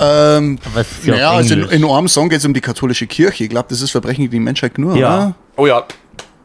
Ähm, 0.00 0.58
ja 1.04 1.12
naja, 1.12 1.30
also 1.32 1.54
in, 1.54 1.62
in 1.70 1.84
einem 1.84 2.06
Song 2.06 2.28
geht 2.28 2.38
es 2.38 2.44
um 2.44 2.54
die 2.54 2.60
katholische 2.60 3.06
Kirche. 3.08 3.44
Ich 3.44 3.50
glaube, 3.50 3.66
das 3.68 3.80
ist 3.80 3.90
Verbrechen 3.90 4.22
gegen 4.22 4.30
die 4.30 4.40
Menschheit 4.40 4.74
genug, 4.74 4.96
Ja. 4.96 5.16
oder? 5.16 5.34
Oh 5.56 5.66
ja, 5.66 5.84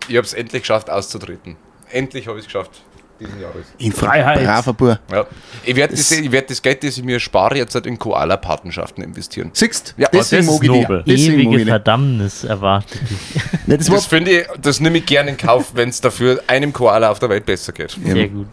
ich 0.08 0.16
habe 0.18 0.26
es 0.26 0.34
endlich 0.34 0.64
geschafft, 0.64 0.90
auszutreten. 0.90 1.56
Endlich 1.92 2.28
habe 2.28 2.40
ich 2.40 2.46
es 2.46 2.52
geschafft. 2.52 2.82
Diesen 3.20 3.40
Jahres. 3.42 3.66
In 3.78 3.92
Freiheit. 3.92 4.44
Braver 4.44 4.74
Bub. 4.74 5.00
Ja. 5.12 5.26
Ich 5.64 5.76
werde 5.76 5.96
das, 5.96 6.12
ich 6.12 6.32
werd 6.32 6.50
das 6.50 6.62
Geld, 6.62 6.84
das 6.84 6.98
ich 6.98 7.04
mir 7.04 7.20
spare, 7.20 7.58
jetzt 7.58 7.74
halt 7.76 7.86
in 7.86 7.98
Koala-Patenschaften 8.00 9.04
investieren. 9.04 9.52
Siehst 9.54 9.94
Ja, 9.98 10.10
deswegen 10.12 10.46
das 10.48 10.56
ist 10.56 10.62
mag 10.62 10.64
ich 10.64 10.72
die. 10.72 10.82
nobel. 10.82 11.04
Ewige. 11.06 11.66
Verdammnis 11.66 12.44
erwartet 12.44 13.00
dich. 13.10 13.42
Nee, 13.66 13.78
das 13.78 13.88
Das 13.88 14.06
finde 14.08 14.32
ich, 14.32 14.46
das 14.62 14.82
nehme 14.82 14.98
ich 14.98 15.06
gerne 15.06 15.30
in 15.30 15.38
Kauf, 15.38 15.72
wenn 15.74 15.88
es 15.88 16.02
dafür 16.02 16.42
einem 16.48 16.74
Koala 16.74 17.10
auf 17.10 17.20
der 17.20 17.30
Welt 17.30 17.46
besser 17.46 17.72
geht. 17.72 17.92
Sehr 17.92 18.28
gut. 18.28 18.48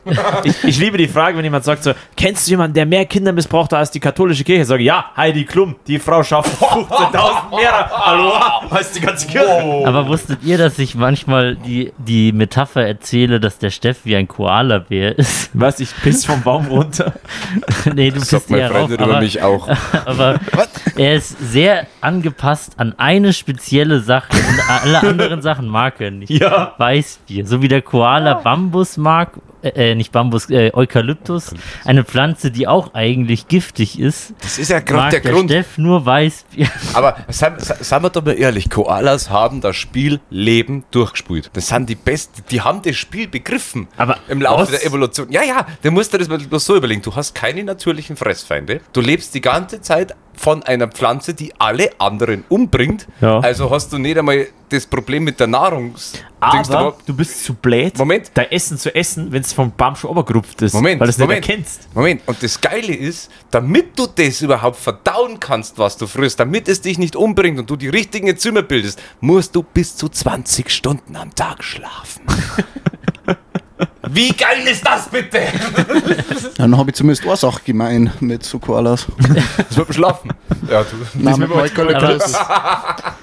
Ich, 0.45 0.63
ich 0.63 0.79
liebe 0.79 0.99
die 0.99 1.09
Frage, 1.09 1.37
wenn 1.37 1.43
jemand 1.43 1.65
sagt 1.65 1.83
so, 1.83 1.95
kennst 2.17 2.47
du 2.47 2.51
jemanden, 2.53 2.75
der 2.75 2.87
mehr 2.87 3.05
Kinder 3.07 3.33
missbraucht 3.33 3.73
hat 3.73 3.81
als 3.81 3.91
die 3.91 3.99
katholische 3.99 4.45
Kirche? 4.45 4.63
Ich 4.63 4.69
sage, 4.69 4.85
ja, 4.85 5.07
Heidi 5.17 5.45
Klum, 5.45 5.75
die 5.89 5.99
Frau 5.99 6.23
schafft 6.23 6.63
15.000 6.63 7.57
mehr 7.57 7.91
hallo, 7.91 8.33
als 8.71 8.93
die 8.93 9.01
ganze 9.01 9.27
Kirche. 9.27 9.83
Aber 9.85 10.07
wusstet 10.07 10.45
ihr, 10.45 10.59
dass 10.59 10.79
ich 10.79 10.95
manchmal 10.95 11.57
die, 11.57 11.93
die 11.99 12.31
Metapher 12.31 12.87
erzähle, 12.87 13.41
dass 13.41 13.59
der 13.59 13.71
Steff 13.71 14.05
wie 14.05 14.15
ein 14.15 14.29
Koala-Bär 14.51 15.17
ist? 15.17 15.51
Was, 15.55 15.79
ich 15.79 15.95
piss 16.03 16.25
vom 16.25 16.43
Baum 16.43 16.67
runter? 16.67 17.13
nee, 17.95 18.11
du 18.11 18.19
Das 18.19 18.31
Freund 18.31 18.75
rauf, 18.75 18.91
über 18.91 19.05
aber, 19.05 19.21
mich 19.21 19.41
auch. 19.41 19.69
aber 20.07 20.41
er 20.97 21.15
ist 21.15 21.37
sehr 21.39 21.87
angepasst 22.01 22.73
an 22.79 22.95
eine 22.99 23.33
spezielle 23.33 24.01
Sache 24.01 24.33
und 24.33 24.69
alle 24.69 25.03
anderen 25.03 25.41
Sachen 25.41 25.69
mag 25.69 26.01
er 26.01 26.11
nicht. 26.11 26.31
Ja. 26.31 26.75
Weißbier, 26.79 27.47
so 27.47 27.63
wie 27.63 27.69
der 27.69 27.83
Koala 27.83 28.35
Bambus 28.35 28.97
mag, 28.97 29.35
äh, 29.63 29.91
äh, 29.91 29.95
nicht 29.95 30.13
Bambus, 30.13 30.49
äh, 30.51 30.71
Eukalyptus, 30.73 31.55
eine 31.85 32.05
Pflanze, 32.05 32.51
die 32.51 32.67
auch 32.67 32.95
eigentlich 32.95 33.49
giftig 33.49 33.99
ist, 33.99 34.35
Das 34.41 34.59
ist 34.59 34.71
ja 34.71 34.81
gerade 34.81 35.11
der 35.11 35.21
der 35.21 35.33
Grund. 35.33 35.51
Steff 35.51 35.79
nur 35.79 36.05
Weißbier. 36.07 36.69
Aber 36.95 37.17
seien, 37.29 37.55
seien 37.59 38.03
wir 38.03 38.11
doch 38.11 38.25
mal 38.25 38.39
ehrlich, 38.39 38.71
Koalas 38.71 39.31
haben 39.31 39.61
das 39.61 39.77
Spiel 39.77 40.21
Leben 40.31 40.85
durchgespielt. 40.91 41.51
Das 41.53 41.69
sind 41.69 41.89
die 41.89 41.95
Besten, 41.95 42.43
die 42.51 42.61
haben 42.61 42.83
das 42.83 42.97
Spiel 42.97 43.29
begriffen. 43.29 43.89
Aber 43.97 44.19
im 44.29 44.41
Laufe 44.41 44.63
was? 44.63 44.71
der 44.71 44.85
Evolution. 44.85 45.31
Ja, 45.31 45.43
ja, 45.43 45.67
du 45.83 45.91
musst 45.91 46.13
dir 46.13 46.19
das 46.19 46.29
mal 46.29 46.41
so 46.59 46.77
überlegen. 46.77 47.03
Du 47.03 47.15
hast 47.15 47.35
keine 47.35 47.63
natürlichen 47.65 48.17
Fressfeinde. 48.17 48.81
Du 48.93 49.01
lebst 49.01 49.35
die 49.35 49.41
ganze 49.41 49.81
Zeit 49.81 50.15
von 50.41 50.63
einer 50.63 50.89
Pflanze, 50.89 51.35
die 51.35 51.53
alle 51.59 51.91
anderen 51.99 52.45
umbringt. 52.49 53.07
Ja. 53.21 53.41
Also 53.41 53.71
hast 53.71 53.93
du 53.93 53.99
nicht 53.99 54.17
einmal 54.17 54.47
das 54.71 54.87
Problem 54.87 55.25
mit 55.25 55.39
der 55.39 55.49
Nahrung. 55.49 55.95
Aber 56.41 56.97
du 57.05 57.15
bist 57.15 57.45
zu 57.45 57.53
blöd, 57.53 57.99
Moment. 57.99 58.31
dein 58.33 58.51
Essen 58.51 58.79
zu 58.79 58.95
essen, 58.95 59.31
wenn 59.33 59.43
es 59.43 59.53
vom 59.53 59.71
Baum 59.73 59.97
schon 59.97 60.09
obergerupft 60.09 60.63
ist. 60.63 60.73
Moment, 60.73 60.99
weil 60.99 61.09
du 61.09 61.11
es 61.11 61.19
Moment. 61.19 61.41
nicht 61.41 61.51
erkennst. 61.51 61.89
Moment, 61.95 62.23
und 62.25 62.43
das 62.43 62.59
Geile 62.59 62.95
ist, 62.95 63.31
damit 63.51 63.99
du 63.99 64.07
das 64.07 64.41
überhaupt 64.41 64.79
verdauen 64.79 65.39
kannst, 65.39 65.79
was 65.79 65.99
du 65.99 66.07
frisst, 66.07 66.41
damit 66.41 66.69
es 66.69 66.81
dich 66.81 66.97
nicht 66.97 67.17
umbringt 67.17 67.59
und 67.59 67.69
du 67.69 67.77
die 67.77 67.91
richtigen 67.91 68.35
Zimmer 68.39 68.63
bildest, 68.63 68.99
musst 69.21 69.55
du 69.55 69.63
bis 69.63 69.95
zu 69.95 70.09
20 70.09 70.71
Stunden 70.71 71.17
am 71.17 71.35
Tag 71.35 71.63
schlafen. 71.63 72.23
Wie 74.09 74.33
geil 74.33 74.67
ist 74.71 74.87
das 74.87 75.09
bitte? 75.09 75.41
dann 76.57 76.77
habe 76.79 76.91
ich 76.91 76.97
zumindest 76.97 77.27
eine 77.27 77.37
Sache 77.37 77.61
gemein 77.65 78.11
mit 78.21 78.43
so 78.45 78.59
Koalas. 78.59 79.07
Das 79.69 79.77
wird 79.77 79.95
schlafen. 79.95 80.33
Ja, 80.71 80.83
du. 80.83 80.97
Nein, 81.15 81.39
mit 81.39 81.51
Eukalyptus. 81.51 82.35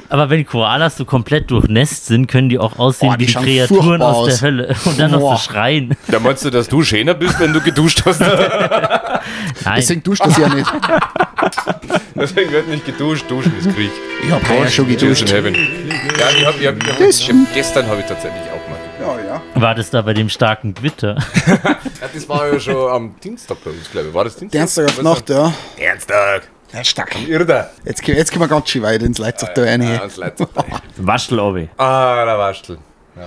Aber 0.09 0.29
wenn 0.29 0.45
Koalas 0.45 0.97
so 0.97 1.05
komplett 1.05 1.49
durchnässt 1.49 2.05
sind, 2.05 2.27
können 2.27 2.49
die 2.49 2.59
auch 2.59 2.77
aussehen 2.77 3.09
Oh, 3.09 3.13
wie 3.19 3.25
die 3.25 3.31
schauen 3.31 3.43
Kreaturen 3.43 3.85
furchtbar 4.01 4.15
aus 4.15 4.25
der 4.25 4.33
aus. 4.35 4.41
Hölle 4.41 4.75
und 4.85 4.99
dann 4.99 5.11
noch 5.11 5.19
Boah. 5.19 5.38
so 5.38 5.43
schreien. 5.51 5.95
Da 6.07 6.19
meinst 6.19 6.45
du, 6.45 6.49
dass 6.51 6.67
du 6.67 6.83
schöner 6.83 7.13
bist, 7.15 7.39
wenn 7.39 7.53
du 7.53 7.61
geduscht 7.61 8.03
hast? 8.05 8.19
Nein, 8.19 9.19
Deswegen 9.77 10.03
duscht 10.03 10.25
das 10.25 10.38
ja 10.38 10.47
nicht. 10.49 10.71
Deswegen 12.15 12.51
wird 12.51 12.67
nicht 12.67 12.85
geduscht, 12.85 13.25
duschen 13.29 13.53
ist 13.57 13.73
Krieg. 13.75 13.91
Ich 14.23 14.31
habe 14.31 14.44
ja 14.63 14.69
schon 14.69 14.88
geduscht. 14.88 15.31
Heaven. 15.31 15.53
Ja, 15.55 15.59
ich 16.38 16.45
hab, 16.45 16.59
ich 16.59 16.67
hab, 16.67 16.77
ich 16.77 16.88
hab, 16.89 16.99
ich 16.99 17.29
hab, 17.29 17.53
gestern 17.53 17.88
habe 17.88 18.01
ich 18.01 18.05
tatsächlich 18.05 18.41
auch. 18.51 18.56
Ja, 19.37 19.55
ja. 19.55 19.61
war 19.61 19.75
das 19.75 19.89
da 19.89 20.01
bei 20.01 20.13
dem 20.13 20.29
starken 20.29 20.73
Gewitter? 20.73 21.17
Ja, 21.99 22.07
das 22.13 22.29
war 22.29 22.47
ja 22.53 22.59
schon 22.59 22.91
am 22.91 23.15
Dienstag 23.23 23.57
bei 23.63 23.71
uns, 23.71 23.89
glaube 23.91 24.09
ich. 24.09 24.13
War 24.13 24.23
das 24.23 24.35
Dienstag? 24.35 24.59
Dienstag 24.59 24.85
auf 24.85 25.01
Nacht, 25.01 25.29
ja. 25.29 25.51
Dienstag. 25.77 26.47
Ja, 26.71 26.83
stark. 26.83 27.15
Jetzt, 27.85 28.03
gehen- 28.03 28.17
jetzt 28.17 28.31
gehen 28.31 28.39
wir 28.41 28.47
ganz 28.47 28.69
schön 28.69 28.83
weit 28.83 29.01
ins 29.01 29.17
Leipzig 29.17 29.49
da 29.55 29.63
rein. 29.63 29.81
Ja, 29.81 29.87
hier. 29.89 29.99
ans 30.01 30.17
Leipzig. 30.17 30.47
Waschel, 30.97 31.39
Obi. 31.39 31.69
Ah, 31.77 32.23
der 32.25 32.37
Waschel. 32.37 32.77
Wie 33.15 33.21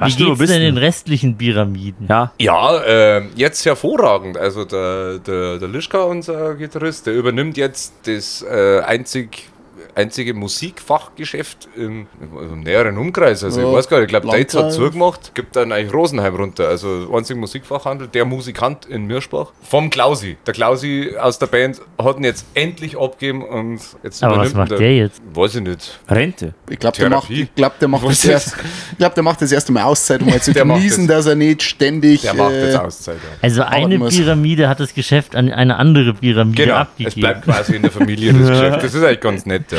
Waschel, 0.00 0.20
wo 0.26 0.28
geht's 0.30 0.38
bist 0.38 0.52
denn 0.54 0.60
du? 0.60 0.66
den 0.66 0.78
restlichen 0.78 1.36
Pyramiden? 1.36 2.06
Ja. 2.08 2.32
Ja, 2.40 2.82
ähm, 2.86 3.30
jetzt 3.36 3.64
hervorragend. 3.66 4.36
Also 4.38 4.64
der, 4.64 5.18
der, 5.18 5.58
der 5.58 5.68
Lischka, 5.68 6.02
unser 6.04 6.54
Gitarrist, 6.54 7.06
der 7.06 7.14
übernimmt 7.14 7.56
jetzt 7.56 7.92
das 8.06 8.42
äh, 8.42 8.80
einzig, 8.80 9.48
einzige 9.94 10.34
Musikfachgeschäft 10.34 11.68
im, 11.76 12.06
im 12.20 12.60
näheren 12.60 12.98
Umkreis. 12.98 13.44
Also 13.44 13.60
Ja, 13.60 13.68
ich 13.68 13.74
weiß 13.74 13.88
gar 13.88 13.98
nicht, 13.98 14.06
ich 14.06 14.08
glaube, 14.20 14.28
Dates 14.36 14.54
hat 14.54 14.72
zugemacht, 14.72 15.34
gibt 15.34 15.56
dann 15.56 15.72
eigentlich 15.72 15.92
Rosenheim 15.94 16.34
runter. 16.34 16.68
Also 16.68 17.08
einzig 17.14 17.36
Musikfachhandel, 17.36 18.08
der 18.08 18.24
Musikant 18.24 18.86
in 18.86 19.06
Mirschbach. 19.06 19.52
Vom 19.62 19.90
Klausi. 19.90 20.36
Der 20.46 20.54
Klausi 20.54 21.14
aus 21.20 21.38
der 21.38 21.46
Band 21.46 21.80
hat 21.98 22.16
ihn 22.18 22.24
jetzt 22.24 22.46
endlich 22.54 22.98
abgegeben 22.98 23.42
und 23.44 23.80
jetzt 24.02 24.22
Aber 24.22 24.38
was 24.38 24.54
macht 24.54 24.72
der 24.72 24.96
jetzt? 24.96 25.22
Weiß 25.32 25.54
ich 25.56 25.62
nicht. 25.62 26.00
Rente. 26.08 26.54
Ich 26.68 26.78
glaube, 26.78 26.96
der 26.96 27.10
macht, 27.10 27.30
ich 27.30 27.54
glaub, 27.54 27.78
der, 27.78 27.88
macht 27.88 28.04
Was 28.04 28.20
das 28.22 28.30
erst, 28.30 28.56
ich 28.92 28.98
glaub, 28.98 29.14
der 29.14 29.22
macht 29.22 29.42
das 29.42 29.52
erste 29.52 29.72
Mal 29.72 29.84
Auszeit, 29.84 30.20
um 30.22 30.28
mal 30.28 30.40
zu 30.40 30.52
Der 30.54 30.64
macht 30.64 30.78
genießen, 30.78 31.06
das. 31.06 31.18
dass 31.18 31.26
er 31.26 31.34
nicht 31.36 31.62
ständig. 31.62 32.22
Der 32.22 32.34
macht 32.34 32.52
äh, 32.52 32.66
jetzt 32.66 32.76
Auszeit. 32.78 33.16
Ja. 33.16 33.38
Also 33.42 33.62
eine 33.62 33.98
muss. 33.98 34.16
Pyramide 34.16 34.68
hat 34.68 34.80
das 34.80 34.94
Geschäft 34.94 35.34
an 35.36 35.50
eine 35.50 35.76
andere 35.76 36.14
Pyramide 36.14 36.62
Genau, 36.62 36.74
es 36.74 36.80
abgegeben. 36.82 37.20
bleibt 37.20 37.44
quasi 37.44 37.76
in 37.76 37.82
der 37.82 37.90
Familie 37.90 38.32
das 38.32 38.48
Geschäft. 38.48 38.82
Das 38.82 38.94
ist 38.94 39.02
eigentlich 39.02 39.20
ganz 39.20 39.46
nett, 39.46 39.70
ja. 39.72 39.78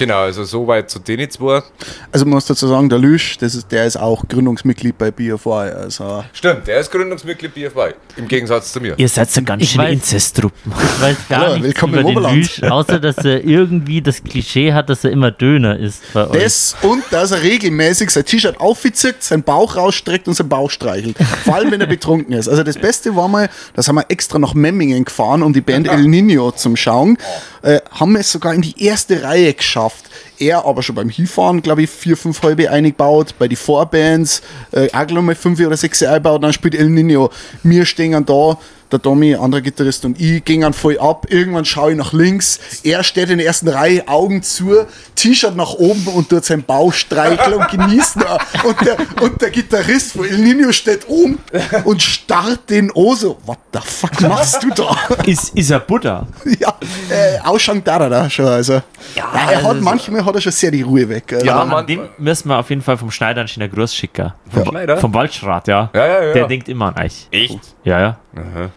Genau, 0.00 0.20
also 0.20 0.44
soweit 0.44 0.88
zu 0.88 0.98
denen 0.98 1.30
zwei. 1.30 1.62
Also 2.10 2.24
man 2.24 2.32
muss 2.36 2.46
dazu 2.46 2.66
sagen, 2.66 2.88
der 2.88 2.98
Lüsch, 2.98 3.36
das 3.36 3.54
ist, 3.54 3.70
der 3.70 3.84
ist 3.84 3.98
auch 3.98 4.26
Gründungsmitglied 4.26 4.96
bei 4.96 5.10
BFY. 5.10 5.50
Also 5.50 6.24
Stimmt, 6.32 6.66
der 6.66 6.80
ist 6.80 6.90
Gründungsmitglied 6.90 7.52
BFY. 7.52 7.90
Im 8.16 8.26
Gegensatz 8.26 8.72
zu 8.72 8.80
mir. 8.80 8.94
Ihr 8.98 9.08
seid 9.10 9.30
so 9.30 9.42
ganz 9.42 9.62
weiß- 9.64 9.90
Inzestruppen. 9.90 10.72
Ich 10.72 11.02
weiß 11.02 11.16
gar 11.28 11.40
Hallo, 11.40 11.52
nichts 11.52 11.66
willkommen 11.66 11.98
über 11.98 12.08
im 12.08 12.22
den. 12.22 12.34
Lüsch, 12.36 12.62
außer 12.62 12.98
dass 12.98 13.18
er 13.18 13.44
irgendwie 13.44 14.00
das 14.00 14.24
Klischee 14.24 14.72
hat, 14.72 14.88
dass 14.88 15.04
er 15.04 15.10
immer 15.10 15.30
Döner 15.30 15.78
isst 15.78 16.00
bei 16.14 16.26
euch. 16.30 16.42
das 16.42 16.76
und 16.80 17.02
dass 17.10 17.32
er 17.32 17.42
regelmäßig 17.42 18.08
sein 18.08 18.24
T-Shirt 18.24 18.58
aufzieht, 18.58 19.22
seinen 19.22 19.42
Bauch 19.42 19.76
rausstreckt 19.76 20.26
und 20.28 20.32
seinen 20.34 20.48
Bauch 20.48 20.70
streichelt. 20.70 21.18
Vor 21.44 21.56
allem, 21.56 21.70
wenn 21.72 21.80
er 21.82 21.86
betrunken 21.86 22.32
ist. 22.32 22.48
Also 22.48 22.62
das 22.62 22.78
Beste 22.78 23.14
war 23.16 23.28
mal, 23.28 23.50
das 23.74 23.86
haben 23.86 23.96
wir 23.96 24.06
extra 24.08 24.38
nach 24.38 24.54
Memmingen 24.54 25.04
gefahren, 25.04 25.42
um 25.42 25.52
die 25.52 25.60
Band 25.60 25.88
El 25.92 26.04
Nino 26.04 26.52
zum 26.52 26.74
Schauen. 26.74 27.18
Äh, 27.60 27.80
haben 27.90 28.12
wir 28.14 28.20
es 28.20 28.32
sogar 28.32 28.54
in 28.54 28.62
die 28.62 28.82
erste 28.82 29.22
Reihe 29.22 29.52
geschafft. 29.52 29.89
Er 30.38 30.64
aber 30.64 30.82
schon 30.82 30.94
beim 30.94 31.08
Hinfahren, 31.08 31.60
glaube 31.60 31.82
ich, 31.82 31.90
vier, 31.90 32.16
fünf 32.16 32.42
halbe 32.42 32.70
eingebaut. 32.70 33.34
Bei 33.38 33.46
den 33.46 33.56
Vorbands 33.56 34.42
äh, 34.72 34.88
auch 34.92 35.06
gleich 35.06 35.22
mal 35.22 35.34
fünf 35.34 35.60
oder 35.60 35.76
sechs 35.76 36.02
eingebaut. 36.02 36.42
Dann 36.42 36.52
spielt 36.52 36.74
El 36.74 36.88
Nino. 36.88 37.30
Wir 37.62 37.84
stehen 37.84 38.24
da, 38.24 38.58
der 38.92 39.00
Tommy, 39.00 39.34
anderer 39.34 39.60
Gitarrist 39.60 40.04
und 40.04 40.20
ich, 40.20 40.44
gingen 40.44 40.72
voll 40.72 40.98
ab. 40.98 41.26
Irgendwann 41.28 41.64
schaue 41.64 41.92
ich 41.92 41.96
nach 41.96 42.12
links. 42.12 42.58
Er 42.82 43.02
steht 43.04 43.30
in 43.30 43.38
der 43.38 43.46
ersten 43.46 43.68
Reihe, 43.68 44.06
Augen 44.08 44.42
zu, 44.42 44.86
T-Shirt 45.14 45.54
nach 45.56 45.74
oben 45.74 46.06
und 46.08 46.28
tut 46.28 46.44
seinen 46.44 46.62
Bauch 46.62 46.92
streicheln 46.92 47.54
und 47.54 47.68
genießen. 47.68 48.22
Und 48.64 48.80
der, 48.84 48.96
und 49.22 49.40
der 49.40 49.50
Gitarrist 49.50 50.12
von 50.12 50.24
El 50.26 50.38
Nino 50.38 50.72
steht 50.72 51.08
oben 51.08 51.38
und 51.84 52.02
starrt 52.02 52.68
den 52.70 52.90
an 52.90 53.16
so. 53.16 53.38
What 53.46 53.58
the 53.72 53.80
fuck 53.82 54.20
machst 54.22 54.62
du 54.62 54.70
da? 54.70 54.96
Ist, 55.26 55.54
ist 55.56 55.70
er 55.70 55.80
Buddha? 55.80 56.26
ja, 56.58 56.74
äh, 57.10 57.38
Ausschank 57.44 57.84
da 57.84 58.08
da 58.08 58.28
schon. 58.30 58.46
Also. 58.46 58.82
Ja, 59.14 59.30
er 59.34 59.56
hat 59.58 59.64
also- 59.64 59.82
manchmal 59.82 60.24
hat 60.24 60.34
er 60.34 60.40
schon 60.40 60.52
sehr 60.52 60.70
die 60.70 60.82
Ruhe 60.82 61.08
weg. 61.08 61.32
Also. 61.32 61.46
Ja, 61.46 61.56
Aber 61.56 61.64
Mann. 61.66 61.78
an 61.78 61.86
dem 61.86 62.08
müssen 62.18 62.48
wir 62.48 62.58
auf 62.58 62.68
jeden 62.70 62.82
Fall 62.82 62.96
vom 62.96 63.10
Schneider 63.10 63.40
einen 63.40 63.48
schöner 63.48 63.68
Gruß 63.68 63.94
schicken. 63.94 64.32
Vom 64.50 64.64
Schneider? 64.66 64.96
Vom 64.98 65.14
Waldschrat, 65.14 65.68
ja. 65.68 65.90
Ja, 65.94 66.06
ja, 66.06 66.22
ja. 66.24 66.32
Der 66.32 66.46
denkt 66.48 66.68
immer 66.68 66.94
an 66.94 67.04
euch. 67.04 67.28
Echt? 67.30 67.58
Ja, 67.84 68.00
ja. 68.00 68.18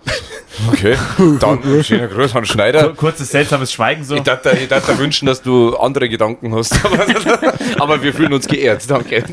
Okay. 0.71 0.95
Dann 1.39 1.83
schöner 1.83 2.07
Gruß 2.07 2.35
an 2.35 2.45
Schneider. 2.45 2.93
Kurzes 2.93 3.31
seltsames 3.31 3.71
Schweigen 3.71 4.03
so. 4.03 4.15
Ich 4.15 4.21
dachte, 4.21 4.51
ich 4.51 4.67
dachte 4.67 4.97
wünschen, 4.99 5.25
dass 5.25 5.41
du 5.41 5.75
andere 5.75 6.09
Gedanken 6.09 6.53
hast. 6.53 6.73
Aber, 6.85 7.53
aber 7.79 8.03
wir 8.03 8.13
fühlen 8.13 8.33
uns 8.33 8.47
geehrt. 8.47 8.89
Danke. 8.89 9.23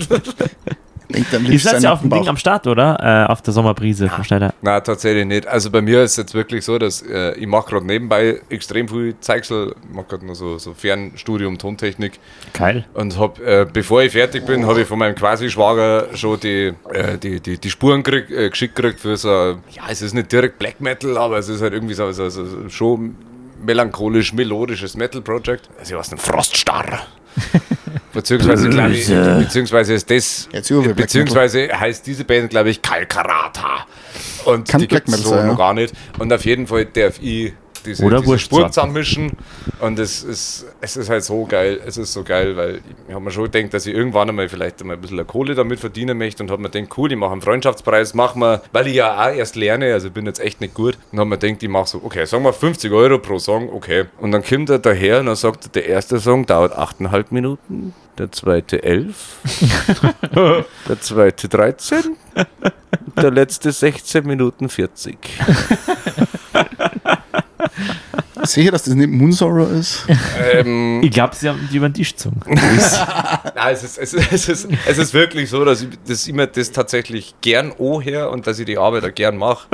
Ihr 1.14 1.58
seid 1.58 1.82
ja 1.82 1.92
auf 1.92 2.00
dem. 2.00 2.10
Ding 2.10 2.28
am 2.28 2.36
Start, 2.36 2.66
oder? 2.66 3.26
Äh, 3.28 3.32
auf 3.32 3.42
der 3.42 3.52
Sommerbrise 3.52 4.08
vom 4.08 4.24
Schneider. 4.24 4.52
Na, 4.62 4.80
tatsächlich 4.80 5.26
nicht. 5.26 5.46
Also 5.46 5.70
bei 5.70 5.80
mir 5.80 6.02
ist 6.02 6.12
es 6.12 6.16
jetzt 6.16 6.34
wirklich 6.34 6.64
so, 6.64 6.78
dass 6.78 7.02
äh, 7.02 7.34
ich 7.34 7.46
mache 7.46 7.70
gerade 7.70 7.86
nebenbei 7.86 8.40
extrem 8.48 8.88
viel 8.88 9.14
Zeichsel. 9.20 9.74
Ich 9.88 9.94
mache 9.94 10.06
gerade 10.06 10.26
noch 10.26 10.34
so, 10.34 10.58
so 10.58 10.74
Fernstudium 10.74 11.58
Tontechnik. 11.58 12.18
Geil. 12.52 12.84
Und 12.94 13.18
hab, 13.18 13.38
äh, 13.40 13.66
bevor 13.72 14.02
ich 14.02 14.12
fertig 14.12 14.44
bin, 14.46 14.66
habe 14.66 14.82
ich 14.82 14.88
von 14.88 14.98
meinem 14.98 15.14
Quasi-Schwager 15.14 16.08
schon 16.14 16.40
die, 16.40 16.72
äh, 16.92 17.18
die, 17.18 17.40
die, 17.40 17.58
die 17.58 17.70
Spuren 17.70 18.02
krieg, 18.02 18.30
äh, 18.30 18.50
geschickt 18.50 18.76
gekriegt 18.76 19.00
für 19.00 19.16
so, 19.16 19.28
ja, 19.28 19.82
es 19.88 20.02
ist 20.02 20.14
nicht 20.14 20.30
direkt 20.32 20.58
Black 20.58 20.80
Metal, 20.80 21.16
aber 21.16 21.38
es 21.38 21.48
ist 21.48 21.62
halt 21.62 21.72
irgendwie 21.72 21.94
so, 21.94 22.10
so, 22.12 22.28
so 22.28 22.44
so 22.44 22.68
schon 22.68 23.16
melancholisch, 23.62 24.32
melodisches 24.32 24.96
Metal-Project. 24.96 25.68
Also 25.78 25.94
ich 25.94 25.98
weiß 25.98 26.12
nicht, 26.12 26.22
Froststarr. 26.22 27.00
Beziehungsweise, 28.12 28.68
glaube 28.68 28.92
ich, 28.92 29.06
beziehungsweise 29.06 29.94
ist 29.94 30.10
das, 30.10 30.48
beziehungsweise 30.96 31.68
heißt 31.68 32.04
diese 32.06 32.24
Band, 32.24 32.50
glaube 32.50 32.70
ich, 32.70 32.82
Kalkarata. 32.82 33.86
Und 34.46 34.68
Kann 34.68 34.80
die 34.80 34.88
gibt 34.88 35.08
es 35.08 35.22
so 35.22 35.30
sein, 35.30 35.46
noch 35.46 35.52
ja. 35.52 35.58
gar 35.58 35.74
nicht. 35.74 35.94
Und 36.18 36.32
auf 36.32 36.44
jeden 36.44 36.66
Fall 36.66 36.86
darf 36.86 37.20
ich 37.20 37.52
diese, 37.82 38.04
Oder 38.04 38.20
diese 38.20 38.38
sagen. 38.38 38.66
zusammenmischen. 38.72 39.32
Und 39.80 39.98
es 39.98 40.22
ist, 40.22 40.66
es 40.80 40.96
ist 40.96 41.08
halt 41.08 41.24
so 41.24 41.44
geil. 41.44 41.80
Es 41.84 41.96
ist 41.96 42.12
so 42.12 42.22
geil, 42.22 42.56
weil 42.56 42.80
ich 43.08 43.14
habe 43.14 43.24
mir 43.24 43.30
schon 43.30 43.50
gedacht, 43.50 43.74
dass 43.74 43.86
ich 43.86 43.94
irgendwann 43.94 44.28
einmal 44.28 44.48
vielleicht 44.48 44.80
einmal 44.80 44.96
ein 44.96 45.00
bisschen 45.00 45.26
Kohle 45.26 45.54
damit 45.54 45.80
verdienen 45.80 46.18
möchte 46.18 46.42
und 46.42 46.50
habe 46.50 46.62
mir 46.62 46.70
gedacht, 46.70 46.96
cool, 46.96 47.10
ich 47.12 47.18
mache 47.18 47.32
einen 47.32 47.42
Freundschaftspreis, 47.42 48.14
mach 48.14 48.34
mal, 48.34 48.62
weil 48.72 48.86
ich 48.86 48.94
ja 48.94 49.14
auch 49.16 49.34
erst 49.34 49.56
lerne, 49.56 49.92
also 49.92 50.08
ich 50.08 50.12
bin 50.12 50.26
jetzt 50.26 50.40
echt 50.40 50.60
nicht 50.60 50.74
gut. 50.74 50.98
Und 51.12 51.18
habe 51.18 51.28
mir 51.28 51.38
gedacht, 51.38 51.62
ich 51.62 51.68
mache 51.68 51.88
so, 51.88 52.00
okay, 52.04 52.24
sagen 52.26 52.44
wir 52.44 52.52
50 52.52 52.92
Euro 52.92 53.18
pro 53.18 53.38
Song, 53.38 53.70
okay. 53.72 54.06
Und 54.18 54.32
dann 54.32 54.44
kommt 54.44 54.70
er 54.70 54.78
daher 54.78 55.20
und 55.20 55.26
dann 55.26 55.36
sagt 55.36 55.66
er, 55.66 55.70
der 55.70 55.86
erste 55.86 56.20
Song 56.20 56.46
dauert 56.46 56.76
8,5 56.76 57.26
Minuten, 57.30 57.94
der 58.18 58.32
zweite 58.32 58.82
11, 58.82 59.14
der 60.88 61.00
zweite 61.00 61.48
13, 61.48 62.16
der 63.16 63.30
letzte 63.30 63.72
16 63.72 64.26
Minuten 64.26 64.68
40. 64.68 65.16
Sicher, 68.44 68.70
dass 68.70 68.84
das 68.84 68.94
nicht 68.94 69.10
Moonsorrow 69.10 69.70
ist? 69.72 70.06
ähm, 70.52 71.00
Ich 71.04 71.10
glaube, 71.10 71.34
sie 71.34 71.48
haben 71.48 71.68
die 71.70 71.76
über 71.76 71.88
den 71.88 71.94
Tisch 71.94 72.12
gezogen. 72.12 72.40
Nein, 72.46 73.72
es 73.72 73.82
ist, 73.82 73.98
es, 73.98 74.14
ist, 74.14 74.32
es, 74.32 74.48
ist, 74.48 74.68
es 74.86 74.98
ist 74.98 75.14
wirklich 75.14 75.50
so, 75.50 75.64
dass 75.64 75.82
ich, 75.82 75.88
dass 76.06 76.26
ich 76.26 76.32
mir 76.32 76.46
das 76.46 76.72
tatsächlich 76.72 77.34
gern 77.40 77.72
her 78.02 78.30
und 78.30 78.46
dass 78.46 78.58
ich 78.58 78.66
die 78.66 78.78
Arbeit 78.78 79.04
auch 79.04 79.14
gern 79.14 79.36
mache. 79.36 79.66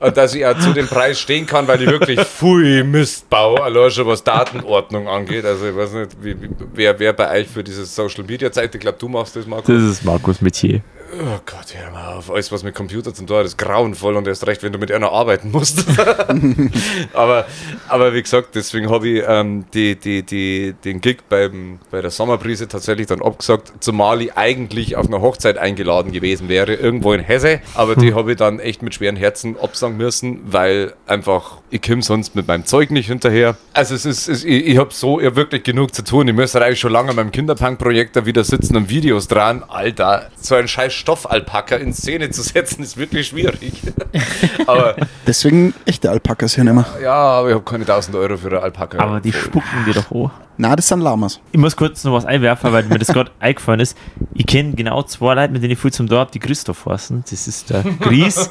Und 0.00 0.16
dass 0.16 0.34
ich 0.34 0.44
auch 0.44 0.58
zu 0.58 0.72
dem 0.72 0.86
Preis 0.86 1.18
stehen 1.18 1.46
kann, 1.46 1.66
weil 1.66 1.80
ich 1.80 1.88
wirklich 1.88 2.20
pfui 2.20 2.82
Mist 2.82 3.30
baue, 3.30 3.62
allein 3.62 3.90
schon 3.90 4.06
was 4.06 4.22
Datenordnung 4.22 5.08
angeht. 5.08 5.44
Also 5.44 5.68
ich 5.68 5.76
weiß 5.76 5.92
nicht, 5.94 6.10
wie, 6.20 6.42
wie, 6.42 6.50
wer, 6.74 6.98
wer 6.98 7.12
bei 7.12 7.40
euch 7.40 7.48
für 7.48 7.64
diese 7.64 7.86
Social 7.86 8.24
Media 8.24 8.52
Zeit, 8.52 8.74
ich 8.74 8.80
glaube, 8.80 8.98
du 8.98 9.08
machst 9.08 9.36
das, 9.36 9.46
Marco. 9.46 9.72
Das 9.72 9.82
ist 9.82 10.04
Markus 10.04 10.40
Metier. 10.40 10.82
Oh 11.12 11.38
Gott, 11.46 11.74
hör 11.74 11.90
mal 11.90 12.14
auf. 12.14 12.30
Alles, 12.30 12.50
was 12.50 12.62
mit 12.64 12.74
Computer 12.74 13.12
zum 13.12 13.26
Tor 13.26 13.42
ist 13.42 13.58
grauenvoll 13.58 14.16
und 14.16 14.26
erst 14.26 14.46
recht, 14.46 14.62
wenn 14.62 14.72
du 14.72 14.78
mit 14.78 14.90
einer 14.90 15.12
arbeiten 15.12 15.50
musst. 15.50 15.84
aber, 17.12 17.46
aber 17.88 18.14
wie 18.14 18.22
gesagt, 18.22 18.54
deswegen 18.54 18.90
habe 18.90 19.08
ich 19.08 19.24
ähm, 19.26 19.64
die, 19.74 19.96
die, 19.96 20.22
die, 20.22 20.74
den 20.84 21.00
Gig 21.00 21.18
beim, 21.28 21.78
bei 21.90 22.00
der 22.00 22.10
Sommerbrise 22.10 22.68
tatsächlich 22.68 23.06
dann 23.06 23.22
abgesagt, 23.22 23.72
zumal 23.80 24.22
ich 24.22 24.36
eigentlich 24.36 24.96
auf 24.96 25.06
einer 25.06 25.20
Hochzeit 25.20 25.58
eingeladen 25.58 26.10
gewesen 26.10 26.48
wäre, 26.48 26.74
irgendwo 26.74 27.12
in 27.12 27.20
Hesse. 27.20 27.60
Aber 27.74 27.96
die 27.96 28.14
habe 28.14 28.32
ich 28.32 28.38
dann 28.38 28.58
echt 28.58 28.82
mit 28.82 28.94
schweren 28.94 29.16
Herzen 29.16 29.56
absagen 29.60 29.96
müssen, 29.96 30.40
weil 30.46 30.94
einfach, 31.06 31.58
ich 31.70 31.82
komme 31.82 32.02
sonst 32.02 32.34
mit 32.34 32.48
meinem 32.48 32.64
Zeug 32.64 32.90
nicht 32.90 33.06
hinterher. 33.06 33.56
Also 33.72 33.94
es 33.94 34.04
ist, 34.06 34.28
es, 34.28 34.44
ich, 34.44 34.66
ich 34.66 34.78
habe 34.78 34.92
so 34.92 35.20
hab 35.20 35.36
wirklich 35.36 35.62
genug 35.62 35.94
zu 35.94 36.02
tun. 36.02 36.26
Ich 36.28 36.34
müsste 36.34 36.64
eigentlich 36.64 36.80
schon 36.80 36.92
lange 36.92 37.10
an 37.10 37.16
meinem 37.16 37.30
Kinderpunk-Projekt 37.30 38.16
da 38.16 38.26
wieder 38.26 38.42
sitzen 38.42 38.76
und 38.76 38.88
Videos 38.88 39.28
dran. 39.28 39.62
Alter, 39.68 40.30
so 40.40 40.54
ein 40.54 40.66
scheiß 40.66 41.03
Stoffalpaka 41.04 41.76
in 41.76 41.92
Szene 41.92 42.30
zu 42.30 42.40
setzen, 42.40 42.82
ist 42.82 42.96
wirklich 42.96 43.28
schwierig. 43.28 43.82
aber 44.66 44.96
Deswegen 45.26 45.74
echte 45.84 46.08
Alpakas 46.10 46.54
hier 46.54 46.64
nicht 46.64 46.72
mehr. 46.72 46.86
ja, 47.02 47.12
aber 47.12 47.48
ich 47.50 47.54
habe 47.54 47.64
keine 47.64 47.82
1000 47.84 48.16
Euro 48.16 48.38
für 48.38 48.48
eine 48.48 48.60
Alpaka. 48.60 48.98
Aber 49.00 49.20
die 49.20 49.30
spucken 49.30 49.84
dir 49.86 49.92
doch 49.92 50.10
an. 50.10 50.30
Na, 50.56 50.74
das 50.74 50.88
sind 50.88 51.00
Lamas. 51.00 51.40
Ich 51.52 51.60
muss 51.60 51.76
kurz 51.76 52.04
noch 52.04 52.14
was 52.14 52.24
einwerfen, 52.24 52.72
weil 52.72 52.84
mir 52.84 52.98
das 52.98 53.08
gerade 53.12 53.30
eingefallen 53.38 53.80
ist. 53.80 53.98
Ich 54.32 54.46
kenne 54.46 54.72
genau 54.72 55.02
zwei 55.02 55.34
Leute, 55.34 55.52
mit 55.52 55.62
denen 55.62 55.74
ich 55.74 55.78
viel 55.78 55.92
zum 55.92 56.06
Dorf, 56.06 56.30
die 56.30 56.38
Christoph 56.38 56.86
heißen. 56.86 57.22
Das 57.28 57.46
ist 57.46 57.68
der 57.68 57.82
Gries 58.00 58.48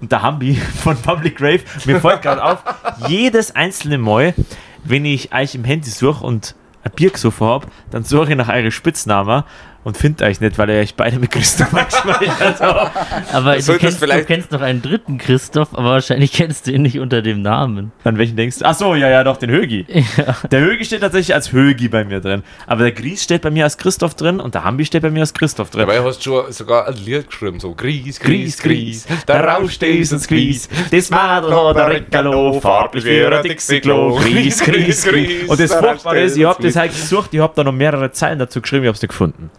und 0.00 0.10
der 0.10 0.22
Hambi 0.22 0.56
von 0.56 0.96
Public 0.96 1.36
Grave. 1.36 1.60
Mir 1.84 2.00
fällt 2.00 2.22
gerade 2.22 2.42
auf, 2.42 2.64
jedes 3.06 3.54
einzelne 3.54 3.98
Mal, 3.98 4.34
wenn 4.82 5.04
ich 5.04 5.32
euch 5.32 5.54
im 5.54 5.62
Handy 5.62 5.88
suche 5.90 6.24
und 6.26 6.56
ein 6.82 6.90
Bier 6.96 7.10
gesoffen 7.10 7.46
habe, 7.46 7.66
dann 7.92 8.02
suche 8.02 8.30
ich 8.32 8.36
nach 8.36 8.48
eure 8.48 8.72
Spitznamen 8.72 9.44
und 9.84 9.96
finde 9.96 10.24
euch 10.24 10.40
nicht, 10.40 10.58
weil 10.58 10.70
ihr 10.70 10.76
euch 10.80 10.94
beide 10.94 11.18
mit 11.18 11.30
Christoph 11.30 11.72
angespeichert 11.74 12.60
habt. 12.60 13.34
Aber 13.34 13.56
du 13.56 13.78
kennst, 13.78 13.96
du 13.96 14.06
vielleicht- 14.06 14.26
kennst 14.26 14.52
noch 14.52 14.60
einen 14.60 14.80
dritten 14.82 15.18
Christoph, 15.18 15.68
aber 15.72 15.90
wahrscheinlich 15.90 16.32
kennst 16.32 16.66
du 16.66 16.72
ihn 16.72 16.82
nicht 16.82 16.98
unter 16.98 17.22
dem 17.22 17.42
Namen. 17.42 17.92
An 18.04 18.18
welchen 18.18 18.36
denkst 18.36 18.58
du? 18.60 18.64
Ach 18.64 18.74
so, 18.74 18.94
ja, 18.94 19.08
ja, 19.08 19.24
doch, 19.24 19.36
den 19.36 19.50
Högi. 19.50 19.86
Ja. 20.16 20.36
Der 20.50 20.60
Högi 20.60 20.84
steht 20.84 21.00
tatsächlich 21.00 21.34
als 21.34 21.52
Högi 21.52 21.88
bei 21.88 22.04
mir 22.04 22.20
drin. 22.20 22.42
Aber 22.66 22.82
der 22.82 22.92
Gries 22.92 23.22
steht 23.24 23.42
bei 23.42 23.50
mir 23.50 23.64
als 23.64 23.78
Christoph 23.78 24.14
drin 24.14 24.40
und 24.40 24.54
der 24.54 24.64
Hambi 24.64 24.84
steht 24.84 25.02
bei 25.02 25.10
mir 25.10 25.20
als 25.20 25.32
Christoph 25.32 25.70
drin. 25.70 25.80
Dabei 25.86 26.02
hast 26.02 26.18
du 26.18 26.30
schon 26.42 26.52
sogar 26.52 26.86
ein 26.86 26.94
Lied 26.96 27.28
geschrieben, 27.28 27.58
so 27.60 27.74
Gries, 27.74 28.20
Gries, 28.20 28.58
Gries, 28.62 29.06
der 29.26 29.44
rauscht 29.44 29.82
ist 29.82 30.12
ins 30.12 30.28
Gries. 30.28 30.68
Das 30.90 31.10
Madel 31.10 31.54
hat 31.54 31.76
ein 31.76 31.90
Rickalo, 31.92 32.60
farblich 32.60 33.04
wie 33.04 33.24
ein 33.24 33.42
Dixie-Klo. 33.42 34.16
Gries, 34.16 34.60
Gries, 34.62 35.04
Gries. 35.04 35.48
Und 35.48 35.58
das 35.60 35.74
Furchtbare 35.74 36.20
ist, 36.20 36.36
ich 36.36 36.44
hab 36.44 36.60
das 36.60 36.76
halt 36.76 36.92
gesucht, 36.92 37.30
ich 37.32 37.40
hab 37.40 37.54
da 37.54 37.64
noch 37.64 37.72
mehrere 37.72 38.12
Zeilen 38.12 38.38
dazu 38.38 38.60
geschrieben, 38.60 38.84
ich 38.84 38.88
hab's 38.88 39.00
nicht 39.02 39.10
gefunden. 39.10 39.50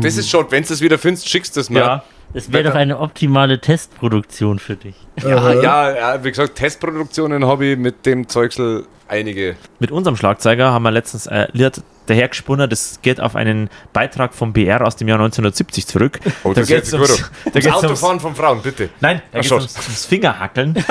Das 0.00 0.16
ist 0.16 0.28
schon, 0.28 0.50
wenn 0.50 0.62
du 0.64 0.72
es 0.72 0.80
wieder 0.80 0.98
findest, 0.98 1.28
schickst 1.28 1.56
du 1.56 1.60
es 1.60 1.70
mir. 1.70 1.80
Ja. 1.80 2.04
Das 2.32 2.52
wäre 2.52 2.64
doch 2.64 2.74
eine 2.74 2.98
optimale 2.98 3.60
Testproduktion 3.60 4.58
für 4.58 4.76
dich. 4.76 4.96
Ja, 5.22 5.52
ja, 5.52 5.94
ja, 5.94 6.24
wie 6.24 6.30
gesagt, 6.30 6.56
Testproduktionen 6.56 7.46
habe 7.46 7.66
ich 7.66 7.78
mit 7.78 8.04
dem 8.04 8.28
Zeugsel 8.28 8.86
einige. 9.08 9.56
Mit 9.78 9.90
unserem 9.90 10.16
Schlagzeuger 10.16 10.72
haben 10.72 10.82
wir 10.82 10.90
letztens 10.90 11.28
ein 11.28 11.46
Lied 11.52 11.82
dahergesponnen, 12.06 12.68
das 12.68 12.98
geht 13.02 13.20
auf 13.20 13.34
einen 13.36 13.70
Beitrag 13.92 14.34
vom 14.34 14.52
BR 14.52 14.86
aus 14.86 14.96
dem 14.96 15.08
Jahr 15.08 15.18
1970 15.18 15.86
zurück. 15.86 16.20
Oh, 16.42 16.52
da 16.52 16.60
das 16.60 16.68
geht's 16.68 16.92
ums, 16.92 17.08
gut 17.08 17.18
da 17.18 17.24
an. 17.24 17.30
geht's 17.52 17.54
Das 17.54 17.66
ums, 17.66 17.84
Autofahren 17.84 18.20
von 18.20 18.34
Frauen, 18.34 18.60
bitte. 18.62 18.90
Nein, 19.00 19.22
da 19.32 19.42
so. 19.42 19.56
ums, 19.56 19.74
ums 19.74 20.04
Fingerhackeln. 20.04 20.74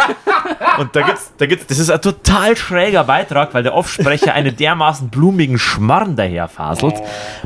Und 0.80 0.96
da 0.96 1.02
gibt's, 1.02 1.31
da 1.38 1.46
gibt's, 1.46 1.68
das 1.68 1.78
ist 1.78 1.92
ein 1.92 2.02
total 2.02 2.58
schräger 2.58 3.04
Beitrag, 3.04 3.54
weil 3.54 3.62
der 3.62 3.76
Offsprecher 3.76 4.34
einen 4.34 4.56
dermaßen 4.56 5.10
blumigen 5.10 5.60
Schmarrn 5.60 6.16
daherfaselt. 6.16 6.96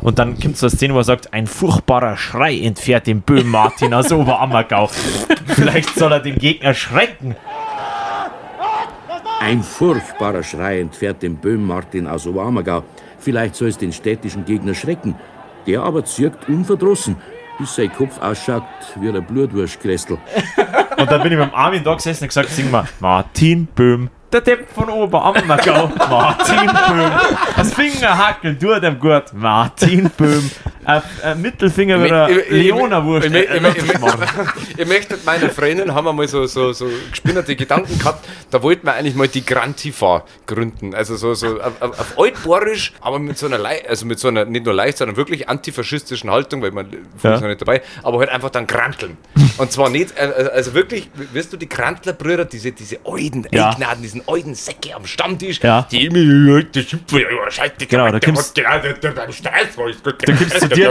Und 0.01 0.18
dann 0.18 0.39
kommt 0.39 0.57
so 0.57 0.68
eine 0.68 0.75
Szene, 0.75 0.94
wo 0.94 1.00
er 1.00 1.03
sagt, 1.03 1.33
ein 1.33 1.45
furchtbarer 1.47 2.15
Schrei 2.15 2.57
entfährt 2.57 3.07
den 3.07 3.21
Böhm 3.21 3.50
Martin 3.50 3.94
aus 3.94 4.12
Oberammergau. 4.12 4.89
Vielleicht 5.47 5.94
soll 5.95 6.12
er 6.13 6.19
den 6.21 6.38
Gegner 6.38 6.66
schrecken. 6.73 7.35
Ein 9.39 9.61
furchtbarer 9.63 10.43
Schrei 10.43 10.81
entfährt 10.81 11.21
den 11.21 11.37
Böhm 11.37 11.65
Martin 11.65 12.07
aus 12.07 12.25
Oberammergau. 12.25 12.83
Vielleicht 13.19 13.55
soll 13.55 13.69
es 13.69 13.77
den 13.77 13.93
städtischen 13.93 14.45
Gegner 14.45 14.73
schrecken. 14.73 15.15
Der 15.67 15.83
aber 15.83 16.03
zirkt 16.05 16.49
unverdrossen, 16.49 17.17
bis 17.59 17.75
sein 17.75 17.91
Kopf 17.93 18.19
ausschaut 18.19 18.63
wie 18.99 19.09
ein 19.09 19.25
Blutwurstkressel. 19.25 20.17
Und 20.97 21.11
dann 21.11 21.21
bin 21.21 21.33
ich 21.33 21.37
mit 21.37 21.49
dem 21.49 21.53
Armin 21.55 21.83
da 21.83 21.93
gesessen 21.93 22.23
und 22.23 22.29
gesagt, 22.29 22.49
sing 22.49 22.71
mal, 22.71 22.85
Martin 22.99 23.68
Böhm, 23.68 24.09
der 24.31 24.41
Depp 24.41 24.67
von 24.73 24.89
Oberammergau, 24.89 25.89
Martin 26.09 26.65
Böhm, 26.65 27.11
das 27.55 27.73
Fingerhackeln 27.73 28.59
tut 28.59 28.83
dem 28.83 28.99
gut, 28.99 29.23
Martin 29.33 30.09
Böhm, 30.17 30.51
ein, 30.83 31.01
ein 31.23 31.41
Mittelfinger 31.41 31.97
mit 31.97 32.11
einer 32.11 32.29
Leona-Wurst. 32.49 33.27
Ich, 33.27 33.33
ich, 34.77 34.87
möchte 34.87 35.13
mit 35.15 35.25
meiner 35.25 35.49
Freundin, 35.49 35.93
haben 35.93 36.05
wir 36.05 36.13
mal 36.13 36.27
so, 36.27 36.45
so, 36.45 36.73
so 36.73 36.89
gespinnerte 37.09 37.55
Gedanken 37.55 37.97
gehabt, 37.97 38.27
da 38.51 38.61
wollten 38.61 38.85
wir 38.85 38.93
eigentlich 38.93 39.15
mal 39.15 39.27
die 39.27 39.45
Grantifa 39.45 40.23
gründen. 40.45 40.93
Also 40.93 41.15
so, 41.15 41.33
so 41.33 41.61
auf, 41.61 41.81
auf 41.81 42.19
altborisch, 42.19 42.93
aber 42.99 43.19
mit 43.19 43.37
so 43.37 43.45
einer, 43.45 43.59
also 43.87 44.05
mit 44.05 44.19
so 44.19 44.27
einer, 44.27 44.43
nicht 44.43 44.65
nur 44.65 44.73
leicht, 44.73 44.97
sondern 44.97 45.15
wirklich 45.15 45.47
antifaschistischen 45.47 46.29
Haltung, 46.29 46.61
weil 46.61 46.71
man 46.71 46.87
Ja. 47.23 47.35
ist 47.35 47.41
noch 47.41 47.47
nicht 47.47 47.61
dabei, 47.61 47.81
aber 48.03 48.19
halt 48.19 48.29
einfach 48.29 48.49
dann 48.49 48.67
Granteln. 48.67 49.17
Und 49.57 49.71
zwar 49.71 49.89
nicht, 49.89 50.17
äh, 50.17 50.49
also 50.53 50.73
wirklich, 50.73 51.09
wirst 51.33 51.53
du 51.53 51.57
die 51.57 51.69
Grantlerbrüder, 51.69 52.45
diese, 52.45 52.71
diese 52.73 52.99
alten 53.05 53.45
Ja. 53.51 53.69
Eignaden, 53.69 54.17
diesen 54.18 54.28
alten 54.28 54.56
Säcke 54.56 54.95
am 54.95 55.06
Stammtisch, 55.06 55.59
Ja. 55.64 55.88
die 55.92 56.06
immer, 56.06 56.64
das 56.64 56.90
sind 56.90 57.12
wir, 57.12 57.21
ja, 57.21 57.52
scheiße, 57.52 57.74
Genau, 57.88 58.12
da 58.12 58.19
kommst- 58.19 58.57
du 58.57 58.62
dir 58.62 58.68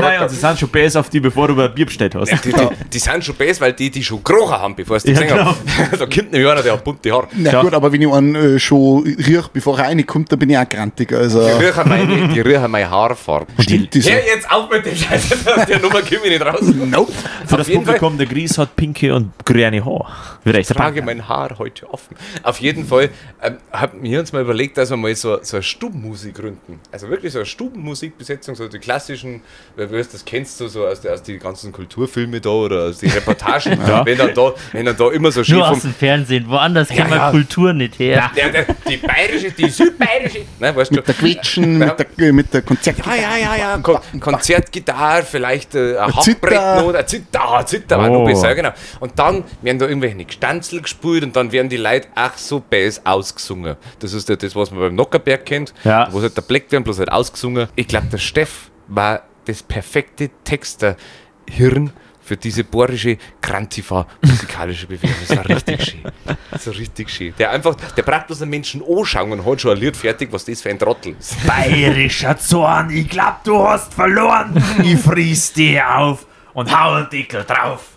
rein 0.00 0.22
und 0.22 0.28
sie 0.30 0.36
sind 0.36 0.58
schon 0.58 0.68
besser 0.68 1.00
auf 1.00 1.10
die, 1.10 1.20
bevor 1.20 1.48
du 1.48 1.54
über 1.54 1.68
Bier 1.68 1.86
bestellt 1.86 2.14
hast. 2.14 2.30
Die, 2.44 2.52
die, 2.52 2.68
die 2.92 2.98
sind 2.98 3.24
schon 3.24 3.34
besser, 3.34 3.62
weil 3.62 3.72
die, 3.72 3.90
die 3.90 4.02
schon 4.02 4.22
gerochen 4.22 4.56
haben, 4.56 4.76
bevor 4.76 4.98
sie 5.00 5.08
die 5.08 5.14
Ja, 5.14 5.22
gesehen 5.22 5.44
haben. 5.44 5.56
da 5.92 5.98
kommt 5.98 6.32
nämlich 6.32 6.50
einer, 6.50 6.62
der 6.62 6.72
hat 6.74 6.84
bunte 6.84 7.10
Haare. 7.12 7.28
Na 7.32 7.52
Ja. 7.52 7.62
gut, 7.62 7.74
aber 7.74 7.92
wenn 7.92 8.02
ich 8.02 8.12
einen 8.12 8.34
äh, 8.34 8.58
schon 8.58 9.04
riech, 9.04 9.48
bevor 9.52 9.78
er 9.78 9.86
reinkommt, 9.86 10.30
dann 10.32 10.38
bin 10.38 10.50
ich 10.50 10.58
auch 10.58 10.68
grantig. 10.68 11.12
Also, 11.12 11.40
Die 11.46 11.64
riechen 11.64 11.88
meine, 11.88 12.28
die 12.28 12.40
riechen 12.40 12.70
meine 12.70 12.90
Haarfarbe. 12.90 13.46
stimmt 13.62 13.94
das? 13.94 14.08
Hör 14.08 14.24
jetzt 14.24 14.50
auf 14.50 14.70
mit 14.70 14.86
dem 14.86 14.96
Scheiß, 14.96 15.28
der 15.68 15.78
Nummer 15.80 16.00
komme 16.02 16.20
ich 16.24 16.30
nicht 16.30 16.44
raus. 16.44 16.60
Nope. 16.62 17.12
Für 17.46 17.54
Auf 17.54 17.58
das 17.66 17.70
Publikum, 17.70 18.18
der 18.18 18.26
Gries 18.26 18.58
hat 18.58 18.74
pinke 18.76 19.14
und 19.14 19.32
grüne 19.44 19.84
Haar. 19.84 20.38
Wird 20.44 20.56
echt 20.56 20.70
Ich 20.70 20.76
trage 20.76 21.02
mein 21.02 21.28
Haar 21.28 21.56
heute 21.58 21.88
offen. 21.92 22.16
Auf 22.42 22.60
jeden 22.60 22.86
Fall 22.86 23.10
ähm, 23.42 23.58
haben 23.72 24.02
wir 24.02 24.20
uns 24.20 24.32
mal 24.32 24.42
überlegt, 24.42 24.76
dass 24.78 24.90
wir 24.90 24.96
mal 24.96 25.14
so, 25.14 25.38
so 25.42 25.56
eine 25.56 25.62
Stubenmusik 25.62 26.34
gründen. 26.34 26.80
Also 26.92 27.08
wirklich 27.08 27.32
so 27.32 27.38
eine 27.40 27.46
Stubenmusikbesetzung, 27.46 28.54
so 28.54 28.68
die 28.68 28.78
klassischen 28.78 29.42
weil 29.76 29.88
du 29.88 29.96
das 29.96 30.24
kennst 30.24 30.60
du 30.60 30.68
so 30.68 30.86
aus, 30.86 31.00
der, 31.00 31.14
aus 31.14 31.22
die 31.22 31.38
ganzen 31.38 31.72
Kulturfilme 31.72 32.40
da 32.40 32.50
oder 32.50 32.84
aus 32.84 32.98
den 32.98 33.10
Reportagen, 33.10 33.78
wenn, 34.04 34.18
dann 34.18 34.34
da, 34.34 34.52
wenn 34.72 34.86
dann 34.86 34.96
da 34.96 35.10
immer 35.10 35.30
so 35.30 35.44
schön 35.44 35.58
Nur 35.58 35.68
aus 35.68 35.80
dem 35.80 35.94
Fernsehen, 35.94 36.46
woanders 36.48 36.88
kennt 36.88 37.10
man 37.10 37.18
ja. 37.18 37.30
Kultur 37.30 37.72
nicht 37.72 37.98
her. 37.98 38.30
der, 38.36 38.50
der, 38.50 38.66
die 38.88 38.96
bayerische, 38.96 39.50
die 39.52 39.68
südbayerische, 39.68 40.40
ne, 40.58 40.74
weißt 40.74 40.90
du? 40.90 40.96
Mit 40.96 41.08
der 41.08 41.14
Quetschen, 41.14 41.78
mit 41.78 41.94
der, 42.18 42.32
mit 42.32 42.54
der 42.54 42.62
Konzert. 42.62 42.98
Ja, 43.04 43.14
ja, 43.14 43.36
ja, 43.36 43.56
ja. 43.56 43.78
Kon 43.78 43.98
Konzertgitarre, 44.20 45.22
vielleicht 45.22 45.74
äh, 45.74 45.96
ein 45.98 46.12
Zither. 46.20 46.50
Handbrett 46.50 46.84
oder 46.84 47.06
Zither, 47.06 47.64
Zither 47.66 47.98
war 47.98 48.08
noch 48.08 48.16
Oh. 48.16 48.24
besser, 48.24 48.54
genau. 48.54 48.70
Und 49.00 49.18
dann 49.18 49.44
werden 49.62 49.78
da 49.78 49.86
irgendwelche 49.86 50.24
Gestanzel 50.24 50.80
gespielt 50.80 51.22
und 51.22 51.36
dann 51.36 51.52
werden 51.52 51.68
die 51.68 51.76
Leute 51.76 52.08
ach 52.14 52.36
so 52.38 52.60
bass 52.60 53.00
ausgesungen. 53.06 53.76
Das 54.00 54.12
ist 54.12 54.28
ja 54.28 54.36
das, 54.36 54.54
was 54.56 54.70
man 54.70 54.80
beim 54.80 54.94
Nockerberg 54.94 55.44
kennt, 55.46 55.72
Ja. 55.84 56.08
wo 56.12 56.18
es 56.18 56.24
halt 56.24 56.36
der 56.36 56.42
Black 56.42 56.70
werden, 56.72 56.84
bloß 56.84 56.98
halt 56.98 57.12
ausgesungen. 57.12 57.68
Ich 57.76 57.88
glaube, 57.88 58.06
der 58.06 58.18
Steff 58.18 58.70
war 58.88 59.22
das 59.44 59.62
perfekte 59.62 60.30
Texterhirn 60.44 61.92
für 62.20 62.36
diese 62.36 62.64
bohrische 62.64 63.18
Krantifa 63.40 64.06
musikalische 64.20 64.88
Bewegung. 64.88 65.14
Das 65.28 65.36
war 65.36 65.48
richtig 65.48 65.84
schön. 65.84 66.02
Das 66.50 66.66
war 66.66 66.74
richtig 66.76 67.08
schön. 67.08 67.32
Der 67.38 67.52
einfach, 67.52 67.76
der 67.96 68.02
braucht 68.02 68.26
bloß 68.26 68.42
einen 68.42 68.50
Menschen 68.50 68.82
anschauen 68.82 69.30
und 69.32 69.46
hat 69.46 69.60
schon 69.60 69.70
ein 69.70 69.76
Lied 69.78 69.96
fertig, 69.96 70.32
was 70.32 70.44
das 70.44 70.60
für 70.60 70.70
ein 70.70 70.78
Trottel 70.78 71.14
ist. 71.18 71.36
Bayerischer 71.46 72.36
Zorn, 72.36 72.90
ich 72.90 73.08
glaub, 73.08 73.44
du 73.44 73.56
hast 73.68 73.94
verloren. 73.94 74.60
Ich 74.82 74.98
fries 74.98 75.52
dir 75.52 75.98
auf 75.98 76.26
und 76.56 76.74
hau 76.74 76.94
einen 76.94 77.10
Deckel 77.10 77.44
drauf. 77.44 77.90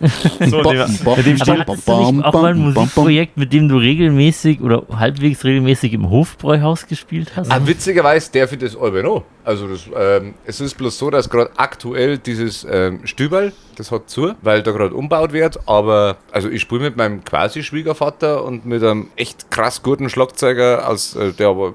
So, 0.50 0.62
bom, 0.62 0.76
mit 0.76 1.26
dem. 1.26 1.40
Aber 1.40 1.56
hattest 1.58 1.88
du 1.88 2.12
nicht 2.12 2.24
auch 2.24 2.32
mal 2.32 2.52
ein. 2.52 2.58
Musikprojekt, 2.58 3.36
mit 3.36 3.52
dem 3.52 3.68
du 3.68 3.76
regelmäßig 3.76 4.60
oder 4.60 4.82
halbwegs 4.94 5.44
regelmäßig 5.44 5.92
im 5.92 6.08
Hofbräuhaus 6.10 6.86
gespielt 6.86 7.32
hast? 7.36 7.50
Ah, 7.50 7.60
witzigerweise 7.64 8.30
darf 8.32 8.52
ich 8.52 8.58
das 8.58 8.74
noch. 8.74 9.24
Also 9.44 9.66
das, 9.66 9.88
ähm, 9.96 10.34
es 10.44 10.60
ist 10.60 10.76
bloß 10.76 10.98
so, 10.98 11.10
dass 11.10 11.30
gerade 11.30 11.50
aktuell 11.56 12.18
dieses 12.18 12.66
ähm, 12.70 13.06
Stüberl, 13.06 13.52
das 13.76 13.90
hat 13.90 14.10
zu, 14.10 14.34
weil 14.42 14.62
da 14.62 14.72
gerade 14.72 14.94
umbaut 14.94 15.32
wird. 15.32 15.58
Aber 15.66 16.18
also 16.30 16.48
ich 16.48 16.62
spiele 16.62 16.82
mit 16.82 16.96
meinem 16.96 17.24
quasi 17.24 17.62
Schwiegervater 17.62 18.44
und 18.44 18.66
mit 18.66 18.82
einem 18.82 19.08
echt 19.16 19.50
krass 19.50 19.82
guten 19.82 20.10
Schlagzeuger, 20.10 20.88
aus, 20.88 21.16
äh, 21.16 21.32
der 21.32 21.48
aber, 21.48 21.72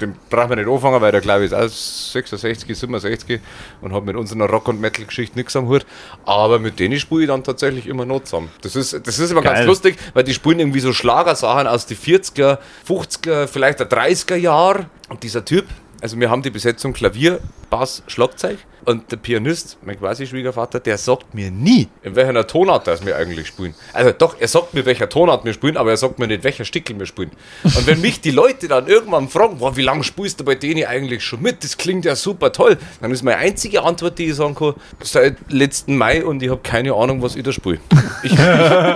den 0.00 0.14
brauchen 0.30 0.50
wir 0.50 0.56
nicht 0.56 0.68
anfangen, 0.68 1.00
weil 1.00 1.12
der 1.12 1.20
glaube 1.20 1.44
ich 1.44 1.52
ist 1.52 1.54
auch 1.54 1.68
66, 1.68 2.78
67 2.78 3.40
und 3.80 3.92
hat 3.92 4.04
mit 4.04 4.16
unserer 4.16 4.48
Rock- 4.48 4.68
und 4.68 4.80
Metal-Geschichte 4.80 5.38
nichts 5.38 5.56
am 5.56 5.68
Hut. 5.68 5.86
Aber 6.24 6.58
mit 6.58 6.78
denen 6.78 6.98
spiele 6.98 7.22
ich 7.22 7.28
dann 7.28 7.44
tatsächlich 7.44 7.86
immer 7.86 8.04
noch 8.04 8.24
zusammen. 8.24 8.50
Das 8.62 8.76
ist, 8.76 9.06
das 9.06 9.18
ist 9.18 9.30
immer 9.30 9.42
ganz 9.42 9.60
Geil. 9.60 9.66
lustig, 9.66 9.96
weil 10.14 10.24
die 10.24 10.34
spielen 10.34 10.58
irgendwie 10.60 10.80
so 10.80 10.92
Schlagersachen 10.92 11.66
aus 11.66 11.86
den 11.86 11.96
40er, 11.96 12.58
50er, 12.88 13.46
vielleicht 13.46 13.80
der 13.80 13.88
30er 13.88 14.36
Jahre. 14.36 14.86
Und 15.08 15.22
dieser 15.22 15.44
Typ, 15.44 15.66
also 16.00 16.18
wir 16.18 16.30
haben 16.30 16.42
die 16.42 16.50
Besetzung 16.50 16.92
Klavier, 16.92 17.40
Bass, 17.70 18.02
Schlagzeug. 18.06 18.58
Und 18.86 19.10
der 19.10 19.16
Pianist, 19.16 19.78
mein 19.84 19.98
quasi 19.98 20.28
Schwiegervater, 20.28 20.78
der 20.78 20.96
sagt 20.96 21.34
mir 21.34 21.50
nie, 21.50 21.88
in 22.04 22.14
welcher 22.14 22.46
Tonart 22.46 22.86
das 22.86 23.04
wir 23.04 23.16
eigentlich 23.16 23.48
spielen. 23.48 23.74
Also 23.92 24.12
doch, 24.12 24.36
er 24.38 24.46
sagt 24.46 24.74
mir, 24.74 24.86
welcher 24.86 25.08
Tonart 25.08 25.44
wir 25.44 25.52
spielen, 25.54 25.76
aber 25.76 25.90
er 25.90 25.96
sagt 25.96 26.20
mir 26.20 26.28
nicht, 26.28 26.44
welcher 26.44 26.64
Stickel 26.64 26.96
wir 26.96 27.06
spielen. 27.06 27.32
Und 27.64 27.84
wenn 27.88 28.00
mich 28.00 28.20
die 28.20 28.30
Leute 28.30 28.68
dann 28.68 28.86
irgendwann 28.86 29.28
fragen, 29.28 29.58
"Boah, 29.58 29.76
wie 29.76 29.82
lange 29.82 30.04
spielst 30.04 30.38
du 30.38 30.44
bei 30.44 30.54
denen 30.54 30.84
eigentlich 30.84 31.24
schon 31.24 31.42
mit? 31.42 31.64
Das 31.64 31.76
klingt 31.76 32.04
ja 32.04 32.14
super 32.14 32.52
toll. 32.52 32.78
Dann 33.00 33.10
ist 33.10 33.24
meine 33.24 33.38
einzige 33.38 33.82
Antwort, 33.82 34.20
die 34.20 34.26
ich 34.26 34.36
sagen 34.36 34.54
kann, 34.54 34.74
seit 35.02 35.36
letzten 35.48 35.96
Mai 35.96 36.24
und 36.24 36.40
ich 36.40 36.50
habe 36.50 36.60
keine 36.62 36.94
Ahnung, 36.94 37.22
was 37.22 37.34
ich 37.34 37.42
da 37.42 37.50
spiele. 37.50 37.80
Ich, 38.22 38.32
ich, 38.32 38.38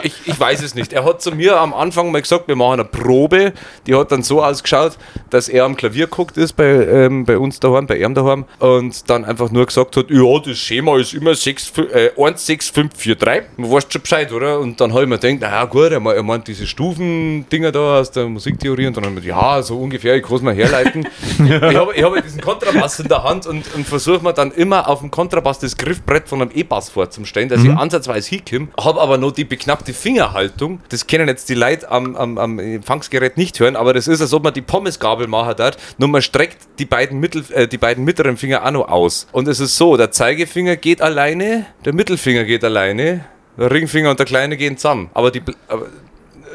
ich, 0.05 0.15
ich 0.29 0.39
weiß 0.39 0.63
es 0.63 0.77
nicht. 0.77 0.93
Er 0.93 1.05
hat 1.05 1.21
zu 1.21 1.33
mir 1.33 1.59
am 1.59 1.75
Anfang 1.75 2.13
mal 2.13 2.23
gesagt, 2.23 2.47
wir 2.47 2.55
machen 2.55 2.75
eine 2.75 2.85
Probe. 2.85 3.53
Die 3.89 3.97
hat 3.97 4.13
dann 4.13 4.23
so 4.23 4.41
ausgeschaut, 4.41 4.99
dass 5.31 5.49
er 5.49 5.65
am 5.65 5.77
Klavier 5.77 6.07
guckt 6.07 6.37
ist 6.37 6.53
bei, 6.53 6.65
ähm, 6.65 7.25
bei 7.25 7.39
uns 7.39 7.59
daheim, 7.59 7.89
bei 7.89 7.97
ihm 7.99 8.15
daheim 8.15 8.45
und 8.61 9.11
dann 9.11 9.25
einfach 9.25 9.51
nur 9.51 9.67
gesagt 9.67 9.80
hat, 9.81 10.11
ja, 10.11 10.39
das 10.39 10.59
Schema 10.59 10.99
ist 10.99 11.15
immer 11.15 11.35
6, 11.35 11.73
äh, 11.93 12.11
1, 12.17 12.47
6, 12.47 12.69
5, 12.71 12.93
4, 12.97 13.15
3. 13.17 13.43
Du 13.57 13.71
weißt 13.73 13.93
schon 13.93 14.03
Bescheid, 14.03 14.33
oder? 14.33 14.59
Und 14.61 14.81
dann 14.81 14.93
habe 14.93 15.03
ich 15.03 15.09
mir 15.09 15.19
gedacht, 15.19 15.41
naja 15.41 15.65
gut, 15.65 15.91
er, 15.93 16.01
me- 16.01 16.15
er 16.15 16.23
meint 16.23 16.47
diese 16.49 16.67
Stufendinger 16.67 17.73
da 17.73 18.01
aus 18.01 18.11
der 18.11 18.27
Musiktheorie 18.27 18.87
und 18.87 18.97
dann 18.97 19.05
habe 19.05 19.15
ich 19.15 19.21
mir 19.23 19.27
gedacht, 19.33 19.43
ja, 19.43 19.63
so 19.63 19.79
ungefähr, 19.79 20.17
ich 20.17 20.23
kann 20.23 20.37
es 20.37 20.43
mir 20.43 20.53
herleiten. 20.53 21.07
ich 21.45 21.51
habe 21.77 21.95
ich 21.95 22.03
habe 22.03 22.23
diesen 22.23 22.41
Kontrabass 22.41 22.99
in 23.01 23.09
der 23.09 23.23
Hand 23.25 23.47
und, 23.47 23.65
und 23.75 23.87
versuche 23.87 24.23
mir 24.23 24.33
dann 24.33 24.51
immer 24.53 24.89
auf 24.89 25.01
dem 25.01 25.11
Kontrabass 25.11 25.59
das 25.59 25.77
Griffbrett 25.77 26.29
von 26.29 26.43
einem 26.43 26.51
E-Bass 26.55 26.91
vorzustellen, 26.91 27.49
dass 27.49 27.63
ich 27.65 27.71
ansatzweise 27.71 28.29
hinkomme, 28.31 28.69
habe 28.83 29.01
aber 29.01 29.19
noch 29.19 29.33
die 29.33 29.45
beknackte 29.45 29.93
Fingerhaltung. 29.93 30.81
Das 30.89 31.07
können 31.07 31.29
jetzt 31.29 31.49
die 31.49 31.55
Leute 31.55 31.91
am, 31.91 32.17
am, 32.17 32.39
am 32.39 32.59
Empfangsgerät 32.59 33.37
nicht 33.37 33.59
hören, 33.61 33.77
aber 33.77 33.93
das 33.95 34.09
ist, 34.09 34.21
als 34.21 34.33
ob 34.33 34.43
man 34.45 34.53
die 34.55 34.63
Pommesgabel 34.63 35.27
machen 35.27 35.57
hat, 35.59 35.77
nur 35.99 36.09
man 36.09 36.23
streckt 36.23 36.59
die 36.79 36.85
beiden, 36.85 37.21
Mittel, 37.21 37.45
äh, 37.51 37.67
die 37.69 37.79
beiden 37.79 38.05
mittleren 38.05 38.37
Finger 38.37 38.65
auch 38.67 38.71
noch 38.71 38.89
aus. 38.89 39.27
Und 39.33 39.49
es 39.49 39.61
ist 39.61 39.70
so, 39.77 39.97
der 39.97 40.11
Zeigefinger 40.11 40.77
geht 40.77 41.03
alleine, 41.03 41.67
der 41.85 41.93
Mittelfinger 41.93 42.45
geht 42.45 42.65
alleine, 42.65 43.25
der 43.57 43.71
Ringfinger 43.71 44.11
und 44.11 44.19
der 44.19 44.27
kleine 44.27 44.57
gehen 44.57 44.77
zusammen. 44.77 45.11
Aber 45.15 45.31
die, 45.31 45.43
aber 45.69 45.87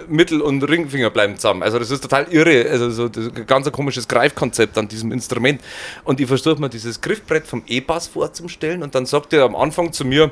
Mittel- 0.08 0.42
und 0.42 0.64
Ringfinger 0.64 1.10
bleiben 1.10 1.36
zusammen. 1.36 1.64
Also 1.64 1.80
das 1.80 1.92
ist 1.92 2.02
total 2.02 2.28
irre. 2.32 2.70
Also 2.70 2.90
so 2.90 3.08
das 3.08 3.26
ist 3.26 3.36
ein 3.36 3.48
ganz 3.48 3.72
komisches 3.72 4.08
Greifkonzept 4.08 4.78
an 4.78 4.88
diesem 4.88 5.12
Instrument. 5.12 5.62
Und 6.04 6.20
ich 6.20 6.28
versuche 6.28 6.60
mir 6.60 6.70
dieses 6.70 7.02
Griffbrett 7.02 7.48
vom 7.48 7.64
E-Bass 7.68 8.08
vorzustellen 8.08 8.84
und 8.84 8.96
dann 8.96 9.06
sagt 9.06 9.34
er 9.34 9.44
am 9.44 9.56
Anfang 9.56 9.92
zu 9.94 10.06
mir, 10.06 10.32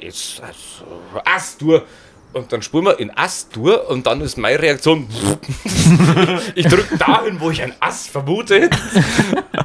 jetzt 0.00 0.40
also, 0.40 1.22
Astur. 1.24 1.84
Und 2.36 2.52
dann 2.52 2.60
spulen 2.60 2.84
wir 2.84 3.00
in 3.00 3.10
Astur 3.16 3.88
und 3.88 4.06
dann 4.06 4.20
ist 4.20 4.36
meine 4.36 4.60
Reaktion, 4.60 5.08
ich 6.54 6.66
drücke 6.66 6.98
dahin, 6.98 7.40
wo 7.40 7.50
ich 7.50 7.62
ein 7.62 7.72
Ass 7.80 8.08
vermute. 8.08 8.68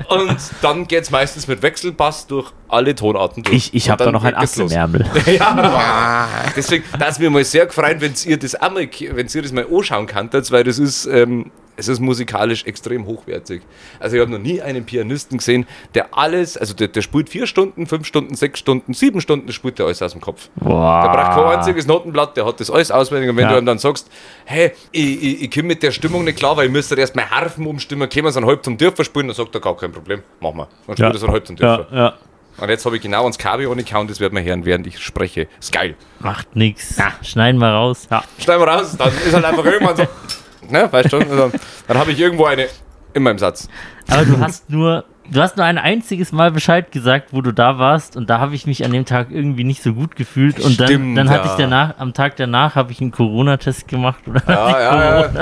Und 0.07 0.37
dann 0.61 0.87
geht 0.87 1.03
es 1.03 1.11
meistens 1.11 1.49
mit 1.49 1.61
Wechselbass 1.63 2.27
durch 2.27 2.53
alle 2.69 2.95
Tonarten 2.95 3.43
durch. 3.43 3.57
Ich, 3.57 3.73
ich 3.73 3.89
habe 3.89 4.05
da 4.05 4.11
noch 4.13 4.23
ein 4.23 4.35
Ass 4.35 4.55
im. 4.55 4.69
Ärmel. 4.69 5.05
Ja, 5.25 6.29
deswegen, 6.55 6.85
das 6.97 7.19
mir 7.19 7.29
mal 7.29 7.43
sehr 7.43 7.65
gefreut, 7.65 7.97
wenn 7.99 8.13
ihr 8.23 8.39
das 8.39 8.55
auch 8.55 8.71
mal, 8.71 8.87
wenn 8.87 9.27
ihr 9.27 9.41
das 9.41 9.51
mal 9.51 9.67
anschauen 9.69 10.07
könntet, 10.07 10.49
weil 10.49 10.63
das 10.63 10.79
ist, 10.79 11.07
ähm, 11.07 11.51
es 11.81 11.87
ist 11.87 11.99
musikalisch 11.99 12.65
extrem 12.65 13.05
hochwertig. 13.05 13.61
Also 13.99 14.15
ich 14.15 14.21
habe 14.21 14.31
noch 14.31 14.39
nie 14.39 14.61
einen 14.61 14.85
Pianisten 14.85 15.39
gesehen, 15.39 15.65
der 15.95 16.15
alles, 16.17 16.55
also 16.57 16.73
der, 16.73 16.87
der 16.87 17.01
spielt 17.01 17.29
vier 17.29 17.47
Stunden, 17.47 17.87
fünf 17.87 18.05
Stunden, 18.07 18.35
sechs 18.35 18.59
Stunden, 18.59 18.93
sieben 18.93 19.19
Stunden, 19.21 19.51
spielt 19.51 19.79
der 19.79 19.87
alles 19.87 20.01
aus 20.01 20.11
dem 20.11 20.21
Kopf. 20.21 20.49
Boah. 20.55 21.01
Der 21.03 21.09
braucht 21.11 21.35
kein 21.35 21.57
einziges 21.57 21.87
Notenblatt, 21.87 22.37
der 22.37 22.45
hat 22.45 22.59
das 22.59 22.69
alles 22.69 22.91
auswendig. 22.91 23.29
Und 23.29 23.35
wenn 23.37 23.45
Ja. 23.45 23.51
du 23.53 23.57
ihm 23.57 23.65
dann 23.65 23.79
sagst, 23.79 24.09
hey, 24.45 24.71
ich, 24.91 25.23
ich, 25.23 25.41
ich 25.43 25.51
komme 25.51 25.67
mit 25.67 25.83
der 25.83 25.91
Stimmung 25.91 26.23
nicht 26.23 26.37
klar, 26.37 26.55
weil 26.57 26.67
ich 26.67 26.71
müsste 26.71 26.95
erst 26.95 27.15
mal 27.15 27.29
Harfen 27.29 27.65
umstimmen, 27.65 28.07
können 28.09 28.25
wir 28.25 28.29
es 28.29 28.37
einen 28.37 28.45
halb 28.45 28.63
zum 28.63 28.77
Dürfer 28.77 29.03
spielen, 29.03 29.27
dann 29.27 29.35
sagt 29.35 29.55
er 29.55 29.61
gar 29.61 29.75
kein 29.75 29.91
Problem, 29.91 30.21
machen 30.39 30.57
wir. 30.57 30.67
Dann 30.87 30.95
spielt 30.97 31.09
er 31.11 31.15
es 31.15 31.23
einen 31.23 31.33
halb 31.33 31.47
zum 31.47 31.55
Dürfer. 31.55 31.87
Ja, 31.91 31.97
ja. 31.97 32.13
Und 32.57 32.69
jetzt 32.69 32.85
habe 32.85 32.95
ich 32.97 33.01
genau 33.01 33.23
ans 33.23 33.37
Kabel 33.37 33.65
ohne 33.67 33.83
und 33.95 34.09
das 34.09 34.19
werden 34.19 34.35
wir 34.35 34.43
hören, 34.43 34.65
während 34.65 34.85
ich 34.85 34.99
spreche. 34.99 35.47
Ist 35.59 35.71
geil. 35.71 35.95
Macht 36.19 36.55
nix. 36.55 36.95
Schneiden 37.23 37.59
wir 37.59 37.69
raus. 37.69 38.07
Ja. 38.11 38.23
Schneiden 38.37 38.61
wir 38.61 38.67
raus, 38.67 38.95
dann 38.97 39.07
ist 39.09 39.33
halt 39.33 39.45
einfach 39.45 39.65
irgendwann 39.65 39.95
so. 39.97 40.03
Ne, 40.71 40.91
weißt 40.91 41.13
du? 41.13 41.19
Dann, 41.19 41.51
dann 41.87 41.97
habe 41.97 42.11
ich 42.11 42.19
irgendwo 42.19 42.45
eine 42.45 42.67
in 43.13 43.23
meinem 43.23 43.37
Satz. 43.37 43.67
Aber 44.09 44.25
du 44.25 44.39
hast 44.39 44.69
nur, 44.69 45.03
du 45.31 45.41
hast 45.41 45.57
nur 45.57 45.65
ein 45.65 45.77
einziges 45.77 46.31
Mal 46.31 46.51
Bescheid 46.51 46.91
gesagt, 46.91 47.29
wo 47.31 47.41
du 47.41 47.51
da 47.51 47.79
warst 47.79 48.15
und 48.17 48.29
da 48.29 48.39
habe 48.39 48.55
ich 48.55 48.67
mich 48.67 48.83
an 48.85 48.91
dem 48.91 49.05
Tag 49.05 49.27
irgendwie 49.31 49.63
nicht 49.63 49.81
so 49.81 49.93
gut 49.93 50.15
gefühlt 50.15 50.59
und 50.59 50.79
dann, 50.79 50.87
Stimmt, 50.87 51.17
dann 51.17 51.29
hatte 51.29 51.47
ja. 51.47 51.51
ich 51.53 51.57
danach, 51.57 51.97
am 51.97 52.13
Tag 52.13 52.35
danach 52.35 52.75
habe 52.75 52.91
ich 52.91 53.01
einen 53.01 53.11
Corona-Test 53.11 53.87
gemacht 53.87 54.19
oder 54.27 54.41
Ja, 54.47 54.79
ja, 54.81 55.21
Corona. 55.23 55.39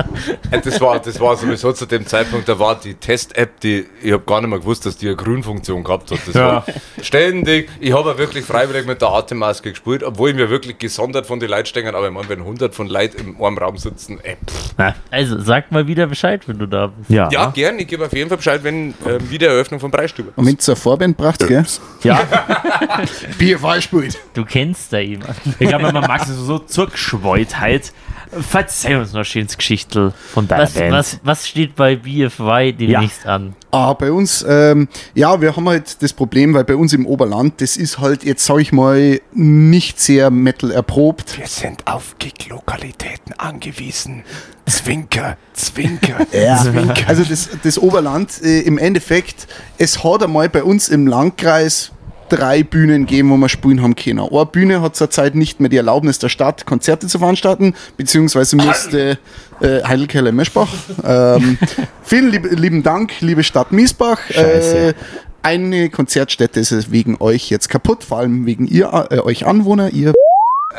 ja. 0.51 0.57
Äh, 0.57 0.61
Das 0.61 0.79
war, 0.81 0.99
das 0.99 1.19
war 1.19 1.35
sowieso 1.35 1.71
zu 1.73 1.85
dem 1.85 2.05
Zeitpunkt, 2.05 2.47
da 2.47 2.57
war 2.59 2.75
die 2.79 2.93
Test-App, 2.93 3.59
die, 3.59 3.85
ich 4.01 4.11
habe 4.11 4.23
gar 4.25 4.41
nicht 4.41 4.49
mehr 4.49 4.59
gewusst, 4.59 4.85
dass 4.85 4.97
die 4.97 5.07
eine 5.07 5.15
Grünfunktion 5.15 5.83
gehabt 5.83 6.11
hat. 6.11 6.19
Das 6.25 6.35
Ja. 6.35 6.45
war 6.47 6.65
ständig, 7.01 7.69
ich 7.79 7.93
habe 7.93 8.17
wirklich 8.17 8.45
freiwillig 8.45 8.85
mit 8.85 9.01
der 9.01 9.09
Atemmaske 9.09 9.71
gespielt, 9.71 10.03
obwohl 10.03 10.29
ich 10.29 10.35
mir 10.35 10.49
wirklich 10.49 10.77
gesondert 10.77 11.25
von 11.25 11.39
den 11.39 11.49
stehen, 11.65 11.93
aber 11.95 12.07
ich 12.07 12.13
meine, 12.13 12.29
wenn 12.29 12.39
100 12.39 12.73
von 12.75 12.87
Leuten 12.87 13.19
im 13.35 13.43
einem 13.43 13.57
Raum 13.57 13.77
sitzen, 13.77 14.19
ey, 14.23 14.37
pff. 14.45 14.73
Also 15.11 15.39
sag 15.41 15.71
mal 15.71 15.87
wieder 15.87 16.07
Bescheid, 16.07 16.47
wenn 16.47 16.59
du 16.59 16.67
da 16.67 16.87
bist. 16.87 17.09
Ja. 17.09 17.29
Ja, 17.31 17.47
gern, 17.51 17.79
ich 17.79 17.87
gebe 17.87 18.05
auf 18.05 18.13
jeden 18.13 18.29
Fall 18.29 18.37
Bescheid, 18.37 18.63
wenn 18.63 18.93
ähm, 19.07 19.29
Wiedereröffnung 19.79 19.91
von 19.91 19.91
Preisstube. 19.91 20.33
Und 20.35 20.45
wenn 20.45 20.57
du 20.57 20.71
eine 20.71 20.75
Vorband 20.75 21.17
braucht, 21.17 21.47
gell? 21.47 21.65
ja. 22.03 22.21
Bier 23.37 23.81
spielt. 23.81 24.17
Du 24.33 24.45
kennst 24.45 24.93
da 24.93 24.99
jemanden. 24.99 25.55
Ich 25.59 25.67
glaube, 25.67 25.91
man 25.91 26.07
mag 26.07 26.21
es 26.21 26.29
so 26.29 26.59
zur 26.59 26.89
Geschweutheit. 26.89 27.93
Verzeih 28.31 28.99
uns 28.99 29.13
noch 29.13 29.23
schönes 29.23 29.57
Geschichtel 29.57 30.13
von 30.33 30.47
deiner 30.47 30.63
Was, 30.63 30.73
Band. 30.73 30.91
was, 30.91 31.19
was 31.23 31.47
steht 31.47 31.75
bei 31.75 31.95
BFY 31.95 32.73
demnächst 32.73 33.25
an? 33.25 33.55
Ah, 33.71 33.93
bei 33.93 34.11
uns, 34.11 34.45
ähm, 34.47 34.87
ja, 35.15 35.41
wir 35.41 35.55
haben 35.55 35.67
halt 35.67 36.01
das 36.01 36.13
Problem, 36.13 36.53
weil 36.53 36.63
bei 36.63 36.75
uns 36.75 36.93
im 36.93 37.05
Oberland, 37.07 37.59
das 37.61 37.75
ist 37.77 37.99
halt, 37.99 38.23
jetzt 38.23 38.45
sag 38.45 38.59
ich 38.59 38.71
mal, 38.71 39.19
nicht 39.33 39.99
sehr 39.99 40.29
Metal 40.29 40.71
erprobt. 40.71 41.37
Wir 41.37 41.47
sind 41.47 41.87
auf 41.87 42.15
Gig-Lokalitäten 42.19 43.33
angewiesen. 43.37 44.23
Zwinker, 44.65 45.37
Zwinker. 45.53 46.17
Ja. 46.31 46.63
Also 47.07 47.23
das, 47.23 47.49
das 47.63 47.79
Oberland, 47.79 48.41
äh, 48.43 48.61
im 48.61 48.77
Endeffekt, 48.77 49.47
es 49.77 50.03
hat 50.03 50.23
einmal 50.23 50.49
bei 50.49 50.63
uns 50.63 50.89
im 50.89 51.07
Landkreis 51.07 51.91
drei 52.29 52.63
Bühnen 52.63 53.05
gegeben, 53.05 53.31
wo 53.31 53.37
wir 53.37 53.49
spielen 53.49 53.81
haben 53.81 53.95
können. 53.95 54.19
Eine 54.19 54.45
Bühne 54.45 54.81
hat 54.81 54.95
zurzeit 54.95 55.35
nicht 55.35 55.59
mehr 55.59 55.69
die 55.69 55.77
Erlaubnis 55.77 56.19
der 56.19 56.29
Stadt, 56.29 56.65
Konzerte 56.65 57.07
zu 57.07 57.19
veranstalten, 57.19 57.73
beziehungsweise 57.97 58.55
musste 58.55 59.17
äh, 59.61 59.83
Heidelkeller 59.83 60.31
Meschbach. 60.31 60.69
Ähm, 61.03 61.57
vielen 62.03 62.31
lieb, 62.31 62.47
lieben 62.51 62.83
Dank, 62.83 63.19
liebe 63.21 63.43
Stadt 63.43 63.71
Miesbach. 63.71 64.19
Scheiße. 64.29 64.77
Äh, 64.89 64.93
eine 65.41 65.89
Konzertstätte 65.89 66.59
ist 66.59 66.91
wegen 66.91 67.17
euch 67.19 67.49
jetzt 67.49 67.69
kaputt, 67.69 68.03
vor 68.03 68.19
allem 68.19 68.45
wegen 68.45 68.67
ihr, 68.67 69.07
äh, 69.09 69.19
euch 69.19 69.45
Anwohner, 69.45 69.89
ihr. 69.89 70.13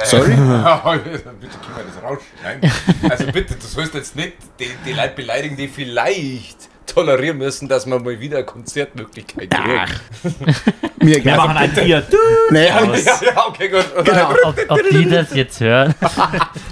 Sorry. 0.05 0.31
bitte 0.31 0.39
können 0.39 0.55
wir 0.57 1.85
das 1.85 2.03
rausschneiden. 2.03 2.71
Also 3.11 3.27
bitte, 3.33 3.55
du 3.55 3.67
sollst 3.67 3.95
jetzt 3.95 4.17
nicht 4.17 4.35
die, 4.61 4.69
die 4.87 4.93
Leute 4.93 5.15
beleidigen, 5.17 5.57
die 5.57 5.67
vielleicht 5.67 6.70
tolerieren 6.95 7.39
müssen, 7.39 7.69
dass 7.69 7.87
man 7.87 8.03
mal 8.03 8.19
wieder 8.21 8.39
eine 8.39 8.47
Konzertmöglichkeit 8.47 9.51
kriegt. 9.51 10.01
Mir 11.03 11.25
Wir 11.25 11.37
machen 11.37 11.57
ein 11.57 11.75
Tier. 11.75 12.03
Nee, 12.53 12.67
Ja, 12.67 12.83
ja, 12.85 13.47
okay, 13.49 13.69
gut. 13.69 13.85
Genau. 14.05 14.33
Ob, 14.45 14.57
ob 14.69 14.81
die 14.91 15.09
das 15.09 15.33
jetzt 15.35 15.61
hören? 15.61 15.95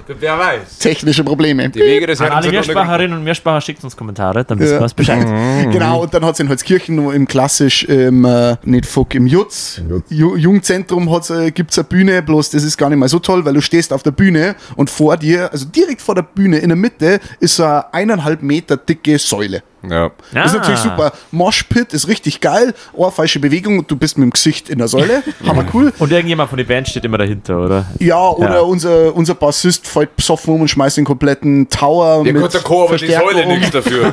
Wer 0.06 0.38
weiß. 0.38 0.78
technische 0.78 1.22
Probleme. 1.22 1.68
Die 1.70 1.78
Wege 1.80 2.06
des 2.08 2.20
An 2.20 2.32
alle 2.32 2.50
Mehrspracherinnen 2.50 3.16
und 3.16 3.25
Mehrspracher 3.25 3.60
schickt 3.60 3.84
uns 3.84 3.96
Kommentare, 3.96 4.44
dann 4.44 4.58
wissen 4.58 4.75
Ja. 4.75 4.80
wir 4.80 4.87
es 4.87 4.94
Bescheid. 4.94 5.25
Genau, 5.72 6.02
und 6.02 6.12
dann 6.12 6.25
hat 6.25 6.34
es 6.34 6.40
in 6.40 6.48
Holzkirchen 6.48 7.10
im 7.12 7.28
klassisch, 7.28 7.84
im, 7.84 8.25
äh, 8.25 8.56
nicht 8.64 8.87
Fuck, 8.87 9.14
im 9.14 9.26
Jutz, 9.26 9.80
Ju 10.08 10.37
Jugendzentrum 10.37 11.10
hat's, 11.14 11.30
äh, 11.30 11.50
gibt's 11.52 11.78
eine 11.78 11.84
Bühne, 11.84 12.22
bloß 12.22 12.50
das 12.50 12.64
ist 12.64 12.76
gar 12.76 12.88
nicht 12.90 12.98
mal 12.98 13.08
so 13.08 13.18
toll, 13.20 13.44
weil 13.44 13.54
du 13.54 13.60
stehst 13.60 13.92
auf 13.92 14.02
der 14.02 14.10
Bühne 14.10 14.56
und 14.76 14.90
vor 14.90 15.16
dir, 15.16 15.52
also 15.52 15.64
direkt 15.66 16.02
vor 16.02 16.14
der 16.16 16.22
Bühne 16.22 16.58
in 16.58 16.68
der 16.70 16.76
Mitte, 16.76 17.20
ist 17.40 17.56
so 17.56 17.64
eine 17.64 17.92
eineinhalb 17.94 18.42
Meter 18.42 18.76
dicke 18.76 19.18
Säule. 19.18 19.62
Ja. 19.88 20.11
Das 20.32 20.47
ist 20.52 20.58
natürlich 20.58 20.80
super. 20.80 21.12
Moshpit 21.30 21.92
ist 21.92 22.08
richtig 22.08 22.40
geil, 22.40 22.75
ohrfeische 22.92 23.38
Bewegung 23.38 23.78
und 23.78 23.90
du 23.90 23.97
bist 23.97 24.18
mit 24.18 24.25
dem 24.25 24.30
Gesicht 24.32 24.68
in 24.70 24.78
der 24.78 24.88
Säule. 24.88 25.23
Hammer 25.47 25.64
cool. 25.73 25.92
Und 25.99 26.11
irgendjemand 26.11 26.49
von 26.50 26.56
der 26.56 26.64
Band 26.64 26.88
steht 26.88 27.04
immer 27.04 27.18
dahinter, 27.18 27.58
oder? 27.58 27.85
Ja, 27.99 28.28
oder 28.30 28.54
Ja. 28.56 28.61
Unser, 28.61 29.14
unser 29.14 29.35
Bassist 29.35 29.87
fällt 29.87 30.16
besoffen 30.16 30.54
um 30.54 30.61
und 30.62 30.68
schmeißt 30.68 30.97
den 30.97 31.04
kompletten 31.04 31.68
Tower 31.68 32.25
Der 32.25 32.32
mit 32.32 32.42
konnte 32.42 32.58
Co, 32.61 32.85
aber 32.87 32.97
die 32.97 33.06
Säule 33.06 33.42
um. 33.42 33.49
nichts 33.49 33.70
dafür. 33.70 34.11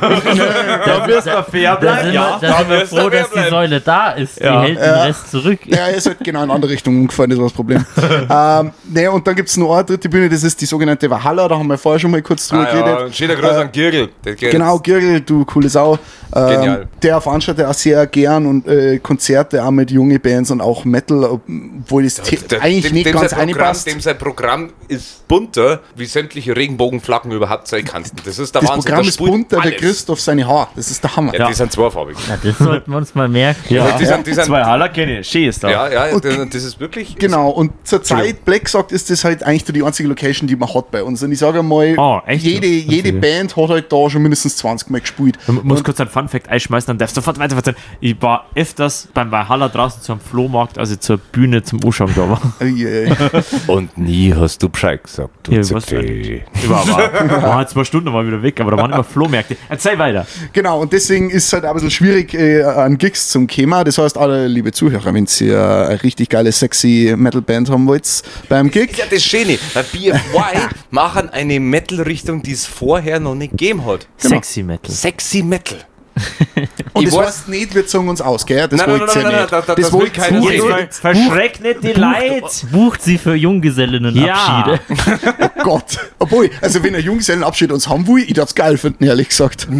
Da 0.86 1.06
wirst 1.06 1.26
du 1.26 1.42
fair 1.50 1.72
Da 1.74 1.76
bleiben. 1.76 2.02
sind, 2.04 2.14
Ja. 2.14 2.38
wir, 2.40 2.48
da 2.48 2.58
sind 2.58 2.70
wir 2.70 2.86
froh, 2.86 3.10
dass 3.10 3.30
die. 3.30 3.50
Säule 3.50 3.80
da 3.80 4.10
ist. 4.12 4.38
Die 4.40 4.44
Ja. 4.44 4.62
hält 4.62 4.78
den 4.78 4.84
Rest 4.90 5.30
zurück. 5.30 5.58
Ja, 5.66 5.76
er 5.88 5.94
ist 5.94 6.06
halt 6.06 6.18
genau 6.22 6.42
in 6.44 6.50
andere 6.50 6.70
Richtung 6.72 6.96
umgefallen, 7.00 7.30
das 7.30 7.38
war 7.38 7.46
das 7.46 7.52
Problem. 7.52 7.84
ähm, 8.30 8.72
ne, 8.92 9.10
und 9.10 9.26
dann 9.26 9.34
gibt 9.34 9.48
es 9.48 9.56
noch 9.56 9.74
eine 9.74 9.84
dritte 9.84 10.08
Bühne, 10.08 10.28
das 10.28 10.42
ist 10.42 10.60
die 10.60 10.66
sogenannte 10.66 11.08
Valhalla, 11.10 11.48
da 11.48 11.58
haben 11.58 11.68
wir 11.68 11.78
vorher 11.78 11.98
schon 11.98 12.10
mal 12.10 12.22
kurz 12.22 12.48
drüber 12.48 12.68
Ah, 12.70 12.76
ja, 12.76 12.82
geredet. 12.96 13.16
schöner 13.16 13.34
Gruß 13.36 13.50
an 13.50 13.72
Girgel. 13.72 14.08
Der 14.24 14.34
Genau, 14.34 14.78
Girgel, 14.78 15.20
du 15.20 15.44
coole 15.56 15.68
Sau. 15.70 15.98
Ähm, 16.34 16.48
Genial. 16.48 16.88
der 17.02 17.20
veranstaltet 17.20 17.66
auch 17.66 17.72
sehr 17.74 18.06
gern 18.08 18.46
und 18.46 18.66
äh, 18.66 18.98
Konzerte 18.98 19.64
auch 19.64 19.70
mit 19.70 19.90
junge 19.90 20.18
Bands 20.18 20.50
und 20.50 20.60
auch 20.60 20.84
Metal, 20.84 21.24
obwohl 21.24 22.02
das 22.02 22.16
The- 22.16 22.36
Der- 22.50 22.62
eigentlich 22.62 22.84
dem- 22.86 22.94
nicht 22.94 23.06
dem 23.06 23.14
ganz 23.14 23.32
einpasst. 23.32 23.86
Dem 23.86 24.00
sein 24.00 24.18
Programm 24.18 24.70
ist 24.88 25.26
bunter, 25.28 25.80
wie 25.94 26.04
sämtliche 26.04 26.54
Regenbogenflaggen 26.56 27.30
überhaupt 27.32 27.68
sein 27.68 27.84
kannten. 27.84 28.16
Das 28.24 28.38
ist 28.38 28.54
der 28.54 28.60
Das 28.62 28.70
Wahnsinn. 28.70 28.84
Programm 28.90 29.02
Da 29.04 29.08
ist 29.08 29.16
bunter, 29.18 29.60
der. 29.60 29.72
Christoph 29.72 30.20
seine 30.20 30.46
Haar. 30.46 30.68
Das 30.76 30.90
ist 30.90 31.02
der 31.02 31.16
Hammer. 31.16 31.34
Ja, 31.34 31.46
die 31.48 31.54
sind 31.54 31.72
zweifarbig. 31.72 32.16
Na, 32.28 32.36
das 32.42 32.58
sollten 32.58 32.90
wir 32.90 32.98
uns 32.98 33.14
mal 33.14 33.28
merken. 33.28 33.72
Ja. 33.72 33.96
Die 33.98 34.04
sind, 34.04 34.26
die 34.26 34.34
sind, 34.34 34.44
Zwei 34.44 34.62
Haller 34.64 34.88
kenne 34.90 35.20
ich. 35.20 35.28
Schön 35.28 35.48
ist 35.48 35.62
da. 35.64 35.70
ja, 35.70 35.90
ja, 36.08 36.18
das 36.18 36.36
das 36.50 36.64
ist 36.64 36.80
wirklich. 36.80 37.16
Genau, 37.16 37.50
und 37.50 37.72
zur 37.84 38.02
Zeit, 38.02 38.44
Black 38.44 38.68
sagt, 38.68 38.92
ist 38.92 39.08
das 39.10 39.24
halt 39.24 39.42
eigentlich 39.42 39.64
die 39.64 39.82
einzige 39.82 40.08
Location, 40.08 40.46
die 40.48 40.56
man 40.56 40.72
hat 40.74 40.90
bei 40.90 41.02
uns. 41.02 41.22
Und 41.22 41.32
ich 41.32 41.38
sage 41.38 41.62
mal, 41.62 41.94
Oh, 41.96 42.20
echt? 42.26 42.44
jede, 42.44 42.66
jede 42.66 43.10
Okay. 43.10 43.18
Band 43.20 43.56
hat 43.56 43.68
halt 43.70 43.92
da 43.92 44.10
schon 44.10 44.22
mindestens 44.22 44.56
20 44.56 44.90
Mal 44.90 45.00
gespielt. 45.00 45.38
Ich 45.46 45.62
muss 45.62 45.84
kurz 45.84 46.00
einen 46.00 46.10
Fun-Fact 46.10 46.48
einschmeißen, 46.48 46.86
dann 46.88 46.98
darfst 46.98 47.16
du 47.16 47.20
sofort 47.20 47.38
weiter 47.38 47.56
erzählen. 47.56 47.76
Ich 48.00 48.20
war 48.20 48.46
öfters 48.54 49.08
beim 49.12 49.30
Valhalla 49.30 49.68
draußen 49.68 50.02
zum 50.02 50.20
Flohmarkt, 50.20 50.78
also 50.78 50.96
zur 50.96 51.18
Bühne 51.18 51.62
zum 51.62 51.80
Anschauen 51.84 52.12
da 52.14 52.28
war. 52.28 52.42
Und 53.66 53.96
nie 53.96 54.34
hast 54.34 54.62
du 54.62 54.68
Bescheid 54.68 55.02
gesagt. 55.02 55.30
Du 55.44 55.52
Ja, 55.52 55.60
was. 55.70 55.90
Ich 55.90 56.68
war, 56.68 56.86
war, 56.88 57.42
war 57.42 57.66
zwei 57.68 57.84
Stunden 57.84 58.10
mal 58.12 58.26
wieder 58.26 58.42
weg, 58.42 58.60
aber 58.60 58.72
da 58.72 58.76
waren 58.78 58.92
immer 58.92 59.04
Flohmärkte. 59.04 59.56
Erzähl 59.68 59.98
weiter. 59.98 60.26
Genau, 60.52 60.80
und 60.80 60.92
deswegen 60.92 61.30
ist 61.30 61.46
es 61.46 61.52
halt 61.52 61.64
auch 61.64 61.70
ein 61.70 61.74
bisschen 61.74 61.90
schwierig 61.90 62.34
äh, 62.34 62.62
an 62.62 62.98
Gigs 62.98 63.28
zum 63.28 63.48
Thema. 63.48 63.84
Das 63.84 63.98
heißt, 63.98 64.18
alle 64.18 64.46
liebe 64.46 64.72
Zuhörer, 64.72 65.12
wenn 65.14 65.26
ihr 65.40 65.86
eine 65.88 66.02
richtig 66.02 66.28
geile, 66.28 66.52
sexy 66.52 67.14
Metal-Band 67.16 67.70
haben 67.70 67.86
wollt 67.86 68.22
beim 68.48 68.70
Gig, 68.70 68.96
Ja, 68.96 69.04
das 69.10 69.24
Schöne. 69.24 69.58
Weil 69.74 69.84
BFY 69.84 70.58
machen 70.90 71.30
eine 71.30 71.60
Metal-Richtung, 71.60 72.42
die 72.42 72.52
es 72.52 72.66
vorher 72.66 73.20
noch 73.20 73.34
nicht 73.34 73.52
gegeben 73.52 73.84
hat. 73.86 74.06
Sexy 74.18 74.62
Metal. 74.62 74.90
Sexy 74.90 75.35
Metal. 75.42 75.95
und 76.94 77.02
Ich 77.02 77.10
das 77.10 77.18
weiß- 77.18 77.26
heißt 77.26 77.48
nicht, 77.48 77.74
wir 77.74 77.86
zogen 77.86 78.08
uns 78.08 78.20
aus, 78.20 78.46
gell? 78.46 78.66
Das 78.68 78.86
wollt's 78.86 79.14
nein, 79.14 79.24
ja 79.24 79.30
nein, 79.30 79.40
nicht. 79.42 79.52
nein, 79.52 79.62
das- 79.66 79.76
das 79.76 79.92
will 79.92 80.10
keiner 80.10 80.42
sehen. 80.42 80.88
Verschreckt 80.90 81.60
nicht 81.62 81.82
die 81.82 81.92
Leute. 81.92 82.66
Bucht 82.72 83.02
sie 83.02 83.18
für 83.18 83.34
Junggesellinnenabschiede. 83.34 84.80
Oh 85.58 85.62
Gott. 85.62 85.98
Obwohl, 86.20 86.48
also 86.60 86.82
wenn 86.84 86.94
ein 86.94 87.02
Junggesellenabschied 87.02 87.72
uns 87.72 87.88
haben 87.88 88.06
will, 88.06 88.22
ich 88.22 88.34
darf's 88.34 88.54
geil 88.54 88.78
finden, 88.78 89.04
ehrlich 89.04 89.28
gesagt. 89.30 89.66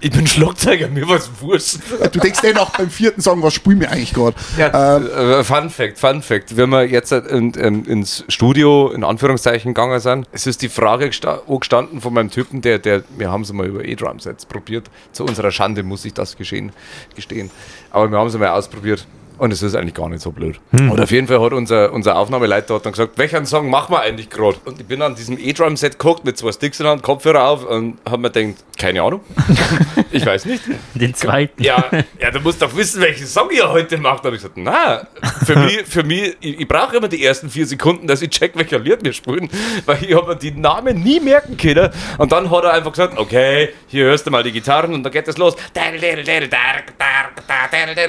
Ich 0.00 0.10
bin 0.10 0.26
Schlagzeuger, 0.26 0.88
mir 0.88 1.08
was 1.08 1.30
wurscht. 1.40 1.78
Du 2.12 2.18
denkst 2.20 2.40
eh 2.44 2.52
noch 2.52 2.76
beim 2.76 2.90
vierten 2.90 3.20
Song, 3.22 3.42
was 3.42 3.54
spielen 3.54 3.80
wir 3.80 3.90
eigentlich 3.90 4.12
gerade? 4.12 4.36
Ja, 4.58 4.98
äh, 4.98 5.44
Fun 5.44 5.70
Fact, 5.70 5.98
Fun 5.98 6.22
Fact. 6.22 6.56
Wenn 6.56 6.68
wir 6.70 6.84
jetzt 6.86 7.12
in, 7.12 7.52
in, 7.54 7.84
ins 7.84 8.24
Studio 8.28 8.90
in 8.90 9.04
Anführungszeichen 9.04 9.72
gegangen 9.74 10.00
sind, 10.00 10.26
es 10.32 10.46
ist 10.46 10.60
die 10.62 10.68
Frage 10.68 11.06
gesta 11.06 11.40
gestanden 11.48 12.00
von 12.00 12.12
meinem 12.12 12.30
Typen, 12.30 12.60
der, 12.60 12.78
der, 12.78 13.02
wir 13.16 13.30
haben 13.30 13.42
es 13.42 13.52
mal 13.52 13.66
über 13.66 13.84
E-Drum-Sets 13.84 14.46
probiert. 14.46 14.90
Zu 15.12 15.24
unserer 15.24 15.50
Schande 15.50 15.71
muss 15.82 16.04
ich 16.04 16.14
das 16.14 16.36
geschehen, 16.36 16.72
gestehen. 17.14 17.50
Aber 17.90 18.10
wir 18.10 18.18
haben 18.18 18.28
es 18.28 18.36
mal 18.36 18.48
ausprobiert. 18.48 19.06
Und 19.38 19.52
es 19.52 19.62
ist 19.62 19.74
eigentlich 19.74 19.94
gar 19.94 20.08
nicht 20.08 20.22
so 20.22 20.30
blöd. 20.30 20.60
Und 20.72 21.00
auf 21.00 21.10
jeden 21.10 21.26
Fall 21.26 21.40
hat 21.40 21.52
unser, 21.52 21.92
unser 21.92 22.16
Aufnahmeleiter 22.16 22.76
hat 22.76 22.86
dann 22.86 22.92
gesagt, 22.92 23.18
welchen 23.18 23.44
Song 23.44 23.70
machen 23.70 23.92
wir 23.92 24.00
eigentlich 24.00 24.30
gerade? 24.30 24.56
Und 24.66 24.78
ich 24.80 24.86
bin 24.86 25.02
an 25.02 25.16
diesem 25.16 25.36
E-Drum-Set 25.36 25.98
geguckt 25.98 26.24
mit 26.24 26.38
zwei 26.38 26.52
Sticks 26.52 26.78
in 26.78 26.84
der 26.84 26.92
Hand, 26.92 27.02
Kopfhörer 27.02 27.48
auf 27.48 27.64
und 27.64 27.98
habe 28.08 28.18
mir 28.18 28.30
gedacht, 28.30 28.62
keine 28.78 29.02
Ahnung. 29.02 29.20
ich 30.12 30.24
weiß 30.24 30.44
nicht. 30.46 30.62
Den 30.94 31.14
zweiten. 31.14 31.62
Ja, 31.62 31.84
ja, 32.20 32.30
du 32.30 32.40
musst 32.40 32.62
doch 32.62 32.74
wissen, 32.76 33.00
welchen 33.00 33.26
Song 33.26 33.50
ihr 33.50 33.68
heute 33.68 33.98
macht. 33.98 34.20
Da 34.20 34.26
habe 34.26 34.36
ich 34.36 34.42
gesagt, 34.42 34.56
na, 34.56 35.06
für 35.44 35.56
mich, 35.56 35.82
für 35.86 36.02
mich 36.02 36.36
ich, 36.40 36.60
ich 36.60 36.68
brauche 36.68 36.96
immer 36.96 37.08
die 37.08 37.24
ersten 37.24 37.48
vier 37.50 37.66
Sekunden, 37.66 38.06
dass 38.06 38.22
ich 38.22 38.30
check, 38.30 38.52
welcher 38.54 38.78
Lied 38.78 39.04
wir 39.04 39.12
spielen, 39.12 39.48
weil 39.86 40.04
ich 40.04 40.14
habe 40.14 40.36
die 40.36 40.52
Namen 40.52 41.02
nie 41.02 41.20
merken 41.20 41.56
können. 41.56 41.90
Und 42.18 42.32
dann 42.32 42.50
hat 42.50 42.64
er 42.64 42.72
einfach 42.72 42.92
gesagt, 42.92 43.18
okay, 43.18 43.70
hier 43.88 44.06
hörst 44.06 44.26
du 44.26 44.30
mal 44.30 44.42
die 44.42 44.52
Gitarren 44.52 44.92
und 44.94 45.02
dann 45.02 45.12
geht 45.12 45.28
es 45.28 45.38
los. 45.38 45.56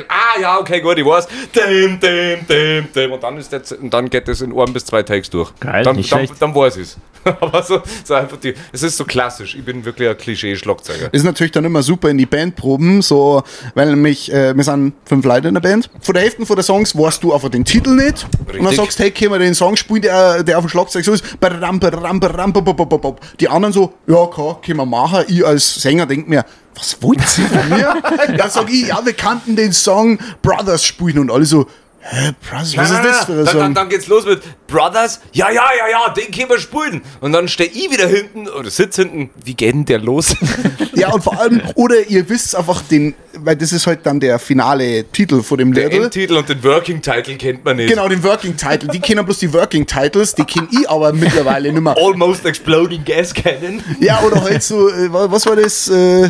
Ah, 0.09 0.39
ja, 0.39 0.59
okay, 0.59 0.81
gut, 0.81 0.97
ich 0.97 1.05
weiß. 1.05 1.27
Und 3.11 3.23
dann, 3.23 3.37
ist 3.37 3.53
das, 3.53 3.71
und 3.73 3.93
dann 3.93 4.09
geht 4.09 4.27
es 4.27 4.41
in 4.41 4.57
ein 4.57 4.73
bis 4.73 4.85
zwei 4.85 5.03
Takes 5.03 5.29
durch. 5.29 5.51
Geil, 5.59 5.83
dann, 5.83 5.95
nicht 5.95 6.11
dann, 6.11 6.19
schlecht. 6.19 6.41
dann 6.41 6.55
weiß 6.55 6.77
ich 6.77 6.83
es. 6.83 6.97
Aber 7.39 7.63
so, 7.63 7.81
so 8.03 8.13
einfach 8.13 8.37
die, 8.37 8.53
es 8.71 8.83
ist 8.83 8.97
so 8.97 9.05
klassisch. 9.05 9.55
Ich 9.55 9.63
bin 9.63 9.83
wirklich 9.85 10.09
ein 10.09 10.17
Klischee-Schlagzeuger. 10.17 11.13
ist 11.13 11.23
natürlich 11.23 11.51
dann 11.51 11.65
immer 11.65 11.83
super 11.83 12.09
in 12.09 12.17
die 12.17 12.25
Bandproben, 12.25 13.01
so, 13.01 13.43
weil 13.75 13.89
nämlich, 13.89 14.31
äh, 14.31 14.55
wir 14.55 14.63
sind 14.63 14.93
fünf 15.05 15.25
Leute 15.25 15.47
in 15.47 15.53
der 15.53 15.61
Band. 15.61 15.89
Von 16.01 16.13
der 16.13 16.23
Hälfte 16.23 16.45
von 16.45 16.55
der 16.55 16.63
Songs 16.63 16.97
weißt 16.97 17.23
du 17.23 17.33
einfach 17.33 17.49
den 17.49 17.65
Titel 17.65 17.95
nicht. 17.95 18.25
Und 18.39 18.49
dann 18.49 18.67
Richtig. 18.67 18.77
sagst 18.77 18.99
hey, 18.99 19.11
können 19.11 19.31
wir 19.31 19.39
den 19.39 19.55
Song 19.55 19.75
spielen, 19.75 20.01
der, 20.01 20.43
der 20.43 20.57
auf 20.57 20.65
dem 20.65 20.69
Schlagzeug 20.69 21.05
so 21.05 21.13
ist. 21.13 21.23
Die 23.39 23.47
anderen 23.49 23.73
so, 23.73 23.93
ja, 24.07 24.25
klar, 24.27 24.61
können 24.61 24.77
wir 24.77 24.85
machen. 24.85 25.25
Ich 25.27 25.45
als 25.45 25.75
Sänger 25.75 26.05
denk 26.05 26.27
mir, 26.27 26.45
was 26.75 27.01
wollt 27.01 27.19
ihr 27.19 27.47
von 27.47 27.69
mir? 27.69 28.01
dann 28.37 28.49
sag 28.49 28.69
ich, 28.69 28.87
ja, 28.87 28.99
wir 29.03 29.13
kannten 29.13 29.55
den 29.55 29.73
Song 29.73 30.19
Brothers 30.41 30.83
spielen 30.83 31.19
und 31.19 31.31
alle 31.31 31.45
so, 31.45 31.67
hä, 32.03 32.31
Brothers, 32.49 32.77
was 32.77 32.91
ist 32.91 33.03
das 33.03 33.25
für 33.25 33.31
ein 33.31 33.37
dann, 33.37 33.47
Song? 33.47 33.59
dann, 33.61 33.73
dann 33.73 33.89
geht's 33.89 34.07
los 34.07 34.25
mit 34.25 34.41
Brothers. 34.67 35.21
Ja, 35.31 35.49
ja, 35.51 35.63
ja, 35.77 35.87
ja, 35.89 36.13
den 36.13 36.31
können 36.31 36.49
wir 36.49 36.59
spielen. 36.59 37.01
Und 37.21 37.31
dann 37.33 37.47
stehe 37.47 37.69
ich 37.69 37.89
wieder 37.91 38.07
hinten 38.07 38.47
oder 38.49 38.69
sitz 38.69 38.95
hinten. 38.97 39.29
Wie 39.43 39.53
geht 39.53 39.73
denn 39.73 39.85
der 39.85 39.99
los? 39.99 40.35
Ja, 40.95 41.11
und 41.11 41.23
vor 41.23 41.37
allem, 41.41 41.59
oder 41.73 42.07
ihr 42.07 42.29
wisst 42.29 42.55
einfach 42.55 42.81
den, 42.83 43.15
weil 43.33 43.55
das 43.55 43.73
ist 43.73 43.87
halt 43.87 44.05
dann 44.05 44.19
der 44.19 44.37
finale 44.37 45.03
Titel 45.05 45.41
von 45.41 45.57
dem 45.57 45.73
Der 45.73 45.85
Label. 45.89 46.03
Endtitel 46.05 46.35
und 46.37 46.47
den 46.47 46.63
Working 46.63 47.01
Title 47.01 47.35
kennt 47.35 47.65
man 47.65 47.77
nicht. 47.77 47.89
Genau, 47.89 48.07
den 48.07 48.23
Working 48.23 48.55
Title. 48.55 48.89
Die 48.89 48.99
kennen 48.99 49.25
bloß 49.25 49.39
die 49.39 49.51
Working 49.51 49.87
Titles, 49.87 50.35
die 50.35 50.43
kenne 50.45 50.67
ich 50.71 50.87
aber 50.87 51.11
mittlerweile 51.11 51.71
nicht 51.73 51.81
mehr. 51.81 51.97
Almost 51.97 52.45
Exploding 52.45 53.03
Gas 53.03 53.33
Cannon. 53.33 53.83
Ja, 53.99 54.21
oder 54.21 54.39
halt 54.43 54.61
so, 54.61 54.87
äh, 54.87 55.11
wa- 55.11 55.25
was 55.31 55.45
war 55.47 55.55
das? 55.55 55.89
Äh, 55.89 56.29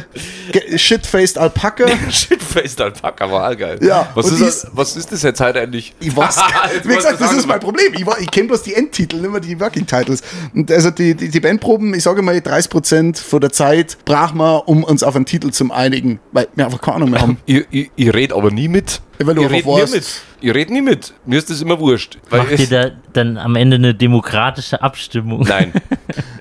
Shit-Faced 0.77 1.37
Alpaca? 1.37 1.85
Shitfaced 2.09 2.79
Alpaka 2.81 3.29
war 3.29 3.55
geil. 3.55 3.79
Ja, 3.81 4.09
Was 4.15 4.31
ist, 4.31 4.41
das, 4.41 4.67
was 4.71 4.95
ist 4.95 5.11
das 5.11 5.23
jetzt 5.23 5.41
heute 5.41 5.59
eigentlich? 5.63 5.93
Ich 5.99 6.15
weiß 6.15 6.37
Wie 6.83 6.95
gesagt, 6.95 7.19
das 7.19 7.33
ist 7.33 7.47
mein 7.47 7.59
Problem. 7.59 7.93
Ich, 7.93 8.05
war- 8.05 8.19
ich 8.19 8.29
kenne 8.31 8.47
bloß 8.47 8.63
die 8.63 8.73
Endtitel, 8.73 9.17
nicht 9.17 9.31
mehr 9.31 9.39
die 9.39 9.59
Working 9.59 9.85
Titles. 9.87 10.21
Und 10.53 10.71
also 10.71 10.91
die, 10.91 11.15
die, 11.15 11.29
die 11.29 11.39
Bandproben, 11.39 11.93
ich 11.93 12.03
sage 12.03 12.21
mal, 12.21 12.35
30% 12.37 13.17
von 13.23 13.41
der 13.41 13.51
Zeit 13.51 13.97
brauchen 14.05 14.37
wir, 14.37 14.67
um 14.67 14.83
uns 14.83 15.03
auf 15.03 15.15
einen 15.15 15.25
Titel 15.25 15.51
zu 15.51 15.71
einigen, 15.71 16.19
weil 16.31 16.47
wir 16.55 16.65
einfach 16.65 16.81
keine 16.81 16.97
Ahnung 16.97 17.09
mehr 17.11 17.21
haben. 17.23 17.37
Ich, 17.45 17.65
ich, 17.71 17.91
ich 17.95 18.13
rede 18.13 18.35
aber 18.35 18.51
nie 18.51 18.67
mit. 18.67 19.01
Weil 19.25 19.35
du 19.35 19.43
ich 19.43 19.65
mit. 19.91 20.05
Ich 20.41 20.53
rede 20.53 20.73
nie 20.73 20.81
mit. 20.81 21.13
Mir 21.25 21.37
ist 21.39 21.49
das 21.49 21.61
immer 21.61 21.79
wurscht. 21.79 22.17
Weil 22.29 22.41
Macht 22.43 22.59
ihr 22.59 22.67
da 22.67 22.91
dann 23.13 23.37
am 23.37 23.55
Ende 23.55 23.75
eine 23.75 23.93
demokratische 23.95 24.81
Abstimmung? 24.81 25.41
nein. 25.47 25.73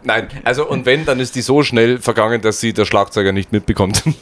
Nein, 0.05 0.27
also 0.43 0.69
und 0.69 0.85
wenn, 0.85 1.05
dann 1.05 1.21
ist 1.21 1.37
die 1.37 1.43
so 1.43 1.63
schnell 1.63 1.99
vergangen, 1.99 2.41
dass 2.43 2.59
sie 2.59 2.73
der 2.73 2.87
Schlagzeuger 2.87 3.31
nicht 3.31 3.53
mitbekommt. 3.53 4.03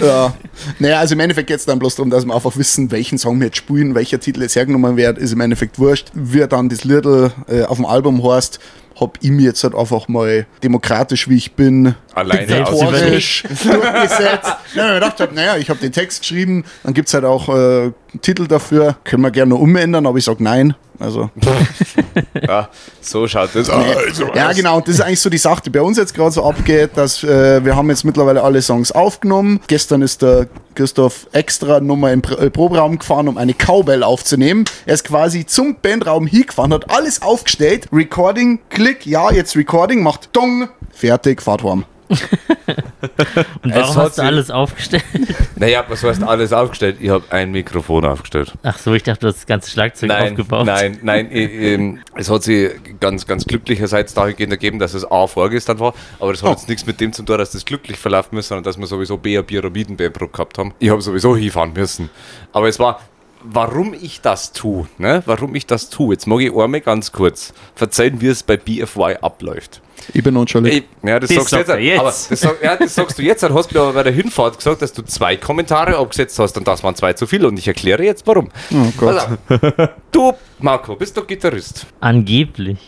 Ja. 0.00 0.34
Naja, 0.78 0.98
also 1.00 1.14
im 1.14 1.20
Endeffekt 1.20 1.48
geht 1.48 1.58
es 1.58 1.66
dann 1.66 1.78
bloß 1.78 1.96
darum, 1.96 2.10
dass 2.10 2.24
wir 2.24 2.34
einfach 2.34 2.56
wissen, 2.56 2.90
welchen 2.90 3.18
Song 3.18 3.38
wir 3.38 3.46
jetzt 3.46 3.58
spielen, 3.58 3.94
welcher 3.94 4.18
Titel 4.18 4.42
jetzt 4.42 4.56
hergenommen 4.56 4.96
wird, 4.96 5.18
ist 5.18 5.32
im 5.32 5.40
Endeffekt 5.40 5.78
wurscht. 5.78 6.08
Wie 6.14 6.46
dann 6.48 6.68
das 6.68 6.84
Liedl 6.84 7.30
äh, 7.46 7.64
auf 7.64 7.76
dem 7.76 7.86
Album 7.86 8.26
heißt, 8.26 8.58
hab 8.98 9.18
ich 9.20 9.30
mir 9.30 9.42
jetzt 9.42 9.62
halt 9.64 9.74
einfach 9.74 10.08
mal 10.08 10.46
demokratisch, 10.62 11.28
wie 11.28 11.36
ich 11.36 11.52
bin, 11.52 11.94
Alleine 12.14 12.66
aus. 12.66 12.78
diktatorisch 12.78 13.42
durchgesetzt. 13.42 14.52
Ja, 14.74 14.88
ich 14.88 14.94
gedacht 14.94 15.20
hab, 15.20 15.32
naja, 15.32 15.56
ich 15.56 15.70
habe 15.70 15.80
den 15.80 15.92
Text 15.92 16.20
geschrieben, 16.20 16.64
dann 16.82 16.94
gibt 16.94 17.08
es 17.08 17.14
halt 17.14 17.24
auch 17.24 17.48
äh, 17.48 17.92
Titel 18.20 18.46
dafür, 18.46 18.96
können 19.04 19.22
wir 19.22 19.30
gerne 19.30 19.50
noch 19.50 19.60
umändern, 19.60 20.06
aber 20.06 20.18
ich 20.18 20.24
sag 20.24 20.40
nein. 20.40 20.74
Also, 20.98 21.30
Ja, 22.46 22.68
so 23.00 23.26
schaut 23.26 23.50
das 23.54 23.68
aus. 23.68 23.84
Also, 23.96 24.26
ja, 24.34 24.52
genau, 24.52 24.76
und 24.76 24.86
das 24.86 24.96
ist 24.96 25.00
eigentlich 25.00 25.20
so 25.20 25.30
die 25.30 25.38
Sache, 25.38 25.62
die 25.64 25.70
bei 25.70 25.80
uns 25.80 25.98
jetzt 25.98 26.14
gerade 26.14 26.30
so 26.30 26.44
abgeht, 26.44 26.90
dass 26.94 27.24
äh, 27.24 27.64
wir 27.64 27.74
haben 27.74 27.88
jetzt 27.90 28.04
mittlerweile 28.04 28.42
alle 28.42 28.62
Songs 28.62 28.92
aufgenommen. 28.92 29.60
Gestern 29.66 30.02
ist 30.02 30.22
der 30.22 30.46
Christoph 30.74 31.26
extra 31.32 31.80
nochmal 31.80 32.12
im 32.12 32.22
äh, 32.38 32.50
Proberaum 32.50 32.98
gefahren, 32.98 33.28
um 33.28 33.36
eine 33.36 33.54
Cowbell 33.54 34.02
aufzunehmen. 34.02 34.64
Er 34.86 34.94
ist 34.94 35.04
quasi 35.04 35.44
zum 35.44 35.76
Bandraum 35.80 36.26
hingefahren, 36.26 36.72
hat 36.72 36.90
alles 36.90 37.22
aufgestellt, 37.22 37.88
Recording, 37.92 38.60
Klick, 38.70 39.04
ja, 39.06 39.32
jetzt 39.32 39.56
Recording, 39.56 40.02
macht 40.02 40.28
Dong, 40.32 40.68
fertig, 40.92 41.42
fahrt 41.42 41.64
heim. 41.64 41.84
Und 43.62 43.74
warum 43.74 43.96
hast 43.96 44.18
du 44.18 44.22
alles 44.22 44.50
aufgestellt? 44.50 45.04
Naja, 45.56 45.84
was 45.88 46.02
heißt 46.02 46.24
alles 46.24 46.52
aufgestellt? 46.52 46.96
Ich 47.00 47.08
habe 47.10 47.24
ein 47.30 47.52
Mikrofon 47.52 48.04
aufgestellt. 48.04 48.52
Ach 48.64 48.76
so, 48.78 48.94
ich 48.94 49.04
dachte, 49.04 49.20
du 49.20 49.26
hast 49.28 49.36
das 49.36 49.46
ganze 49.46 49.70
Schlagzeug 49.70 50.08
Nein, 50.08 50.30
aufgebaut. 50.32 50.66
nein, 50.66 50.98
nein. 51.02 51.30
äh, 51.30 51.74
ähm, 51.74 52.00
es 52.16 52.28
hat 52.28 52.42
sich 52.42 52.70
ganz, 52.98 53.26
ganz 53.28 53.44
glücklicherseits 53.44 54.12
dahingehend 54.14 54.52
ergeben, 54.52 54.80
dass 54.80 54.92
es 54.94 55.08
A 55.08 55.28
vorgestern 55.28 55.78
war, 55.78 55.94
aber 56.18 56.32
das 56.32 56.42
hat 56.42 56.48
Oh. 56.48 56.52
jetzt 56.54 56.68
nichts 56.68 56.84
mit 56.84 57.00
dem 57.00 57.12
zu 57.12 57.22
tun, 57.22 57.38
dass 57.38 57.52
das 57.52 57.64
glücklich 57.64 57.96
verlaufen 57.96 58.38
ist, 58.38 58.48
sondern 58.48 58.64
dass 58.64 58.76
wir 58.76 58.86
sowieso 58.88 59.18
B 59.18 59.36
eine 59.36 59.44
Pyramidenbärenbrücke 59.44 60.32
gehabt 60.32 60.58
haben. 60.58 60.74
Ich 60.80 60.90
habe 60.90 61.00
sowieso 61.00 61.36
hinfahren 61.36 61.72
müssen. 61.74 62.10
Aber 62.52 62.66
es 62.66 62.80
war, 62.80 63.00
warum 63.44 63.94
ich 63.94 64.20
das 64.20 64.52
tue, 64.52 64.86
ne? 64.98 65.22
warum 65.26 65.54
ich 65.54 65.66
das 65.66 65.90
tue. 65.90 66.14
Jetzt 66.14 66.26
mag 66.26 66.40
ich 66.40 66.54
einmal 66.54 66.80
ganz 66.80 67.12
kurz 67.12 67.52
verzeihen, 67.74 68.20
wie 68.20 68.28
es 68.28 68.42
bei 68.42 68.56
BFY 68.56 69.16
abläuft. 69.20 69.80
Ich 70.12 70.22
bin 70.22 70.34
nonchalant. 70.34 70.84
Ja, 71.02 71.20
das, 71.20 71.30
Das 71.30 71.48
sagst 71.50 71.66
sagt 71.68 71.80
jetzt. 71.80 72.00
Aber 72.00 72.08
das, 72.08 72.28
sag, 72.28 72.62
ja, 72.62 72.76
das 72.76 72.94
sagst 72.94 73.18
du 73.18 73.22
jetzt. 73.22 73.42
Dann 73.42 73.54
hast 73.54 73.70
du 73.70 73.78
mir 73.78 73.82
aber 73.82 73.92
bei 73.92 74.02
der 74.02 74.12
Hinfahrt 74.12 74.56
gesagt, 74.56 74.82
dass 74.82 74.92
du 74.92 75.02
zwei 75.02 75.36
Kommentare 75.36 75.96
abgesetzt 75.96 76.38
hast 76.38 76.56
und 76.58 76.66
das 76.66 76.82
waren 76.82 76.96
zwei 76.96 77.12
zu 77.12 77.26
viel. 77.26 77.44
Und 77.46 77.58
ich 77.58 77.68
erkläre 77.68 78.02
jetzt 78.02 78.26
warum. 78.26 78.50
Oh 78.72 78.92
Gott. 78.96 79.28
Auf. 79.48 79.88
Du, 80.10 80.32
Marco, 80.58 80.96
bist 80.96 81.16
doch 81.16 81.26
Gitarrist. 81.26 81.86
Angeblich. 82.00 82.78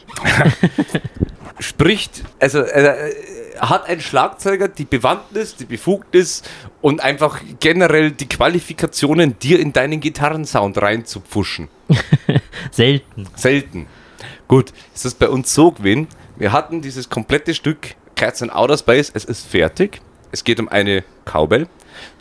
Spricht, 1.61 2.25
also 2.41 2.61
äh, 2.61 3.13
hat 3.59 3.89
ein 3.89 4.01
Schlagzeuger 4.01 4.69
die 4.69 4.85
Bewandtnis, 4.85 5.57
die 5.57 5.65
Befugnis 5.65 6.43
und 6.81 7.03
einfach 7.03 7.41
generell 7.61 8.11
die 8.11 8.29
Qualifikationen, 8.29 9.39
dir 9.39 9.61
in 9.61 9.73
deinen 9.73 10.01
Gitarrensound 10.01 10.79
reinzupfuschen? 10.79 11.69
Selten. 12.71 13.27
Selten. 13.37 13.87
Gut, 14.49 14.73
ist 14.95 15.05
das 15.05 15.15
bei 15.15 15.29
uns 15.29 15.55
so 15.55 15.73
gewesen. 15.73 16.09
Wir 16.37 16.53
hatten 16.53 16.83
dieses 16.83 17.09
komplette 17.09 17.55
Stück 17.55 17.95
Cats 18.17 18.43
in 18.43 18.51
Outer 18.51 18.79
Space. 18.79 19.11
Es 19.15 19.25
ist 19.25 19.47
fertig. 19.47 20.01
Es 20.33 20.45
geht 20.45 20.59
um 20.59 20.69
eine 20.69 21.05
Cowbell, 21.25 21.69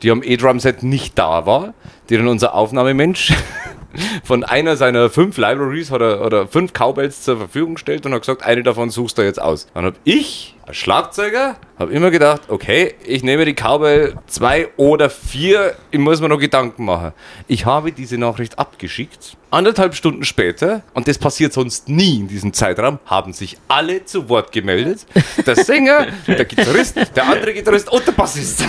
die 0.01 0.11
am 0.11 0.21
E-Drum-Set 0.23 0.83
nicht 0.83 1.17
da 1.17 1.45
war, 1.45 1.73
die 2.09 2.17
dann 2.17 2.27
unser 2.27 2.53
Aufnahmemensch 2.53 3.33
von 4.23 4.43
einer 4.43 4.77
seiner 4.77 5.09
fünf 5.09 5.37
Libraries 5.37 5.91
hat 5.91 6.01
er, 6.01 6.25
oder 6.25 6.47
fünf 6.47 6.73
Cowbells 6.73 7.23
zur 7.23 7.37
Verfügung 7.37 7.75
gestellt 7.75 8.05
und 8.05 8.13
hat 8.13 8.21
gesagt, 8.21 8.43
eine 8.43 8.63
davon 8.63 8.89
suchst 8.89 9.17
du 9.17 9.23
jetzt 9.23 9.41
aus. 9.41 9.67
Dann 9.73 9.85
habe 9.85 9.97
ich 10.03 10.52
Schlagzeuger 10.71 11.57
habe 11.77 11.91
immer 11.91 12.11
gedacht, 12.11 12.43
okay, 12.47 12.93
ich 13.05 13.23
nehme 13.23 13.45
die 13.45 13.53
Cowbell 13.53 14.15
zwei 14.27 14.69
oder 14.77 15.09
vier, 15.09 15.75
ich 15.91 15.99
muss 15.99 16.21
mir 16.21 16.29
noch 16.29 16.39
Gedanken 16.39 16.85
machen. 16.85 17.13
Ich 17.47 17.65
habe 17.65 17.91
diese 17.91 18.17
Nachricht 18.17 18.57
abgeschickt. 18.57 19.35
Anderthalb 19.49 19.93
Stunden 19.93 20.23
später, 20.23 20.81
und 20.93 21.07
das 21.07 21.19
passiert 21.19 21.53
sonst 21.53 21.87
nie 21.87 22.21
in 22.21 22.27
diesem 22.27 22.53
Zeitraum, 22.53 22.99
haben 23.05 23.33
sich 23.33 23.57
alle 23.67 24.03
zu 24.05 24.27
Wort 24.29 24.51
gemeldet. 24.51 25.05
Der 25.45 25.55
Sänger, 25.55 26.07
der 26.27 26.45
Gitarrist, 26.45 26.95
der 27.15 27.27
andere 27.27 27.53
Gitarrist 27.53 27.91
und 27.91 28.07
der 28.07 28.13
Bassist. 28.13 28.63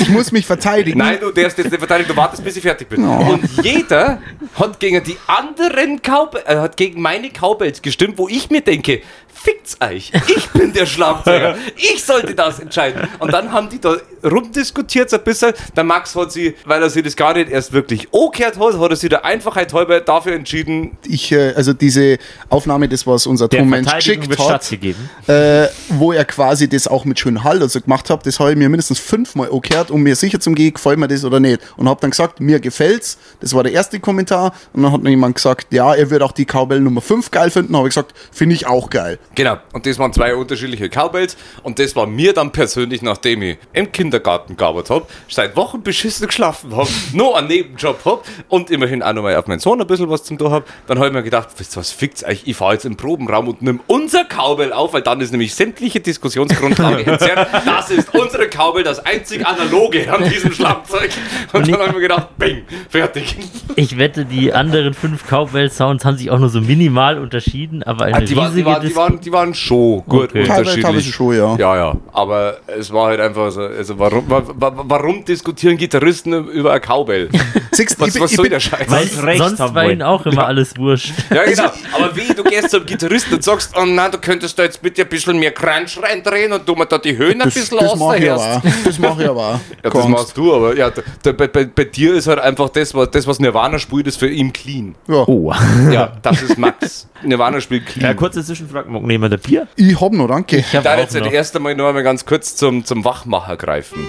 Ich 0.00 0.08
muss 0.10 0.32
mich 0.32 0.44
verteidigen. 0.44 0.98
Nein, 0.98 1.18
du 1.20 1.30
darfst 1.30 1.56
jetzt 1.56 1.70
nicht 1.70 1.78
verteidigen, 1.78 2.10
du 2.10 2.16
wartest, 2.16 2.44
bis 2.44 2.56
ich 2.56 2.62
fertig 2.62 2.88
bin. 2.88 3.04
Und 3.04 3.48
jeder 3.62 4.20
hat 4.54 4.78
gegen 4.78 5.02
die 5.04 5.16
anderen 5.26 6.02
Cowbells, 6.02 6.44
äh, 6.46 6.56
hat 6.56 6.76
gegen 6.76 7.00
meine 7.00 7.30
Cowbells 7.30 7.80
gestimmt, 7.80 8.18
wo 8.18 8.28
ich 8.28 8.50
mir 8.50 8.60
denke, 8.60 9.00
fickt's 9.42 9.76
euch. 9.80 10.12
Ich 10.36 10.48
bin 10.50 10.72
der 10.72 10.86
Schlagzeuger. 10.86 11.56
Ich 11.76 12.04
sollte 12.04 12.34
das 12.34 12.58
entscheiden. 12.60 13.08
Und 13.18 13.32
dann 13.32 13.52
haben 13.52 13.68
die 13.68 13.80
da 13.80 13.96
rumdiskutiert 14.24 15.10
so 15.10 15.16
ein 15.16 15.24
bisschen. 15.24 15.52
Der 15.76 15.84
Max 15.84 16.14
hat 16.14 16.32
sie, 16.32 16.54
weil 16.64 16.82
er 16.82 16.90
sich 16.90 17.02
das 17.02 17.16
gar 17.16 17.34
nicht 17.34 17.48
erst 17.50 17.72
wirklich 17.72 18.08
angehört 18.12 18.58
hat, 18.58 18.78
hat 18.78 18.90
er 18.90 18.96
sich 18.96 19.08
der 19.08 19.24
Einfachheit 19.24 19.72
halber 19.72 20.00
dafür 20.00 20.32
entschieden, 20.34 20.96
Ich, 21.06 21.32
äh, 21.32 21.52
also 21.54 21.72
diese 21.72 22.18
Aufnahme, 22.48 22.88
das 22.88 23.06
was 23.06 23.26
unser 23.26 23.48
Der 23.48 23.60
Tonmensch 23.60 23.88
Verteidigung 23.88 24.28
geschickt 24.28 24.38
wird 24.38 24.50
hat, 24.50 24.64
stattgegeben. 24.64 25.10
äh, 25.26 25.68
wo 25.90 26.12
er 26.12 26.24
quasi 26.24 26.68
das 26.68 26.86
auch 26.88 27.04
mit 27.04 27.18
schönen 27.18 27.44
Hall 27.44 27.62
also 27.62 27.80
gemacht 27.80 28.10
hat, 28.10 28.26
das 28.26 28.40
habe 28.40 28.52
ich 28.52 28.56
mir 28.56 28.68
mindestens 28.68 28.98
fünfmal 28.98 29.50
angehört, 29.50 29.90
um 29.90 30.02
mir 30.02 30.16
sicher 30.16 30.40
zu 30.40 30.50
gehen, 30.52 30.74
gefällt 30.74 30.98
mir 30.98 31.08
das 31.08 31.24
oder 31.24 31.40
nicht. 31.40 31.60
Und 31.76 31.88
habe 31.88 32.00
dann 32.00 32.10
gesagt, 32.10 32.40
mir 32.40 32.60
gefällt's. 32.60 33.18
Das 33.40 33.54
war 33.54 33.62
der 33.62 33.72
erste 33.72 34.00
Kommentar. 34.00 34.52
Und 34.72 34.82
dann 34.82 34.92
hat 34.92 35.02
noch 35.02 35.10
jemand 35.10 35.36
gesagt, 35.36 35.72
ja, 35.72 35.94
er 35.94 36.10
würde 36.10 36.24
auch 36.24 36.32
die 36.32 36.44
Cowbell 36.46 36.80
Nummer 36.80 37.00
5 37.00 37.30
geil 37.30 37.50
finden. 37.50 37.76
habe 37.76 37.88
ich 37.88 37.94
gesagt, 37.94 38.14
finde 38.32 38.54
ich 38.54 38.66
auch 38.66 38.90
geil. 38.90 39.18
Genau, 39.36 39.58
und 39.74 39.84
das 39.84 39.98
waren 39.98 40.14
zwei 40.14 40.34
unterschiedliche 40.34 40.88
Cowbells 40.88 41.36
und 41.62 41.78
das 41.78 41.94
war 41.94 42.06
mir 42.06 42.32
dann 42.32 42.52
persönlich, 42.52 43.02
nachdem 43.02 43.42
ich 43.42 43.58
im 43.74 43.92
Kindergarten 43.92 44.56
gearbeitet 44.56 44.90
habe, 44.90 45.06
seit 45.28 45.54
Wochen 45.56 45.82
beschissen 45.82 46.26
geschlafen 46.26 46.74
habe, 46.74 46.88
noch 47.12 47.34
einen 47.34 47.48
Nebenjob 47.48 48.02
habe 48.06 48.22
und 48.48 48.70
immerhin 48.70 49.02
auch 49.02 49.12
noch 49.12 49.22
mal 49.22 49.36
auf 49.36 49.46
meinen 49.46 49.58
Sohn 49.58 49.78
ein 49.78 49.86
bisschen 49.86 50.08
was 50.08 50.24
zum 50.24 50.38
tun 50.38 50.50
habe, 50.50 50.64
dann 50.86 50.96
habe 50.96 51.08
ich 51.08 51.12
mir 51.12 51.22
gedacht, 51.22 51.50
wisst 51.58 51.76
ihr 51.76 51.80
was, 51.80 51.92
fickt's 51.92 52.24
euch, 52.24 52.42
ich 52.46 52.56
fahre 52.56 52.72
jetzt 52.72 52.86
im 52.86 52.96
Probenraum 52.96 53.48
und 53.48 53.60
nimm 53.60 53.80
unser 53.86 54.24
Cowbell 54.24 54.72
auf, 54.72 54.94
weil 54.94 55.02
dann 55.02 55.20
ist 55.20 55.32
nämlich 55.32 55.54
sämtliche 55.54 56.00
Diskussionsgrundlage 56.00 57.06
entzerrt. 57.12 57.46
Das 57.66 57.90
ist 57.90 58.14
unsere 58.14 58.48
Cowbell, 58.48 58.84
das 58.84 59.04
einzig 59.04 59.46
analoge 59.46 60.10
an 60.10 60.28
diesem 60.30 60.52
Schlagzeug. 60.52 61.10
Und 61.52 61.68
dann 61.68 61.74
habe 61.74 61.88
ich 61.88 61.94
mir 61.94 62.00
gedacht, 62.00 62.38
bing, 62.38 62.62
fertig. 62.88 63.36
Ich 63.74 63.98
wette, 63.98 64.24
die 64.24 64.54
anderen 64.54 64.94
fünf 64.94 65.26
Cowbell-Sounds 65.28 66.06
haben 66.06 66.16
sich 66.16 66.30
auch 66.30 66.38
nur 66.38 66.48
so 66.48 66.62
minimal 66.62 67.18
unterschieden, 67.18 67.82
aber 67.82 68.06
eine 68.06 68.16
Ah, 68.16 68.20
die, 68.20 68.34
waren, 68.34 68.54
die, 68.54 68.60
riesige 68.62 68.66
waren, 68.66 68.86
die, 68.88 68.94
waren, 68.94 69.20
die 69.26 69.32
waren 69.32 69.52
schon 69.54 70.02
gut 70.06 70.30
Okay. 70.30 70.42
Unterschiedlich. 70.42 70.84
teilweise 70.84 71.12
schon, 71.12 71.36
ja. 71.36 71.56
Ja, 71.56 71.76
ja. 71.76 71.96
Aber 72.12 72.58
es 72.78 72.92
war 72.92 73.08
halt 73.08 73.20
einfach 73.20 73.50
so, 73.50 73.60
also 73.62 73.98
warum, 73.98 74.24
wa, 74.30 74.42
wa, 74.54 74.72
warum 74.84 75.24
diskutieren 75.24 75.76
Gitarristen 75.76 76.32
über 76.48 76.70
eine 76.70 76.80
Cowbell? 76.80 77.28
Siehst, 77.72 77.98
Was, 78.00 78.08
ich 78.08 78.14
bin- 78.14 78.22
was 78.22 78.30
ich 78.30 78.36
soll 78.36 78.48
der 78.48 78.60
Scheiß? 78.60 78.88
Weil 78.88 79.08
recht 79.24 79.38
sonst 79.42 79.58
haben 79.60 79.74
war 79.74 79.82
wollen. 79.82 79.92
ihnen 79.94 80.02
auch 80.02 80.24
immer 80.26 80.46
alles 80.46 80.76
wurscht. 80.78 81.12
Ja, 81.30 81.44
genau. 81.44 81.64
Aber 81.96 82.16
wie, 82.16 82.32
du 82.32 82.44
gehst 82.44 82.70
zum 82.70 82.86
Gitarristen 82.86 83.34
und 83.34 83.42
sagst, 83.44 83.74
oh 83.76 83.84
nein, 83.84 84.10
du 84.12 84.18
könntest 84.18 84.56
da 84.58 84.62
jetzt 84.62 84.80
bitte 84.80 85.02
ein 85.02 85.08
bisschen 85.08 85.38
mehr 85.38 85.50
Crunch 85.50 85.98
reindrehen 86.00 86.52
und 86.52 86.66
du 86.68 86.74
mir 86.76 86.86
da 86.86 86.98
die 86.98 87.16
Höhen 87.18 87.42
ein 87.42 87.48
bisschen 87.50 87.76
das 87.78 87.96
mache 87.96 88.18
ich 88.18 88.30
außerhörst. 88.30 88.64
aber. 88.64 88.72
Das 88.84 88.98
mache 88.98 89.22
ich 89.24 89.28
aber. 89.28 89.60
Ja, 89.82 89.90
das 89.90 90.08
machst 90.08 90.36
du, 90.36 90.54
aber 90.54 90.76
ja, 90.76 90.90
da, 90.90 91.02
da, 91.22 91.32
bei, 91.32 91.48
bei, 91.48 91.64
bei 91.64 91.84
dir 91.84 92.14
ist 92.14 92.28
halt 92.28 92.38
einfach 92.38 92.68
das, 92.68 92.94
was, 92.94 93.10
das, 93.10 93.26
was 93.26 93.40
Nirvana 93.40 93.78
spielt, 93.80 94.06
ist 94.06 94.18
für 94.18 94.28
ihn 94.28 94.52
clean. 94.52 94.94
Ja. 95.08 95.24
Oh. 95.26 95.52
Ja, 95.90 96.12
das 96.22 96.42
ist 96.42 96.56
Max. 96.58 97.08
Nirvana 97.22 97.60
spielt 97.60 97.86
clean. 97.86 98.06
Ja, 98.10 98.14
kurze 98.14 98.44
Zwischenfrage. 98.44 98.88
Mag 98.90 99.02
nehmen 99.18 99.30
wir 99.30 99.38
Bier? 99.38 99.66
Ich 99.76 100.00
hab 100.00 100.12
noch, 100.12 100.28
danke. 100.28 100.56
Ich 100.58 100.66
Ich 100.66 100.74
habe 100.74 100.84
darf 100.84 100.98
jetzt 100.98 101.14
das 101.14 101.22
noch. 101.22 101.32
erste 101.32 101.58
Mal 101.60 101.74
noch 101.74 101.88
einmal 101.88 102.02
ganz 102.02 102.24
kurz 102.24 102.56
zum, 102.56 102.84
zum 102.84 103.04
Wachmacher 103.04 103.56
greifen. 103.56 104.06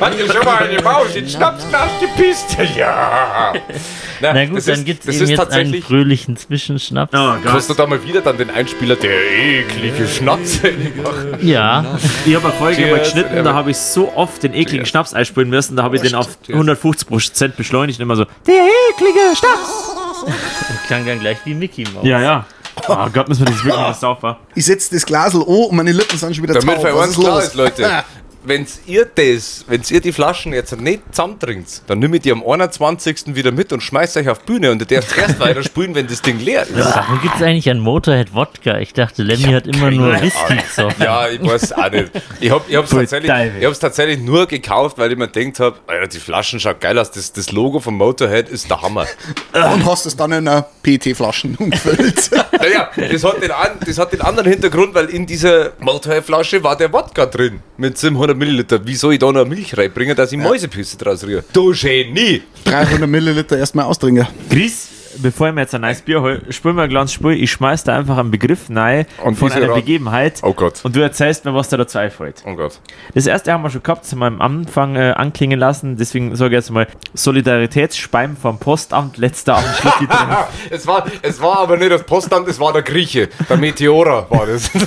Hat 0.00 0.16
ihr 0.16 0.32
schon 0.32 0.44
mal 0.44 0.58
eine 0.58 0.80
Maus 0.80 1.16
in 1.16 1.28
Schnapsglas 1.28 1.88
gepisst? 2.00 2.56
Ja. 2.76 3.52
Na 4.20 4.44
gut, 4.46 4.58
das 4.58 4.66
dann 4.66 4.74
ist- 4.76 4.84
gibt 4.84 5.06
es 5.08 5.18
jetzt 5.28 5.52
einen 5.52 5.82
fröhlichen 5.82 6.36
Zwischenschnaps. 6.36 7.12
Oh 7.14 7.32
Hast 7.46 7.68
du 7.68 7.74
da 7.74 7.84
mal 7.86 8.02
wieder 8.04 8.20
dann 8.20 8.36
den 8.38 8.50
Einspieler, 8.50 8.94
der 8.94 9.10
eklige 9.10 10.06
Schnapse 10.06 10.70
macht? 11.02 11.42
Ja, 11.42 11.84
Ich 12.24 12.34
habe 12.36 12.46
eine 12.48 12.54
Folge 12.56 12.86
mal 12.86 13.00
geschnitten, 13.00 13.42
da 13.44 13.54
habe 13.54 13.72
ich 13.72 13.76
so 13.76 14.12
oft 14.14 14.42
den 14.44 14.52
ekligen 14.54 14.84
Cheers. 14.84 14.88
Schnaps 14.88 15.14
einspielen 15.14 15.50
müssen, 15.50 15.76
da 15.76 15.82
habe 15.82 15.96
ich 15.96 16.02
den 16.02 16.14
auf 16.14 16.28
Cheers. 16.46 16.58
150% 16.60 17.48
beschleunigt 17.56 17.98
und 17.98 18.02
immer 18.04 18.16
so, 18.16 18.24
der 18.46 18.54
eklige 18.94 19.18
Schnaps. 19.36 19.96
klang 20.86 21.06
dann 21.06 21.18
gleich 21.20 21.38
wie 21.44 21.54
Mickey 21.54 21.84
Mouse. 21.92 22.04
Ja, 22.06 22.20
ja. 22.20 22.46
Oh 22.88 23.06
Gott, 23.12 23.28
müssen 23.28 23.40
wir 23.46 23.46
das 23.52 23.64
wirklich 23.64 23.74
mal 23.80 23.94
sauber. 23.94 24.38
Ich 24.54 24.64
setze 24.64 24.94
das 24.94 25.04
Glasel 25.04 25.42
an 25.42 25.46
und 25.48 25.72
meine 25.76 25.92
Lippen 25.92 26.18
sind 26.18 26.34
schon 26.34 26.42
wieder 26.44 26.54
Damit 26.54 26.76
taub. 26.76 26.86
für 26.86 26.94
Was 26.96 27.06
uns 27.08 27.18
klar 27.18 27.42
ist, 27.42 27.54
Leute. 27.54 28.04
wenn's 28.44 28.80
ihr 28.86 29.06
das, 29.06 29.64
wenn's 29.68 29.90
ihr 29.90 30.00
die 30.00 30.12
Flaschen 30.12 30.52
jetzt 30.52 30.78
nicht 30.80 31.02
zusammentrinkt, 31.10 31.82
dann 31.86 31.98
nimm 31.98 32.14
ich 32.14 32.22
die 32.22 32.32
am 32.32 32.42
21. 32.46 33.34
wieder 33.34 33.52
mit 33.52 33.72
und 33.72 33.82
schmeiß 33.82 34.16
euch 34.16 34.28
auf 34.28 34.40
Bühne 34.40 34.70
und 34.70 34.80
ihr 34.80 34.86
dürft 34.86 35.16
erst 35.18 35.40
weiter 35.40 35.62
spielen, 35.62 35.94
wenn 35.94 36.06
das 36.06 36.22
Ding 36.22 36.38
leer 36.40 36.62
ist. 36.62 36.74
Warum 36.74 37.20
gibt 37.20 37.36
es 37.36 37.42
eigentlich 37.42 37.68
an 37.70 37.78
Motorhead 37.78 38.34
Wodka? 38.34 38.78
Ich 38.78 38.92
dachte, 38.94 39.22
Lemmy 39.22 39.52
hat 39.52 39.66
immer 39.66 39.90
nur 39.90 40.20
Whisky 40.20 40.56
gesoffen. 40.56 41.02
Ja, 41.02 41.28
ich 41.28 41.42
weiß 41.42 41.72
auch 41.72 41.90
nicht. 41.90 42.10
Ich 42.40 42.50
habe 42.50 42.64
ich 42.68 42.76
hab's 42.76 42.90
Voll 42.90 43.00
tatsächlich, 43.00 43.32
ich 43.60 43.66
hab's 43.66 43.78
tatsächlich 43.78 44.20
nur 44.20 44.46
gekauft, 44.46 44.98
weil 44.98 45.12
ich 45.12 45.18
mir 45.18 45.28
gedacht 45.28 45.60
habe, 45.60 46.08
die 46.08 46.18
Flaschen 46.18 46.60
schaut 46.60 46.80
geil 46.80 46.98
aus. 46.98 47.10
Das, 47.10 47.32
das 47.32 47.52
Logo 47.52 47.80
vom 47.80 47.96
Motorhead 47.96 48.48
ist 48.48 48.70
der 48.70 48.80
Hammer. 48.82 49.06
Und 49.52 49.84
hast 49.86 50.06
es 50.06 50.16
dann 50.16 50.32
in 50.32 50.48
einer 50.48 50.66
PT-Flaschen 50.82 51.56
umgefüllt. 51.58 52.30
Naja, 52.52 52.90
das 52.96 53.24
hat, 53.24 53.42
den 53.42 53.50
das 53.86 53.98
hat 53.98 54.12
den 54.12 54.20
anderen 54.20 54.50
Hintergrund, 54.50 54.94
weil 54.94 55.06
in 55.06 55.26
dieser 55.26 55.72
Motorhead-Flasche 55.80 56.62
war 56.62 56.76
der 56.76 56.92
Wodka 56.92 57.26
drin 57.26 57.60
mit 57.76 57.98
700 57.98 58.36
Milliliter. 58.38 58.84
Wie 58.86 58.94
soll 58.94 59.14
ich 59.14 59.18
da 59.18 59.30
noch 59.30 59.46
Milch 59.46 59.76
reinbringen, 59.76 60.16
dass 60.16 60.32
ich 60.32 60.38
Mäusepüsse 60.38 60.96
draus 60.96 61.24
rühre? 61.24 61.44
Du 61.52 61.72
Genie! 61.72 62.42
300 62.64 63.08
Milliliter 63.08 63.58
erstmal 63.58 63.86
austrinken. 63.86 64.26
Chris, 64.48 64.88
bevor 65.22 65.48
ich 65.48 65.54
mir 65.54 65.62
jetzt 65.62 65.74
ein 65.74 65.80
neues 65.82 66.02
Bier 66.02 66.20
hole, 66.22 66.42
spül 66.50 66.72
mir 66.72 66.82
ein 66.82 66.88
kleines 66.90 67.12
Spur, 67.12 67.30
ich 67.32 67.50
schmeiß 67.50 67.84
da 67.84 67.96
einfach 67.96 68.18
einen 68.18 68.30
Begriff 68.30 68.66
rein 68.70 69.06
Und 69.24 69.36
von 69.36 69.50
einer 69.52 69.74
Begebenheit 69.74 70.40
Oh 70.42 70.52
Gott. 70.52 70.84
und 70.84 70.94
du 70.96 71.00
erzählst 71.00 71.44
mir, 71.44 71.54
was 71.54 71.68
da 71.68 71.76
dazu 71.76 71.98
einfällt. 71.98 72.42
Oh 72.46 72.54
Gott. 72.54 72.80
Das 73.14 73.26
erste 73.26 73.52
haben 73.52 73.62
wir 73.62 73.70
schon 73.70 73.82
gehabt, 73.82 74.04
das 74.04 74.12
haben 74.12 74.18
wir 74.20 74.26
am 74.26 74.40
Anfang 74.40 74.96
äh, 74.96 75.12
anklingen 75.16 75.58
lassen, 75.58 75.96
deswegen 75.96 76.34
sage 76.36 76.50
ich 76.56 76.58
jetzt 76.60 76.70
mal 76.70 76.86
Solidaritätsspeim 77.14 78.36
vom 78.36 78.58
Postamt, 78.58 79.16
letzter 79.18 79.56
Abend. 79.56 79.68
Es 80.70 80.86
war, 80.86 81.06
es 81.22 81.40
war 81.40 81.58
aber 81.60 81.76
nicht 81.76 81.90
das 81.90 82.02
Postamt, 82.04 82.48
es 82.48 82.58
war 82.60 82.72
der 82.72 82.82
Grieche. 82.82 83.28
Der 83.48 83.56
Meteora 83.56 84.26
war 84.28 84.46
das. 84.46 84.70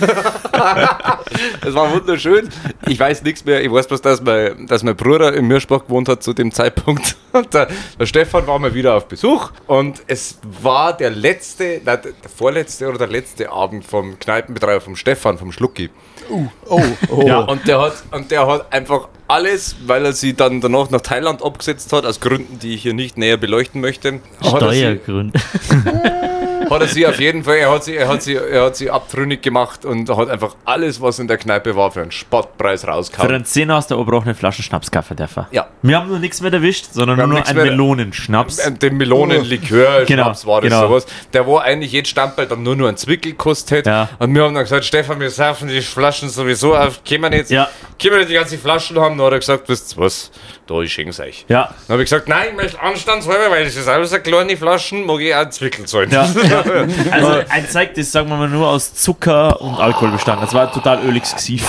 Es 1.65 1.73
war 1.73 1.91
wunderschön. 1.91 2.49
Ich 2.87 2.99
weiß 2.99 3.23
nichts 3.23 3.45
mehr. 3.45 3.63
Ich 3.63 3.71
weiß 3.71 3.87
bloß, 3.87 4.01
dass 4.01 4.21
mein, 4.21 4.67
dass 4.67 4.83
mein 4.83 4.95
Bruder 4.95 5.33
in 5.33 5.47
Mirschbach 5.47 5.83
gewohnt 5.85 6.09
hat 6.09 6.21
zu 6.23 6.33
dem 6.33 6.51
Zeitpunkt. 6.51 7.15
Und 7.31 7.53
der, 7.53 7.67
der 7.99 8.05
Stefan 8.05 8.45
war 8.47 8.59
mal 8.59 8.73
wieder 8.73 8.95
auf 8.95 9.07
Besuch. 9.07 9.51
Und 9.67 10.01
es 10.07 10.20
war 10.61 10.95
der 10.95 11.09
letzte, 11.09 11.81
nein, 11.83 11.99
der 12.03 12.29
vorletzte 12.29 12.87
oder 12.87 12.97
der 12.97 13.07
letzte 13.07 13.51
Abend 13.51 13.85
vom 13.85 14.19
Kneipenbetreiber, 14.19 14.81
vom 14.81 14.95
Stefan, 14.95 15.37
vom 15.37 15.51
Schlucki. 15.51 15.89
Oh, 16.29 16.45
oh. 17.09 17.27
Ja. 17.27 17.39
Und 17.39 17.67
der 17.67 17.81
hat, 17.81 18.03
und 18.11 18.31
der 18.31 18.47
hat 18.47 18.71
einfach 18.71 19.09
alles, 19.27 19.75
weil 19.85 20.05
er 20.05 20.13
sie 20.13 20.33
dann 20.33 20.61
danach 20.61 20.89
nach 20.89 21.01
Thailand 21.01 21.43
abgesetzt 21.43 21.91
hat, 21.93 22.05
aus 22.05 22.19
Gründen, 22.19 22.59
die 22.59 22.75
ich 22.75 22.83
hier 22.83 22.93
nicht 22.93 23.17
näher 23.17 23.37
beleuchten 23.37 23.81
möchte. 23.81 24.19
er 24.41 24.47
Steuergründe. 24.47 25.39
hat 26.71 26.81
er 26.81 26.87
sie 26.87 27.05
auf 27.05 27.19
jeden 27.19 27.43
Fall, 27.43 27.57
er 27.57 27.71
hat 27.71 27.83
sie, 27.83 27.95
er 27.95 28.07
hat 28.07 28.21
sie, 28.23 28.35
er 28.35 28.63
hat 28.65 28.75
sie 28.75 28.89
abtrünnig 28.89 29.41
gemacht 29.41 29.85
und 29.85 30.09
hat 30.09 30.29
einfach 30.29 30.55
alles, 30.65 30.99
was 31.01 31.19
in 31.19 31.27
der 31.27 31.37
Kneipe 31.37 31.75
war, 31.75 31.91
für 31.91 32.01
einen 32.01 32.11
Spottpreis 32.11 32.81
Für 32.81 32.87
rausgehauen. 32.91 33.31
einen 33.31 33.45
Zehner 33.45 33.77
aus 33.77 33.87
der 33.87 33.99
obrochenen 33.99 34.33
Flasche 34.35 34.63
Schnaps 34.63 34.89
kaufen 34.89 35.15
dürfen. 35.17 35.45
Ja. 35.51 35.67
Wir 35.83 35.97
haben 35.97 36.07
nur 36.09 36.19
nichts 36.19 36.41
mehr 36.41 36.51
erwischt, 36.51 36.87
sondern 36.93 37.17
nur 37.17 37.27
noch 37.27 37.33
nichts 37.35 37.49
einen 37.49 37.57
mehr- 37.61 37.71
Melonenschnaps. 37.71 38.59
Äh, 38.59 38.71
Den 38.71 38.97
Melonenlikör, 38.97 40.05
Genau, 40.05 40.23
Schnaps 40.23 40.45
war 40.45 40.61
das 40.61 40.69
genau. 40.71 40.87
sowas. 40.87 41.05
Der 41.33 41.47
war 41.47 41.63
eigentlich 41.63 41.91
jetzt 41.91 42.09
Stammball 42.09 42.47
dann 42.47 42.63
nur 42.63 42.75
noch 42.75 42.87
ein 42.87 42.97
Zwickel 42.97 43.31
gekostet. 43.31 43.85
Ja. 43.87 44.09
Und 44.19 44.33
wir 44.33 44.43
haben 44.43 44.53
dann 44.53 44.63
gesagt, 44.63 44.85
Stefan, 44.85 45.19
wir 45.19 45.29
saufen 45.29 45.67
die 45.67 45.81
Flaschen 45.81 46.29
sowieso 46.29 46.75
auf. 46.75 47.03
Können 47.03 47.23
wir 47.23 47.29
nicht, 47.29 47.49
Ja. 47.49 47.69
können 48.01 48.13
wir 48.13 48.17
nicht 48.19 48.29
die 48.29 48.35
ganze 48.35 48.57
Flaschen 48.57 48.99
haben? 48.99 49.17
Dann 49.17 49.27
hat 49.27 49.33
er 49.33 49.39
gesagt, 49.39 49.69
wisst 49.69 49.95
ihr 49.97 50.01
was, 50.03 50.31
da 50.71 50.81
ich 50.81 50.93
schenk's 50.93 51.19
euch. 51.19 51.45
Ja. 51.47 51.69
Dann 51.87 51.93
habe 51.95 52.03
ich 52.03 52.09
gesagt, 52.09 52.27
nein, 52.27 52.47
ich 52.51 52.55
möchte 52.55 52.81
anstandshalber, 52.81 53.51
weil 53.51 53.65
das 53.65 53.75
ist 53.75 53.87
alles 53.87 54.13
eine 54.13 54.21
kleine 54.21 54.55
Flaschen, 54.57 55.05
mag 55.05 55.19
ich 55.21 55.35
auch 55.35 55.49
Zwickel 55.49 55.85
zahlen. 55.85 56.09
Ja. 56.11 56.27
Also 57.11 57.41
ein 57.49 57.67
Zeug, 57.69 57.93
das 57.95 58.11
sagen 58.11 58.29
wir 58.29 58.37
mal 58.37 58.47
nur 58.49 58.67
aus 58.67 58.93
Zucker 58.93 59.59
und 59.61 59.75
Alkohol 59.79 60.11
bestanden. 60.11 60.45
Das 60.45 60.53
war 60.53 60.71
total 60.71 61.03
öliges 61.03 61.33
Gesicht. 61.35 61.65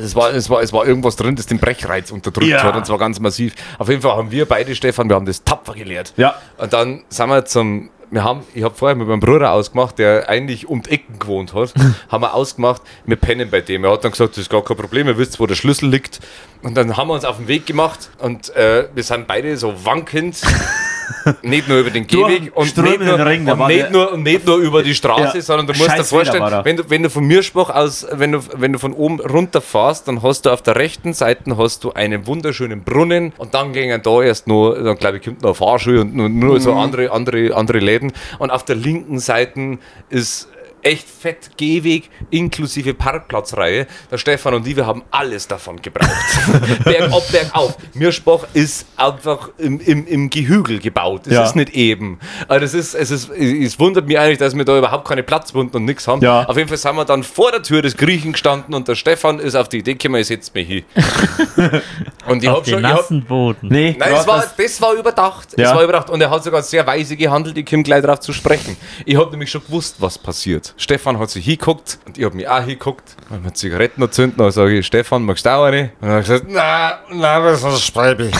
Es 0.00 0.14
war, 0.14 0.32
es, 0.32 0.48
war, 0.48 0.62
es 0.62 0.72
war 0.72 0.86
irgendwas 0.86 1.16
drin, 1.16 1.34
das 1.34 1.46
den 1.46 1.58
Brechreiz 1.58 2.10
unterdrückt 2.10 2.48
Ja. 2.48 2.62
hat 2.62 2.76
und 2.76 2.86
zwar 2.86 2.98
ganz 2.98 3.18
massiv. 3.20 3.54
Auf 3.78 3.88
jeden 3.88 4.00
Fall 4.02 4.12
haben 4.16 4.30
wir 4.30 4.46
beide, 4.46 4.74
Stefan, 4.74 5.08
wir 5.08 5.16
haben 5.16 5.26
das 5.26 5.42
tapfer 5.42 5.74
gelehrt. 5.74 6.12
Ja. 6.16 6.34
Und 6.56 6.72
dann 6.72 7.02
sind 7.08 7.28
wir 7.28 7.44
zum, 7.44 7.90
wir 8.10 8.24
haben, 8.24 8.42
ich 8.54 8.62
habe 8.62 8.74
vorher 8.74 8.96
mit 8.96 9.08
meinem 9.08 9.20
Bruder 9.20 9.52
ausgemacht, 9.52 9.98
der 9.98 10.28
eigentlich 10.28 10.66
um 10.68 10.82
die 10.82 10.90
Ecken 10.90 11.18
gewohnt 11.18 11.54
hat, 11.54 11.74
haben 12.08 12.22
wir 12.22 12.34
ausgemacht, 12.34 12.82
wir 13.06 13.16
pennen 13.16 13.50
bei 13.50 13.60
dem. 13.60 13.84
Er 13.84 13.92
hat 13.92 14.04
dann 14.04 14.12
gesagt, 14.12 14.32
das 14.32 14.38
ist 14.38 14.50
gar 14.50 14.64
kein 14.64 14.76
Problem, 14.76 15.06
ihr 15.06 15.18
wisst, 15.18 15.40
wo 15.40 15.46
der 15.46 15.54
Schlüssel 15.54 15.88
liegt. 15.88 16.20
Und 16.62 16.76
dann 16.76 16.96
haben 16.96 17.08
wir 17.08 17.14
uns 17.14 17.24
auf 17.24 17.36
den 17.36 17.48
Weg 17.48 17.66
gemacht 17.66 18.10
und 18.18 18.54
äh, 18.56 18.88
wir 18.94 19.02
sind 19.02 19.26
beide 19.26 19.56
so 19.56 19.84
wankend. 19.84 20.42
nicht 21.42 21.68
nur 21.68 21.78
über 21.78 21.90
den 21.90 22.06
Gehweg 22.06 22.52
und, 22.54 22.64
nicht 22.76 23.00
nur, 23.00 23.26
Ring, 23.26 23.48
und, 23.48 23.66
nicht 23.68 23.90
nur, 23.90 24.12
und 24.12 24.22
nicht 24.22 24.46
nur 24.46 24.56
über 24.58 24.82
die 24.82 24.94
Straße, 24.94 25.38
Ja. 25.38 25.42
sondern 25.42 25.66
du 25.66 25.72
musst 25.72 25.88
dir 25.88 25.96
Scheiß 25.96 26.08
vorstellen, 26.10 26.44
wenn 26.64 26.76
du, 26.76 26.90
wenn 26.90 27.02
du 27.02 27.10
von 27.10 27.26
Mirschbach 27.26 27.70
aus, 27.70 28.06
wenn 28.12 28.32
du, 28.32 28.40
wenn 28.56 28.72
du 28.72 28.78
von 28.78 28.92
oben 28.92 29.20
runter 29.20 29.60
fährst, 29.60 30.08
dann 30.08 30.22
hast 30.22 30.42
du 30.46 30.50
auf 30.50 30.62
der 30.62 30.76
rechten 30.76 31.12
Seite 31.12 31.56
hast 31.56 31.84
du 31.84 31.92
einen 31.92 32.26
wunderschönen 32.26 32.82
Brunnen 32.84 33.32
und 33.38 33.54
dann 33.54 33.72
gingen 33.72 34.02
da 34.02 34.22
erst 34.22 34.46
noch, 34.46 34.74
dann 34.74 34.96
glaube 34.96 35.18
ich, 35.18 35.24
kommt 35.24 35.42
noch 35.42 35.50
eine 35.50 35.54
Fahrschule 35.54 36.00
und 36.02 36.14
nur, 36.14 36.28
nur 36.28 36.60
so 36.60 36.72
andere, 36.74 37.10
andere, 37.10 37.54
andere 37.54 37.78
Läden. 37.78 38.12
Und 38.38 38.50
auf 38.50 38.64
der 38.64 38.76
linken 38.76 39.18
Seite 39.18 39.78
ist 40.10 40.48
echt 40.88 41.08
fett 41.08 41.50
Gehweg 41.56 42.10
inklusive 42.30 42.94
Parkplatzreihe. 42.94 43.86
Der 44.10 44.18
Stefan 44.18 44.54
und 44.54 44.66
ich, 44.66 44.76
wir 44.76 44.86
haben 44.86 45.02
alles 45.10 45.46
davon 45.46 45.80
gebraucht. 45.82 46.08
bergab, 46.84 47.30
bergauf. 47.30 47.76
Mirschbach 47.94 48.46
ist 48.54 48.86
einfach 48.96 49.50
im, 49.58 49.80
im, 49.80 50.06
im 50.06 50.30
Gehügel 50.30 50.78
gebaut. 50.78 51.26
Es 51.26 51.32
Ja. 51.34 51.44
ist 51.44 51.56
nicht 51.56 51.70
eben. 51.74 52.18
Also 52.48 52.60
das 52.60 52.74
ist, 52.74 52.94
es, 52.94 53.10
ist, 53.10 53.30
es 53.30 53.78
wundert 53.78 54.06
mich 54.06 54.18
eigentlich, 54.18 54.38
dass 54.38 54.54
wir 54.56 54.64
da 54.64 54.78
überhaupt 54.78 55.06
keine 55.06 55.22
Platzwunden 55.22 55.76
und 55.76 55.84
nichts 55.84 56.08
haben. 56.08 56.22
Ja. 56.22 56.44
Auf 56.46 56.56
jeden 56.56 56.68
Fall 56.68 56.78
sind 56.78 56.96
wir 56.96 57.04
dann 57.04 57.22
vor 57.22 57.50
der 57.52 57.62
Tür 57.62 57.82
des 57.82 57.96
Griechen 57.96 58.32
gestanden 58.32 58.74
und 58.74 58.88
der 58.88 58.94
Stefan 58.94 59.38
ist 59.38 59.54
auf 59.54 59.68
die 59.68 59.78
Idee 59.78 59.94
gekommen, 59.94 60.20
ich 60.20 60.26
setze 60.28 60.50
mich 60.54 60.66
hin. 60.66 60.84
und 62.26 62.42
ich 62.42 62.48
Auf 62.48 62.56
habe 62.56 62.64
den 62.64 62.72
schon... 62.74 62.80
Ich 62.84 62.86
hab, 62.90 62.96
nassen 62.98 63.24
Boden. 63.24 63.68
Nee, 63.68 63.96
Nein, 63.98 64.12
es 64.14 64.26
war, 64.26 64.40
das- 64.42 64.56
das 64.56 64.80
war 64.80 64.94
überdacht. 64.94 65.48
Ja. 65.56 65.70
Es 65.70 65.74
war 65.76 65.82
überdacht. 65.82 66.10
Und 66.10 66.20
er 66.20 66.30
hat 66.30 66.42
sogar 66.44 66.62
sehr 66.62 66.86
weise 66.86 67.16
gehandelt. 67.16 67.56
Ich 67.58 67.66
komme 67.66 67.82
gleich 67.82 68.02
darauf 68.02 68.20
zu 68.20 68.32
sprechen. 68.32 68.76
Ich 69.04 69.16
habe 69.16 69.30
nämlich 69.30 69.50
schon 69.50 69.62
gewusst, 69.64 69.96
was 69.98 70.18
passiert. 70.18 70.74
Stefan 70.78 71.18
hat 71.18 71.28
sich 71.28 71.44
hingeguckt 71.44 71.98
und 72.06 72.16
ich 72.16 72.24
habe 72.24 72.36
mich 72.36 72.48
auch 72.48 72.60
hingeguckt. 72.60 73.16
Wenn 73.28 73.44
wir 73.44 73.52
Zigaretten 73.52 74.00
noch 74.00 74.10
zünden, 74.10 74.38
dann 74.38 74.52
sage 74.52 74.78
ich, 74.78 74.86
Stefan, 74.86 75.24
magst 75.24 75.44
du 75.44 75.50
auch 75.50 75.64
eine? 75.64 75.90
Und 76.00 76.08
er 76.08 76.14
hat 76.14 76.20
gesagt, 76.22 76.48
nein, 76.48 76.92
nein, 77.10 77.42
das 77.42 77.64
ist 77.64 77.84
Speibe. 77.84 78.30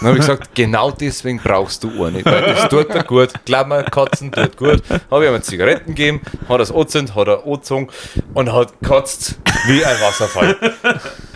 Dann 0.00 0.08
habe 0.08 0.18
ich 0.18 0.20
gesagt, 0.26 0.54
genau 0.54 0.90
deswegen 0.90 1.38
brauchst 1.38 1.84
du 1.84 1.88
eine, 2.04 2.24
weil 2.24 2.42
das 2.42 2.68
tut 2.68 2.92
dir 2.94 3.04
gut. 3.04 3.30
Glaub 3.44 3.66
mir, 3.68 3.82
Katzen 3.84 4.32
tut 4.32 4.56
gut. 4.56 4.82
Habe 5.10 5.26
ich 5.26 5.30
ihm 5.32 5.42
Zigaretten 5.42 5.94
gegeben, 5.94 6.20
hat 6.48 6.58
er 6.58 6.60
es 6.60 6.70
angezündet, 6.70 7.14
hat 7.14 7.28
er 7.28 7.44
angezogen 7.44 7.88
und 8.34 8.52
hat 8.52 8.80
gekotzt 8.80 9.38
wie 9.66 9.84
ein 9.84 9.96
Wasserfall. 10.00 10.56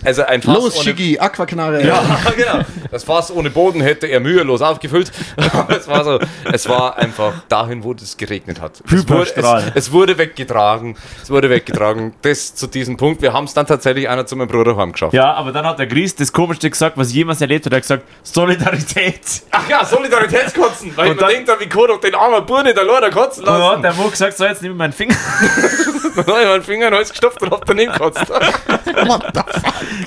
Also 0.05 0.23
ein 0.25 0.43
Fass 0.43 0.55
Los, 0.55 0.75
ohne- 0.77 0.85
Schicki, 0.85 1.19
Aquakanare. 1.19 1.85
ja, 1.87 2.03
genau. 2.37 2.61
Das 2.91 3.05
Fass 3.05 3.31
ohne 3.31 3.49
Boden 3.51 3.81
hätte 3.81 4.07
er 4.07 4.21
mühelos 4.21 4.61
aufgefüllt. 4.63 5.11
Es 5.69 5.89
war 5.89 6.05
so, 6.05 6.19
es 6.53 6.69
war 6.69 6.97
einfach 6.99 7.33
dahin, 7.49 7.83
wo 7.85 7.93
es 7.93 8.17
geregnet 8.17 8.61
hat. 8.61 8.83
Es 8.87 9.09
wurde, 9.09 9.31
es, 9.35 9.65
es 9.75 9.93
wurde 9.93 10.17
weggetragen. 10.19 10.97
Es 11.23 11.31
wurde 11.31 11.49
weggetragen. 11.51 12.15
Das 12.23 12.55
zu 12.55 12.67
diesem 12.67 12.97
Punkt. 12.97 13.23
Wir 13.23 13.33
haben 13.33 13.45
es 13.45 13.55
dann 13.55 13.67
tatsächlich 13.67 14.09
einer 14.09 14.27
zu 14.27 14.37
meinem 14.37 14.49
Bruder 14.49 14.77
heimgeschafft. 14.77 15.15
Ja, 15.15 15.33
aber 15.35 15.53
dann 15.53 15.67
hat 15.67 15.79
der 15.79 15.87
Gries 15.87 16.15
das 16.15 16.33
Komischste 16.33 16.71
gesagt, 16.71 16.97
was 16.97 17.09
ich 17.09 17.15
jemals 17.15 17.41
erlebt 17.41 17.67
hat. 17.67 17.73
Er 17.73 17.77
hat 17.77 17.83
gesagt, 17.83 18.05
Solidarität. 18.59 19.21
Ach 19.51 19.69
ja, 19.69 19.85
Solidaritätskotzen. 19.85 20.97
Weil 20.97 21.07
Und 21.11 21.15
ich 21.17 21.21
mir 21.21 21.27
dann- 21.35 21.45
denkt, 21.47 21.61
wie 21.61 21.69
kann 21.69 21.87
doch 21.89 22.01
den 22.01 22.15
armen 22.15 22.45
Bur 22.47 22.63
nicht 22.63 22.79
alleine 22.79 23.11
kotzen 23.11 23.45
dann 23.45 23.59
lassen. 23.61 23.77
hat 23.77 23.85
der 23.85 23.95
Mo 23.95 24.09
gesagt, 24.09 24.37
so 24.37 24.45
jetzt 24.45 24.63
nehme 24.63 24.75
ich 24.75 24.79
meinen 24.79 24.93
Finger. 24.93 25.15
Dann 26.17 26.27
habe 26.27 26.41
ich 26.43 26.49
meinen 26.49 26.63
Finger 26.63 26.89
in 26.89 27.09
gestopft 27.09 27.43
und 27.43 27.51
hab 27.51 27.65
daneben 27.65 27.93
gekotzt. 27.93 28.25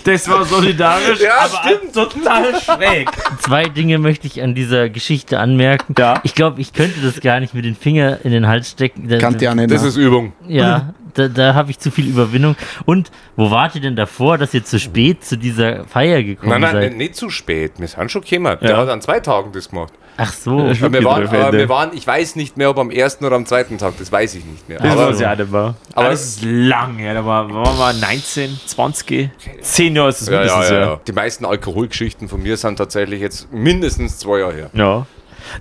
Das 0.04 0.30
war 0.30 0.46
solidarisch, 0.46 1.20
Ja, 1.22 1.40
aber 1.40 1.70
stimmt. 1.70 1.94
total 1.94 2.62
schräg. 2.62 3.10
Zwei 3.42 3.66
Dinge 3.66 3.98
möchte 4.00 4.28
ich 4.28 4.42
an 4.42 4.56
dieser 4.56 4.90
Geschichte 4.90 5.40
anmerken. 5.40 5.94
Ja. 5.98 6.20
Ich 6.24 6.36
glaube, 6.36 6.62
ich 6.62 6.74
könnte 6.74 7.00
das 7.02 7.20
gar 7.22 7.40
nicht 7.40 7.54
mit 7.54 7.66
den 7.66 7.76
Finger 7.76 8.20
in 8.24 8.32
den 8.32 8.48
Hals 8.48 8.72
stecken. 8.72 9.08
Da, 9.08 9.18
Kannte 9.18 9.46
ja 9.46 9.56
nicht. 9.56 9.72
Das 9.72 9.82
ne? 9.82 9.90
ist 9.90 9.98
Übung. 9.98 10.34
Ja, 10.48 10.94
da, 11.14 11.28
da 11.28 11.54
habe 11.54 11.72
ich 11.72 11.80
zu 11.80 11.92
viel 11.92 12.08
Überwindung. 12.08 12.56
Und 12.86 13.12
wo 13.36 13.50
wart 13.52 13.76
ihr 13.76 13.82
denn 13.82 13.96
davor, 13.96 14.38
dass 14.38 14.54
ihr 14.54 14.64
zu 14.64 14.80
spät 14.80 15.26
zu 15.26 15.38
dieser 15.38 15.86
Feier 15.86 16.24
gekommen 16.24 16.52
Nein, 16.52 16.62
nein, 16.62 16.72
seid? 16.74 16.84
nicht, 16.92 16.98
nicht 16.98 17.16
zu 17.16 17.30
spät. 17.30 17.74
Wir 17.78 17.88
sind 17.88 18.12
schon 18.12 18.22
gekommen. 18.22 18.37
Der 18.46 18.70
Ja. 18.72 18.78
hat 18.78 18.90
an 18.90 19.02
zwei 19.02 19.20
Tagen 19.20 19.52
das 19.52 19.70
gemacht. 19.70 19.94
Ach 20.20 20.34
so. 20.34 20.52
Aber 20.60 20.72
wir, 20.94 21.04
waren, 21.04 21.28
Ende. 21.28 21.58
wir 21.60 21.70
waren, 21.70 21.92
ich 21.94 22.08
weiß 22.08 22.36
nicht 22.38 22.58
mehr, 22.58 22.72
ob 22.72 22.80
am 22.80 22.90
ersten 22.90 23.24
oder 23.24 23.36
am 23.36 23.46
zweiten 23.46 23.78
Tag, 23.78 23.94
das 24.00 24.12
weiß 24.12 24.34
ich 24.36 24.46
nicht 24.46 24.68
mehr. 24.68 24.80
Das 24.80 24.92
Aber, 24.94 25.10
weiß 25.10 25.20
ich 25.20 25.28
auch 25.28 25.36
nicht 25.38 25.52
mehr. 25.52 25.60
aber- 25.62 25.76
Aber 25.94 26.10
das 26.10 26.24
ist 26.26 26.44
lang, 26.44 26.98
ja. 27.00 27.14
Da 27.14 27.24
war, 27.24 27.54
waren 27.54 27.78
wir 27.78 28.08
19, 28.08 28.60
20, 28.66 29.30
10 29.62 29.96
Jahre 29.96 30.10
ist 30.10 30.22
das 30.22 30.30
ja, 30.30 30.34
ja, 30.34 30.40
mindestens, 30.42 30.70
ja, 30.72 30.80
ja. 30.80 31.00
Die 31.08 31.12
meisten 31.12 31.46
Alkoholgeschichten 31.46 32.28
von 32.30 32.42
mir 32.42 32.58
sind 32.58 32.78
tatsächlich 32.78 33.22
jetzt 33.22 33.52
mindestens 33.54 34.18
zwei 34.18 34.40
Jahre 34.40 34.54
her. 34.56 34.70
Ja. 34.74 35.06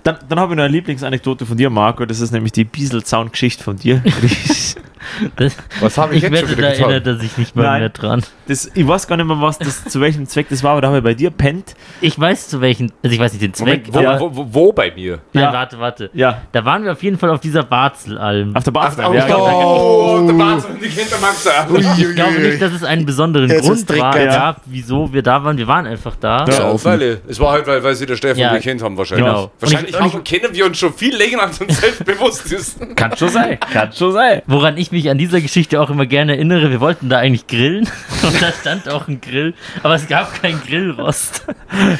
Dann, 0.03 0.17
dann 0.27 0.39
habe 0.39 0.53
ich 0.53 0.57
noch 0.57 0.63
eine 0.65 0.73
Lieblingsanekdote 0.73 1.45
von 1.45 1.55
dir, 1.55 1.69
Marco. 1.69 2.05
Das 2.05 2.19
ist 2.19 2.31
nämlich 2.31 2.51
die 2.51 2.63
Bieselzaun-Geschichte 2.65 3.63
von 3.63 3.75
dir. 3.77 4.01
Das, 5.35 5.55
Was 5.79 5.97
habe 5.97 6.15
ich, 6.15 6.23
ich 6.23 6.29
jetzt 6.29 6.39
schon 6.41 6.49
wieder 6.57 6.61
da 6.63 6.73
getan? 6.73 6.89
erinnert 6.89 7.07
er 7.07 7.15
sich 7.17 7.37
nicht 7.37 7.55
mal 7.55 7.63
Nein. 7.63 7.79
mehr 7.81 7.89
dran. 7.89 8.23
Das, 8.47 8.69
ich 8.73 8.87
weiß 8.87 9.07
gar 9.07 9.17
nicht 9.17 9.25
mehr, 9.25 9.41
was 9.41 9.57
das, 9.59 9.83
zu 9.85 9.99
welchem 10.01 10.25
Zweck 10.25 10.47
das 10.49 10.63
war, 10.63 10.71
aber 10.71 10.81
da 10.81 10.87
haben 10.87 10.93
wir 10.95 11.01
bei 11.01 11.13
dir 11.13 11.29
pennt. 11.31 11.75
Ich 12.01 12.19
weiß 12.19 12.47
zu 12.49 12.61
welchen, 12.61 12.91
also 13.03 13.13
ich 13.13 13.19
weiß 13.19 13.33
nicht 13.33 13.41
den 13.41 13.53
Zweck, 13.53 13.91
Moment, 13.93 14.19
wo, 14.21 14.31
wo, 14.31 14.35
wo, 14.37 14.53
wo 14.53 14.73
bei 14.73 14.91
mir? 14.91 15.19
nein, 15.33 15.43
Ja. 15.45 15.53
warte, 15.53 15.79
warte. 15.79 16.09
Ja, 16.13 16.41
Da 16.51 16.63
waren 16.65 16.83
wir 16.83 16.91
auf 16.93 17.03
jeden 17.03 17.17
Fall 17.17 17.29
auf 17.29 17.39
dieser 17.39 17.63
Barzelalm. 17.63 18.55
auf 18.55 18.63
der 18.63 18.71
Basis. 18.71 18.99
Ach, 18.99 19.13
ja, 19.13 19.23
oh, 19.23 19.27
genau. 19.27 20.23
oh, 20.23 20.27
der 20.27 20.37
Wahnsinn, 20.39 20.71
die 20.81 20.89
Kindermaxe. 20.89 21.49
Ich 21.97 22.15
glaube 22.15 22.39
nicht, 22.39 22.61
dass 22.61 22.73
es 22.73 22.83
einen 22.83 23.05
besonderen 23.05 23.49
Jetzt 23.49 23.65
Grund 23.65 23.89
war, 23.99 24.19
ja. 24.19 24.25
gab, 24.27 24.61
wieso 24.65 25.11
wir 25.13 25.21
da 25.21 25.43
waren. 25.43 25.57
Wir 25.57 25.67
waren 25.67 25.85
einfach 25.87 26.15
da. 26.19 26.45
Ja, 26.45 26.83
weil, 26.83 27.21
es 27.27 27.39
war 27.39 27.51
halt, 27.53 27.67
weil, 27.67 27.83
weil 27.83 27.95
sie 27.95 28.05
der 28.05 28.15
Stefan 28.15 28.37
Ja, 28.39 28.55
gekannt 28.57 28.81
haben 28.81 28.97
wahrscheinlich. 28.97 29.25
genau. 29.27 29.51
Wahrscheinlich 29.59 29.93
Und 29.93 29.99
ich- 29.99 30.05
und 30.05 30.13
haben, 30.13 30.23
kennen 30.23 30.53
wir 30.53 30.65
uns 30.65 30.77
schon 30.77 30.93
viel 30.93 31.15
länger, 31.15 31.43
als 31.43 31.59
uns 31.61 31.79
selbst 31.79 32.05
bewusst 32.05 32.51
ist. 32.51 32.77
Kann 32.95 33.15
schon 33.17 33.29
sein. 33.29 33.59
Kann 33.59 33.91
schon 33.93 34.11
sein. 34.13 34.41
Woran 34.47 34.77
ich 34.77 34.91
mich 34.91 34.96
an 35.05 35.17
dieser 35.17 35.39
Geschichte 35.41 35.79
auch 35.79 35.89
immer 35.89 36.05
gerne 36.07 36.33
erinnere, 36.33 36.71
wir 36.71 36.79
wollten 36.81 37.09
da 37.09 37.19
eigentlich 37.19 37.45
grillen 37.47 37.87
und 38.23 38.41
da 38.41 38.51
stand 38.51 38.89
auch 38.89 39.07
ein 39.07 39.21
Grill, 39.21 39.53
aber 39.83 39.95
es 39.95 40.07
gab 40.07 40.41
keinen 40.41 40.59
Grillrost. 40.61 41.45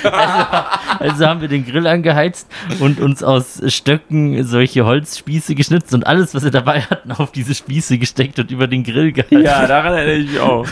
Also, 0.04 0.10
also 1.00 1.26
haben 1.28 1.42
wir 1.42 1.48
den 1.48 1.66
Grill 1.66 1.86
angeheizt 1.86 2.48
und 2.80 3.00
uns 3.00 3.24
aus 3.24 3.62
Stöcken 3.68 4.44
solche 4.44 4.86
Holzspieße 4.86 5.54
geschnitzt 5.56 5.94
und 5.94 6.08
alles, 6.08 6.34
was 6.34 6.44
wir 6.44 6.52
dabei 6.52 6.82
hatten, 6.82 7.12
auf 7.12 7.32
diese 7.32 7.54
Spieße 7.54 7.98
gesteckt 7.98 8.40
und 8.40 8.50
über 8.52 8.68
den 8.68 8.84
Grill 8.84 9.12
gehalten. 9.12 9.42
Ja, 9.44 9.68
daran 9.68 9.94
erinnere 9.94 10.16
ich 10.16 10.32
mich 10.32 10.40
auch. 10.40 10.66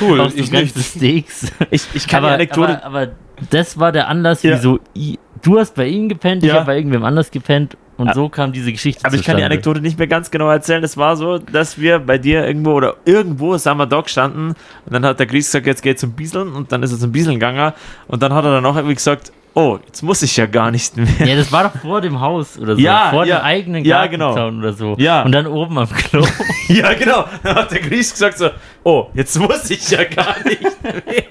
Cool, 0.00 0.20
auch 0.20 0.30
so 0.30 0.36
ich 0.36 0.50
ganze 0.52 0.78
nicht. 0.78 0.90
Steaks. 0.90 1.52
Ich, 1.70 1.82
ich 1.94 2.06
kann 2.06 2.18
aber, 2.24 2.28
die 2.36 2.42
Anekdote. 2.42 2.84
aber, 2.84 3.00
aber 3.02 3.12
das 3.50 3.78
war 3.78 3.92
der 3.92 4.08
Anlass, 4.08 4.42
Ja. 4.42 4.56
wieso 4.56 4.80
i- 4.96 5.18
du 5.42 5.58
hast 5.58 5.74
bei 5.74 5.86
ihm 5.86 6.08
gepennt, 6.08 6.42
ich 6.42 6.48
Ja. 6.48 6.56
habe 6.56 6.66
bei 6.66 6.76
irgendwem 6.76 7.04
anders 7.04 7.30
gepennt 7.30 7.76
und 7.98 8.08
Ah. 8.08 8.14
so 8.14 8.28
kam 8.30 8.52
diese 8.52 8.72
Geschichte 8.72 9.04
Aber 9.04 9.14
ich 9.16 9.22
kann 9.24 9.36
die 9.36 9.42
zustande. 9.42 9.44
Anekdote 9.56 9.80
nicht 9.82 9.98
mehr 9.98 10.06
ganz 10.06 10.30
genau 10.30 10.48
erzählen. 10.48 10.82
Es 10.82 10.96
war 10.96 11.16
so, 11.16 11.36
dass 11.38 11.78
wir 11.78 11.98
bei 11.98 12.16
dir 12.16 12.46
irgendwo 12.46 12.72
oder 12.72 12.96
irgendwo 13.04 13.56
sind 13.58 13.76
wir 13.76 13.86
da 13.86 14.00
gestanden 14.00 14.48
und 14.86 14.92
dann 14.94 15.04
hat 15.04 15.18
der 15.18 15.26
Gries 15.26 15.46
gesagt, 15.48 15.66
jetzt 15.66 15.82
geht 15.82 15.98
zum 16.00 16.12
Bieseln 16.12 16.52
und 16.54 16.72
dann 16.72 16.82
ist 16.82 16.92
er 16.92 16.98
zum 16.98 17.12
Bieseln 17.12 17.34
gegangen 17.34 17.72
und 18.06 18.22
dann 18.22 18.32
hat 18.32 18.44
er 18.46 18.52
dann 18.52 18.64
auch 18.66 18.76
irgendwie 18.76 18.94
gesagt, 18.94 19.32
oh, 19.58 19.78
jetzt 19.86 20.02
muss 20.02 20.22
ich 20.22 20.36
ja 20.36 20.46
gar 20.46 20.70
nicht 20.70 20.96
mehr. 20.96 21.06
Ja, 21.24 21.34
das 21.36 21.50
war 21.50 21.64
doch 21.64 21.80
vor 21.80 22.00
dem 22.00 22.20
Haus 22.20 22.58
oder 22.58 22.74
so. 22.76 22.80
Ja, 22.80 23.10
vor 23.10 23.24
ja. 23.24 23.38
dem 23.40 23.44
eigenen 23.44 23.84
Ja, 23.84 24.06
genau. 24.06 24.34
Gartenzaun 24.34 24.58
oder 24.60 24.72
so. 24.72 24.94
Ja. 24.98 25.22
Und 25.22 25.32
dann 25.32 25.46
oben 25.46 25.78
am 25.78 25.88
Klo. 25.88 26.24
Ja, 26.68 26.92
genau. 26.92 27.24
Dann 27.42 27.54
hat 27.56 27.70
der 27.70 27.80
Gries 27.80 28.12
gesagt 28.12 28.36
so, 28.36 28.50
oh, 28.84 29.06
jetzt 29.14 29.38
muss 29.38 29.70
ich 29.70 29.88
ja 29.90 30.04
gar 30.04 30.36
nicht 30.44 30.60
mehr. 30.62 31.22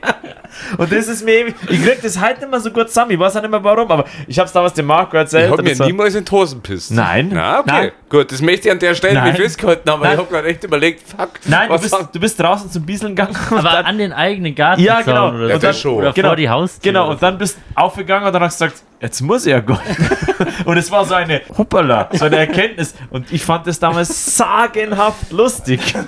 Und 0.79 0.91
das 0.91 1.07
ist 1.07 1.23
mir 1.23 1.33
eben, 1.35 1.55
ich 1.69 1.83
krieg 1.83 2.01
das 2.01 2.19
halt 2.19 2.39
nicht 2.39 2.49
mehr 2.49 2.59
so 2.59 2.71
gut 2.71 2.87
zusammen. 2.89 3.11
Ich 3.11 3.19
weiß 3.19 3.35
auch 3.35 3.41
nicht 3.41 3.51
mehr 3.51 3.63
warum, 3.63 3.89
aber 3.91 4.05
ich 4.25 4.39
hab's 4.39 4.51
damals 4.51 4.73
dem 4.73 4.87
Marco 4.87 5.15
Ich 5.15 5.19
erzählt. 5.21 5.51
habe 5.51 5.61
und 5.61 5.77
mir 5.77 5.85
niemals 5.85 6.15
in 6.15 6.25
Hosen 6.31 6.59
pisst. 6.61 6.91
Nein. 6.91 7.29
Na, 7.31 7.59
okay. 7.59 7.69
Nein. 7.71 7.91
Gut, 8.09 8.31
das 8.31 8.41
möchte 8.41 8.67
ich 8.67 8.71
an 8.71 8.79
der 8.79 8.95
Stelle 8.95 9.13
Nein. 9.13 9.25
nicht 9.27 9.37
festgehalten 9.41 9.87
haben, 9.91 9.99
aber 9.99 10.05
Nein. 10.05 10.13
ich 10.15 10.19
habe 10.19 10.31
gerade 10.33 10.47
echt 10.47 10.63
überlegt, 10.63 11.07
fuck. 11.07 11.29
Nein, 11.45 11.67
du 11.67 11.73
was 11.75 11.81
bist, 11.81 11.95
du 12.13 12.19
bist 12.19 12.39
draußen 12.39 12.71
zum 12.71 12.83
Bieseln 12.83 13.15
gegangen. 13.15 13.37
und 13.51 13.57
Aber 13.59 13.69
dann- 13.69 13.85
an 13.85 13.97
den 13.99 14.11
eigenen 14.11 14.55
Gartenzaun 14.55 14.85
Ja, 14.87 15.01
genau. 15.03 15.29
oder 15.35 15.47
Ja, 15.49 15.55
so. 15.55 15.61
das 15.67 15.79
schon. 15.79 15.93
Oder 15.93 16.13
Genau. 16.13 16.29
vor 16.29 16.35
die 16.35 16.49
Haustür. 16.49 16.91
Genau, 16.91 17.11
und 17.11 17.21
dann 17.21 17.37
bist 17.37 17.57
du 17.57 17.61
aufgegangen 17.79 18.16
und 18.23 18.33
dann 18.33 18.43
hast 18.43 18.59
du 18.61 18.65
gesagt, 18.65 18.83
jetzt 18.99 19.21
muss 19.21 19.45
ich 19.45 19.51
ja 19.51 19.59
gehen. 19.59 19.77
und 20.65 20.77
es 20.77 20.91
war 20.91 21.05
so 21.05 21.15
eine 21.15 21.41
Hoppala, 21.57 22.09
so 22.13 22.25
eine 22.25 22.37
Erkenntnis. 22.37 22.95
Und 23.09 23.31
ich 23.31 23.43
fand 23.43 23.67
das 23.67 23.79
damals 23.79 24.35
sagenhaft 24.35 25.31
lustig. 25.31 25.79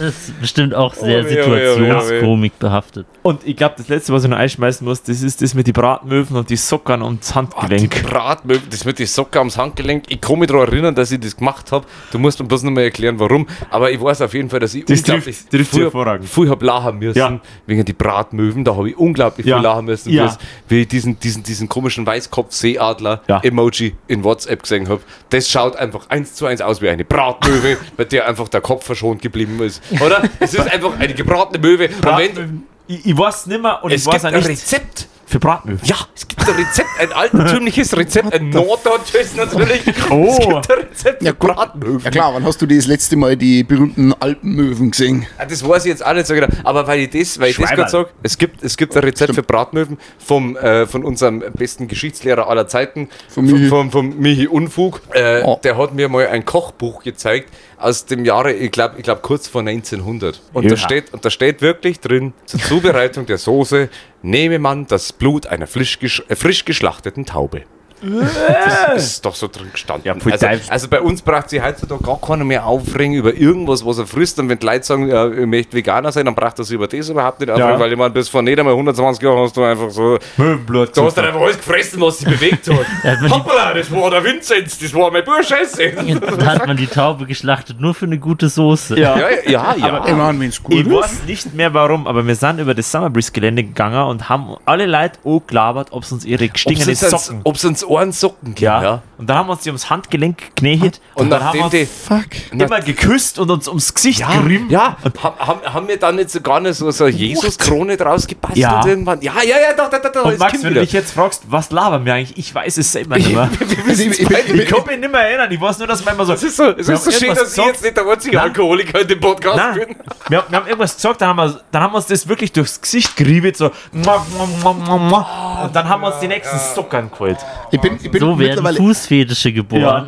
Das 0.00 0.14
ist 0.28 0.40
bestimmt 0.40 0.74
auch 0.74 0.94
sehr 0.94 1.20
Oh, 1.24 1.28
Situationskomik 1.28 2.58
behaftet. 2.58 3.06
Und 3.22 3.46
ich 3.46 3.54
glaube, 3.56 3.74
das 3.76 3.88
letzte, 3.88 4.12
was 4.14 4.24
ich 4.24 4.30
noch 4.30 4.38
einschmeißen 4.38 4.86
muss, 4.86 5.02
das 5.02 5.20
ist 5.22 5.42
das 5.42 5.52
mit 5.54 5.66
den 5.66 5.74
Bratmöwen 5.74 6.36
und 6.36 6.48
die 6.48 6.56
Sockern 6.56 7.02
und 7.02 7.20
das 7.20 7.36
Ah, 7.36 7.42
die 7.42 7.76
Handgelenk. 7.76 8.02
Bratmöbel, 8.08 8.62
das 8.70 8.84
mit 8.84 8.98
den 8.98 9.06
Socken 9.06 9.40
am 9.42 9.50
Handgelenk. 9.54 10.04
Ich 10.08 10.20
kann 10.20 10.38
mich 10.38 10.48
daran 10.48 10.68
erinnern, 10.68 10.94
dass 10.94 11.12
ich 11.12 11.20
das 11.20 11.36
gemacht 11.36 11.70
habe. 11.70 11.86
Du 12.12 12.18
musst 12.18 12.40
mir 12.40 12.46
bloß 12.46 12.62
noch 12.62 12.70
mal 12.70 12.80
erklären, 12.82 13.18
warum. 13.18 13.46
Aber 13.70 13.90
ich 13.90 14.00
weiß 14.00 14.22
auf 14.22 14.32
jeden 14.32 14.48
Fall, 14.48 14.60
dass 14.60 14.74
ich 14.74 14.84
Das 14.86 15.00
unglaublich 15.00 15.36
trifft- 15.36 15.50
trifft 15.50 15.70
früher, 15.72 15.82
hervorragend. 15.84 16.28
früher 16.28 16.50
hab 16.50 16.62
lachen 16.62 16.98
müssen 16.98 17.18
Ja. 17.18 17.40
wegen 17.66 17.84
die 17.84 17.92
Bratmöwen. 17.92 18.64
Da 18.64 18.74
habe 18.74 18.88
ich 18.90 18.96
unglaublich 18.96 19.46
Ja. 19.46 19.56
viel 19.58 19.64
lachen 19.64 19.84
müssen, 19.84 20.10
Ja. 20.12 20.36
wie 20.68 20.80
ich 20.82 20.88
diesen, 20.88 21.20
diesen, 21.20 21.42
diesen 21.42 21.68
komischen 21.68 22.06
Weißkopf-Seeadler 22.06 23.20
Ja. 23.28 23.40
Emoji 23.42 23.94
in 24.08 24.24
WhatsApp 24.24 24.62
gesehen 24.62 24.88
habe. 24.88 25.00
Das 25.28 25.48
schaut 25.48 25.76
einfach 25.76 26.08
eins 26.08 26.34
zu 26.34 26.46
eins 26.46 26.60
aus 26.62 26.80
wie 26.80 26.88
eine 26.88 27.04
Bratmöwe, 27.04 27.76
bei 27.98 28.04
der 28.04 28.26
einfach 28.26 28.48
der 28.48 28.60
Kopf 28.62 28.84
verschont 28.86 29.20
geblieben 29.22 29.60
ist. 29.62 29.82
Oder? 30.00 30.22
Es 30.38 30.54
ist 30.54 30.60
einfach 30.70 30.98
eine 30.98 31.14
gebratene 31.14 31.58
Möwe. 31.66 31.88
Bratmöwen. 31.88 32.64
Ich, 32.86 33.06
ich 33.06 33.16
weiß 33.16 33.46
nicht 33.46 33.62
mehr 33.62 33.82
und 33.84 33.92
es 33.92 34.02
ich 34.02 34.06
weiß 34.06 34.22
gibt 34.22 34.34
ein 34.34 34.42
Rezept. 34.42 35.06
für 35.26 35.38
Bratmöwen. 35.38 35.78
Ja, 35.84 35.94
es 36.12 36.26
gibt 36.26 36.40
ein 36.48 36.56
Rezept, 36.56 36.88
ein 36.98 37.12
altertümliches 37.12 37.96
Rezept, 37.96 38.32
ein 38.34 38.50
norddeutsches 38.50 39.36
natürlich. 39.36 39.82
Oh. 40.10 40.26
Es 40.28 40.38
gibt 40.40 40.72
ein 40.72 40.78
Rezept 40.88 41.22
Ja, 41.22 41.30
für. 41.30 41.36
Bratmöwen. 41.36 42.00
Ja 42.02 42.10
klar, 42.10 42.34
wann 42.34 42.42
hast 42.44 42.60
du 42.60 42.66
das 42.66 42.86
letzte 42.88 43.14
Mal 43.14 43.36
die 43.36 43.62
berühmten 43.62 44.12
Alpenmöwen 44.18 44.90
gesehen? 44.90 45.24
Ah, 45.38 45.44
Das 45.46 45.66
weiß 45.66 45.84
ich 45.84 45.90
jetzt 45.90 46.04
auch 46.04 46.14
nicht 46.14 46.26
so 46.26 46.34
genau. 46.34 46.48
Aber 46.64 46.84
weil 46.88 46.98
ich 47.02 47.10
das, 47.10 47.38
weil 47.38 47.50
ich 47.50 47.58
das 47.58 47.70
gerade 47.70 47.88
sage, 47.90 48.08
es 48.24 48.36
gibt, 48.36 48.60
es 48.64 48.76
gibt 48.76 48.96
ein 48.96 49.04
Rezept 49.04 49.36
für 49.36 49.44
Bratmöwen 49.44 49.98
vom, 50.18 50.56
äh, 50.56 50.84
von 50.88 51.04
unserem 51.04 51.44
besten 51.56 51.86
Geschichtslehrer 51.86 52.48
aller 52.48 52.66
Zeiten, 52.66 53.08
Von 53.28 53.44
Michi. 53.46 53.68
vom, 53.68 53.92
vom 53.92 54.18
Michi 54.18 54.48
Unfug. 54.48 55.00
Äh, 55.14 55.42
Oh. 55.44 55.60
Der 55.62 55.78
hat 55.78 55.94
mir 55.94 56.08
mal 56.08 56.26
ein 56.26 56.44
Kochbuch 56.44 57.04
gezeigt 57.04 57.50
aus 57.80 58.06
dem 58.06 58.24
Jahre, 58.24 58.52
ich 58.52 58.70
glaube, 58.70 58.96
ich 58.98 59.04
glaub, 59.04 59.22
kurz 59.22 59.48
vor 59.48 59.62
1900. 59.62 60.40
Und, 60.52 60.70
da 60.70 60.76
steht, 60.76 61.12
und 61.12 61.24
da 61.24 61.30
steht 61.30 61.62
wirklich 61.62 62.00
drin, 62.00 62.32
zur 62.46 62.60
Zubereitung 62.60 63.26
der 63.26 63.38
Soße 63.38 63.88
nehme 64.22 64.58
man 64.58 64.86
das 64.86 65.12
Blut 65.12 65.46
einer 65.46 65.66
frisch, 65.66 65.98
gesch 65.98 66.22
äh, 66.28 66.36
frisch 66.36 66.64
geschlachteten 66.64 67.24
Taube. 67.26 67.64
Das 68.02 69.02
ist 69.04 69.24
doch 69.24 69.34
so 69.34 69.48
drin 69.48 69.68
gestanden. 69.72 70.06
Ja, 70.06 70.32
also, 70.32 70.46
also 70.70 70.88
bei 70.88 71.00
uns 71.00 71.22
braucht 71.22 71.50
sich 71.50 71.62
heutzutage 71.62 72.02
gar 72.02 72.20
keiner 72.20 72.44
mehr 72.44 72.64
aufregen 72.66 73.14
über 73.14 73.34
irgendwas, 73.34 73.84
was 73.84 73.98
er 73.98 74.06
frisst. 74.06 74.38
Und 74.38 74.48
wenn 74.48 74.58
die 74.58 74.66
Leute 74.66 74.84
sagen, 74.84 75.08
ja, 75.08 75.28
ich 75.30 75.46
möchte 75.46 75.76
Veganer 75.76 76.10
sein, 76.12 76.24
dann 76.24 76.34
braucht 76.34 76.58
er 76.58 76.64
sich 76.64 76.74
über 76.74 76.88
das 76.88 77.08
überhaupt 77.08 77.40
nicht 77.40 77.50
aufregen, 77.50 77.78
weil 77.78 77.92
ich 77.92 77.98
meine, 77.98 78.10
bis 78.10 78.28
vor 78.28 78.42
nicht 78.42 78.58
einmal 78.58 78.72
120 78.74 79.22
Jahren 79.22 79.38
hast 79.38 79.56
du 79.56 79.62
einfach 79.64 79.90
so, 79.90 80.18
Möwenblut. 80.36 80.96
du 80.96 81.04
hast 81.04 81.16
dann 81.16 81.26
einfach 81.26 81.40
alles 81.40 81.56
gefressen, 81.56 82.00
was 82.00 82.18
sich 82.18 82.28
bewegt 82.28 82.68
hat. 82.68 83.30
Hoppala, 83.30 83.74
das 83.74 83.90
war 83.90 84.10
der 84.10 84.24
Vinzenz, 84.24 84.78
das 84.78 84.94
war 84.94 85.10
mein 85.10 85.24
Burscheiße. 85.24 85.92
Da 86.38 86.46
hat 86.46 86.66
man 86.66 86.76
die 86.76 86.86
Taube 86.86 87.26
geschlachtet, 87.26 87.80
nur 87.80 87.94
für 87.94 88.06
eine 88.06 88.18
gute 88.18 88.48
Soße. 88.48 88.98
Ja. 88.98 89.18
Ja, 89.18 89.28
ja, 89.30 89.50
ja. 89.50 89.76
ja. 89.76 90.04
Immerhin, 90.06 90.40
wenn 90.40 90.48
es 90.48 90.62
gut 90.62 90.74
Ich 90.74 90.86
ist. 90.86 90.92
weiß 90.92 91.22
nicht 91.26 91.54
mehr 91.54 91.72
warum, 91.74 92.06
aber 92.06 92.26
wir 92.26 92.34
sind 92.34 92.58
über 92.60 92.74
das 92.74 92.90
Summerbreeze-Gelände 92.90 93.64
gegangen 93.64 94.02
und 94.08 94.28
haben 94.28 94.56
alle 94.64 94.86
Leute 94.86 95.18
angelabert, 95.24 95.88
ob 95.90 96.04
sie 96.04 96.14
uns 96.14 96.24
ihre 96.24 96.44
Ob 96.44 96.52
gestinkenen 96.54 96.90
es 96.90 97.02
uns, 97.02 97.26
Socken. 97.26 97.40
ob's 97.44 97.64
uns 97.64 97.84
Ohren 97.90 98.12
Socken 98.12 98.48
gibt. 98.50 98.60
Ja. 98.60 98.82
Ja. 98.82 99.02
Und 99.18 99.28
dann 99.28 99.36
haben 99.36 99.48
wir 99.48 99.52
uns 99.52 99.62
die 99.62 99.68
ums 99.68 99.90
Handgelenk 99.90 100.56
genäht 100.56 101.00
Und, 101.14 101.28
dann 101.28 101.44
haben 101.44 101.58
wir 101.58 101.68
die. 101.68 101.84
Fuck. 101.86 102.24
immer 102.52 102.80
geküsst 102.80 103.38
und 103.38 103.50
uns 103.50 103.68
ums 103.68 103.92
Gesicht 103.92 104.20
Ja, 104.20 104.40
gerieben. 104.40 104.70
ja. 104.70 104.96
Ha- 105.22 105.34
haben, 105.38 105.60
haben 105.74 105.88
wir 105.88 105.98
dann 105.98 106.16
nicht 106.16 106.30
sogar 106.30 106.58
noch 106.60 106.72
so, 106.72 106.90
so 106.90 107.04
eine 107.04 107.14
Jesus-Krone 107.14 107.96
draus 107.98 108.26
gebastelt 108.26 108.58
Ja. 108.58 108.86
irgendwann? 108.86 109.20
Ja, 109.20 109.34
ja, 109.42 109.56
ja, 109.60 109.72
doch, 109.76 109.90
doch, 109.90 110.00
doch, 110.00 110.12
doch. 110.12 110.24
Und 110.24 110.38
Max, 110.38 110.62
wenn 110.62 110.72
du 110.74 110.80
dich 110.80 110.92
jetzt 110.92 111.12
fragst, 111.12 111.42
was 111.48 111.70
labern 111.70 112.04
wir 112.06 112.14
eigentlich? 112.14 112.38
Ich 112.38 112.54
weiß 112.54 112.78
es 112.78 112.92
selber 112.92 113.16
nicht 113.16 113.30
mehr. 113.34 113.50
Ich, 113.60 113.98
ich, 114.20 114.26
bin- 114.28 114.36
ich, 114.38 114.54
Ich 114.54 114.68
kann 114.68 114.86
mich 114.86 114.98
nicht 114.98 115.12
mehr 115.12 115.20
erinnern. 115.20 115.50
Ich 115.50 115.60
weiß 115.60 115.78
nur, 115.78 115.86
dass 115.88 116.04
wir 116.04 116.12
immer 116.12 116.24
so. 116.24 116.32
Es 116.32 116.42
ist 116.42 116.56
so, 116.56 116.68
es 116.70 116.88
ist 116.88 117.04
so 117.04 117.10
schön, 117.10 117.34
dass 117.34 117.56
ich 117.58 117.64
jetzt 117.64 117.82
nicht 117.82 117.96
der 117.96 118.06
einzige 118.06 118.36
Nein. 118.36 118.44
Alkoholiker 118.46 119.00
in 119.00 119.08
dem 119.08 119.20
Podcast 119.20 119.56
Nein, 119.56 119.74
bin. 119.74 119.96
wir, 120.28 120.38
haben- 120.38 120.46
wir 120.50 120.58
haben 120.58 120.66
irgendwas 120.66 120.94
gesagt, 120.94 121.20
dann 121.20 121.28
haben, 121.30 121.36
wir, 121.52 121.60
dann 121.72 121.82
haben 121.82 121.92
wir 121.92 121.96
uns 121.96 122.06
das 122.06 122.26
wirklich 122.28 122.52
durchs 122.52 122.80
Gesicht 122.80 123.16
gerieben, 123.16 123.52
so. 123.54 123.70
mua. 123.92 125.62
Und 125.64 125.74
dann 125.76 125.88
haben 125.88 126.00
wir 126.02 126.08
uns 126.08 126.20
die 126.20 126.28
nächsten 126.28 126.58
Sockern 126.74 127.10
geholt. 127.10 127.38
ich 127.70 127.79
bin, 127.80 127.96
ich 128.02 128.10
bin 128.10 128.20
So 128.20 128.38
werden 128.38 128.48
mittlerweile, 128.48 128.76
Fußfetische 128.76 129.52
geboren. 129.52 130.06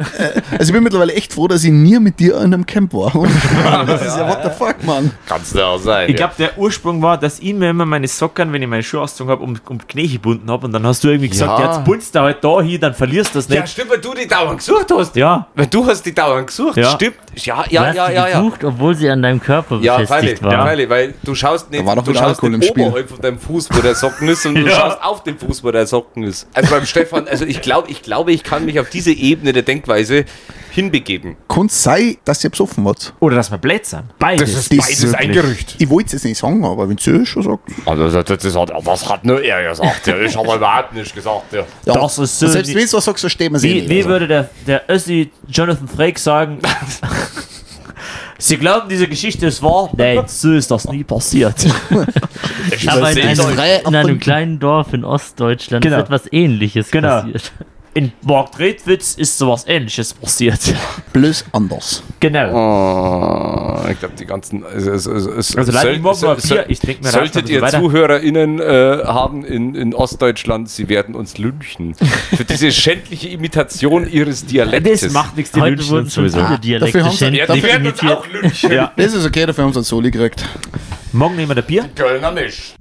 also 0.51 0.65
ich 0.65 0.73
bin 0.73 0.83
mittlerweile 0.83 1.13
echt 1.15 1.33
froh, 1.33 1.49
dass 1.49 1.65
ich 1.65 1.71
nie 1.71 1.99
mit 1.99 2.19
dir 2.21 2.37
in 2.39 2.55
einem 2.55 2.67
Camp 2.67 2.93
war. 2.95 3.13
Das 3.87 4.03
ist 4.03 4.17
ja 4.17 4.29
what 4.29 4.41
the 4.45 4.51
fuck, 4.51 4.83
Mann. 4.85 5.11
Kannst 5.27 5.55
du 5.55 5.65
auch 5.67 5.79
sein. 5.79 6.09
Ich 6.11 6.17
glaube, 6.17 6.35
der 6.39 6.57
Ursprung 6.59 7.03
war, 7.03 7.19
dass 7.19 7.39
ich 7.41 7.55
mir 7.55 7.71
immer 7.71 7.85
meine 7.87 8.09
Socken, 8.09 8.53
wenn 8.53 8.63
ich 8.63 8.69
meine 8.69 8.83
Schuhe 8.83 9.01
ausgezogen 9.03 9.31
habe, 9.33 9.43
um, 9.43 9.57
um 9.69 9.79
die 9.79 9.85
Knie 9.87 10.09
gebunden 10.09 10.51
habe. 10.51 10.67
Und 10.67 10.73
dann 10.73 10.87
hast 10.87 11.03
du 11.05 11.09
irgendwie 11.09 11.29
gesagt, 11.29 11.59
Ja. 11.59 11.65
ja. 11.67 11.77
jetzt 11.77 11.85
pulst 11.85 12.15
du 12.15 12.21
halt 12.21 12.43
da 12.43 12.61
hin, 12.61 12.81
dann 12.81 12.95
verlierst 12.95 13.35
du 13.35 13.39
das 13.39 13.49
ja, 13.49 13.61
nicht. 13.63 13.73
stimmt, 13.73 13.91
weil 13.91 13.99
du 14.01 14.15
die 14.15 14.27
dauernd 14.27 14.59
gesucht 14.59 14.87
hast. 14.95 15.17
Ja. 15.17 15.47
Weil 15.55 15.67
du 15.67 15.87
hast 15.87 16.03
die 16.05 16.15
dauernd 16.15 16.47
gesucht, 16.49 16.77
Ja. 16.77 16.91
stimmt. 16.91 17.17
Ja, 17.37 17.63
Du 17.63 17.75
ja, 17.75 17.87
hast 17.87 17.97
ja, 17.97 18.07
sie 18.09 18.13
ja, 18.15 18.29
ja. 18.29 18.41
gesucht, 18.41 18.65
obwohl 18.65 18.95
sie 18.95 19.09
an 19.09 19.23
deinem 19.23 19.41
Körper 19.41 19.79
Ja, 19.81 19.97
befestigt 19.99 20.39
freilich, 20.39 20.43
war. 20.43 20.67
freilich, 20.67 20.89
weil 20.91 21.15
du 21.23 21.35
schaust 21.35 21.71
nicht, 21.71 21.83
du 21.83 22.15
schaust 22.15 22.43
nicht 22.43 22.55
im 22.55 22.63
Spiel. 22.63 22.85
oberhalb 22.87 23.09
von 23.09 23.21
deinem 23.21 23.39
Fuß, 23.39 23.69
wo 23.73 23.81
der 23.81 23.95
Socken 23.95 24.29
ist, 24.29 24.45
und 24.47 24.55
du 24.57 24.61
Ja. 24.69 24.71
schaust 24.77 25.03
auf 25.03 25.23
den 25.23 25.39
Fuß, 25.39 25.65
wo 25.65 25.71
der 25.71 25.87
Socken 25.87 26.25
ist. 26.25 26.47
Also 26.53 26.71
beim 26.75 26.85
Stefan, 26.85 27.27
also 27.29 27.45
ich 27.45 27.63
glaube, 27.63 27.91
ich 27.91 28.03
glaube, 28.03 28.33
ich 28.33 28.43
kann 28.43 28.65
mich 28.65 28.79
auf 28.81 28.91
diese 28.91 29.13
Ebene 29.13 29.53
der 29.53 29.63
Denkweise 29.63 30.25
hinbegeben. 30.73 31.37
Kann 31.49 31.67
es 31.67 31.83
sein, 31.83 32.17
dass 32.25 32.43
ihr 32.45 32.51
besoffen 32.51 32.85
wart? 32.85 33.13
Oder 33.21 33.37
dass 33.37 33.51
wir 33.51 33.59
blöd 33.59 33.85
sind. 33.85 34.05
Beides. 34.19 34.53
Das 34.53 34.61
ist 34.63 34.71
beides 34.71 35.15
ein 35.15 35.33
Gerücht. 35.33 35.77
Ich 35.79 35.89
wollte 35.91 36.07
es 36.07 36.13
jetzt 36.13 36.25
nicht 36.25 36.39
sagen, 36.39 36.65
aber 36.65 36.89
wenn 36.89 36.99
sie 36.99 37.25
schon 37.27 37.43
sagt. 37.43 37.69
Also 37.87 38.11
das, 38.11 38.25
das, 38.41 38.57
hat, 38.57 38.71
das 38.85 39.09
hat 39.09 39.25
nur 39.25 39.43
er 39.43 39.69
gesagt, 39.69 40.07
ja. 40.07 40.19
ich 40.19 40.37
habe 40.37 40.55
überhaupt 40.57 40.95
nicht 40.95 41.15
gesagt. 41.15 41.53
Ja. 41.53 41.65
Ja, 41.85 41.95
Das 41.95 42.19
ist 42.19 42.39
so 42.39 42.47
Selbst 42.49 42.71
wie- 42.71 42.75
wenn 42.75 42.87
du 42.87 42.93
was 42.97 43.05
sagst, 43.05 43.23
so 43.23 43.29
stehen 43.29 43.53
wir 43.53 43.59
sie 43.59 43.69
Wie, 43.71 43.75
nicht. 43.75 43.89
wie 43.89 43.97
also. 43.99 44.09
würde 44.09 44.27
der, 44.29 44.51
der 44.67 44.83
Össi 44.91 45.31
Jonathan 45.49 45.89
Frakes 45.89 46.25
sagen? 46.25 46.59
Sie 48.39 48.57
glauben, 48.57 48.89
diese 48.89 49.07
Geschichte 49.07 49.47
ist 49.47 49.63
wahr? 49.63 49.89
Nein, 49.97 50.25
so 50.27 50.53
ist 50.53 50.69
das 50.69 50.89
nie 50.89 51.05
passiert. 51.05 51.55
Aber 52.89 53.13
in 53.13 53.19
einem, 53.29 53.59
in 53.87 53.95
einem 53.95 54.19
kleinen 54.19 54.59
Dorf 54.59 54.93
in 54.93 55.05
Ostdeutschland 55.05 55.85
Genau. 55.85 55.99
ist 55.99 56.03
etwas 56.05 56.23
ähnliches 56.33 56.91
Genau. 56.91 57.21
passiert. 57.21 57.53
In 57.95 58.13
Markt 58.23 58.59
Redwitz 58.59 59.15
ist 59.15 59.37
sowas 59.39 59.65
ähnliches 59.69 60.15
passiert. 60.15 60.61
Bloß 61.13 61.45
anders. 61.53 62.03
genau. 62.21 62.51
Oh, 62.55 63.89
ich 63.91 63.99
glaube, 63.99 64.15
die 64.19 64.25
ganzen. 64.25 64.65
Also, 64.65 64.93
also, 64.93 65.11
also, 65.13 65.31
Also 65.59 65.73
soll- 65.73 65.99
mal 65.99 66.15
soll- 66.15 66.37
Bier, 66.37 66.65
ich 66.69 66.81
trinke 66.81 67.03
mir 67.05 67.11
Solltet 67.11 67.49
ihr 67.51 67.61
weiter. 67.61 67.81
ZuhörerInnen 67.81 68.61
äh, 68.61 69.01
haben 69.05 69.45
in, 69.45 69.75
in 69.75 69.95
Ostdeutschland, 69.95 70.71
sie 70.71 70.89
werden 70.89 71.15
uns 71.15 71.37
lynchen. 71.39 71.95
Für 72.35 72.45
diese 72.45 72.73
schändliche 72.73 73.29
Imitation 73.29 74.09
ihres 74.11 74.47
Dialektes. 74.47 75.03
Das 75.03 75.13
macht 75.13 75.37
nichts, 75.37 75.53
die 75.53 75.61
Heute 75.61 75.75
Lynchen 75.77 75.91
wurden 75.91 76.05
uns 76.05 76.15
sowieso. 76.15 76.45
viele 76.47 76.59
Dialekte 76.59 76.99
Dafür 76.99 77.11
haben 77.11 77.17
sie- 77.33 77.37
ja, 77.39 77.55
die 77.55 77.63
werden 77.63 77.87
uns 77.87 78.01
auch 78.03 78.27
lynchen. 78.27 78.73
Ja. 78.73 78.93
Das 78.97 79.13
ist 79.13 79.27
okay, 79.27 79.45
dafür 79.47 79.65
haben 79.65 79.73
sie 79.73 79.79
einen 79.81 79.85
Soli 79.85 80.11
gekriegt. 80.11 80.45
Morgen 81.13 81.37
nehmen 81.37 81.51
wir 81.51 81.57
ein 81.63 81.67
Bier. 81.67 81.91
Kölner 81.95 82.31
Misch. 82.33 82.75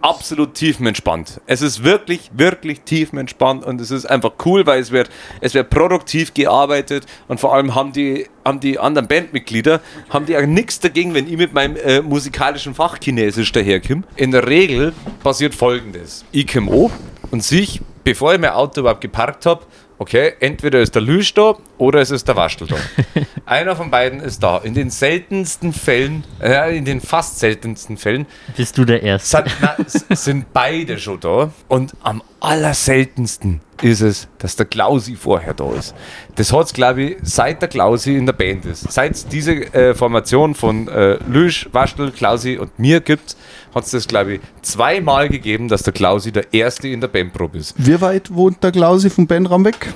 Absolut 0.00 0.54
tiefenentspannt. 0.54 1.40
Es 1.46 1.60
ist 1.60 1.82
wirklich, 1.82 2.30
wirklich 2.32 2.82
tiefenentspannt 2.82 3.64
und 3.64 3.80
es 3.80 3.90
ist 3.90 4.06
einfach 4.06 4.32
cool, 4.44 4.64
weil 4.64 4.80
es 4.80 4.92
wird, 4.92 5.10
es 5.40 5.54
wird 5.54 5.70
produktiv 5.70 6.34
gearbeitet 6.34 7.04
und 7.26 7.40
vor 7.40 7.52
allem 7.52 7.74
haben 7.74 7.92
die, 7.92 8.28
haben 8.44 8.60
die 8.60 8.78
anderen 8.78 9.08
Bandmitglieder, 9.08 9.80
haben 10.08 10.26
die 10.26 10.36
auch 10.36 10.46
nichts 10.46 10.78
dagegen, 10.78 11.14
wenn 11.14 11.26
ich 11.26 11.36
mit 11.36 11.52
meinem 11.52 11.76
äh, 11.76 12.00
musikalischen 12.00 12.74
Fach 12.74 12.98
Chinesisch 13.02 13.50
daherkomme. 13.50 14.04
In 14.14 14.30
der 14.30 14.46
Regel 14.46 14.92
passiert 15.24 15.54
folgendes. 15.54 16.24
Ich 16.30 16.46
komme 16.46 16.90
und 17.32 17.42
sich, 17.42 17.80
bevor 18.04 18.34
ich 18.34 18.40
mein 18.40 18.50
Auto 18.50 18.82
überhaupt 18.82 19.00
geparkt 19.00 19.46
habe, 19.46 19.64
okay, 19.98 20.32
entweder 20.40 20.80
ist 20.80 20.94
der 20.94 21.02
Lüsch 21.02 21.34
da 21.34 21.54
oder 21.76 22.00
es 22.00 22.10
ist 22.10 22.26
der 22.28 22.36
Waschel 22.36 22.66
da. 22.66 22.76
Einer 23.46 23.76
von 23.76 23.90
beiden 23.90 24.20
ist 24.20 24.42
da. 24.42 24.58
In 24.58 24.74
den 24.74 24.90
seltensten 24.90 25.72
Fällen, 25.72 26.24
äh, 26.40 26.76
in 26.76 26.84
den 26.84 27.00
fast 27.00 27.38
seltensten 27.38 27.96
Fällen, 27.96 28.26
Bist 28.56 28.78
du 28.78 28.84
der 28.84 29.02
Erste? 29.02 29.44
sind, 29.44 29.56
na, 29.60 29.76
sind 30.16 30.52
beide 30.52 30.98
schon 30.98 31.20
da. 31.20 31.50
Und 31.68 31.92
am 32.02 32.22
allerseltensten 32.40 33.60
ist 33.82 34.00
es, 34.00 34.28
dass 34.38 34.56
der 34.56 34.66
Klausi 34.66 35.14
vorher 35.16 35.54
da 35.54 35.72
ist. 35.72 35.94
Das 36.34 36.52
hat 36.52 36.66
es, 36.66 36.72
glaube 36.72 37.02
ich, 37.02 37.16
seit 37.22 37.62
der 37.62 37.68
Klausi 37.68 38.16
in 38.16 38.26
der 38.26 38.32
Band 38.32 38.64
ist. 38.64 38.90
Seit 38.92 39.12
es 39.12 39.26
diese 39.26 39.52
äh, 39.74 39.94
Formation 39.94 40.54
von 40.54 40.88
äh, 40.88 41.18
Lüsch, 41.28 41.68
Waschel, 41.72 42.10
Klausi 42.10 42.58
und 42.58 42.78
mir 42.78 43.00
gibt, 43.00 43.36
hat 43.74 43.84
es 43.84 43.90
das, 43.90 44.08
glaube 44.08 44.34
ich, 44.34 44.40
zweimal 44.62 45.28
gegeben, 45.28 45.68
dass 45.68 45.82
der 45.82 45.92
Klausi 45.92 46.32
der 46.32 46.52
Erste 46.52 46.88
in 46.88 47.00
der 47.00 47.08
Bandprobe 47.08 47.58
ist. 47.58 47.74
Wie 47.76 48.00
weit 48.00 48.32
wohnt 48.34 48.62
der 48.62 48.72
Klausi 48.72 49.10
vom 49.10 49.26
Bandraum 49.26 49.64
weg? 49.64 49.92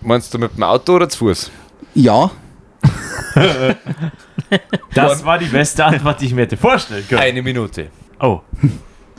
Meinst 0.00 0.34
du 0.34 0.38
mit 0.38 0.56
dem 0.56 0.62
Auto 0.62 0.94
oder 0.96 1.08
zu 1.08 1.18
Fuß? 1.18 1.50
Ja. 1.94 2.30
Das 4.94 5.24
war 5.24 5.38
die 5.38 5.46
beste 5.46 5.84
Antwort, 5.84 6.20
die 6.20 6.26
ich 6.26 6.34
mir 6.34 6.42
hätte 6.42 6.56
vorstellen 6.56 7.04
können. 7.08 7.20
Eine 7.20 7.42
Minute. 7.42 7.88
Oh. 8.20 8.40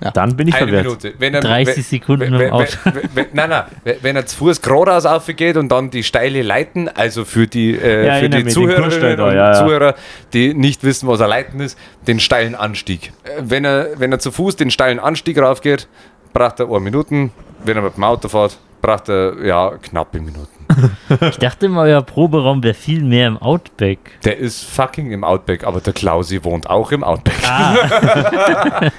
Ja. 0.03 0.11
Dann 0.11 0.35
bin 0.35 0.49
ich 0.49 0.55
Eine 0.55 0.65
verwirrt. 0.67 0.85
Minute. 0.85 1.13
Wenn 1.19 1.33
er, 1.35 1.39
30 1.41 1.77
wenn- 1.77 1.83
Sekunden 1.83 2.33
wenn, 2.37 2.47
im 2.47 2.51
Auto. 2.51 2.77
Wenn, 3.13 3.27
nein, 3.33 3.49
nein. 3.49 3.63
Wenn- 4.01 4.15
er 4.17 4.25
zu 4.25 4.35
Fuß 4.37 4.61
geradeaus 4.61 5.05
aufgeht 5.05 5.55
und 5.55 5.69
dann 5.69 5.89
die 5.89 6.03
steile 6.03 6.41
Leiten, 6.41 6.89
also 6.89 7.23
für 7.23 7.47
die, 7.47 7.71
Ja, 7.71 7.77
äh, 7.77 7.79
für 7.79 8.07
erinnere 8.09 8.43
die 8.43 8.49
Zuhörerinnen 8.49 9.19
und 9.21 9.33
ja, 9.35 9.53
ja. 9.53 9.53
Zuhörer, 9.53 9.95
die 10.33 10.53
nicht 10.53 10.83
wissen, 10.83 11.07
was 11.07 11.21
er 11.21 11.27
Leiten 11.29 11.61
ist, 11.61 11.77
den 12.07 12.19
steilen 12.19 12.55
Anstieg. 12.55 13.13
Äh, 13.23 13.41
Wenn 13.43 13.63
er, 13.63 13.97
wenn 13.99 14.11
er 14.11 14.19
zu 14.19 14.31
Fuß 14.31 14.57
den 14.57 14.69
steilen 14.69 14.99
Anstieg 14.99 15.37
raufgeht, 15.39 15.87
braucht 16.33 16.59
er 16.59 16.67
eine 16.69 16.79
Minuten. 16.81 17.31
Wenn 17.63 17.77
er 17.77 17.83
mit 17.83 17.95
dem 17.95 18.03
Auto 18.03 18.27
fährt, 18.27 18.57
braucht 18.81 19.07
er 19.09 19.33
ja 19.45 19.71
knappe 19.81 20.19
Minuten. 20.19 20.49
Ich 21.29 21.37
dachte 21.37 21.67
immer, 21.67 21.81
euer 21.81 22.01
Proberaum 22.01 22.63
wäre 22.63 22.73
viel 22.73 23.03
mehr 23.03 23.27
im 23.27 23.37
Outback. 23.37 23.99
Der 24.23 24.37
ist 24.37 24.63
fucking 24.63 25.11
im 25.11 25.23
Outback, 25.23 25.63
aber 25.63 25.81
der 25.81 25.93
Klausi 25.93 26.43
wohnt 26.43 26.69
auch 26.69 26.91
im 26.91 27.03
Outback. 27.03 27.35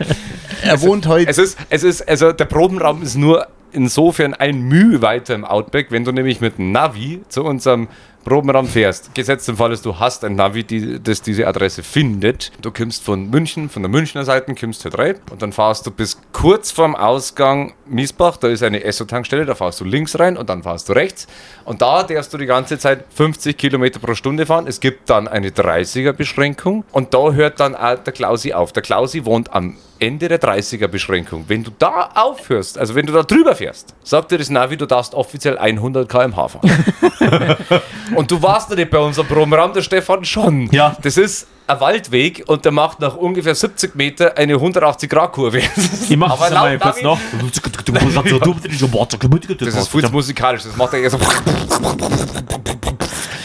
Er 0.63 0.81
wohnt 0.83 1.07
heute. 1.07 1.31
Es 1.31 1.39
ist, 1.39 1.59
es 1.71 1.83
ist, 1.83 2.09
also 2.09 2.33
der 2.33 2.45
Probenraum 2.47 3.03
ist 3.03 3.17
nur 3.17 3.47
insofern 3.73 4.35
ein 4.35 4.61
Mühe 4.61 5.03
weiter 5.03 5.35
im 5.35 5.45
Outback, 5.45 5.89
wenn 5.91 6.05
du 6.05 6.13
nämlich 6.13 6.41
mit 6.41 6.59
Navi 6.59 7.23
zu 7.29 7.45
unserem 7.45 7.89
Probenraum 8.27 8.67
fährst. 8.67 9.15
Gesetzt 9.15 9.49
im 9.49 9.57
Fall 9.57 9.71
ist, 9.71 9.87
du 9.87 10.01
hast 10.01 10.25
ein 10.25 10.35
Navi, 10.35 10.65
die, 10.65 11.01
das 11.01 11.23
diese 11.23 11.47
Adresse 11.47 11.85
findet. 11.85 12.51
Du 12.61 12.73
kommst 12.73 13.05
von 13.05 13.31
München, 13.31 13.69
von 13.69 13.83
der 13.83 13.89
Münchner 13.89 14.25
Seite, 14.25 14.53
kommst 14.57 14.83
hier 14.83 14.93
rein 14.99 15.15
und 15.31 15.43
dann 15.43 15.53
fahrst 15.53 15.87
du 15.87 15.93
bis 15.93 16.21
kurz 16.33 16.73
vorm 16.73 16.97
Ausgang 16.97 17.75
Miesbach, 17.87 18.37
da 18.37 18.49
ist 18.49 18.65
eine 18.65 18.83
Esso-Tankstelle, 18.83 19.47
da 19.47 19.55
fahrst 19.55 19.81
du 19.81 19.85
links 19.85 20.19
rein 20.19 20.37
und 20.37 20.51
dann 20.51 20.65
fahrst 20.65 20.89
du 20.89 20.95
rechts. 20.95 21.29
Und 21.65 21.83
da 21.83 22.03
darfst 22.03 22.35
du 22.35 22.39
die 22.39 22.47
ganze 22.47 22.81
Zeit 22.81 23.05
50 23.15 23.57
Kilometer 23.57 24.01
pro 24.01 24.15
Stunde 24.15 24.45
fahren. 24.45 24.67
Es 24.67 24.81
gibt 24.81 25.09
dann 25.09 25.29
eine 25.29 25.51
30er-Beschränkung 25.51 26.83
und 26.91 27.15
da 27.15 27.31
hört 27.31 27.61
dann 27.61 27.77
auch 27.77 27.95
der 27.95 28.13
Klausi 28.13 28.53
auf. 28.53 28.73
Der 28.73 28.83
Klausi 28.83 29.25
wohnt 29.25 29.53
am 29.53 29.77
Ende 29.99 30.29
der 30.29 30.41
30er-Beschränkung. 30.41 31.45
Wenn 31.49 31.65
du 31.65 31.71
da 31.79 32.11
aufhörst, 32.15 32.79
also 32.79 32.95
wenn 32.95 33.07
du 33.07 33.13
da 33.13 33.23
drüber 33.23 33.55
fährst, 33.55 33.95
sagt 34.03 34.31
dir 34.31 34.39
das 34.39 34.51
Navi, 34.51 34.77
du 34.77 34.87
darfst 34.87 35.15
offiziell 35.15 35.59
100 35.59 36.09
km/h 36.09 36.49
fahren. 36.49 36.85
und 38.15 38.31
du 38.31 38.43
warst 38.43 38.71
noch 38.71 38.77
nicht 38.77 38.91
bei 38.91 38.99
unserem 38.99 39.27
Probenraum, 39.29 39.73
der 39.73 39.83
Stefan 39.83 40.25
schon. 40.25 40.71
Ja. 40.71 40.97
Das 41.03 41.17
ist 41.17 41.49
ein 41.67 41.81
Waldweg 41.81 42.45
und 42.47 42.65
der 42.65 42.73
macht 42.73 43.01
nach 43.01 43.17
ungefähr 43.17 43.55
70 43.55 43.95
Meter 43.95 44.37
eine 44.37 44.55
180-Grad-Kurve. 44.55 45.63
Ich 46.09 46.17
mach 46.17 46.39
das 46.39 46.53
einmal 46.53 46.79
kurz 46.79 47.03
noch. 47.03 47.19
Das 49.59 49.75
ist 49.75 49.89
viel 49.89 50.09
musikalisch, 50.09 50.63
das 50.63 50.77
macht 50.77 50.93
er 50.95 51.01
eher 51.01 51.11
so. 51.11 51.19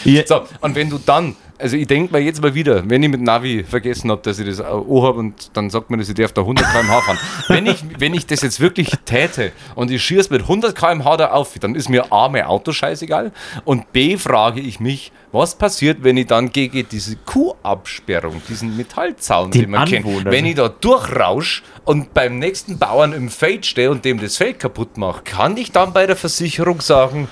Ja. 0.06 0.26
So, 0.26 0.42
und 0.62 0.76
wenn 0.76 0.90
du 0.90 0.98
dann, 1.06 1.36
also 1.58 1.78
ich 1.78 1.86
denke 1.88 2.12
mir 2.12 2.20
jetzt 2.24 2.42
mal 2.42 2.56
wieder, 2.56 2.90
wenn 2.90 3.04
ich 3.04 3.10
mit 3.10 3.22
Navi 3.22 3.64
vergessen 3.64 4.10
habe, 4.10 4.22
dass 4.24 4.40
ich 4.40 4.48
das 4.48 4.60
auch 4.62 5.04
habe 5.04 5.20
und 5.20 5.52
dann 5.54 5.70
sagt 5.70 5.90
man, 5.92 6.00
dass 6.00 6.10
ich 6.10 6.16
darf 6.16 6.32
da 6.34 6.42
100 6.42 6.66
km/h 6.72 7.02
fahren. 7.02 7.20
wenn, 7.50 7.68
ich, 7.68 7.84
wenn 8.00 8.14
ich 8.16 8.26
das 8.26 8.42
jetzt 8.42 8.60
wirklich 8.60 8.90
täte 9.06 9.52
und 9.76 9.92
ich 9.92 10.04
schieße 10.04 10.34
mit 10.34 10.42
100 10.42 10.76
km/h 10.76 11.18
da 11.18 11.32
auf, 11.32 11.54
dann 11.60 11.76
ist 11.76 11.90
mir 11.90 12.12
A, 12.12 12.30
mein 12.30 12.46
Auto 12.46 12.72
scheißegal 12.72 13.32
und 13.64 13.94
B, 13.94 14.18
frage 14.18 14.60
ich 14.60 14.80
mich, 14.80 15.12
was 15.32 15.56
passiert, 15.56 16.04
wenn 16.04 16.18
ich 16.18 16.28
dann 16.28 16.52
gegen 16.52 16.86
diese 16.90 17.16
Kuhabsperrung, 17.16 18.42
diesen 18.50 18.76
Metallzaun, 18.76 19.52
Den 19.52 19.62
den 19.62 19.72
man 19.72 19.88
kennt, 19.88 20.06
Anwohnern. 20.06 20.34
wenn 20.34 20.46
ich 20.46 20.56
da 20.56 20.68
durchrausch 20.68 21.64
und 21.86 22.14
beim 22.14 22.40
nächsten 22.40 22.78
Bauern 22.80 23.14
im 23.14 23.30
Feld 23.30 23.66
stehe 23.66 23.92
und 23.92 24.04
dem 24.04 24.20
das 24.20 24.38
Feld 24.38 24.60
kaputt 24.60 24.98
mache, 24.98 25.22
kann 25.24 25.56
ich 25.58 25.72
dann 25.72 25.94
bei 25.94 26.06
der 26.08 26.16
Versicherung 26.16 26.82
sagen, 26.82 27.28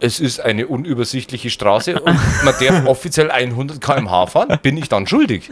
es 0.00 0.18
ist 0.20 0.40
eine 0.40 0.66
unübersichtliche 0.66 1.50
Straße 1.50 2.00
und 2.00 2.16
man 2.44 2.54
darf 2.60 2.84
offiziell 2.86 3.30
100 3.30 3.80
km/h 3.80 4.26
fahren, 4.26 4.58
bin 4.62 4.76
ich 4.76 4.88
dann 4.88 5.06
schuldig? 5.06 5.50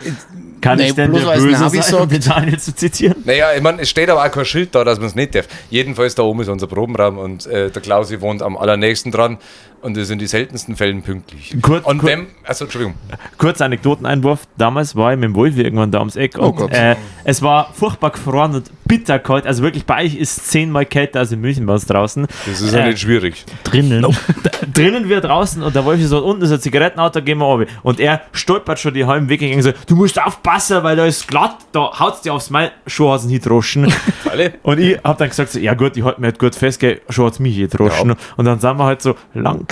Kann 0.60 0.78
Nee, 0.78 0.88
ich 0.88 0.94
denn 0.94 1.10
bloß 1.10 1.22
der 1.24 1.34
Böse 1.36 1.62
Navi 1.62 1.82
sein, 1.82 2.08
sagt. 2.10 2.28
Daniel 2.28 2.58
zu 2.58 2.74
zitieren? 2.74 3.22
Naja, 3.24 3.52
ich 3.54 3.62
meine, 3.62 3.82
es 3.82 3.90
steht 3.90 4.10
aber 4.10 4.24
auch 4.24 4.30
kein 4.30 4.44
Schild 4.44 4.74
da, 4.74 4.82
dass 4.84 4.98
man 4.98 5.06
es 5.06 5.14
nicht 5.14 5.34
darf. 5.34 5.46
Jedenfalls 5.70 6.14
da 6.16 6.24
oben 6.24 6.40
ist 6.40 6.48
unser 6.48 6.66
Probenraum 6.66 7.18
und 7.18 7.46
äh, 7.46 7.70
der 7.70 7.80
Klausi 7.82 8.20
wohnt 8.20 8.42
am 8.42 8.56
allernächsten 8.56 9.12
dran 9.12 9.38
und 9.82 9.96
ist 9.96 10.10
in 10.10 10.18
die 10.18 10.26
seltensten 10.26 10.76
Fällen 10.76 11.02
pünktlich. 11.02 11.56
Kurz- 11.62 11.84
und 11.86 11.98
kur- 11.98 12.08
wenn, 12.10 12.26
also 12.44 12.64
Entschuldigung, 12.64 12.94
Kurz 13.38 13.60
Anekdoteneinwurf. 13.60 14.40
Damals 14.56 14.96
war 14.96 15.12
ich 15.12 15.18
mit 15.18 15.28
dem 15.30 15.34
Wolfi 15.36 15.62
irgendwann 15.62 15.90
da 15.90 15.98
ums 16.00 16.16
Eck. 16.16 16.36
Oh 16.38 16.46
und, 16.48 16.56
Gott. 16.56 16.72
Äh, 16.72 16.96
es 17.24 17.42
war 17.42 17.72
furchtbar 17.72 18.10
gefroren 18.10 18.54
und 18.56 18.70
bitterkalt. 18.86 19.46
Also 19.46 19.62
wirklich 19.62 19.84
bei 19.84 20.04
euch 20.04 20.14
ist 20.16 20.38
es 20.38 20.44
zehnmal 20.48 20.86
kälter 20.86 21.20
als 21.20 21.30
in 21.32 21.40
München 21.40 21.66
bei 21.66 21.74
uns 21.74 21.86
draußen. 21.86 22.26
das 22.46 22.60
ist 22.60 22.72
ja 22.74 22.80
Äh, 22.80 22.88
nicht 22.88 23.00
schwierig. 23.00 23.44
Drinnen. 23.64 24.04
Da, 24.42 24.50
drinnen 24.72 25.08
wir 25.08 25.20
draußen 25.20 25.62
und 25.62 25.74
der 25.74 25.84
Wolfi 25.84 26.04
so, 26.04 26.24
unten 26.24 26.42
ist 26.42 26.52
ein 26.52 26.60
Zigarettenauto, 26.60 27.20
gehen 27.22 27.38
wir 27.38 27.44
runter. 27.46 27.70
Und 27.82 27.98
er 28.00 28.22
stolpert 28.32 28.78
schon 28.78 28.94
die 28.94 29.04
halben 29.04 29.28
Weg 29.28 29.40
gegangen 29.40 29.62
so, 29.62 29.72
du 29.86 29.96
musst 29.96 30.20
aufpassen, 30.22 30.82
weil 30.84 30.96
da 30.96 31.04
ist 31.06 31.26
glatt, 31.26 31.56
da 31.72 31.98
haut's 31.98 32.20
dir 32.22 32.32
aufs 32.34 32.50
Mai, 32.50 32.70
schon 32.86 33.10
hat's 33.12 33.24
ihn 33.24 33.30
hindroschen. 33.30 33.92
Alle? 34.30 34.54
Und 34.62 34.78
ich 34.78 34.98
hab 35.02 35.18
dann 35.18 35.28
gesagt, 35.28 35.50
so, 35.50 35.58
ja 35.58 35.74
gut, 35.74 35.96
ich 35.96 36.04
halte 36.04 36.20
mir 36.20 36.28
halt 36.28 36.38
gut 36.38 36.54
fest, 36.54 36.78
gell, 36.80 37.00
schon 37.08 37.26
hat's 37.26 37.38
mich 37.40 37.56
hindroschen. 37.56 38.10
Ja. 38.10 38.16
Und 38.36 38.44
dann 38.44 38.60
sind 38.60 38.76
wir 38.76 38.84
halt 38.84 39.02
so 39.02 39.16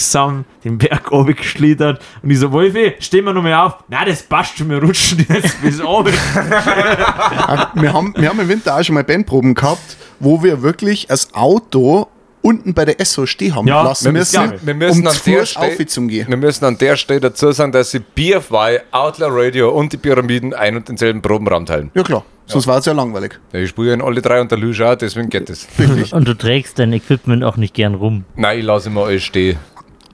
langsam 0.01 0.45
den 0.65 0.79
Berg 0.79 1.11
runtergeschlittert. 1.11 2.01
Und 2.23 2.31
ich 2.31 2.39
so, 2.39 2.53
Wolfi, 2.53 2.95
stehen 2.99 3.25
wir 3.25 3.33
noch 3.33 3.43
mal 3.43 3.55
auf. 3.55 3.77
Nein, 3.89 4.07
das 4.07 4.23
passt 4.23 4.59
schon, 4.59 4.69
wir 4.71 4.83
rutschen 4.83 5.25
jetzt 5.29 5.61
bis 5.63 5.81
oben. 5.81 6.13
wir, 7.75 7.93
haben, 7.93 8.15
wir 8.17 8.29
haben 8.29 8.41
im 8.41 8.49
Winter 8.49 8.77
auch 8.77 8.83
schon 8.83 8.95
mal 8.95 9.05
Bandproben 9.05 9.55
gehabt, 9.55 9.97
wo 10.21 10.43
wir 10.43 10.63
wirklich 10.63 11.07
das 11.07 11.33
Auto 11.35 12.09
unten 12.43 12.75
bei 12.75 12.85
der 12.85 13.01
Esso 13.01 13.27
stehen 13.27 13.57
haben 13.57 13.67
Ja, 13.67 13.83
lassen 13.83 14.05
wir 14.05 14.13
müssen, 14.13 14.51
müssen- 14.51 14.67
wir 14.67 14.75
müssen 14.75 15.01
um 15.01 15.07
an 15.09 15.15
zu 15.15 15.31
der 15.31 15.47
Stelle- 15.47 15.87
zum 15.87 16.09
gehen. 16.09 16.29
Wir 16.29 16.37
müssen 16.37 16.65
an 16.65 16.79
der 16.79 16.97
Stelle 16.97 17.21
dazu 17.21 17.51
sagen, 17.53 17.73
dass 17.73 17.91
sie 17.91 17.99
BFY, 18.01 18.81
Outlaw 18.93 19.29
Radio 19.31 19.71
und 19.71 19.93
die 19.93 19.97
Pyramiden 19.97 20.53
ein 20.55 20.77
und 20.77 20.89
denselben 20.89 21.23
Probenraum 21.23 21.67
teilen. 21.67 21.91
Ja 21.95 22.03
klar, 22.05 22.25
sonst 22.45 22.69
war 22.69 22.79
es 22.79 22.85
ja 22.85 22.93
langweilig. 22.93 23.41
Ja, 23.53 23.59
ich 23.61 23.71
spiele 23.71 23.95
in 23.95 24.01
alle 24.03 24.23
drei 24.23 24.41
und 24.41 24.51
der 24.53 24.59
Lüge 24.59 24.89
auch, 24.89 24.95
deswegen 24.95 25.29
geht 25.29 25.51
es. 25.51 25.67
Und 26.13 26.29
du 26.29 26.35
trägst 26.35 26.79
dein 26.79 26.93
Equipment 26.93 27.43
auch 27.43 27.57
nicht 27.57 27.75
gern 27.75 27.95
rum. 27.95 28.25
Nein, 28.37 28.59
ich 28.61 28.65
lasse 28.65 28.91
immer 28.91 29.07
alles 29.07 29.25
stehen. 29.25 29.59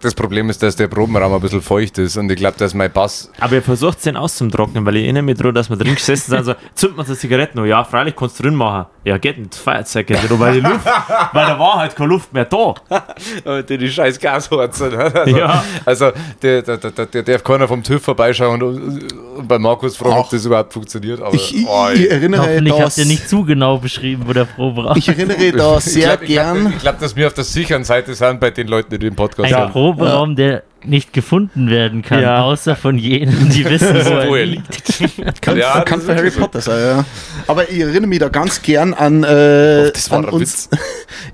Das 0.02 0.14
Problem 0.16 0.50
ist, 0.50 0.60
dass 0.64 0.74
der 0.74 0.88
Probenraum 0.88 1.32
ein 1.32 1.40
bisschen 1.40 1.62
feucht 1.62 1.96
ist 1.98 2.16
und 2.16 2.28
ich 2.28 2.36
glaube, 2.36 2.58
dass 2.58 2.74
mein 2.74 2.90
Bass. 2.90 3.30
Aber 3.38 3.54
ihr 3.54 3.62
versucht 3.62 4.04
den 4.04 4.16
auszutrocknen, 4.16 4.84
weil 4.84 4.96
ich 4.96 5.04
erinnere 5.04 5.22
mich 5.22 5.38
daran, 5.38 5.54
dass 5.54 5.70
wir 5.70 5.76
drin 5.76 5.94
gesessen 5.94 6.32
sind, 6.32 6.44
so, 6.44 6.54
zündet 6.74 6.96
man 6.96 7.06
eine 7.06 7.16
Zigarette 7.16 7.56
noch. 7.56 7.64
Ja, 7.64 7.84
freilich 7.84 8.16
kannst 8.16 8.36
du 8.40 8.42
drin 8.42 8.56
machen. 8.56 8.86
Ja, 9.04 9.18
geht 9.18 9.38
nicht, 9.38 9.52
das 9.54 9.60
Feuerzeug 9.60 10.06
geht 10.06 10.22
nicht, 10.22 10.40
weil, 10.40 10.54
die 10.54 10.60
Luft, 10.60 10.86
weil 11.32 11.46
da 11.46 11.58
war 11.58 11.74
halt 11.80 11.96
keine 11.96 12.08
Luft 12.10 12.32
mehr 12.32 12.44
da. 12.44 12.74
Äh, 13.44 13.62
Die, 13.64 13.78
die 13.78 13.90
scheiß 13.90 14.18
Gashorze. 14.20 14.88
Ne? 14.88 15.12
Also, 15.14 15.36
Ja. 15.36 15.64
also 15.84 16.10
der, 16.42 16.62
der, 16.62 16.76
der, 16.76 17.06
der 17.06 17.22
darf 17.22 17.42
keiner 17.44 17.66
vom 17.66 17.82
TÜV 17.82 18.02
vorbeischauen 18.02 18.62
und, 18.62 19.08
und 19.36 19.48
bei 19.48 19.58
Markus 19.58 19.96
fragen, 19.96 20.16
ob 20.18 20.30
das 20.30 20.44
überhaupt 20.44 20.72
funktioniert. 20.72 21.20
Aber, 21.20 21.34
Ich, 21.34 21.56
ich, 21.56 21.66
oh, 21.66 21.88
ich 21.92 22.10
erinnere 22.10 22.42
Hoffentlich 22.42 22.74
da, 22.76 22.84
habt 22.84 22.98
ihr 22.98 23.06
nicht 23.06 23.28
zu 23.28 23.44
genau 23.44 23.78
beschrieben, 23.78 24.24
wo 24.26 24.32
der 24.32 24.44
Proberaum 24.44 24.96
ich 24.96 25.08
erinnere 25.08 25.52
da 25.52 25.78
ich 25.78 25.84
sehr 25.84 26.16
glaube, 26.16 26.26
glaub, 26.26 26.54
gern. 26.54 26.72
ich 26.76 26.78
glaub, 26.82 26.98
dass 27.00 27.16
wir 27.16 27.26
auf 27.26 27.34
der 27.34 27.44
sicheren 27.44 27.84
Seite 27.84 28.14
sind 28.14 28.40
bei 28.40 28.50
den 28.50 28.68
Leuten, 28.68 28.90
die 28.90 28.98
den 28.98 29.16
Podcast 29.16 29.52
Ein 29.52 29.58
haben. 29.60 29.72
Proberaum, 29.72 30.36
der 30.36 30.62
nicht 30.84 31.12
gefunden 31.12 31.70
werden 31.70 32.02
kann, 32.02 32.20
Ja. 32.22 32.42
außer 32.42 32.76
von 32.76 32.98
jenen, 32.98 33.48
die 33.50 33.64
wissen, 33.68 33.94
wo 33.94 34.30
Wo 34.30 34.34
er 34.36 34.46
liegt. 34.46 35.40
Kann, 35.40 35.56
Ja, 35.56 35.76
das 35.80 35.84
kann 35.84 36.00
für 36.00 36.14
Harry. 36.14 36.30
Potter 36.30 36.60
sein, 36.60 36.80
ja. 36.80 37.04
Aber 37.46 37.70
ich 37.70 37.78
erinnere 37.80 38.06
mich 38.06 38.18
da 38.18 38.28
ganz 38.28 38.62
gern 38.62 38.94
an, 38.94 39.22
äh, 39.24 39.90
das 39.92 40.10
war 40.10 40.18
an 40.18 40.24
uns. 40.26 40.68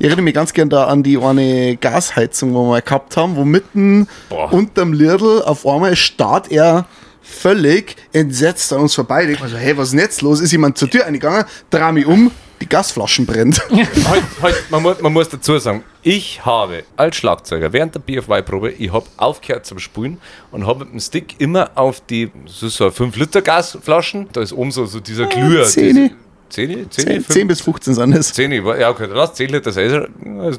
Ich 0.01 0.05
erinnere 0.07 0.23
mich 0.23 0.35
ganz 0.35 0.53
gern 0.53 0.69
da 0.69 0.85
an 0.85 1.03
die 1.03 1.19
eine 1.19 1.77
Gasheizung, 1.77 2.53
wo 2.55 2.65
wir 2.65 2.69
mal 2.71 2.83
gehabt 2.83 3.17
haben, 3.17 3.35
wo 3.37 3.45
mitten 3.45 4.07
Boah. 4.29 4.53
unterm 4.53 4.93
Lirdl 4.93 5.43
auf 5.43 5.67
einmal 5.67 5.97
starrt 5.97 6.53
er 6.53 6.87
völlig 7.23 7.97
entsetzt 8.13 8.73
an 8.73 8.81
uns 8.81 8.95
vorbei. 8.95 9.23
Ich 9.23 9.29
denk 9.29 9.41
mir 9.43 9.49
so, 9.49 9.57
hey, 9.57 9.77
was 9.77 9.87
ist 9.89 9.93
denn 9.93 10.01
jetzt 10.01 10.23
los? 10.23 10.41
Ist 10.41 10.53
jemand 10.53 10.79
zur 10.79 10.89
Tür 10.91 11.07
eingegangen, 11.07 11.45
dreh 11.71 11.93
mich 11.93 12.07
um, 12.07 12.31
die 12.61 12.69
Gasflaschen 12.69 13.27
brennt. 13.27 13.61
Halt, 13.71 14.23
halt, 14.43 14.71
man, 14.71 14.83
muss, 14.83 15.01
man 15.01 15.13
muss 15.13 15.29
dazu 15.29 15.59
sagen, 15.59 15.85
ich 16.03 16.45
habe 16.45 16.85
als 16.97 17.17
Schlagzeuger 17.17 17.73
während 17.73 17.95
der 17.95 18.01
BFY-Probe, 18.01 18.73
ich 18.73 18.93
habe 18.93 19.07
aufgehört 19.17 19.67
zum 19.67 19.79
Spulen 19.79 20.19
und 20.51 20.67
habe 20.67 20.85
mit 20.85 20.95
dem 20.95 21.01
Stick 21.01 21.41
immer 21.41 21.71
auf 21.75 22.01
die, 22.01 22.31
das 22.47 22.63
ist 22.63 22.77
so 22.77 22.87
5-Liter-Gasflaschen, 22.87 24.29
da 24.33 24.41
ist 24.41 24.53
oben 24.53 24.71
so, 24.71 24.87
so 24.87 25.01
dieser 25.01 25.27
Glüher. 25.27 25.65
Zehni. 25.65 26.13
10, 26.51 26.91
10, 26.91 27.25
10 27.29 27.49
bis 27.49 27.61
15 27.61 27.95
sind 27.95 28.15
es. 28.15 28.33
10, 28.33 28.53
ja, 28.53 28.91
okay, 28.91 29.09
lass 29.13 29.35
10 29.35 29.51
Liter 29.51 29.71
sein, 29.73 30.07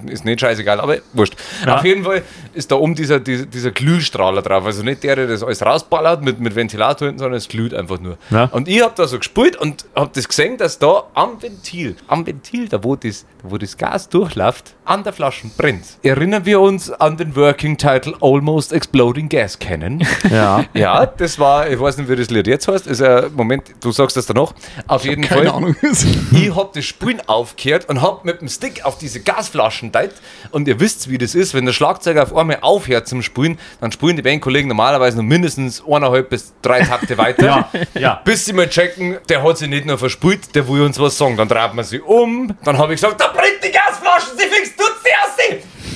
ist- 0.08 0.26
nicht 0.26 0.40
scheißegal, 0.42 0.80
aber 0.80 0.98
wurscht. 1.14 1.36
Auf 1.68 1.84
jeden 1.84 2.04
Fall 2.04 2.22
ist 2.54 2.72
da 2.72 2.76
oben 2.76 2.96
dieser, 2.96 3.20
dieser, 3.20 3.46
dieser 3.46 3.72
Glühstrahler 3.72 4.42
drauf. 4.42 4.66
Also 4.66 4.84
nicht 4.84 5.04
der, 5.04 5.16
der 5.16 5.28
das 5.28 5.44
alles 5.44 5.66
rausballert 5.66 6.24
mit, 6.24 6.40
mit 6.40 6.56
Ventilator 6.56 7.08
hinten, 7.08 7.20
sondern 7.20 7.38
es 7.38 7.48
glüht 7.48 7.74
einfach 7.74 8.00
nur. 8.00 8.18
Ja. 8.30 8.46
Und 8.46 8.68
ich 8.68 8.82
habe 8.82 8.94
da 8.96 9.08
so 9.08 9.18
gespült 9.18 9.56
und 9.56 9.86
habe 9.96 10.12
das 10.14 10.28
gesehen, 10.28 10.58
dass 10.58 10.80
da 10.80 11.04
am 11.14 11.42
Ventil, 11.42 11.96
am 12.08 12.26
Ventil, 12.26 12.68
da 12.68 12.84
wo 12.84 12.96
das, 12.96 13.26
wo 13.44 13.58
das 13.58 13.78
Gas 13.78 14.10
durchläuft, 14.10 14.76
an 14.86 15.04
der 15.04 15.14
Flasche 15.14 15.48
brennt. 15.58 15.86
Erinnern 16.04 16.46
wir 16.46 16.60
uns 16.60 16.92
an 16.92 17.18
den 17.18 17.36
Working 17.36 17.78
Title 17.78 18.14
Almost 18.22 18.74
Exploding 18.74 19.30
Gas 19.30 19.58
kennen? 19.60 20.06
Ja. 20.30 20.66
ja, 20.74 21.06
das 21.06 21.40
war, 21.40 21.70
ich 21.70 21.80
weiß 21.80 21.98
nicht, 21.98 22.10
wie 22.10 22.16
das 22.16 22.30
Lied 22.30 22.46
jetzt 22.48 22.68
heißt. 22.68 22.86
Ist 22.88 23.02
ein 23.02 23.34
Moment, 23.36 23.64
du 23.82 23.92
sagst 23.92 24.16
das 24.18 24.26
dann 24.26 24.36
noch. 24.36 24.54
Auf 24.88 25.06
jeden 25.06 25.24
Fall. 25.24 25.40
Keine 25.46 25.54
Ich 25.82 26.56
hab 26.56 26.74
das 26.74 26.86
Spulen 26.86 27.22
aufgehört 27.28 27.88
und 27.90 28.02
hab 28.02 28.26
mit 28.26 28.42
dem 28.42 28.50
Stick 28.50 28.86
auf 28.86 28.98
diese 28.98 29.22
Gasflaschen 29.22 29.92
deit. 29.92 30.14
Und 30.52 30.68
ihr 30.68 30.80
wisst, 30.80 31.10
wie 31.10 31.18
das 31.18 31.36
ist, 31.36 31.54
wenn 31.54 31.66
der 31.66 31.74
Schlagzeuger 31.74 32.24
auf 32.24 32.36
einmal 32.36 32.60
aufhört 32.62 33.08
zum 33.08 33.22
Spulen, 33.22 33.58
dann 33.82 33.92
spulen 33.92 34.16
die 34.16 34.22
Bandkollegen 34.22 34.68
normalerweise 34.68 35.18
noch 35.18 35.24
mindestens 35.24 35.84
eineinhalb 35.86 36.30
bis 36.30 36.54
drei 36.62 36.82
Takte 36.82 37.18
weiter. 37.18 37.46
Ja, 37.46 37.70
ja. 37.94 38.22
Bis 38.26 38.46
sie 38.46 38.54
mal 38.54 38.70
checken, 38.70 39.18
der 39.30 39.44
hat 39.44 39.58
sich 39.58 39.70
nicht 39.70 39.86
nur 39.86 39.98
verspult, 39.98 40.54
der 40.56 40.68
will 40.68 40.82
uns 40.82 41.00
was 41.00 41.18
sagen. 41.18 41.38
Dann 41.38 41.48
dreht 41.48 41.74
man 41.74 41.86
sie 41.86 42.00
um. 42.00 42.56
Dann 42.64 42.78
habe 42.78 42.94
ich 42.94 43.02
gesagt, 43.02 43.20
da 43.20 43.28
brennt 43.28 43.64
die 43.64 43.72
Gasflaschen, 43.72 44.38
sie 44.38 44.46
fix. 44.46 44.79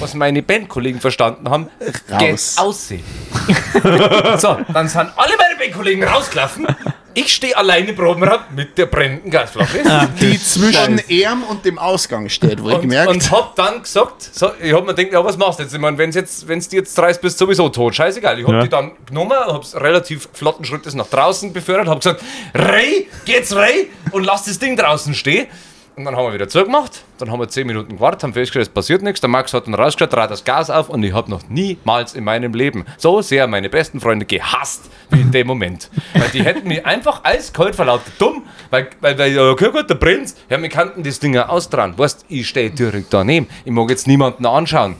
Was 0.04 0.14
meine 0.14 0.42
Bandkollegen 0.44 1.00
verstanden 1.02 1.50
haben, 1.50 1.70
Raus. 2.10 2.56
aussehen. 2.58 3.04
so, 4.38 4.58
dann 4.74 4.88
sind 4.88 5.12
alle 5.16 5.34
meine 5.38 5.56
Bandkollegen 5.60 6.04
rausgelaufen. 6.04 6.68
Ich 7.16 7.32
stehe 7.32 7.56
alleine 7.56 7.90
im 7.90 7.96
Probenraum 7.96 8.40
mit 8.56 8.76
der 8.76 8.88
brennenden 8.88 9.30
Gasflasche. 9.30 9.84
Die 10.20 10.40
zwischen 10.42 11.00
ihm 11.10 11.44
und 11.48 11.64
dem 11.64 11.78
Ausgang 11.78 12.28
steht, 12.28 12.62
wo 12.62 12.70
ich 12.70 12.76
Und, 12.76 12.82
gemerkt 12.82 13.12
und 13.12 13.32
hab 13.32 13.56
dann 13.56 13.84
gesagt, 13.84 14.24
so, 14.34 14.50
ich 14.60 14.74
hab 14.74 14.84
mir 14.86 14.96
gedacht, 14.96 15.14
ja, 15.14 15.24
was 15.24 15.38
machst 15.38 15.60
du 15.60 15.64
jetzt? 15.64 15.74
Ich 15.76 15.80
meine, 15.80 15.96
wenn 16.00 16.10
jetzt, 16.10 16.48
wenn's 16.48 16.68
die 16.70 16.78
jetzt 16.78 16.98
reißt, 16.98 17.22
bist 17.22 17.40
du 17.40 17.46
sowieso 17.46 17.70
tot. 17.70 17.94
Scheißegal. 17.96 18.40
Ich 18.40 18.48
hab 18.48 18.54
Ja. 18.54 18.64
die 18.64 18.70
dann 18.70 18.94
genommen, 19.06 19.32
hab's 19.32 19.76
relativ 19.76 20.28
flotten 20.34 20.66
Schrittes 20.66 20.96
nach 20.96 21.06
draußen 21.08 21.54
befördert, 21.54 21.88
hab 21.88 22.00
gesagt, 22.00 22.24
Ray, 22.56 23.08
geht's 23.26 23.56
Ray 23.56 23.92
und 24.12 24.24
lass 24.24 24.46
das 24.46 24.58
Ding 24.58 24.76
draußen 24.76 25.14
stehen. 25.14 25.46
Und 25.96 26.06
dann 26.06 26.16
haben 26.16 26.26
wir 26.26 26.34
wieder 26.34 26.50
zugemacht, 26.50 27.04
dann 27.20 27.30
haben 27.30 27.40
wir 27.40 27.48
10 27.48 27.68
Minuten 27.68 27.98
gewartet, 27.98 28.24
haben 28.24 28.34
festgestellt, 28.34 28.68
es 28.68 28.74
passiert 28.74 29.04
nichts. 29.04 29.22
Der 29.22 29.30
Max 29.30 29.54
hat 29.54 29.68
dann 29.68 29.76
rausgeschaut, 29.76 30.12
trat 30.12 30.32
das 30.32 30.44
Gas 30.44 30.72
auf 30.72 30.90
und 30.90 31.04
ich 31.04 31.14
habe 31.14 31.30
noch 31.30 31.48
niemals 31.50 32.16
in 32.16 32.24
meinem 32.24 32.56
Leben 32.56 32.86
so 32.98 33.22
sehr 33.22 33.46
meine 33.46 33.70
besten 33.70 34.00
Freunde 34.00 34.26
gehasst 34.26 34.90
wie 35.12 35.22
in 35.22 35.32
dem 35.32 35.46
Moment. 35.46 35.92
Weil 36.16 36.30
die 36.30 36.44
hätten 36.44 36.68
mich 36.68 36.84
einfach 36.84 37.24
eiskalt 37.24 37.76
verlautet 37.76 38.14
dumm, 38.18 38.44
weil, 38.72 38.88
weil, 39.02 39.20
weil 39.20 39.38
okay, 39.38 39.70
gut, 39.72 39.88
der 39.88 39.96
Prinz, 39.96 40.36
ja, 40.50 40.60
wir 40.60 40.70
kannten 40.70 41.04
das 41.04 41.20
Ding 41.20 41.36
ja 41.36 41.48
ausdran. 41.48 41.96
Weißt, 41.96 42.26
ich 42.28 42.48
stehe 42.50 42.72
direkt 42.72 43.14
daneben, 43.14 43.48
ich 43.64 43.72
mag 43.72 43.88
jetzt 43.92 44.08
niemanden 44.08 44.48
anschauen. 44.48 44.96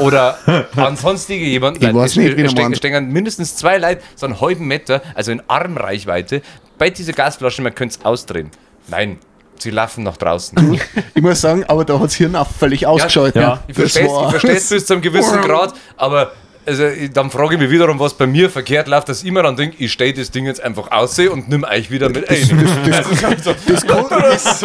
Oder 0.00 0.38
ansonstige 0.76 1.44
jemanden. 1.44 1.84
Ich 1.84 1.94
weiß 1.94 2.16
nicht, 2.16 2.36
wie 2.38 2.42
es 2.42 2.76
stehen 2.78 3.12
mindestens 3.12 3.54
zwei 3.56 3.76
Leute, 3.76 4.00
so 4.16 4.24
einen 4.24 4.40
halben 4.40 4.66
Meter, 4.66 5.02
also 5.14 5.30
in 5.30 5.42
Armreichweite, 5.46 6.40
bei 6.78 6.88
dieser 6.88 7.12
Gasflasche, 7.12 7.60
man 7.60 7.74
könnte 7.74 7.98
es 7.98 8.04
ausdrehen. 8.04 8.50
Nein, 8.88 9.18
sie 9.62 9.70
laufen 9.70 10.04
nach 10.04 10.16
draußen. 10.16 10.80
Ich 11.14 11.22
muss 11.22 11.40
sagen, 11.40 11.64
aber 11.64 11.84
da 11.84 11.94
hat 11.98 12.04
das 12.06 12.14
Hirn 12.14 12.36
auch 12.36 12.48
völlig 12.48 12.86
ausgeschaltet. 12.86 13.42
ja. 13.42 13.60
Ich 13.66 13.76
Das 13.76 13.92
verstehe 13.92 14.52
es 14.56 14.68
bis 14.68 14.86
zu 14.86 14.92
einem 14.94 15.02
gewissen 15.02 15.40
Grad, 15.42 15.74
aber 15.96 16.32
also, 16.68 16.84
dann 17.12 17.30
frage 17.30 17.54
ich 17.54 17.60
mich 17.60 17.70
wiederum, 17.70 17.98
was 17.98 18.14
bei 18.14 18.26
mir 18.26 18.50
verkehrt 18.50 18.88
läuft, 18.88 19.08
dass 19.08 19.22
ich 19.22 19.32
mir 19.32 19.42
dann 19.42 19.56
denke, 19.56 19.76
ich 19.82 19.90
stehe 19.92 20.12
das 20.12 20.30
Ding 20.30 20.46
jetzt 20.46 20.62
einfach 20.62 20.90
aussehe 20.90 21.30
und 21.30 21.48
nimm 21.48 21.64
euch 21.64 21.90
wieder 21.90 22.08
mit 22.08 22.28
ein. 22.28 22.38
Also, 22.88 23.54
Das 23.66 23.86
kann, 23.86 24.06
das, 24.10 24.64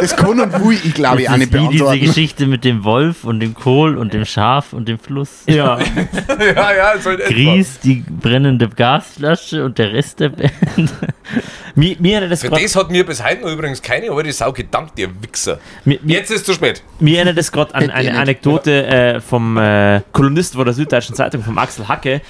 das 0.00 0.16
kann 0.16 0.40
und 0.40 0.52
will 0.64 0.78
ich 0.84 0.94
glaube 0.94 1.22
ich 1.22 1.28
auch 1.28 1.32
Das 1.32 1.40
nicht 1.40 1.54
ist 1.54 1.60
wie 1.60 1.68
diese 1.68 1.84
beantworten. 1.84 2.00
Geschichte 2.00 2.46
mit 2.46 2.64
dem 2.64 2.84
Wolf 2.84 3.24
und 3.24 3.40
dem 3.40 3.54
Kohl 3.54 3.96
und 3.96 4.12
dem 4.14 4.24
Schaf 4.24 4.72
und 4.72 4.88
dem 4.88 4.98
Fluss. 4.98 5.42
Ja. 5.46 5.78
ja, 6.38 6.74
ja, 6.74 6.98
so. 6.98 7.10
Gries, 7.10 7.80
die 7.80 8.04
brennende 8.08 8.68
Gasflasche 8.68 9.64
und 9.64 9.78
der 9.78 9.92
Rest 9.92 10.20
der 10.20 10.30
Band. 10.30 10.50
mir, 11.74 11.96
mir 11.98 12.12
erinnert 12.14 12.32
das 12.32 12.42
Für 12.42 12.50
das 12.50 12.76
hat 12.76 12.90
mir 12.90 13.04
bis 13.04 13.24
heute 13.24 13.42
noch 13.42 13.52
übrigens 13.52 13.82
keine 13.82 14.10
alte 14.10 14.32
Sau 14.32 14.52
gedankt, 14.52 14.98
ihr 14.98 15.08
Wichser. 15.22 15.58
mir, 15.84 15.98
mir, 16.02 16.16
Jetzt 16.16 16.30
ist 16.30 16.38
es 16.40 16.44
zu 16.44 16.52
spät. 16.54 16.82
Mir 17.00 17.16
erinnert 17.16 17.38
das 17.38 17.50
gerade 17.50 17.74
an 17.74 17.90
eine. 17.90 18.18
Anekdote 18.20 18.86
äh, 18.86 19.20
vom 19.20 19.56
äh, 19.56 20.02
Kolumnist 20.12 20.54
von 20.54 20.64
der 20.64 20.74
Süddeutschen 20.74 21.14
Zeitung, 21.14 21.39
vom 21.42 21.58
Axel 21.58 21.88
Hacke, 21.88 22.20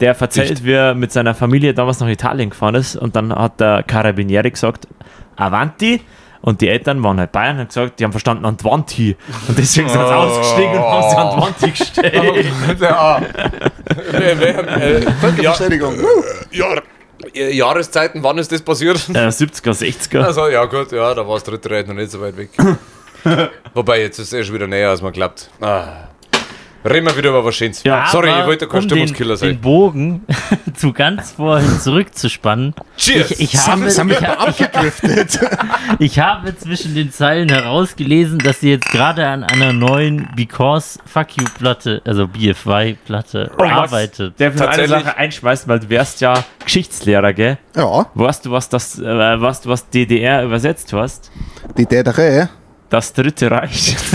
der 0.00 0.16
erzählt, 0.16 0.64
wie 0.64 0.72
er 0.72 0.94
mit 0.94 1.12
seiner 1.12 1.34
Familie 1.34 1.74
damals 1.74 2.00
nach 2.00 2.08
Italien 2.08 2.50
gefahren 2.50 2.74
ist 2.76 2.96
und 2.96 3.16
dann 3.16 3.34
hat 3.34 3.60
der 3.60 3.82
Carabinieri 3.82 4.50
gesagt, 4.50 4.86
Avanti. 5.36 6.00
Und 6.40 6.60
die 6.60 6.68
Eltern 6.68 7.02
waren 7.02 7.18
halt 7.18 7.32
Bayern 7.32 7.56
und 7.56 7.58
haben 7.62 7.66
gesagt, 7.68 7.98
die 7.98 8.04
haben 8.04 8.12
verstanden 8.12 8.44
Antwanti. 8.44 9.16
Und 9.48 9.58
deswegen 9.58 9.88
sind 9.88 9.98
sie 9.98 10.14
ausgestiegen 10.14 10.70
und 10.70 10.78
haben 10.84 11.10
sie 11.10 11.16
Antwanti 11.16 11.70
gestellt. 11.72 12.46
ja. 12.80 13.20
Wer- 14.12 14.38
wer- 14.40 14.68
äh, 14.80 15.00
ja, 15.02 15.52
Verständigung. 15.52 15.94
Jahr, 16.52 16.80
äh, 17.34 17.52
Jahreszeiten, 17.52 18.22
wann 18.22 18.38
ist 18.38 18.52
das 18.52 18.62
passiert? 18.62 19.08
Äh, 19.08 19.28
70er, 19.28 19.72
60er. 19.72 20.20
Also, 20.22 20.46
ja, 20.46 20.64
gut, 20.66 20.92
ja, 20.92 21.12
da 21.12 21.26
war 21.26 21.34
das 21.34 21.42
dritte 21.42 21.70
Reit 21.72 21.88
noch 21.88 21.94
nicht 21.96 22.12
so 22.12 22.20
weit 22.20 22.36
weg. 22.36 22.50
Wobei, 23.74 24.00
jetzt 24.02 24.20
ist 24.20 24.32
es 24.32 24.46
schon 24.46 24.54
wieder 24.54 24.68
näher, 24.68 24.90
als 24.90 25.02
man 25.02 25.12
glaubt. 25.12 25.50
Ah. 25.60 25.88
Reden 26.84 27.06
wir 27.06 27.16
wieder 27.16 27.30
über 27.30 27.44
was 27.44 27.56
Schönes. 27.56 27.82
Ja, 27.82 28.06
Sorry, 28.06 28.30
ich 28.30 28.46
wollte 28.46 28.68
kein 28.68 28.78
um 28.78 28.84
Stimmungskiller 28.84 29.34
den, 29.34 29.40
den 29.40 29.54
sein. 29.54 29.60
Bogen 29.60 30.24
zu 30.74 30.92
ganz 30.92 31.32
vorhin 31.32 31.80
zurückzuspannen. 31.80 32.72
Cheers! 32.96 33.32
Ich, 33.32 33.54
ich, 33.54 33.66
habe, 33.66 33.80
wir 33.82 33.88
ich, 33.88 34.18
da 34.18 34.32
abgedriftet? 34.38 35.40
ich 35.98 36.18
habe 36.20 36.56
zwischen 36.56 36.94
den 36.94 37.10
Zeilen 37.10 37.48
herausgelesen, 37.48 38.38
dass 38.38 38.60
sie 38.60 38.70
jetzt 38.70 38.90
gerade 38.90 39.26
an 39.26 39.42
einer 39.42 39.72
neuen 39.72 40.28
Because 40.36 41.00
Fuck 41.04 41.36
You 41.36 41.46
Platte, 41.58 42.00
also 42.06 42.28
BFY-Platte, 42.28 43.50
Oh, 43.56 43.62
was? 43.62 43.70
arbeitet. 43.70 44.38
Der 44.38 44.54
will 44.54 44.62
eine 44.62 44.86
Sache 44.88 45.16
einschmeißen, 45.16 45.68
weil 45.68 45.80
du 45.80 45.88
wärst 45.88 46.20
ja 46.20 46.44
Geschichtslehrer, 46.64 47.32
gell? 47.32 47.58
Ja, 47.76 48.06
Weißt 48.14 48.46
du, 48.46 48.52
was 48.52 48.68
das, 48.68 48.98
äh, 49.00 49.04
weißt 49.40 49.64
du, 49.64 49.68
was 49.70 49.90
DDR 49.90 50.44
übersetzt 50.44 50.92
hast? 50.92 51.30
die 51.76 51.86
Täterei. 51.86 52.48
Das 52.90 53.12
Dritte 53.12 53.50
Reich. 53.50 53.96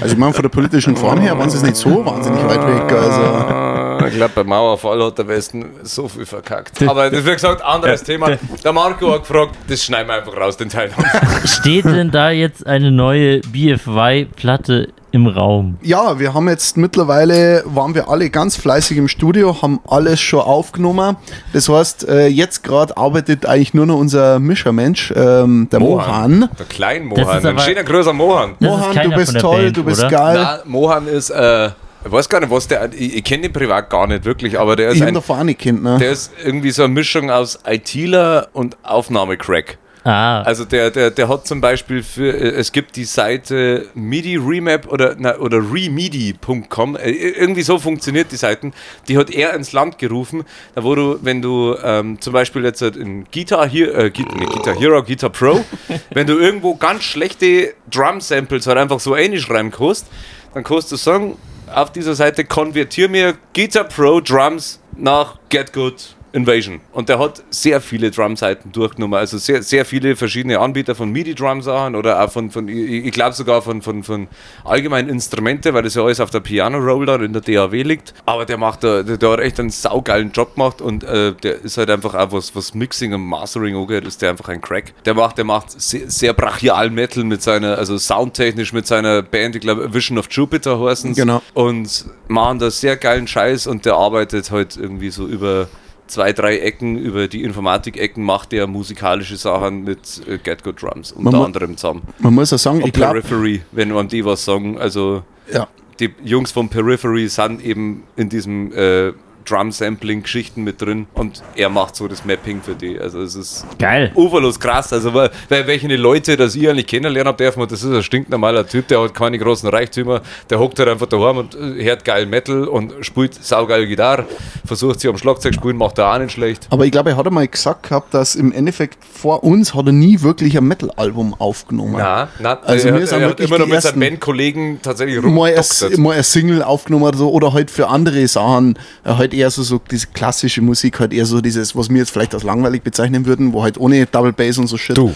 Also 0.00 0.14
ich 0.14 0.18
meine, 0.18 0.32
von 0.32 0.42
der 0.42 0.50
politischen 0.50 0.96
Form 0.96 1.20
her 1.20 1.36
waren 1.38 1.50
sie 1.50 1.56
es 1.56 1.62
nicht 1.62 1.76
so 1.76 2.04
wahnsinnig 2.04 2.44
weit 2.44 2.64
weg. 2.66 2.92
Also 2.92 4.06
ich 4.06 4.14
glaube, 4.14 4.32
beim 4.34 4.46
Mauerfall 4.46 5.02
hat 5.04 5.18
der 5.18 5.26
Westen 5.26 5.64
so 5.82 6.06
viel 6.06 6.26
verkackt. 6.26 6.82
Aber 6.86 7.10
das, 7.10 7.24
wie 7.24 7.32
gesagt, 7.32 7.62
anderes 7.62 8.02
Thema. 8.04 8.38
Der 8.62 8.72
Marco 8.72 9.12
hat 9.12 9.22
gefragt, 9.22 9.56
das 9.68 9.82
schneiden 9.82 10.08
wir 10.08 10.14
einfach 10.16 10.36
raus, 10.36 10.56
den 10.56 10.68
Teil. 10.68 10.90
Steht 11.44 11.86
denn 11.86 12.10
da 12.10 12.30
jetzt 12.30 12.66
eine 12.66 12.90
neue 12.92 13.40
BFY-Platte 13.40 14.88
im 15.16 15.26
Raum? 15.26 15.78
ja, 15.82 16.18
wir 16.18 16.34
haben 16.34 16.48
jetzt 16.48 16.76
mittlerweile, 16.76 17.64
waren 17.66 17.94
wir 17.94 18.08
alle 18.08 18.30
ganz 18.30 18.56
fleißig 18.56 18.98
im 18.98 19.08
Studio, 19.08 19.60
haben 19.62 19.80
alles 19.88 20.20
schon 20.20 20.40
aufgenommen. 20.40 21.16
Das 21.52 21.68
heißt, 21.68 22.08
äh, 22.08 22.26
jetzt 22.28 22.62
gerade 22.62 22.96
arbeitet 22.96 23.46
eigentlich 23.46 23.74
nur 23.74 23.86
noch 23.86 23.98
unser 23.98 24.38
Mischermensch, 24.38 25.12
ähm, 25.16 25.68
der 25.72 25.80
Mohan. 25.80 26.48
Der 26.58 26.66
kleine 26.66 27.06
Mohan. 27.06 27.44
Ein 27.44 27.58
schöner 27.58 27.82
großer 27.82 28.12
Mohan. 28.12 28.54
Mohan, 28.60 29.10
du 29.10 29.16
bist 29.16 29.38
toll, 29.40 29.62
Band, 29.64 29.76
du 29.76 29.84
bist 29.84 30.00
oder? 30.00 30.10
geil. 30.10 30.38
Na, 30.40 30.58
Mohan 30.64 31.08
ist, 31.08 31.30
äh, 31.30 31.70
ich 32.04 32.12
weiß 32.12 32.28
gar 32.28 32.40
nicht, 32.40 32.50
was 32.50 32.68
der, 32.68 32.92
ich, 32.92 33.16
ich 33.16 33.24
kenne 33.24 33.44
den 33.44 33.52
privat 33.52 33.90
gar 33.90 34.06
nicht 34.06 34.24
wirklich, 34.24 34.58
aber 34.58 34.76
der 34.76 34.90
ist, 34.90 34.96
Ich 34.96 35.02
ein, 35.02 35.14
davor 35.14 35.38
auch 35.38 35.44
nicht 35.44 35.58
kennt, 35.58 35.82
ne? 35.82 35.98
der 35.98 36.10
ist 36.10 36.30
irgendwie 36.44 36.70
so 36.70 36.84
eine 36.84 36.92
Mischung 36.92 37.30
aus 37.30 37.58
ITler 37.66 38.48
und 38.52 38.76
Aufnahmecrack. 38.84 39.78
Ah, 40.06 40.42
Also 40.42 40.64
der, 40.64 40.92
der, 40.92 41.10
der 41.10 41.28
hat 41.28 41.48
zum 41.48 41.60
Beispiel 41.60 42.04
für, 42.04 42.32
äh, 42.32 42.50
es 42.50 42.70
gibt 42.70 42.94
die 42.94 43.02
Seite 43.04 43.86
MIDI 43.94 44.36
Remap 44.36 44.86
oder, 44.86 45.16
na, 45.18 45.36
oder 45.38 45.58
remidi.com, 45.58 46.94
äh, 46.94 47.10
irgendwie 47.10 47.62
so 47.62 47.80
funktioniert 47.80 48.30
die 48.30 48.36
Seiten, 48.36 48.72
die 49.08 49.18
hat 49.18 49.30
er 49.30 49.52
ins 49.54 49.72
Land 49.72 49.98
gerufen, 49.98 50.44
da 50.76 50.84
wo 50.84 50.94
du, 50.94 51.18
wenn 51.22 51.42
du 51.42 51.74
ähm, 51.82 52.20
zum 52.20 52.32
Beispiel 52.32 52.62
jetzt 52.62 52.82
halt 52.82 52.94
in 52.94 53.24
Guitar, 53.32 53.68
Hero, 53.68 53.98
äh, 53.98 54.10
Guitar, 54.10 54.36
nee, 54.38 54.46
Guitar 54.46 54.78
Hero, 54.78 55.02
Guitar 55.02 55.30
Pro, 55.30 55.64
wenn 56.10 56.28
du 56.28 56.38
irgendwo 56.38 56.76
ganz 56.76 57.02
schlechte 57.02 57.74
Drum-Samples 57.90 58.68
halt 58.68 58.78
einfach 58.78 59.00
so 59.00 59.14
einschreiben 59.14 59.72
kannst, 59.72 60.06
dann 60.54 60.62
kannst 60.62 60.92
du 60.92 60.96
sagen, 60.96 61.36
auf 61.74 61.90
dieser 61.90 62.14
Seite 62.14 62.44
konvertier 62.44 63.08
mir 63.08 63.34
Guitar 63.56 63.82
Pro 63.82 64.20
Drums 64.20 64.78
nach 64.96 65.34
Get 65.48 65.72
Good 65.72 66.14
Invasion. 66.36 66.80
Und 66.92 67.08
der 67.08 67.18
hat 67.18 67.42
sehr 67.50 67.80
viele 67.80 68.10
Drum-Seiten 68.10 68.70
durchgenommen. 68.70 69.18
Also 69.18 69.38
sehr, 69.38 69.62
sehr 69.62 69.84
viele 69.84 70.16
verschiedene 70.16 70.60
Anbieter 70.60 70.94
von 70.94 71.10
MIDI-Drum-Sachen 71.10 71.96
oder 71.96 72.22
auch 72.22 72.30
von, 72.30 72.50
von 72.50 72.68
ich, 72.68 73.06
ich 73.06 73.12
glaube 73.12 73.32
sogar 73.32 73.62
von, 73.62 73.80
von, 73.82 74.02
von 74.04 74.28
allgemeinen 74.64 75.08
Instrumente, 75.08 75.72
weil 75.74 75.82
das 75.82 75.94
ja 75.94 76.02
alles 76.02 76.20
auf 76.20 76.30
der 76.30 76.40
Piano-Roll 76.40 77.06
da 77.06 77.16
in 77.16 77.32
der 77.32 77.42
DAW 77.42 77.82
liegt. 77.82 78.12
Aber 78.26 78.44
der 78.44 78.58
macht 78.58 78.84
da, 78.84 79.02
der, 79.02 79.16
der 79.16 79.30
hat 79.30 79.40
echt 79.40 79.58
einen 79.58 79.70
saugeilen 79.70 80.30
Job 80.32 80.54
gemacht 80.54 80.80
und 80.82 81.04
äh, 81.04 81.32
der 81.32 81.62
ist 81.62 81.78
halt 81.78 81.90
einfach 81.90 82.14
auch 82.14 82.32
was, 82.32 82.54
was 82.54 82.74
Mixing 82.74 83.14
und 83.14 83.22
Mastering 83.22 83.74
angeht, 83.76 84.04
ist 84.06 84.20
der 84.22 84.30
einfach 84.30 84.48
ein 84.50 84.60
Crack. 84.60 84.92
Der 85.04 85.14
macht, 85.14 85.38
der 85.38 85.44
macht 85.44 85.80
sehr, 85.80 86.10
sehr 86.10 86.34
brachial 86.34 86.90
Metal 86.90 87.24
mit 87.24 87.42
seiner, 87.42 87.78
also 87.78 87.96
soundtechnisch 87.96 88.72
mit 88.74 88.86
seiner 88.86 89.22
Band, 89.22 89.56
ich 89.56 89.62
glaube 89.62 89.92
Vision 89.94 90.18
of 90.18 90.26
Jupiter 90.30 90.78
heißen 90.78 91.14
Genau. 91.14 91.40
und 91.54 92.04
machen 92.28 92.58
da 92.58 92.70
sehr 92.70 92.96
geilen 92.96 93.26
Scheiß 93.26 93.66
und 93.66 93.86
der 93.86 93.94
arbeitet 93.94 94.50
halt 94.50 94.76
irgendwie 94.76 95.10
so 95.10 95.26
über 95.26 95.68
zwei, 96.06 96.32
drei 96.32 96.58
Ecken, 96.58 96.96
über 96.98 97.28
die 97.28 97.42
Informatik-Ecken 97.42 98.22
macht 98.22 98.52
er 98.52 98.66
musikalische 98.66 99.36
Sachen 99.36 99.84
mit 99.84 100.22
äh, 100.28 100.38
Get 100.38 100.62
Good 100.64 100.82
Drums, 100.82 101.12
unter 101.12 101.32
Man 101.32 101.42
anderem 101.42 101.76
zusammen. 101.76 102.02
Man 102.18 102.34
muss 102.34 102.52
auch 102.52 102.58
sagen, 102.58 102.82
Und 102.82 102.88
ich 102.88 102.92
glaube, 102.92 103.20
Periphery, 103.20 103.62
wenn 103.72 103.90
man 103.90 104.08
die 104.08 104.24
was 104.24 104.44
sagen, 104.44 104.78
also 104.78 105.22
ja, 105.52 105.68
die 106.00 106.14
Jungs 106.24 106.52
von 106.52 106.68
Periphery 106.68 107.28
sind 107.28 107.64
eben 107.64 108.04
in 108.16 108.28
diesem 108.28 108.72
äh, 108.72 109.12
Drum-Sampling-Geschichten 109.48 110.62
mit 110.62 110.80
drin 110.80 111.06
und 111.14 111.42
er 111.54 111.68
macht 111.68 111.96
so 111.96 112.08
das 112.08 112.24
Mapping 112.24 112.62
für 112.62 112.74
die. 112.74 112.98
Also 112.98 113.20
es 113.20 113.34
ist 113.34 113.66
geil. 113.78 114.12
uferlos 114.14 114.58
krass. 114.60 114.92
Also 114.92 115.14
weil, 115.14 115.30
weil 115.48 115.66
welche 115.66 115.86
Leute, 115.96 116.36
das 116.36 116.54
ich 116.54 116.68
eigentlich 116.68 116.86
kennenlernen 116.86 117.28
habe 117.28 117.38
dürfen, 117.42 117.62
und 117.62 117.70
das 117.72 117.82
ist 117.82 117.92
ein 117.92 118.02
stinknormaler 118.02 118.66
Typ, 118.66 118.88
der 118.88 119.00
hat 119.00 119.14
keine 119.14 119.38
großen 119.38 119.68
Reichtümer, 119.68 120.22
der 120.50 120.58
hockt 120.58 120.78
halt 120.78 120.88
einfach 120.88 121.06
daheim 121.06 121.38
und 121.38 121.54
äh, 121.54 121.84
hört 121.84 122.04
geil 122.04 122.26
Metal 122.26 122.64
und 122.68 122.92
spielt 123.00 123.34
saugeil 123.34 123.86
Gitarre, 123.86 124.26
versucht 124.64 125.00
sie 125.00 125.08
am 125.08 125.16
Schlagzeug 125.18 125.54
spielen, 125.54 125.76
macht 125.76 125.98
er 125.98 126.12
auch 126.12 126.18
nicht 126.18 126.32
schlecht. 126.32 126.66
aber 126.70 126.84
ich 126.84 126.92
glaube, 126.92 127.10
er 127.10 127.16
hat 127.16 127.26
einmal 127.26 127.46
gesagt 127.46 127.84
gehabt, 127.84 128.12
dass 128.14 128.34
im 128.34 128.52
Endeffekt 128.52 128.98
vor 129.04 129.44
uns 129.44 129.74
hat 129.74 129.86
er 129.86 129.92
nie 129.92 130.20
wirklich 130.22 130.56
ein 130.56 130.64
Metal-Album 130.64 131.34
aufgenommen. 131.38 131.94
Na, 131.98 132.28
na, 132.38 132.58
Also 132.62 132.88
er, 132.88 132.98
wir 132.98 133.06
sind 133.06 133.20
er 133.20 133.28
hat 133.28 133.38
wirklich 133.38 133.48
immer 133.48 133.58
noch 133.60 133.66
mit 133.66 133.82
seinen. 133.82 134.00
Bandkollegen 134.00 134.80
tatsächlich 134.82 135.20
mal 135.22 135.50
rumdoktert. 135.50 135.98
mal 135.98 136.16
ein 136.16 136.22
Single 136.22 136.62
aufgenommen 136.62 137.04
oder 137.04 137.16
so, 137.18 137.30
oder 137.30 137.52
halt 137.52 137.70
für 137.70 137.88
andere 137.88 138.26
Sachen, 138.26 138.78
halt 139.04 139.34
eher 139.36 139.50
so, 139.50 139.62
so 139.62 139.80
diese 139.90 140.08
klassische 140.08 140.62
Musik, 140.62 141.00
halt 141.00 141.12
eher 141.12 141.26
so 141.26 141.40
dieses, 141.40 141.76
was 141.76 141.88
wir 141.90 141.98
jetzt 141.98 142.10
vielleicht 142.10 142.34
als 142.34 142.42
langweilig 142.42 142.82
bezeichnen 142.82 143.26
würden, 143.26 143.52
wo 143.52 143.62
halt 143.62 143.78
ohne 143.78 144.06
Double 144.06 144.32
Bass 144.32 144.58
und 144.58 144.66
so 144.66 144.76
Shit. 144.76 144.96
Du. 144.96 145.14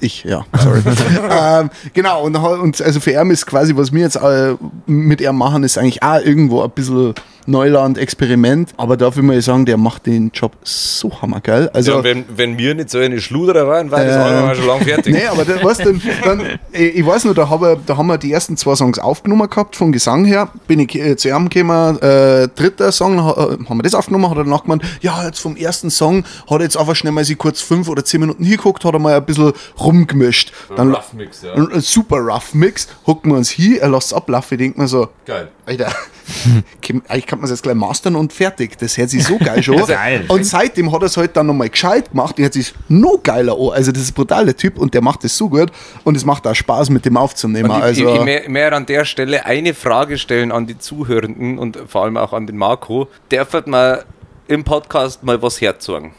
Ich, 0.00 0.24
ja, 0.24 0.44
sorry. 0.58 0.82
ähm, 1.30 1.70
genau, 1.94 2.24
und, 2.24 2.36
und 2.36 2.82
also 2.82 3.00
für 3.00 3.12
ihn 3.12 3.30
ist 3.30 3.46
quasi, 3.46 3.74
was 3.76 3.92
wir 3.92 4.00
jetzt 4.00 4.16
äh, 4.16 4.54
mit 4.86 5.20
ihm 5.20 5.36
machen, 5.36 5.62
ist 5.62 5.78
eigentlich 5.78 6.02
auch 6.02 6.20
irgendwo 6.20 6.62
ein 6.62 6.70
bisschen 6.70 7.14
Neuland, 7.50 7.98
Experiment, 7.98 8.72
aber 8.76 8.96
dafür 8.96 9.22
muss 9.22 9.36
ich 9.36 9.44
sagen, 9.44 9.66
der 9.66 9.76
macht 9.76 10.06
den 10.06 10.30
Job 10.32 10.52
so 10.62 11.20
hammergeil. 11.20 11.68
Also, 11.70 11.92
ja, 11.92 12.04
wenn, 12.04 12.24
wenn 12.34 12.58
wir 12.58 12.74
nicht 12.74 12.90
so 12.90 12.98
eine 12.98 13.20
Schluderer 13.20 13.66
waren, 13.66 13.90
war 13.90 14.04
das 14.04 14.16
Album 14.16 14.50
auch 14.50 14.54
schon 14.54 14.66
lang 14.66 14.80
fertig. 14.80 15.14
Nee, 15.14 15.26
aber 15.26 15.44
da, 15.44 15.62
weißt, 15.62 15.84
dann, 15.84 16.00
dann, 16.24 16.58
ich 16.72 17.04
weiß 17.04 17.24
nur, 17.24 17.34
da, 17.34 17.48
hab, 17.48 17.60
da 17.86 17.96
haben 17.96 18.06
wir 18.06 18.18
die 18.18 18.32
ersten 18.32 18.56
zwei 18.56 18.74
Songs 18.74 18.98
aufgenommen 18.98 19.48
gehabt, 19.48 19.76
vom 19.76 19.92
Gesang 19.92 20.24
her. 20.24 20.48
Bin 20.66 20.80
ich 20.80 20.94
äh, 20.94 21.16
zu 21.16 21.28
ihm 21.28 21.48
gekommen, 21.48 21.98
äh, 22.00 22.48
dritter 22.48 22.92
Song, 22.92 23.18
äh, 23.18 23.20
haben 23.20 23.78
wir 23.78 23.82
das 23.82 23.94
aufgenommen, 23.94 24.30
hat 24.30 24.36
er 24.36 24.44
danach 24.44 24.62
gemeint, 24.62 24.82
ja, 25.00 25.24
jetzt 25.26 25.40
vom 25.40 25.56
ersten 25.56 25.90
Song 25.90 26.24
hat 26.48 26.60
er 26.60 26.62
jetzt 26.62 26.76
einfach 26.76 26.94
schnell 26.94 27.12
mal 27.12 27.24
sich 27.24 27.38
kurz 27.38 27.60
fünf 27.60 27.88
oder 27.88 28.04
zehn 28.04 28.20
Minuten 28.20 28.44
hingeguckt, 28.44 28.84
hat 28.84 28.92
er 28.92 28.98
mal 28.98 29.16
ein 29.16 29.24
bisschen 29.24 29.52
rumgemischt. 29.78 30.52
Dann, 30.76 30.94
Rough 30.94 31.12
Mix, 31.12 31.42
ja. 31.42 31.54
ein, 31.54 31.72
ein 31.72 31.80
super 31.80 32.18
rough 32.18 32.54
Mix, 32.54 32.88
hocken 33.06 33.32
wir 33.32 33.38
uns 33.38 33.50
hier, 33.50 33.82
er 33.82 33.88
lässt 33.88 34.08
es 34.08 34.12
ablaufen, 34.12 34.54
ich 34.54 34.58
denke 34.58 34.80
mir 34.80 34.88
so, 34.88 35.08
Geil. 35.26 35.48
Alter, 35.66 35.92
eigentlich 37.08 37.26
kann 37.26 37.38
man 37.38 37.44
es 37.44 37.50
jetzt 37.50 37.62
gleich 37.62 37.74
mastern 37.74 38.16
und 38.16 38.32
fertig. 38.32 38.76
Das 38.78 38.96
hört 38.98 39.10
sich 39.10 39.24
so 39.24 39.38
geil 39.38 39.62
schon. 39.62 39.76
Geil. 39.86 40.24
Und 40.28 40.44
seitdem 40.44 40.92
hat 40.92 41.02
er 41.02 41.06
es 41.06 41.16
halt 41.16 41.36
dann 41.36 41.46
nochmal 41.46 41.68
gescheit 41.68 42.10
gemacht. 42.10 42.38
Die 42.38 42.44
hat 42.44 42.52
sich 42.52 42.72
noch 42.88 43.22
geiler 43.22 43.52
an. 43.54 43.70
Also 43.72 43.92
das 43.92 44.02
ist 44.02 44.10
ein 44.12 44.14
brutaler 44.14 44.56
Typ 44.56 44.78
und 44.78 44.94
der 44.94 45.02
macht 45.02 45.24
das 45.24 45.36
so 45.36 45.48
gut 45.48 45.70
und 46.04 46.16
es 46.16 46.24
macht 46.24 46.46
auch 46.46 46.54
Spaß 46.54 46.90
mit 46.90 47.04
dem 47.04 47.16
aufzunehmen. 47.16 47.70
Und 47.70 47.78
ich, 47.78 47.82
also 47.82 48.08
ich, 48.08 48.14
ich 48.16 48.24
mehr, 48.24 48.48
mehr 48.48 48.72
an 48.72 48.86
der 48.86 49.04
Stelle 49.04 49.44
eine 49.46 49.74
Frage 49.74 50.18
stellen 50.18 50.52
an 50.52 50.66
die 50.66 50.78
Zuhörenden 50.78 51.58
und 51.58 51.78
vor 51.86 52.04
allem 52.04 52.16
auch 52.16 52.32
an 52.32 52.46
den 52.46 52.56
Marco. 52.56 53.08
Darf 53.30 53.54
mal 53.66 54.04
im 54.48 54.64
Podcast 54.64 55.22
mal 55.22 55.40
was 55.42 55.60
herzogen? 55.60 56.12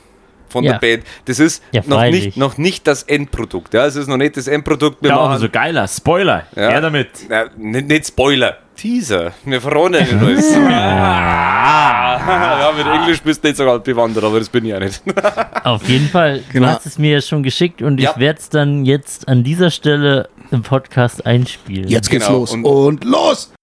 Von 0.50 0.66
Ja. 0.66 0.74
der 0.74 0.80
Band. 0.80 1.04
Das 1.26 1.40
ist 1.40 1.64
Ja, 1.72 1.82
noch, 1.86 2.04
nicht, 2.04 2.36
noch 2.36 2.58
nicht 2.58 2.86
das 2.86 3.04
Endprodukt. 3.04 3.74
Ja, 3.74 3.86
es 3.86 3.96
ist 3.96 4.08
noch 4.08 4.18
nicht 4.18 4.36
das 4.36 4.48
Endprodukt. 4.48 5.02
Wir 5.02 5.12
Ja, 5.12 5.16
machen, 5.16 5.40
so 5.40 5.48
geiler. 5.50 5.88
Spoiler. 5.88 6.46
Ja. 6.56 6.72
Ja. 6.72 6.82
damit. 6.82 7.08
Na, 7.30 7.46
nicht, 7.58 7.88
nicht 7.88 8.08
Spoiler. 8.08 8.58
Teaser. 8.82 9.34
Wir 9.46 9.62
nicht 9.90 10.12
alles. 10.14 10.56
ja, 10.56 12.72
mit 12.76 12.88
Englisch 12.88 13.22
bist 13.22 13.44
du 13.44 13.48
nicht 13.50 13.58
so 13.58 13.70
alt 13.70 13.84
bewandert, 13.84 14.24
aber 14.24 14.40
das 14.40 14.50
bin 14.50 14.66
ich 14.66 14.72
ja 14.72 14.80
nicht. 14.80 15.02
Auf 15.64 15.88
jeden 15.88 16.08
Fall, 16.10 16.42
Genau. 16.52 16.66
du 16.68 16.74
hast 16.74 16.86
es 16.88 16.98
mir 16.98 17.12
ja 17.12 17.22
schon 17.22 17.44
geschickt 17.44 17.82
und 17.84 18.00
Ja. 18.00 18.12
ich 18.12 18.18
werde 18.20 18.40
es 18.40 18.50
dann 18.50 18.86
jetzt 18.86 19.28
an 19.28 19.44
dieser 19.44 19.70
Stelle 19.70 20.30
im 20.50 20.64
Podcast 20.64 21.24
einspielen. 21.26 21.88
jetzt 21.90 22.10
geht's 22.10 22.26
Genau, 22.26 22.40
los. 22.40 22.52
und- 22.54 22.66
Und, 22.66 23.04
los! 23.06 23.54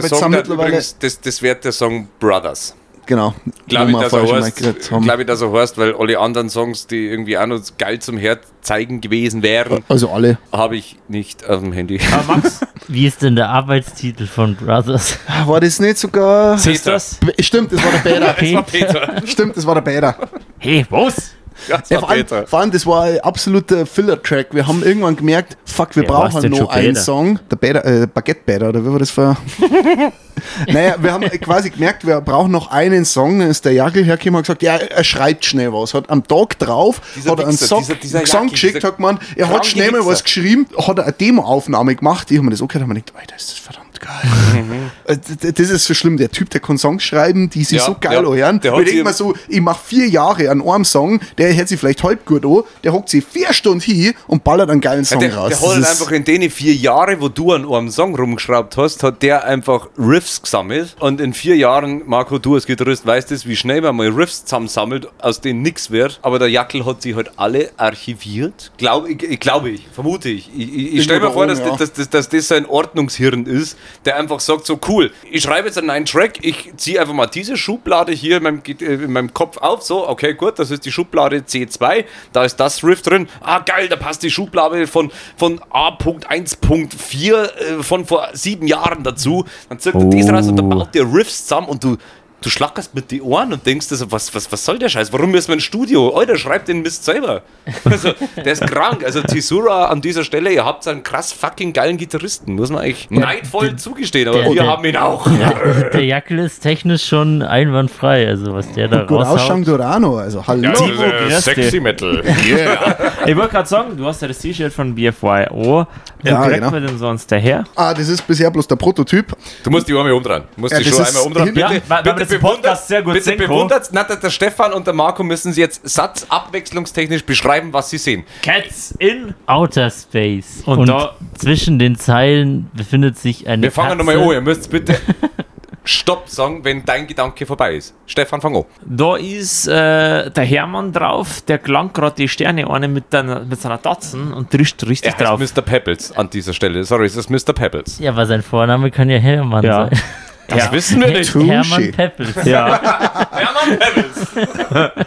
Der 0.00 0.08
Song 0.18 0.30
mittlerweile. 0.30 0.68
übrigens, 0.68 0.96
das, 0.98 1.20
das 1.20 1.42
wird 1.42 1.64
der 1.64 1.72
Song 1.72 2.08
Brothers. 2.20 2.74
genau. 3.06 3.34
Glaube 3.68 3.90
ich, 3.92 3.96
dass 3.98 4.12
er 4.12 4.32
heißt, 4.42 4.56
glaube 4.88 5.22
ich, 5.22 5.26
dass 5.26 5.40
er 5.42 5.52
heißt, 5.52 5.78
weil 5.78 5.94
alle 5.94 6.18
anderen 6.18 6.48
Songs, 6.50 6.86
die 6.86 7.06
irgendwie 7.06 7.36
auch 7.38 7.46
noch 7.46 7.60
geil 7.78 7.98
zum 7.98 8.16
Herzeigen 8.18 9.00
gewesen 9.00 9.42
wären, 9.42 9.84
Also 9.88 10.10
alle. 10.10 10.38
habe 10.52 10.76
ich 10.76 10.96
nicht 11.08 11.48
auf 11.48 11.60
dem 11.60 11.72
Handy. 11.72 12.00
Aber 12.12 12.36
Max, 12.36 12.60
Wie 12.88 13.06
ist 13.06 13.22
denn 13.22 13.36
der 13.36 13.48
Arbeitstitel 13.50 14.26
von 14.26 14.54
Brothers? 14.56 15.18
War 15.46 15.60
das 15.60 15.80
nicht 15.80 15.98
sogar. 15.98 16.56
siehst 16.58 16.86
du 16.86 16.90
das? 16.92 17.18
Stimmt, 17.40 17.72
das 17.72 17.82
war 17.84 17.92
der 17.92 17.98
Bäder. 17.98 19.22
Stimmt, 19.26 19.56
das 19.56 19.66
war 19.66 19.74
der 19.74 19.82
Bäder. 19.82 20.16
Hey, 20.58 20.86
was? 20.90 21.32
Ja, 21.68 21.78
das 21.78 21.88
Ja, 21.88 21.96
war 21.96 22.00
vor, 22.02 22.10
allem, 22.10 22.22
Peter. 22.26 22.46
vor 22.46 22.58
allem, 22.60 22.70
das 22.72 22.84
war 22.86 23.02
ein 23.04 23.20
absoluter 23.20 23.86
Filler-Track. 23.86 24.48
Wir 24.52 24.66
haben 24.66 24.82
irgendwann 24.82 25.16
gemerkt, 25.16 25.56
fuck, 25.64 25.94
wir 25.96 26.08
war's 26.08 26.34
brauchen 26.34 26.50
noch 26.50 26.68
einen 26.70 26.88
Bäder? 26.88 27.00
Song. 27.00 27.38
Der 27.50 27.56
Bäder, 27.56 27.84
äh, 27.84 28.06
Baguette-Bäder, 28.06 28.68
oder 28.70 28.84
wie 28.84 28.90
war 28.92 28.98
das 28.98 29.10
für. 29.10 29.36
naja, 30.68 30.96
wir 31.00 31.12
haben 31.12 31.24
quasi 31.40 31.70
gemerkt, 31.70 32.06
wir 32.06 32.20
brauchen 32.20 32.50
noch 32.52 32.70
einen 32.70 33.04
Song. 33.04 33.38
Dann 33.38 33.50
ist 33.50 33.64
der 33.64 33.72
Jagel 33.72 34.04
hergekommen 34.04 34.38
und 34.38 34.48
hat 34.48 34.58
gesagt, 34.58 34.62
ja, 34.62 34.76
er 34.76 35.04
schreibt 35.04 35.44
schnell 35.44 35.72
was. 35.72 35.94
Hat 35.94 36.10
am 36.10 36.26
Tag 36.26 36.58
drauf, 36.58 37.00
Dieser 37.16 37.30
hat 37.32 37.40
er 37.40 37.48
einen 37.48 37.56
Song, 37.56 37.80
dieser- 37.80 37.94
dieser 37.94 38.26
Song 38.26 38.48
geschickt, 38.48 38.82
hat 38.84 38.98
man, 38.98 39.18
er 39.36 39.48
hat 39.48 39.66
schnell 39.66 39.90
mal 39.92 40.04
was 40.04 40.24
geschrieben, 40.24 40.66
hat 40.76 40.98
er 40.98 41.04
eine 41.04 41.12
Demo-Aufnahme 41.12 41.94
gemacht. 41.94 42.30
Ich 42.30 42.36
habe 42.36 42.44
mir 42.46 42.50
das 42.50 42.62
okay, 42.62 42.78
da 42.78 42.82
habe 42.84 42.92
ich 42.92 42.96
mir 42.98 43.00
gedacht, 43.02 43.20
Alter, 43.20 43.36
ist 43.36 43.50
das 43.50 43.58
verdammt 43.58 43.83
geil. 44.04 44.64
Äh, 45.06 45.18
Das 45.52 45.68
ist 45.70 45.84
so 45.84 45.92
schlimm. 45.92 46.16
Der 46.16 46.30
Typ, 46.30 46.48
der 46.50 46.60
kann 46.60 46.78
Songs 46.78 47.02
schreiben, 47.02 47.50
die 47.50 47.64
sich 47.64 47.78
Ja, 47.78 47.84
so 47.84 47.96
geil 48.00 48.12
ja. 48.14 48.18
anhören. 48.20 48.60
Der 48.60 48.72
Ich 48.78 48.86
denke 48.88 49.04
mir 49.04 49.12
so, 49.12 49.34
ich 49.48 49.60
mache 49.60 49.80
vier 49.84 50.08
Jahre 50.08 50.48
an 50.50 50.62
einem 50.66 50.84
Song, 50.86 51.20
der 51.36 51.54
hört 51.54 51.68
sich 51.68 51.78
vielleicht 51.78 52.02
halb 52.02 52.24
gut 52.24 52.44
an, 52.46 52.62
der 52.82 52.92
hockt 52.94 53.10
sich 53.10 53.22
vier 53.24 53.52
Stunden 53.52 53.80
hin 53.80 54.14
und 54.28 54.44
ballert 54.44 54.70
einen 54.70 54.80
geilen 54.80 55.04
Song 55.04 55.20
Der, 55.20 55.34
raus. 55.36 55.48
der 55.50 55.58
Das 55.58 55.68
hat 55.70 55.78
ist- 55.78 55.90
einfach 56.00 56.12
in 56.12 56.24
den 56.24 56.50
vier 56.50 56.74
Jahren, 56.74 57.20
wo 57.20 57.28
du 57.28 57.52
an 57.52 57.66
einem 57.70 57.90
Song 57.90 58.14
rumgeschraubt 58.16 58.76
hast, 58.78 59.02
hat 59.02 59.22
der 59.22 59.44
einfach 59.44 59.88
Riffs 59.98 60.40
gesammelt. 60.40 60.96
Und 61.00 61.20
in 61.20 61.34
vier 61.34 61.56
Jahren, 61.56 62.02
Marco, 62.06 62.38
du 62.38 62.54
als 62.54 62.64
Gitarrist 62.66 63.04
weißt 63.06 63.30
es, 63.32 63.46
wie 63.46 63.56
schnell 63.56 63.82
man 63.82 63.96
mal 63.96 64.08
Riffs 64.08 64.44
zusammensammelt, 64.44 65.08
aus 65.20 65.40
denen 65.42 65.60
nichts 65.62 65.90
wird. 65.90 66.18
Aber 66.22 66.38
der 66.38 66.48
Jackel 66.48 66.86
hat 66.86 67.02
sie 67.02 67.14
halt 67.14 67.32
alle 67.36 67.70
archiviert. 67.76 68.72
Glaub, 68.78 69.06
ich, 69.08 69.40
glaube 69.40 69.70
ich, 69.70 69.86
vermute 69.92 70.28
ich. 70.30 70.50
Ich, 70.56 70.74
ich, 70.74 70.94
ich 70.94 71.04
stelle 71.04 71.20
mir 71.20 71.30
vor, 71.32 71.46
dass, 71.46 71.58
ja. 71.58 71.76
dass, 71.76 71.92
dass, 71.92 72.08
dass 72.10 72.28
das 72.28 72.48
sein 72.48 72.66
Ordnungshirn 72.66 73.46
ist, 73.46 73.76
der 74.04 74.16
einfach 74.16 74.40
sagt 74.40 74.66
so, 74.66 74.78
cool, 74.88 75.12
ich 75.30 75.42
schreibe 75.42 75.68
jetzt 75.68 75.78
einen 75.78 75.88
neuen 75.88 76.04
Track, 76.04 76.38
ich 76.42 76.72
ziehe 76.76 77.00
einfach 77.00 77.14
mal 77.14 77.26
diese 77.26 77.56
Schublade 77.56 78.12
hier 78.12 78.38
in 78.38 78.42
meinem, 78.42 78.62
äh, 78.66 78.84
in 78.84 79.12
meinem 79.12 79.34
Kopf 79.34 79.58
auf, 79.58 79.82
so, 79.82 80.08
okay, 80.08 80.34
gut, 80.34 80.58
das 80.58 80.70
ist 80.70 80.84
die 80.84 80.92
Schublade 80.92 81.38
C2, 81.38 82.04
da 82.32 82.44
ist 82.44 82.56
das 82.56 82.84
Riff 82.84 83.02
drin, 83.02 83.28
ah 83.40 83.60
geil, 83.60 83.88
da 83.88 83.96
passt 83.96 84.22
die 84.22 84.30
Schublade 84.30 84.86
von, 84.86 85.10
von 85.36 85.60
A.1.4 85.70 87.32
äh, 87.32 87.82
von 87.82 88.04
vor 88.04 88.28
sieben 88.32 88.66
Jahren 88.66 89.02
dazu, 89.02 89.44
dann 89.68 89.78
zirkt 89.78 90.00
er 90.00 90.10
das 90.10 90.30
raus 90.30 90.48
und 90.48 90.56
dann 90.56 90.68
baut 90.68 90.94
der 90.94 91.12
Riffs 91.12 91.46
zusammen 91.46 91.68
und 91.68 91.84
du 91.84 91.96
Du 92.40 92.50
schlackerst 92.50 92.94
mit 92.94 93.10
die 93.10 93.22
Ohren 93.22 93.54
und 93.54 93.64
denkst 93.64 93.88
dir 93.88 93.96
so, 93.96 94.12
was, 94.12 94.34
was, 94.34 94.52
was 94.52 94.62
soll 94.62 94.78
der 94.78 94.90
Scheiß? 94.90 95.10
Warum 95.14 95.30
müssen 95.30 95.48
wir 95.48 95.54
ins 95.54 95.62
Studio? 95.64 96.14
Alter, 96.14 96.36
schreibt 96.36 96.68
den 96.68 96.82
Mist 96.82 97.02
selber. 97.04 97.40
Also, 97.84 98.12
der 98.36 98.52
ist 98.52 98.66
krank. 98.66 99.02
Also, 99.02 99.22
Tisura 99.22 99.86
an 99.86 100.02
dieser 100.02 100.24
Stelle, 100.24 100.52
ihr 100.52 100.64
habt 100.64 100.86
einen 100.86 101.02
krass 101.02 101.32
fucking 101.32 101.72
geilen 101.72 101.96
Gitarristen, 101.96 102.54
muss 102.54 102.68
man 102.70 102.82
eigentlich 102.82 103.08
neidvoll 103.10 103.76
zugestehen, 103.76 104.28
aber 104.28 104.38
der- 104.40 104.48
wir 104.48 104.54
der- 104.56 104.66
haben 104.66 104.84
ihn 104.84 104.96
auch. 104.96 105.26
Der 105.94 106.04
Jackel 106.04 106.38
ist 106.40 106.60
technisch 106.60 107.04
schon 107.06 107.40
einwandfrei, 107.40 108.26
also 108.28 108.52
was 108.52 108.70
der 108.72 108.88
da 108.88 109.04
Gut 109.04 109.20
ausschauen 109.20 109.62
raushaut. 109.62 109.66
Durano, 109.66 110.18
also 110.18 110.46
hallo. 110.46 110.70
das 110.70 110.80
ist, 110.82 111.48
äh, 111.48 111.54
Sexy 111.54 111.80
Metal. 111.80 112.22
Ich 113.26 113.36
wollte 113.36 113.50
gerade 113.52 113.68
sagen, 113.68 113.96
du 113.96 114.04
hast 114.06 114.22
ja 114.22 114.28
das 114.28 114.38
T-Shirt 114.38 114.72
von 114.72 114.94
BFY. 114.94 115.46
Oh, 115.50 115.84
wo 115.84 115.86
Ja, 116.22 116.42
kriegt 116.42 116.54
genau. 116.56 116.70
man 116.70 116.86
denn 116.86 116.98
sonst 116.98 117.30
daher? 117.30 117.64
Ah, 117.74 117.92
das 117.94 118.08
ist 118.08 118.26
bisher 118.26 118.50
bloß 118.50 118.66
der 118.66 118.76
Prototyp. 118.76 119.34
Du 119.62 119.70
musst 119.70 119.88
die 119.88 119.94
Arme 119.94 120.14
umdrehen. 120.14 120.44
Du 120.54 120.60
musst 120.62 120.72
Ja, 120.72 120.78
die 120.80 120.84
schon 120.86 121.04
einmal 121.04 121.22
umdrehen. 121.22 121.46
Bitte, 121.54 121.60
Ja, 121.60 121.68
weil- 121.88 122.04
weil 122.04 122.14
das 122.14 122.30
im 122.30 122.40
bewundert- 122.40 122.86
sehr 122.86 123.02
gut 123.02 123.12
bitte 123.14 123.24
sehen 123.26 123.38
bewundert, 123.38 123.88
na, 123.92 124.04
der, 124.04 124.16
der 124.16 124.30
Stefan 124.30 124.72
und 124.72 124.86
der 124.86 124.94
Marco 124.94 125.22
müssen 125.22 125.52
sie 125.52 125.60
jetzt 125.60 125.86
satzabwechslungstechnisch 125.88 127.24
beschreiben, 127.24 127.72
was 127.72 127.90
sie 127.90 127.98
sehen. 127.98 128.24
Cats 128.42 128.92
in. 128.98 129.34
Outer 129.46 129.90
Space. 129.90 130.62
Und 130.66 130.78
Und, 130.80 130.88
da- 130.88 131.16
zwischen 131.38 131.78
den 131.78 131.96
Zeilen 131.96 132.70
befindet 132.74 133.18
sich 133.18 133.48
eine 133.48 133.62
Wir 133.62 133.72
fangen 133.72 133.98
nochmal 133.98 134.16
an. 134.18 134.28
Ihr 134.30 134.40
müsst 134.40 134.70
bitte 134.70 134.96
Stopp 135.86 136.28
sagen, 136.30 136.64
wenn 136.64 136.84
dein 136.84 137.06
Gedanke 137.06 137.44
vorbei 137.44 137.74
ist. 137.74 137.94
Stefan, 138.06 138.40
fang 138.40 138.56
an. 138.56 138.64
Da 138.86 139.16
ist 139.16 139.66
äh, 139.68 140.30
der 140.30 140.44
Hermann 140.44 140.92
drauf, 140.92 141.42
der 141.42 141.58
klang 141.58 141.92
gerade 141.92 142.16
die 142.16 142.28
Sterne 142.28 142.70
eine 142.70 142.88
mit, 142.88 143.12
deiner, 143.12 143.40
mit 143.40 143.60
seiner 143.60 143.80
Tatzen 143.80 144.32
und 144.32 144.52
drischt 144.52 144.82
richtig 144.86 145.12
Er 145.12 145.18
drauf. 145.26 145.40
heißt 145.40 145.54
Mr. 145.56 145.62
Pebbles 145.62 146.12
an 146.16 146.30
dieser 146.30 146.54
Stelle. 146.54 146.84
Sorry, 146.84 147.04
es 147.06 147.16
ist 147.16 147.28
Mr. 147.28 147.52
Pebbles. 147.52 147.98
Ja, 147.98 148.12
aber 148.12 148.24
sein 148.24 148.42
Vorname 148.42 148.90
kann 148.90 149.10
ja 149.10 149.18
Hermann 149.18 149.62
Ja. 149.64 149.88
sein. 149.90 150.00
Das 150.48 150.72
wissen 150.72 151.00
wir 151.00 151.08
nicht. 151.08 151.34
Hermann 151.34 151.90
Peppels. 151.92 152.44
Ja. 152.44 152.80
Hermann 153.30 153.78
Pebbles. 153.78 155.06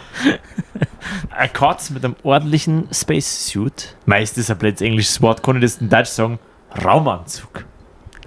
Ein 1.30 1.52
Katz 1.52 1.90
mit 1.90 2.04
einem 2.04 2.16
ordentlichen 2.22 2.88
Spacesuit. 2.92 3.94
Meist 4.06 4.36
ist 4.38 4.50
ein 4.50 4.58
blödes 4.58 4.80
englisches 4.80 5.22
Wort, 5.22 5.42
kann 5.42 5.56
ich 5.56 5.62
das 5.62 5.76
in 5.80 5.88
Deutsch 5.88 6.08
sagen? 6.08 6.38
Raumanzug. 6.84 7.64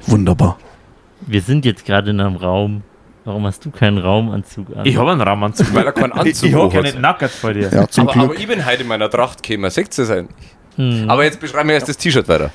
Wunderbar. 0.08 0.58
Wir 1.28 1.42
sind 1.42 1.66
jetzt 1.66 1.86
gerade 1.86 2.12
in 2.12 2.20
einem 2.20 2.36
Raum. 2.36 2.84
Warum 3.24 3.46
hast 3.46 3.64
du 3.66 3.70
keinen 3.72 4.00
Raumanzug 4.00 4.76
an? 4.76 4.86
Ich 4.86 4.98
habe 4.98 5.12
einen 5.12 5.22
Raumanzug. 5.22 5.74
Weil 5.76 5.86
er 5.86 5.92
keinen 5.92 6.12
Anzug 6.14 6.50
ich 6.50 6.56
habe 6.56 6.70
keinen 6.70 7.02
Nackert 7.02 7.32
vor 7.32 7.54
dir. 7.54 7.70
Ja, 7.72 7.88
zum 7.88 8.06
Aber, 8.08 8.14
Glück. 8.14 8.26
aber 8.32 8.40
ich 8.40 8.48
bin 8.48 8.66
heute 8.66 8.82
in 8.82 8.88
meiner 8.88 9.10
Tracht 9.10 9.44
gekommen. 9.44 9.70
Seht 9.70 9.96
ihr 9.98 10.06
sein? 10.06 10.30
Aber 11.08 11.24
jetzt 11.24 11.40
beschreiben 11.40 11.70
wir 11.70 11.76
erst 11.76 11.90
das 11.90 11.98
T-Shirt 11.98 12.28
weiter. 12.28 12.50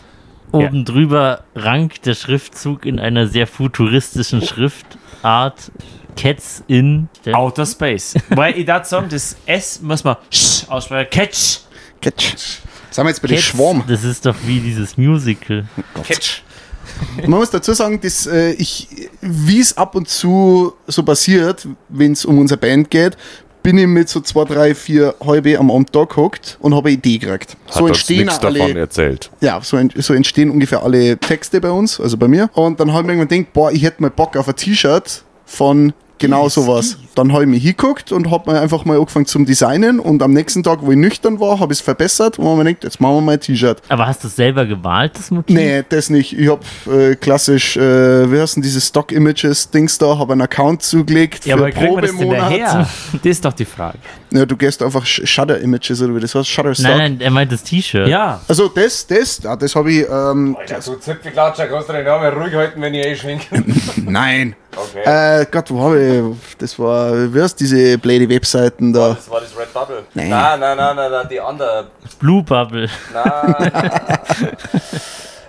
Oben 0.53 0.85
drüber 0.85 1.45
rankt 1.55 2.07
der 2.07 2.15
Schriftzug 2.15 2.85
in 2.87 2.99
einer 2.99 3.27
sehr 3.27 3.47
futuristischen 3.47 4.43
Schriftart. 4.43 5.71
Cats 6.17 6.65
in. 6.67 7.09
Outer 7.33 7.67
Space. 7.67 8.15
Weil 8.31 8.59
ich 8.59 8.65
darf 8.65 8.87
sagen, 8.87 9.09
das 9.11 9.37
S 9.45 9.83
muss 9.83 10.03
man 10.03 10.17
sch 10.31 10.65
aussprechen. 10.69 11.11
Catch. 11.11 11.59
Catch. 12.01 12.61
Sind 12.91 13.05
wir 13.05 13.09
jetzt 13.11 13.21
bei 13.21 13.29
Cats, 13.29 13.43
Schwarm? 13.43 13.85
Das 13.87 14.03
ist 14.03 14.25
doch 14.25 14.35
wie 14.47 14.61
dieses 14.61 14.97
Musical. 14.97 15.67
Catch. 16.05 16.43
Man 17.23 17.31
muss 17.41 17.51
dazu 17.51 17.73
sagen, 17.75 18.01
dass 18.01 18.27
äh, 18.27 18.53
ich, 18.53 19.09
wie 19.21 19.61
es 19.61 19.77
ab 19.77 19.95
und 19.95 20.09
zu 20.09 20.73
so 20.87 21.03
passiert, 21.03 21.67
wenn 21.89 22.13
es 22.13 22.25
um 22.25 22.39
unsere 22.39 22.59
Band 22.59 22.91
geht, 22.91 23.17
bin 23.63 23.79
ich 23.79 23.87
mit 23.89 24.09
so 24.09 24.21
zwei, 24.21 24.45
drei, 24.45 24.75
vier 24.77 25.15
halbe 25.27 25.59
am 25.59 25.71
Abend 25.73 25.89
da 25.93 26.05
gehockt 26.05 26.57
und 26.61 26.73
habe 26.75 26.89
eine 26.89 26.99
Idee 26.99 27.19
gekriegt. 27.19 27.57
Hat 27.67 27.75
So 27.75 27.87
entstehen 27.89 28.29
auch 28.29 28.39
davon 28.39 28.61
alle, 28.61 28.79
erzählt. 28.79 29.29
ja, 29.41 29.61
so, 29.61 29.77
ent- 29.77 29.95
so 30.01 30.15
entstehen 30.15 30.51
ungefähr 30.51 30.85
alle 30.85 31.19
Texte 31.19 31.61
bei 31.61 31.71
uns, 31.71 31.99
also 31.99 32.17
bei 32.17 32.29
mir. 32.29 32.49
Und 32.55 32.79
dann 32.79 32.93
habe 32.93 33.01
ich 33.03 33.07
mir 33.07 33.13
irgendwann 33.15 33.39
gedacht, 33.39 33.53
boah, 33.55 33.73
ich 33.73 33.83
hätte 33.83 34.03
mal 34.03 34.11
Bock 34.11 34.37
auf 34.37 34.47
ein 34.47 34.55
T-Shirt 34.55 35.25
von 35.47 35.93
genau 36.19 36.49
sowas. 36.49 36.97
Dann 37.15 37.33
habe 37.33 37.45
ich 37.45 37.49
mich 37.49 37.63
hingeguckt 37.63 38.13
und 38.13 38.31
habe 38.31 38.53
mir 38.53 38.61
einfach 38.61 38.85
mal 38.85 38.99
angefangen 38.99 39.27
zum 39.27 39.47
Designen 39.47 39.99
und 40.01 40.23
am 40.23 40.33
nächsten 40.33 40.63
Tag, 40.63 40.81
wo 40.83 40.91
ich 40.91 40.99
nüchtern 40.99 41.41
war, 41.41 41.59
habe 41.61 41.73
ich 41.73 41.79
es 41.79 41.85
verbessert 41.85 42.39
und 42.39 42.45
habe 42.47 42.57
mir 42.59 42.65
gedacht, 42.65 42.85
jetzt 42.85 43.01
machen 43.01 43.15
wir 43.17 43.21
mal 43.23 43.33
ein 43.33 43.41
T-Shirt. 43.41 43.81
Aber 43.89 44.07
hast 44.07 44.23
du 44.23 44.29
es 44.29 44.37
selber 44.37 44.67
gewählt, 44.67 45.13
das 45.15 45.31
Motiv? 45.31 45.57
Nee, 45.57 45.83
das 45.89 46.11
nicht. 46.11 46.39
Ich 46.39 46.49
hab 46.51 46.63
äh, 46.87 47.15
klassisch, 47.17 47.77
äh, 47.77 48.31
wie 48.31 48.39
heißt 48.41 48.57
denn 48.57 48.63
diese 48.63 48.81
Stock-Images-Dings 48.81 49.99
da, 49.99 50.19
habe 50.19 50.33
einen 50.33 50.43
Account 50.43 50.83
zugelegt 50.83 51.47
Ja, 51.47 51.57
für 51.57 51.65
aber 51.67 51.75
wir 51.75 52.01
das 52.03 52.11
denn 52.11 52.19
Probemonat. 52.19 52.51
daher? 52.51 52.89
Das 53.13 53.25
ist 53.25 53.45
doch 53.45 53.53
die 53.55 53.65
Frage. 53.65 53.99
Ja, 54.33 54.45
du 54.45 54.57
gehst 54.57 54.83
einfach 54.83 55.05
Sh- 55.05 55.27
Shutter-Images 55.27 56.03
oder 56.03 56.15
wie 56.15 56.21
das 56.21 56.35
heißt, 56.35 56.49
Shutterstock. 56.49 56.87
Nein, 56.91 56.99
nein, 56.99 57.21
er 57.21 57.31
meint 57.31 57.51
das 57.51 57.63
T-Shirt. 57.63 58.09
Ja. 58.09 58.41
Also 58.47 58.69
das, 58.69 59.07
das, 59.07 59.41
ja, 59.43 59.57
das 59.57 59.75
habe 59.75 59.91
ich, 59.93 60.07
ähm, 60.09 60.57
Alter, 60.61 60.81
du 60.85 60.97
Zipfelklatscher, 60.99 61.67
kannst 61.69 61.89
du 61.89 61.93
den 61.95 62.05
Namen 62.05 62.33
ruhig 62.39 62.55
halten, 62.55 62.81
wenn 62.83 62.93
ich 62.95 63.07
eh 63.07 63.17
schwenke. 63.17 63.65
nein. 64.05 64.55
Okay. 64.77 65.41
Äh, 65.41 65.47
Gott, 65.51 65.71
wo 65.71 65.81
habe 65.81 66.33
ich, 66.39 66.57
das 66.59 66.79
war, 66.79 67.33
wie 67.33 67.41
heißt 67.43 67.59
diese 67.59 67.97
blöde 67.99 68.29
Webseiten 68.29 68.93
da? 68.93 69.15
Das 69.15 69.31
war 69.31 69.41
das 69.41 69.57
Red 69.59 69.73
Bubble. 69.73 70.03
Nein. 70.15 70.29
Nein, 70.29 70.61
nein, 70.61 70.77
nein, 70.77 70.97
nein, 70.97 71.11
nein, 71.11 71.27
die 71.31 71.41
andere. 71.41 71.87
Blue 72.19 72.43
Bubble. 72.43 72.89
Nein, 73.13 73.73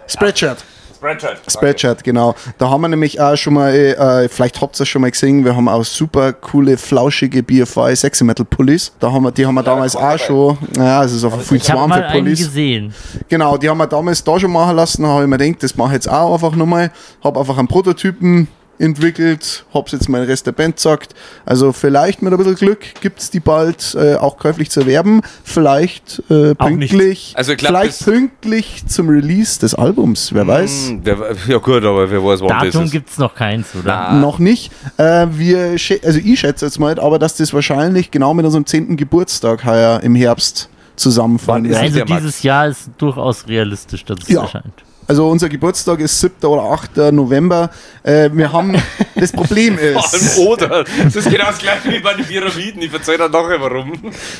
Spreadshirt. 0.07 0.63
Spreadshirt. 0.95 1.37
Spreadshirt, 1.47 2.03
genau. 2.03 2.33
Da 2.57 2.69
haben 2.71 2.81
wir 2.81 2.87
nämlich 2.87 3.21
auch 3.21 3.35
schon 3.35 3.53
mal, 3.53 3.71
äh, 3.71 4.27
vielleicht 4.29 4.59
habt 4.61 4.79
ihr 4.79 4.83
es 4.83 4.89
schon 4.89 5.01
mal 5.03 5.11
gesehen, 5.11 5.45
wir 5.45 5.55
haben 5.55 5.67
auch 5.69 5.83
super 5.83 6.33
coole, 6.33 6.75
flauschige 6.75 7.43
BFI 7.43 7.95
Sexy 7.95 8.23
Metal 8.23 8.45
Pullis. 8.45 8.91
Da 8.99 9.11
haben 9.11 9.23
wir, 9.23 9.31
die 9.31 9.45
haben 9.45 9.53
wir 9.53 9.61
damals 9.61 9.95
auch 9.95 10.01
dabei. 10.01 10.17
schon, 10.17 10.57
naja, 10.75 11.03
es 11.03 11.13
ist 11.13 11.23
auf 11.23 11.39
viel 11.45 11.57
Ich 11.57 11.63
zu 11.63 11.71
habe 11.73 11.81
warm 11.81 11.89
mal 11.91 11.99
für 12.01 12.07
einen 12.07 12.23
Pullis. 12.23 12.39
gesehen. 12.39 12.95
Genau, 13.29 13.57
die 13.57 13.69
haben 13.69 13.77
wir 13.77 13.85
damals 13.85 14.23
da 14.23 14.39
schon 14.39 14.51
machen 14.51 14.75
lassen. 14.75 15.03
Da 15.03 15.09
habe 15.09 15.23
ich 15.23 15.29
mir 15.29 15.37
gedacht, 15.37 15.61
das 15.61 15.75
mache 15.77 15.89
ich 15.89 15.93
jetzt 15.95 16.09
auch 16.09 16.33
einfach 16.33 16.55
nochmal. 16.55 16.91
Habe 17.23 17.39
einfach 17.39 17.57
einen 17.59 17.67
Prototypen 17.67 18.47
entwickelt, 18.79 19.65
hab's 19.73 19.91
jetzt 19.91 20.07
meinen 20.09 20.25
Rest 20.25 20.45
der 20.47 20.51
Band 20.51 20.75
gesagt. 20.75 21.13
Also 21.45 21.71
vielleicht 21.73 22.21
mit 22.21 22.31
ein 22.31 22.37
bisschen 22.37 22.55
Glück 22.55 22.85
gibt's 23.01 23.29
die 23.29 23.39
bald 23.39 23.95
äh, 23.99 24.15
auch 24.15 24.37
käuflich 24.37 24.69
zu 24.69 24.81
erwerben. 24.81 25.21
Vielleicht 25.43 26.21
äh, 26.29 26.55
pünktlich, 26.55 27.33
Also 27.35 27.55
glaub, 27.55 27.69
vielleicht 27.71 28.03
pünktlich 28.03 28.85
zum 28.87 29.09
Release 29.09 29.59
des 29.59 29.73
Albums, 29.75 30.33
wer 30.33 30.45
weiß. 30.47 30.89
Hm, 30.89 31.03
der, 31.03 31.17
ja 31.47 31.57
gut, 31.57 31.83
aber 31.83 32.09
wer 32.09 32.23
weiß, 32.23 32.41
wann 32.41 32.49
das 32.49 32.63
Datum 32.73 32.83
ist. 32.85 32.91
gibt 32.91 33.09
es 33.09 33.17
noch 33.17 33.35
keins, 33.35 33.67
oder? 33.75 34.13
Noch 34.13 34.39
nicht. 34.39 34.71
Äh, 34.97 35.27
wir, 35.31 35.71
also 36.03 36.19
ich 36.23 36.39
schätze 36.39 36.65
jetzt 36.65 36.79
mal, 36.79 36.99
aber 36.99 37.19
dass 37.19 37.35
das 37.37 37.53
wahrscheinlich 37.53 38.11
genau 38.11 38.33
mit 38.33 38.45
unserem 38.45 38.65
10. 38.65 38.97
Geburtstag 38.97 39.65
heuer 39.65 40.01
im 40.01 40.15
Herbst 40.15 40.69
zusammenfallen 40.95 41.65
ist 41.65 41.77
Also 41.77 42.03
dieses 42.05 42.41
Jahr 42.43 42.67
ist 42.67 42.89
durchaus 42.97 43.47
realistisch, 43.47 44.03
dass 44.05 44.19
es 44.23 44.29
Ja. 44.29 44.41
erscheint. 44.41 44.73
Also 45.07 45.29
unser 45.29 45.47
Geburtstag 45.47 46.01
ist 46.01 46.19
7. 46.19 46.45
oder 46.45 46.63
8. 46.63 47.13
November. 47.13 47.69
Äh, 48.03 48.29
wir 48.33 48.51
haben, 48.51 48.75
das 49.15 49.31
Problem 49.31 49.77
Vor 49.77 49.87
ist, 49.87 50.37
allem 50.37 50.47
oder. 50.47 50.83
Das 51.03 51.15
ist 51.15 51.29
genau 51.29 51.45
das 51.45 51.59
gleiche 51.59 51.89
wie 51.91 51.99
bei 51.99 52.13
den 52.13 52.25
Pyramiden. 52.25 52.81
Ich 52.81 52.93
erzähle 52.93 53.19
dann 53.19 53.31
nachher 53.31 53.59
warum. 53.61 53.93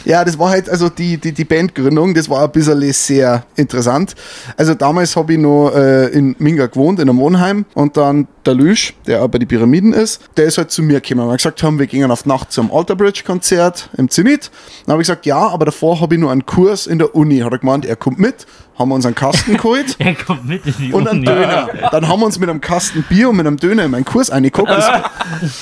ja, 0.03 0.25
das 0.25 0.37
war 0.37 0.49
halt, 0.49 0.69
also 0.69 0.89
die, 0.89 1.17
die, 1.17 1.31
die 1.31 1.45
Bandgründung, 1.45 2.13
das 2.13 2.29
war 2.29 2.43
ein 2.43 2.51
bisschen 2.51 2.81
sehr 2.91 3.45
interessant. 3.55 4.15
Also 4.57 4.73
damals 4.73 5.15
habe 5.15 5.33
ich 5.33 5.39
noch 5.39 5.71
äh, 5.73 6.07
in 6.07 6.35
Minga 6.39 6.67
gewohnt, 6.67 6.99
in 6.99 7.09
einem 7.09 7.19
Wohnheim 7.19 7.65
und 7.73 7.95
dann 7.95 8.27
der 8.45 8.53
Lüsch, 8.55 8.93
der 9.05 9.23
auch 9.23 9.27
bei 9.27 9.37
den 9.37 9.47
Pyramiden 9.47 9.93
ist, 9.93 10.21
der 10.37 10.45
ist 10.45 10.57
halt 10.57 10.71
zu 10.71 10.81
mir 10.81 11.01
gekommen, 11.01 11.27
wir 11.27 11.35
gesagt 11.35 11.61
haben, 11.63 11.79
wir 11.79 11.87
gehen 11.87 12.09
auf 12.09 12.25
Nacht 12.25 12.51
zum 12.51 12.71
Alter 12.71 12.95
Bridge 12.95 13.23
Konzert 13.25 13.89
im 13.97 14.09
Zenit. 14.09 14.49
Dann 14.85 14.93
habe 14.93 15.01
ich 15.01 15.07
gesagt, 15.07 15.25
ja, 15.25 15.37
aber 15.37 15.65
davor 15.65 15.99
habe 15.99 16.15
ich 16.15 16.21
nur 16.21 16.31
einen 16.31 16.45
Kurs 16.45 16.87
in 16.87 16.97
der 16.97 17.13
Uni. 17.13 17.39
Hat 17.39 17.51
er 17.51 17.59
gemeint, 17.59 17.85
er 17.85 17.95
kommt 17.95 18.19
mit, 18.19 18.45
haben 18.77 18.89
wir 18.89 18.95
uns 18.95 19.05
einen 19.05 19.15
Kasten 19.15 19.57
geholt. 19.57 19.95
Er 20.07 20.15
kommt 20.15 20.45
mit 20.45 20.65
in 20.65 20.73
die 20.77 20.93
und 20.93 21.07
einen 21.07 21.19
Uni. 21.19 21.25
Döner. 21.25 21.69
Dann 21.91 22.07
haben 22.07 22.19
wir 22.19 22.25
uns 22.25 22.39
mit 22.39 22.49
einem 22.49 22.61
Kasten 22.61 23.03
Bier 23.03 23.29
und 23.29 23.37
mit 23.37 23.47
einem 23.47 23.57
Döner 23.57 23.85
in 23.85 23.91
meinen 23.91 24.05
Kurs 24.05 24.29
eingeguckt. 24.29 24.69
Das, 24.69 24.89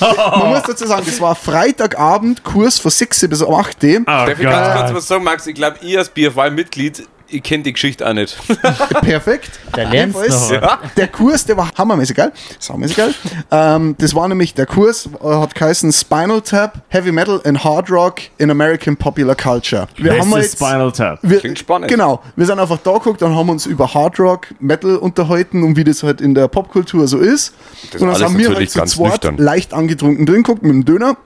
man 0.00 0.50
muss 0.50 0.62
dazu 0.62 0.86
sagen, 0.86 1.04
das 1.06 1.20
war 1.20 1.34
Freitagabend, 1.34 2.44
Kurs 2.44 2.78
von 2.78 2.90
6 2.90 3.28
bis 3.28 3.42
8. 3.42 3.82
Darf 3.82 4.28
ich 4.38 4.42
ganz 4.42 4.80
kurz 4.80 4.94
was 4.94 5.08
sagen, 5.08 5.24
Max? 5.24 5.46
Ich 5.46 5.54
glaube, 5.54 5.78
ich 5.80 5.96
als 5.96 6.10
BFY-Mitglied 6.10 7.08
ich 7.28 7.42
kenne 7.42 7.62
die 7.64 7.72
Geschichte 7.72 8.06
auch 8.06 8.12
nicht. 8.12 8.36
Perfekt. 9.02 9.58
Da 9.72 9.82
lernst 9.88 10.16
noch 10.16 10.50
was. 10.62 10.78
Der 10.96 11.08
Kurs, 11.08 11.44
der 11.44 11.56
war 11.56 11.70
hammermäßig 11.76 12.16
geil. 12.16 12.32
Saumäßig 12.58 12.96
geil. 12.96 13.14
Ähm, 13.50 13.94
das 13.98 14.14
war 14.14 14.28
nämlich, 14.28 14.54
der 14.54 14.66
Kurs 14.66 15.08
äh, 15.22 15.26
hat 15.28 15.54
geheißen 15.54 15.92
Spinal 15.92 16.40
Tap, 16.40 16.82
Heavy 16.88 17.12
Metal 17.12 17.40
and 17.44 17.62
Hard 17.64 17.90
Rock 17.90 18.20
in 18.38 18.50
American 18.50 18.96
Popular 18.96 19.34
Culture. 19.34 19.86
Wir 19.96 20.12
Das 20.12 20.20
haben 20.20 20.32
ist 20.38 20.42
jetzt, 20.44 20.52
Spinal 20.56 20.92
Tap. 20.92 21.18
wir, 21.22 21.40
Klingt 21.40 21.58
spannend. 21.58 21.88
Genau. 21.88 22.22
Wir 22.36 22.46
sind 22.46 22.58
einfach 22.58 22.78
da 22.78 22.92
geguckt 22.92 23.22
und 23.22 23.34
haben 23.34 23.48
uns 23.50 23.66
über 23.66 23.92
Hard 23.92 24.18
Rock, 24.20 24.48
Metal 24.60 24.96
unterhalten 24.96 25.62
und 25.62 25.76
wie 25.76 25.84
das 25.84 26.02
halt 26.02 26.20
in 26.20 26.34
der 26.34 26.48
Popkultur 26.48 27.08
so 27.08 27.18
ist. 27.18 27.54
Das 27.92 28.00
und 28.00 28.08
dann 28.08 28.16
sind 28.16 28.38
wir 28.38 28.54
halt 28.54 28.70
zu 28.70 28.78
ganz 28.78 28.92
zweit 28.92 29.38
leicht 29.38 29.74
angetrunken 29.74 30.26
drin 30.26 30.42
geguckt 30.42 30.62
mit 30.62 30.72
dem 30.72 30.84
Döner 30.84 31.16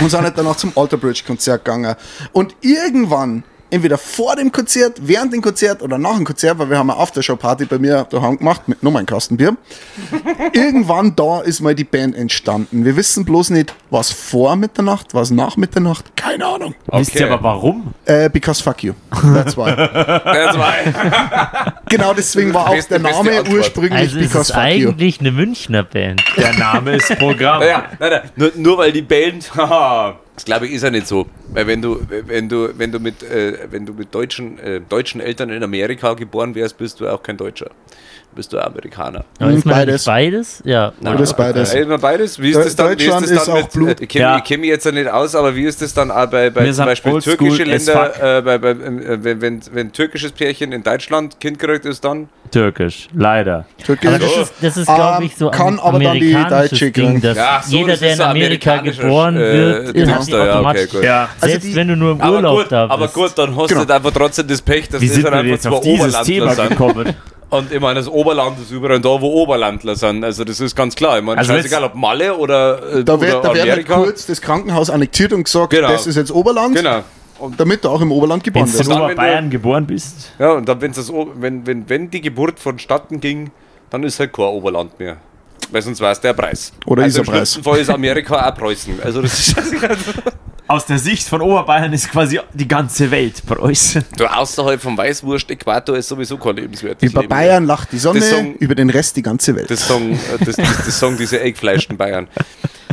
und 0.00 0.10
sind 0.10 0.22
halt 0.22 0.38
danach 0.38 0.56
zum 0.56 0.72
Alter 0.76 0.96
Bridge 0.96 1.22
Konzert 1.26 1.64
gegangen. 1.64 1.94
Und 2.32 2.54
irgendwann, 2.62 3.44
entweder 3.70 3.98
vor 3.98 4.36
dem 4.36 4.52
Konzert, 4.52 4.98
während 5.02 5.32
dem 5.32 5.42
Konzert 5.42 5.82
oder 5.82 5.98
nach 5.98 6.16
dem 6.16 6.24
Konzert, 6.24 6.58
weil 6.58 6.70
wir 6.70 6.78
haben 6.78 6.90
eine 6.90 6.98
Aftershow-Party 7.00 7.66
bei 7.66 7.78
mir 7.78 8.06
daheim 8.10 8.38
gemacht 8.38 8.68
mit 8.68 8.82
nur 8.82 8.92
mein 8.92 9.06
Kastenbier. 9.06 9.56
irgendwann 10.52 11.14
da 11.16 11.40
ist 11.40 11.60
mal 11.60 11.74
die 11.74 11.84
Band 11.84 12.14
entstanden. 12.16 12.84
Wir 12.84 12.96
wissen 12.96 13.24
bloß 13.24 13.50
nicht, 13.50 13.74
was 13.90 14.10
vor 14.10 14.56
Mitternacht, 14.56 15.14
was 15.14 15.30
nach 15.30 15.56
Mitternacht, 15.56 16.16
keine 16.16 16.46
Ahnung. 16.46 16.74
Wisst 16.92 17.14
ihr 17.14 17.30
aber 17.30 17.42
warum? 17.42 17.94
Äh, 18.04 18.28
because 18.28 18.62
fuck 18.62 18.82
you. 18.82 18.94
That's 19.34 19.56
why. 19.56 19.70
Das 20.40 20.58
war 20.58 20.72
genau 21.88 22.12
deswegen 22.14 22.52
war 22.54 22.70
auch 22.70 22.82
der 22.84 22.98
Name 22.98 23.42
ursprünglich 23.50 23.92
Also 23.92 24.18
es 24.18 24.28
because 24.28 24.52
ist 24.52 24.52
fuck 24.52 24.72
you. 24.74 24.88
eigentlich 24.88 25.20
eine 25.20 25.32
Münchner 25.32 25.82
Band. 25.82 26.22
Der 26.36 26.54
Name 26.54 26.96
ist 26.96 27.16
Programm. 27.18 27.60
Naja, 27.60 27.84
nein, 27.98 28.10
nein, 28.10 28.30
nur, 28.36 28.52
nur 28.56 28.78
weil 28.78 28.92
die 28.92 29.02
Band, 29.02 29.50
das 30.40 30.46
glaube 30.46 30.66
ich 30.66 30.72
ist 30.72 30.82
ja 30.82 30.90
nicht 30.90 31.06
so. 31.06 31.26
Weil 31.52 31.66
wenn 31.66 31.82
du, 31.82 32.00
wenn 32.08 32.48
du, 32.48 32.70
wenn 32.78 32.90
du 32.90 32.98
mit, 32.98 33.22
äh, 33.22 33.58
wenn 33.70 33.84
du 33.84 33.92
mit 33.92 34.14
deutschen, 34.14 34.58
äh, 34.58 34.80
deutschen 34.80 35.20
Eltern 35.20 35.50
in 35.50 35.62
Amerika 35.62 36.14
geboren 36.14 36.54
wärst, 36.54 36.78
bist 36.78 36.98
du 36.98 37.08
auch 37.08 37.22
kein 37.22 37.36
Deutscher. 37.36 37.70
Bist 38.32 38.52
du 38.52 38.60
Amerikaner. 38.64 39.24
Aber 39.40 39.50
ist 39.50 39.66
man 39.66 39.74
beides. 39.74 40.04
beides? 40.04 40.62
Ja. 40.64 40.92
Beides, 41.00 41.34
beides. 41.34 41.74
Äh, 41.74 41.80
immer 41.80 41.98
beides. 41.98 42.38
Wie 42.40 42.50
ist 42.50 42.58
das 42.64 42.76
dann? 42.76 42.90
Wie 42.92 42.96
Deutschland 42.96 43.24
ist, 43.24 43.30
das 43.32 43.38
ist 43.40 43.48
dann 43.48 43.56
auch 43.56 43.62
mit, 43.62 43.72
Blut. 43.72 43.88
Äh, 44.00 44.04
ich 44.04 44.08
kenne 44.08 44.22
Ja. 44.24 44.56
mich 44.58 44.68
jetzt 44.68 44.86
ja 44.86 44.92
nicht 44.92 45.08
aus, 45.10 45.34
aber 45.34 45.54
wie 45.56 45.64
ist 45.64 45.82
das 45.82 45.92
dann 45.94 46.12
auch 46.12 46.26
bei, 46.26 46.48
bei 46.48 46.70
zum 46.70 46.84
Beispiel 46.84 47.20
türkische 47.20 47.64
Länder, 47.64 48.38
äh, 48.38 48.42
bei, 48.42 48.58
bei, 48.58 48.70
äh, 48.70 49.24
wenn, 49.24 49.40
wenn, 49.40 49.60
wenn 49.72 49.86
ein 49.88 49.92
türkisches 49.92 50.30
Pärchen 50.30 50.70
in 50.70 50.84
Deutschland 50.84 51.40
Kind 51.40 51.58
gekriegt 51.58 51.84
ist, 51.86 52.04
dann 52.04 52.28
Türkisch, 52.52 53.08
leider. 53.14 53.66
Türkisch. 53.84 54.08
Aber 54.08 54.18
das 54.20 54.36
ist, 54.36 54.52
das 54.60 54.76
ist 54.76 54.86
glaube 54.86 55.16
Ähm, 55.18 55.22
ich, 55.24 55.36
so 55.36 55.50
kann 55.50 55.74
ein 55.74 55.80
aber 55.80 55.98
dann 55.98 56.14
die 56.14 56.20
Ding, 56.92 57.20
dass 57.20 57.36
Ja, 57.36 57.62
so, 57.66 57.76
jeder, 57.76 57.88
das 57.90 57.98
der 58.00 58.12
ist 58.12 58.18
in 58.20 58.24
Amerika 58.24 58.76
geboren 58.76 59.36
äh, 59.36 59.92
wird, 59.94 60.08
hat 60.08 60.32
da, 60.32 60.36
ja, 60.36 60.42
okay, 60.44 60.50
automatisch. 60.52 60.90
gut. 60.92 61.02
Ja. 61.02 61.28
Also 61.40 61.50
Selbst 61.52 61.68
die- 61.68 61.74
wenn 61.74 61.88
du 61.88 61.96
nur 61.96 62.12
im 62.12 62.20
aber 62.20 62.36
Urlaub 62.36 62.58
gut, 62.62 62.72
da 62.72 62.84
aber 62.88 63.02
bist. 63.06 63.14
gut, 63.14 63.32
dann 63.36 63.56
hast 63.56 63.68
Genau. 63.70 63.84
du 63.84 63.92
einfach 63.94 64.12
trotzdem 64.12 64.46
das 64.46 64.62
Pech, 64.62 64.88
dass 64.88 65.00
Wie 65.00 65.06
das 65.08 65.14
sind 65.16 65.24
dann 65.26 65.44
wir 65.44 65.52
einfach 65.54 65.70
zwei 65.80 65.90
Oberlandler 65.92 66.24
sind. 66.24 67.14
Und 67.50 67.72
ich 67.72 67.80
meine, 67.80 67.94
das 67.96 68.08
Oberland 68.08 68.58
ist 68.60 68.70
überall 68.70 69.00
da, 69.00 69.08
wo 69.20 69.26
Oberlandler 69.42 69.96
sind. 69.96 70.22
Also 70.24 70.44
das 70.44 70.60
ist 70.60 70.76
ganz 70.76 70.94
klar. 70.94 71.18
Ich 71.18 71.24
meine, 71.24 71.38
Also 71.38 71.52
scheißegal, 71.52 71.82
ob 71.84 71.94
Malle 71.96 72.36
oder, 72.36 72.98
äh, 72.98 73.04
Da 73.04 73.14
oder 73.14 73.20
wird, 73.26 73.44
da 73.44 73.54
wird 73.54 73.68
halt 73.68 73.88
kurz 73.88 74.26
das 74.26 74.40
Krankenhaus 74.40 74.88
annektiert 74.88 75.32
und 75.32 75.44
gesagt, 75.44 75.70
Genau. 75.70 75.88
das 75.88 76.06
ist 76.06 76.14
jetzt 76.16 76.30
Oberland, 76.30 76.76
Genau. 76.76 77.02
Und, 77.40 77.58
damit 77.58 77.84
du 77.84 77.88
auch 77.88 78.00
im 78.02 78.12
Oberland 78.12 78.44
geboren 78.44 78.66
Wenn 78.66 78.72
du 78.72 78.90
in 78.90 78.96
du- 78.98 79.04
Oberbayern 79.04 79.50
geboren 79.50 79.86
bist, 79.86 80.30
ja, 80.38 80.52
und 80.52 80.68
dann, 80.68 80.80
wenn's 80.80 80.96
das, 80.96 81.10
wenn, 81.36 81.66
wenn, 81.66 81.88
wenn 81.88 82.10
die 82.10 82.20
Geburt 82.20 82.60
vonstatten 82.60 83.18
ging, 83.18 83.50
dann 83.88 84.04
ist 84.04 84.20
halt 84.20 84.32
kein 84.32 84.44
Oberland 84.44 84.98
mehr. 85.00 85.16
Weil 85.72 85.82
sonst 85.82 86.00
war 86.00 86.12
es 86.12 86.20
der 86.20 86.34
Preis. 86.34 86.72
Oder 86.86 87.04
also 87.04 87.08
ist 87.08 87.26
der 87.28 87.34
im 87.34 87.38
Preis. 87.40 87.52
schlimmsten 87.52 87.62
Fall 87.70 87.78
ist 87.80 87.90
Amerika 87.90 88.48
auch 88.48 88.54
Preußen. 88.54 88.94
Also 89.02 89.22
das 89.22 89.38
ist 89.38 89.56
aus 90.70 90.86
der 90.86 90.98
Sicht 90.98 91.26
von 91.28 91.40
Oberbayern 91.42 91.92
ist 91.92 92.10
quasi 92.10 92.38
die 92.54 92.68
ganze 92.68 93.10
Welt 93.10 93.44
Preußen. 93.44 94.04
du 94.16 94.24
außerhalb 94.26 94.80
vom 94.80 94.96
Weißwurst-Äquator 94.96 95.96
ist 95.96 96.08
sowieso 96.08 96.38
kein 96.38 96.56
lebenswertes 96.56 97.10
Über 97.10 97.22
Leben 97.22 97.28
Bayern 97.28 97.64
lacht 97.66 97.90
die 97.90 97.98
Sonne, 97.98 98.22
Song- 98.22 98.54
über 98.54 98.76
den 98.76 98.88
Rest 98.88 99.16
die 99.16 99.22
ganze 99.22 99.56
Welt. 99.56 99.68
Das 99.68 99.88
sagen, 99.88 100.12
äh, 100.12 100.44
das, 100.44 100.56
das, 100.56 100.86
das 100.86 101.00
sagen 101.00 101.16
diese 101.18 101.40
eingefleischten 101.40 101.96
Bayern. 101.96 102.28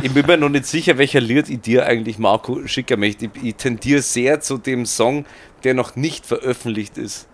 Ich 0.02 0.12
bin 0.12 0.26
mir 0.26 0.36
noch 0.36 0.48
nicht 0.48 0.66
sicher, 0.66 0.98
welcher 0.98 1.20
Lied 1.20 1.48
ich 1.48 1.60
dir 1.60 1.86
eigentlich, 1.86 2.18
Marco, 2.18 2.66
schicken 2.66 2.98
möchte. 2.98 3.26
Ich, 3.26 3.42
ich 3.44 3.54
tendiere 3.54 4.02
sehr 4.02 4.40
zu 4.40 4.58
dem 4.58 4.84
Song, 4.84 5.24
der 5.62 5.74
noch 5.74 5.94
nicht 5.94 6.26
veröffentlicht 6.26 6.98
ist. 6.98 7.26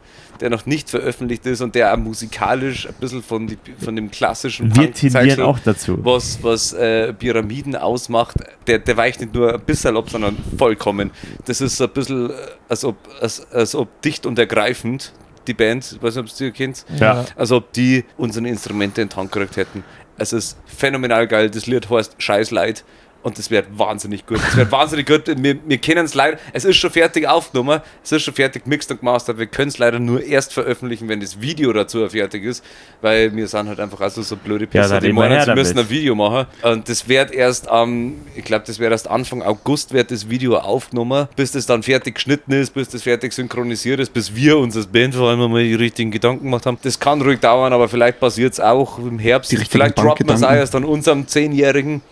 Der 0.45 0.51
noch 0.51 0.67
nicht 0.67 0.91
veröffentlicht 0.91 1.47
ist 1.47 1.63
und 1.63 1.75
der 1.75 1.95
auch 1.95 1.97
musikalisch 1.97 2.87
ein 2.87 2.93
bisschen 3.01 3.23
von, 3.23 3.47
die, 3.47 3.57
von 3.83 3.97
dem 3.97 4.11
klassischen 4.11 4.77
Wir 4.77 4.93
tendieren 4.93 5.41
auch 5.41 5.59
dazu. 5.59 5.99
was, 6.05 6.43
was 6.43 6.75
äh, 6.75 7.15
Pyramiden 7.15 7.75
ausmacht, 7.77 8.37
der, 8.67 8.79
der 8.81 8.95
weicht 8.99 9.21
nicht 9.23 9.33
nur 9.33 9.55
ein 9.55 9.61
bisschen 9.63 9.97
ab, 9.97 10.11
sondern 10.11 10.37
vollkommen. 10.59 11.13
Das 11.47 11.63
ist 11.63 11.81
ein 11.81 11.89
bisschen, 11.89 12.29
äh, 12.29 12.35
als 12.69 12.85
ob, 12.85 12.97
als, 13.23 13.51
als 13.53 13.75
ob 13.75 14.03
dicht 14.03 14.27
und 14.27 14.39
ergreifend 14.39 15.15
die 15.47 15.55
Band, 15.55 15.93
ich 15.97 16.03
weiß 16.03 16.17
nicht, 16.17 16.25
ob 16.25 16.27
es 16.27 16.35
dir 16.35 16.51
kennt, 16.51 16.85
Ja. 17.01 17.25
als 17.37 17.51
ob 17.51 17.73
die 17.73 18.05
unsere 18.19 18.47
Instrumente 18.47 19.01
in 19.01 19.09
die 19.09 19.17
Hand 19.17 19.33
gekriegt 19.33 19.57
hätten. 19.57 19.83
Es 20.19 20.35
ist 20.35 20.59
phänomenal 20.67 21.27
geil. 21.27 21.49
Das 21.49 21.65
Lied 21.67 21.89
heißt 21.89 22.17
Scheiß 22.19 22.51
Leid 22.51 22.85
und 23.25 23.39
das 23.39 23.51
wird 23.51 23.66
wahnsinnig 23.77 24.27
gut. 24.27 24.39
Das 24.39 24.57
wird 24.57 24.70
wahnsinnig 24.70 25.07
gut. 25.07 25.22
Wir, 25.27 25.57
wir 25.66 25.79
kennen 25.79 26.05
es 26.05 26.14
leider. 26.14 26.37
Es 26.53 26.64
ist 26.66 26.77
schon 26.77 26.91
fertig 26.91 27.27
aufgenommen, 27.27 27.81
es 28.05 28.12
ist 28.12 28.22
schon 28.22 28.35
fertig 28.35 28.66
mixed 28.66 28.91
und 28.91 29.01
gemastert. 29.01 29.39
Wir 29.39 29.47
können 29.47 29.68
es 29.68 29.79
leider 29.79 29.99
nur 29.99 30.22
erst 30.22 30.53
veröffentlichen, 30.53 31.09
wenn 31.09 31.20
das 31.20 31.41
Video 31.41 31.72
dazu 31.72 32.07
fertig 32.09 32.45
ist, 32.45 32.62
weil 33.01 33.35
wir 33.35 33.49
sind 33.49 33.66
halt 33.66 33.81
einfach 33.81 34.01
also 34.01 34.20
so 34.20 34.37
blöde 34.37 34.66
Ja, 34.66 34.83
Pisser, 34.83 35.01
dann 35.01 35.05
die 35.05 35.12
meinen, 35.12 35.43
sie 35.43 35.55
müssen 35.55 35.79
ein 35.79 35.89
Video 35.89 36.14
machen. 36.14 36.47
Und 36.62 36.89
das 36.89 37.09
wird 37.09 37.33
erst 37.33 37.66
am, 37.66 38.14
ich 38.37 38.45
glaube, 38.45 38.64
das 38.66 38.79
wird 38.79 38.93
erst 38.93 39.09
Anfang 39.09 39.43
August 39.43 39.95
wird 39.95 40.11
das 40.11 40.29
Video 40.29 40.59
aufgenommen, 40.59 41.27
bis 41.35 41.53
das 41.53 41.64
dann 41.64 41.83
fertig 41.83 42.16
geschnitten 42.16 42.53
ist, 42.53 42.75
bis 42.75 42.91
das 42.91 43.05
fertig 43.05 43.33
synchronisiert 43.33 44.01
ist, 44.01 44.12
bis 44.12 44.35
wir 44.35 44.59
uns 44.59 44.77
als 44.77 44.87
Band 44.87 45.14
vor 45.14 45.31
allem 45.31 45.51
mal 45.51 45.64
die 45.64 45.75
richtigen 45.75 46.11
Gedanken 46.11 46.45
gemacht 46.45 46.66
haben. 46.66 46.77
Das 46.83 47.01
kann 47.01 47.22
ruhig 47.22 47.41
dauern, 47.41 47.72
aber 47.72 47.89
vielleicht 47.89 48.20
passiert 48.20 48.53
es 48.53 48.61
auch 48.61 48.99
im 48.99 49.18
Herbst. 49.18 49.57
Vielleicht 49.70 49.99
droppen 49.99 50.29
wir 50.29 50.35
es 50.35 50.43
auch 50.43 50.53
erst 50.53 50.75
an 50.75 50.85
unserem 50.85 51.27
Zehnjährigen. 51.27 52.03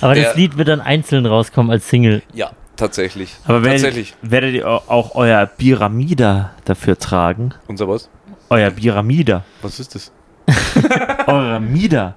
Aber 0.00 0.14
der- 0.14 0.24
das 0.24 0.36
Lied 0.36 0.56
wird 0.58 0.68
dann 0.68 0.80
einzeln 0.80 1.26
rauskommen 1.26 1.70
als 1.70 1.88
Single. 1.88 2.22
Ja, 2.32 2.50
tatsächlich. 2.76 3.34
Aber 3.44 3.62
werdet, 3.62 3.82
tatsächlich. 3.82 4.14
werdet 4.22 4.54
ihr 4.54 4.68
au- 4.68 4.82
auch 4.88 5.14
euer 5.14 5.46
Pyramida 5.46 6.50
dafür 6.64 6.98
tragen? 6.98 7.50
Unser 7.66 7.88
was? 7.88 8.08
Euer 8.50 8.70
Pyramida. 8.70 9.44
Was 9.62 9.80
ist 9.80 9.94
das? 9.94 10.12
Eure 11.26 11.60
Mieder. 11.60 12.14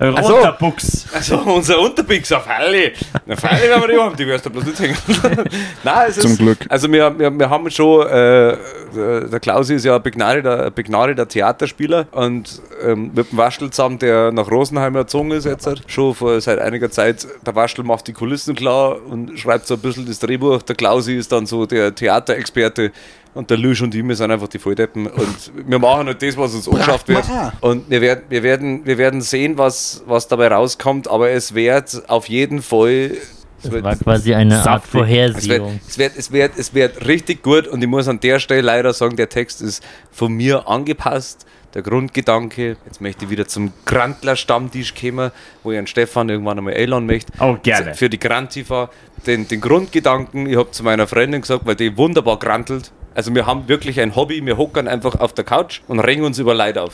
Eure 0.00 0.18
Ach 0.18 0.24
so. 0.24 0.36
Unterbuchs. 0.36 1.06
Also 1.12 1.38
unser 1.38 1.80
Unterpix 1.80 2.30
auf 2.30 2.46
Halle. 2.46 2.92
Na, 3.26 3.34
Halle 3.42 3.62
werden 3.62 3.82
wir 3.82 3.88
die 3.88 4.00
haben, 4.00 4.16
die 4.16 4.26
wirst 4.26 4.46
du 4.46 4.50
bloß 4.50 4.64
nicht 4.64 4.78
hängen. 4.78 4.96
Nein, 5.82 6.06
es 6.08 6.18
Zum 6.18 6.32
ist, 6.32 6.38
Glück. 6.38 6.58
Also 6.68 6.90
wir, 6.92 7.18
wir, 7.18 7.36
wir 7.36 7.50
haben 7.50 7.68
schon, 7.70 8.06
äh, 8.06 8.56
der 8.94 9.20
der 9.28 9.40
Klausi 9.40 9.74
ist 9.74 9.84
ja 9.84 9.96
ein 9.96 10.02
begnadeter, 10.02 10.66
ein 10.66 10.74
begnadeter 10.74 11.26
Theaterspieler 11.26 12.06
und 12.12 12.60
ähm, 12.82 13.12
mit 13.14 13.30
dem 13.30 13.38
Waschel 13.38 13.70
zusammen, 13.70 13.98
der 13.98 14.32
nach 14.32 14.50
Rosenheim 14.50 14.94
erzogen 14.94 15.30
ist 15.32 15.44
jetzt, 15.44 15.66
halt, 15.66 15.82
schon 15.86 16.14
vor, 16.14 16.40
seit 16.40 16.58
einiger 16.58 16.90
Zeit, 16.90 17.26
der 17.46 17.54
Waschel 17.54 17.84
macht 17.84 18.06
die 18.08 18.12
Kulissen 18.12 18.54
klar 18.54 18.98
und 19.04 19.38
schreibt 19.38 19.66
so 19.66 19.74
ein 19.74 19.80
bisschen 19.80 20.06
das 20.06 20.18
Drehbuch. 20.18 20.62
Der 20.62 20.76
Klausi 20.76 21.16
ist 21.16 21.32
dann 21.32 21.46
so 21.46 21.66
der 21.66 21.94
Theaterexperte 21.94 22.92
und 23.38 23.50
der 23.50 23.56
Lüsch 23.56 23.80
und 23.82 23.94
ich, 23.94 24.02
wir 24.02 24.16
sind 24.16 24.32
einfach 24.32 24.48
die 24.48 24.58
Volldeppen 24.58 25.06
und 25.06 25.52
wir 25.54 25.78
machen 25.78 26.08
halt 26.08 26.20
das, 26.20 26.36
was 26.36 26.54
uns 26.56 26.68
angeschafft 26.68 27.06
wird. 27.06 27.24
Und 27.60 27.88
wir 27.88 28.00
werden, 28.00 28.24
wir 28.28 28.42
werden, 28.42 28.84
wir 28.84 28.98
werden 28.98 29.20
sehen, 29.20 29.56
was, 29.56 30.02
was 30.06 30.26
dabei 30.26 30.48
rauskommt, 30.48 31.06
aber 31.06 31.30
es 31.30 31.54
wird 31.54 32.02
auf 32.08 32.28
jeden 32.28 32.62
Fall. 32.62 33.12
Es 33.12 33.62
Das 33.62 33.70
wird, 33.70 33.84
war 33.84 33.94
quasi 33.94 34.34
eine 34.34 34.56
Art 34.56 34.64
saftig. 34.64 34.88
es, 34.88 35.48
wird, 35.48 35.60
Vorhersehung. 35.60 35.80
es, 35.86 35.98
wird, 35.98 36.12
es, 36.16 36.32
wird, 36.32 36.52
es 36.58 36.74
wird 36.74 37.06
richtig 37.06 37.44
gut 37.44 37.68
und 37.68 37.80
ich 37.80 37.86
muss 37.88 38.08
an 38.08 38.18
der 38.18 38.40
Stelle 38.40 38.62
leider 38.62 38.92
sagen, 38.92 39.14
der 39.14 39.28
Text 39.28 39.62
ist 39.62 39.84
von 40.10 40.32
mir 40.32 40.66
angepasst. 40.68 41.46
Der 41.74 41.82
Grundgedanke, 41.82 42.76
jetzt 42.86 43.00
möchte 43.00 43.26
ich 43.26 43.30
wieder 43.30 43.46
zum 43.46 43.72
Grantler-Stammtisch 43.84 44.94
kommen, 44.96 45.30
wo 45.62 45.70
ich 45.70 45.78
an 45.78 45.86
Stefan 45.86 46.28
irgendwann 46.28 46.58
einmal 46.58 46.74
einladen 46.74 47.06
möchte. 47.06 47.32
Oh, 47.38 47.56
gerne. 47.62 47.94
Für 47.94 48.10
die 48.10 48.18
Grantifa. 48.18 48.90
Den, 49.28 49.46
den 49.46 49.60
Grundgedanken, 49.60 50.46
ich 50.46 50.56
habe 50.56 50.72
zu 50.72 50.82
meiner 50.82 51.06
Freundin 51.06 51.40
gesagt, 51.40 51.66
weil 51.66 51.76
die 51.76 51.96
wunderbar 51.96 52.38
grantelt. 52.40 52.90
Also 53.18 53.34
wir 53.34 53.46
haben 53.46 53.66
wirklich 53.66 53.98
ein 53.98 54.14
Hobby, 54.14 54.40
wir 54.46 54.56
hockern 54.58 54.86
einfach 54.86 55.18
auf 55.18 55.32
der 55.32 55.42
Couch 55.44 55.80
und 55.88 55.98
regen 55.98 56.22
uns 56.22 56.38
über 56.38 56.54
Leid 56.54 56.78
auf. 56.78 56.92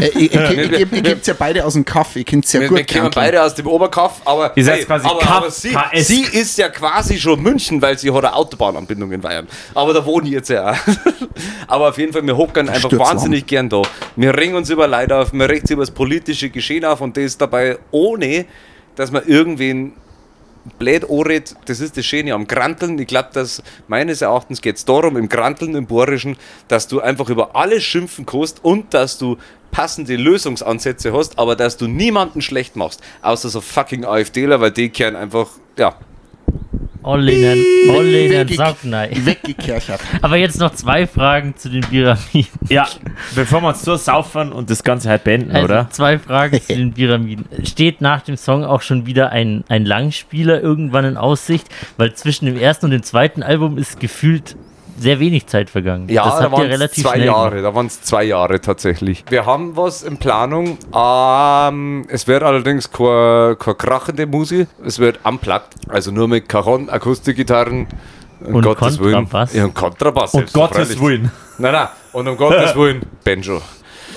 Äh, 0.00 0.06
ich, 0.06 0.32
ich 0.34 0.90
gebt 1.02 1.26
ja 1.26 1.34
beide 1.38 1.66
aus 1.66 1.74
dem 1.74 1.84
Kaff, 1.84 2.16
ihr 2.16 2.24
kennt 2.24 2.46
sehr 2.46 2.62
Wir, 2.62 2.68
gut 2.68 2.78
wir 2.78 2.84
krankeln. 2.86 3.12
beide 3.14 3.42
aus 3.42 3.54
dem 3.54 3.66
Oberkaff, 3.66 4.22
aber, 4.24 4.52
Ihr 4.56 4.64
seid 4.64 4.86
quasi 4.86 5.06
aber, 5.06 5.18
Kaff- 5.20 5.36
aber 5.36 5.50
sie, 5.50 5.76
sie 5.96 6.22
ist 6.22 6.56
ja 6.56 6.70
quasi 6.70 7.18
schon 7.18 7.42
München, 7.42 7.82
weil 7.82 7.98
sie 7.98 8.10
hat 8.10 8.24
eine 8.24 8.34
Autobahnanbindung 8.34 9.12
in 9.12 9.20
Bayern. 9.20 9.48
Aber 9.74 9.92
da 9.92 10.02
wohne 10.06 10.28
ich 10.28 10.32
jetzt 10.32 10.48
ja 10.48 10.70
auch. 10.70 10.76
Aber 11.68 11.90
auf 11.90 11.98
jeden 11.98 12.14
Fall, 12.14 12.26
wir 12.26 12.38
hockern 12.38 12.70
einfach 12.70 12.90
wahnsinnig 12.92 13.46
gern 13.46 13.68
da. 13.68 13.82
Wir 14.16 14.34
ringen 14.34 14.54
uns 14.56 14.70
über 14.70 14.86
Leid 14.88 15.12
auf, 15.12 15.34
wir 15.34 15.46
regen 15.46 15.60
uns 15.60 15.70
über 15.70 15.82
das 15.82 15.90
politische 15.90 16.48
Geschehen 16.48 16.86
auf 16.86 17.02
und 17.02 17.18
das 17.18 17.36
dabei 17.36 17.76
ohne, 17.90 18.46
dass 18.94 19.10
man 19.10 19.26
irgendwen 19.26 19.92
blöd 20.78 21.08
anredet, 21.08 21.54
das 21.66 21.80
ist 21.80 21.96
das 21.96 22.04
Schöne 22.04 22.34
am 22.34 22.46
Granteln. 22.46 22.98
Ich 22.98 23.06
glaube, 23.06 23.30
dass 23.32 23.62
meines 23.88 24.22
Erachtens 24.22 24.60
geht 24.60 24.76
es 24.76 24.84
darum, 24.84 25.16
im 25.16 25.28
Granteln, 25.28 25.74
im 25.74 25.86
Bohrischen, 25.86 26.36
dass 26.68 26.88
du 26.88 27.00
einfach 27.00 27.28
über 27.28 27.56
alles 27.56 27.84
schimpfen 27.84 28.26
kannst 28.26 28.64
und 28.64 28.92
dass 28.94 29.18
du 29.18 29.36
passende 29.70 30.16
Lösungsansätze 30.16 31.12
hast, 31.12 31.38
aber 31.38 31.56
dass 31.56 31.76
du 31.76 31.86
niemanden 31.86 32.40
schlecht 32.40 32.76
machst, 32.76 33.02
außer 33.22 33.48
so 33.48 33.60
fucking 33.60 34.04
AfDler, 34.04 34.60
weil 34.60 34.70
die 34.70 34.88
kehren 34.88 35.16
einfach, 35.16 35.48
ja, 35.76 35.96
Alle 37.06 37.32
in 37.32 38.30
den 38.46 38.48
Sack 38.56 38.76
rein. 38.84 39.10
Weggekerchert. 39.24 40.00
Aber 40.22 40.36
jetzt 40.36 40.58
noch 40.58 40.72
zwei 40.74 41.06
Fragen 41.06 41.54
zu 41.56 41.68
den 41.68 41.82
Pyramiden. 41.82 42.48
Ja, 42.68 42.88
bevor 43.34 43.62
wir 43.62 43.68
uns 43.68 43.82
so 43.82 43.96
saufen 43.96 44.52
und 44.52 44.70
das 44.70 44.82
Ganze 44.82 45.08
halt 45.08 45.24
beenden, 45.24 45.52
Also 45.52 45.64
oder? 45.64 45.88
zwei 45.90 46.18
Fragen 46.18 46.60
zu 46.60 46.74
den 46.74 46.92
Pyramiden. 46.94 47.46
Steht 47.64 48.00
nach 48.00 48.22
dem 48.22 48.36
Song 48.36 48.64
auch 48.64 48.82
schon 48.82 49.06
wieder 49.06 49.30
ein, 49.30 49.64
ein 49.68 49.84
Langspieler 49.84 50.60
irgendwann 50.60 51.04
in 51.04 51.16
Aussicht? 51.16 51.68
Weil 51.96 52.14
zwischen 52.14 52.46
dem 52.46 52.56
ersten 52.58 52.86
und 52.86 52.90
dem 52.90 53.02
zweiten 53.02 53.42
Album 53.42 53.78
ist 53.78 54.00
gefühlt 54.00 54.56
sehr 54.98 55.20
wenig 55.20 55.46
Zeit 55.46 55.70
vergangen. 55.70 56.08
Ja, 56.08 56.24
das 56.24 56.38
da 56.40 56.52
waren 56.52 56.64
es 56.66 56.70
relativ 56.72 57.04
zwei 57.04 57.14
schnell 57.14 57.26
Jahre. 57.26 57.50
gemacht. 57.50 57.64
Da 57.64 57.74
waren 57.74 57.86
es 57.86 58.02
zwei 58.02 58.24
Jahre 58.24 58.60
tatsächlich. 58.60 59.24
Wir 59.28 59.46
haben 59.46 59.76
was 59.76 60.02
in 60.02 60.16
Planung. 60.16 60.78
Ähm, 60.94 62.06
es 62.08 62.26
wird 62.26 62.42
allerdings 62.42 62.90
keine, 62.90 63.56
keine 63.58 63.74
krachende 63.76 64.26
Musik. 64.26 64.68
Es 64.84 64.98
wird 64.98 65.20
unplugged. 65.24 65.68
Also 65.88 66.10
nur 66.10 66.28
mit 66.28 66.48
Cajon, 66.48 66.88
Akustikgitarren. 66.88 67.86
Um 68.44 68.56
Und 68.56 68.64
Gottes 68.64 68.98
Willen. 68.98 69.14
Kontrabass. 69.14 69.54
Ja, 69.54 69.64
und 69.64 69.74
Kontrabass. 69.74 70.34
Um. 70.34 70.44
Gottes 70.52 71.00
Willen. 71.00 71.30
Nein, 71.58 71.72
nein. 71.72 71.88
Und 72.12 72.28
um 72.28 72.36
Gottes 72.36 72.74
Willen, 72.76 73.00
Banjo. 73.24 73.62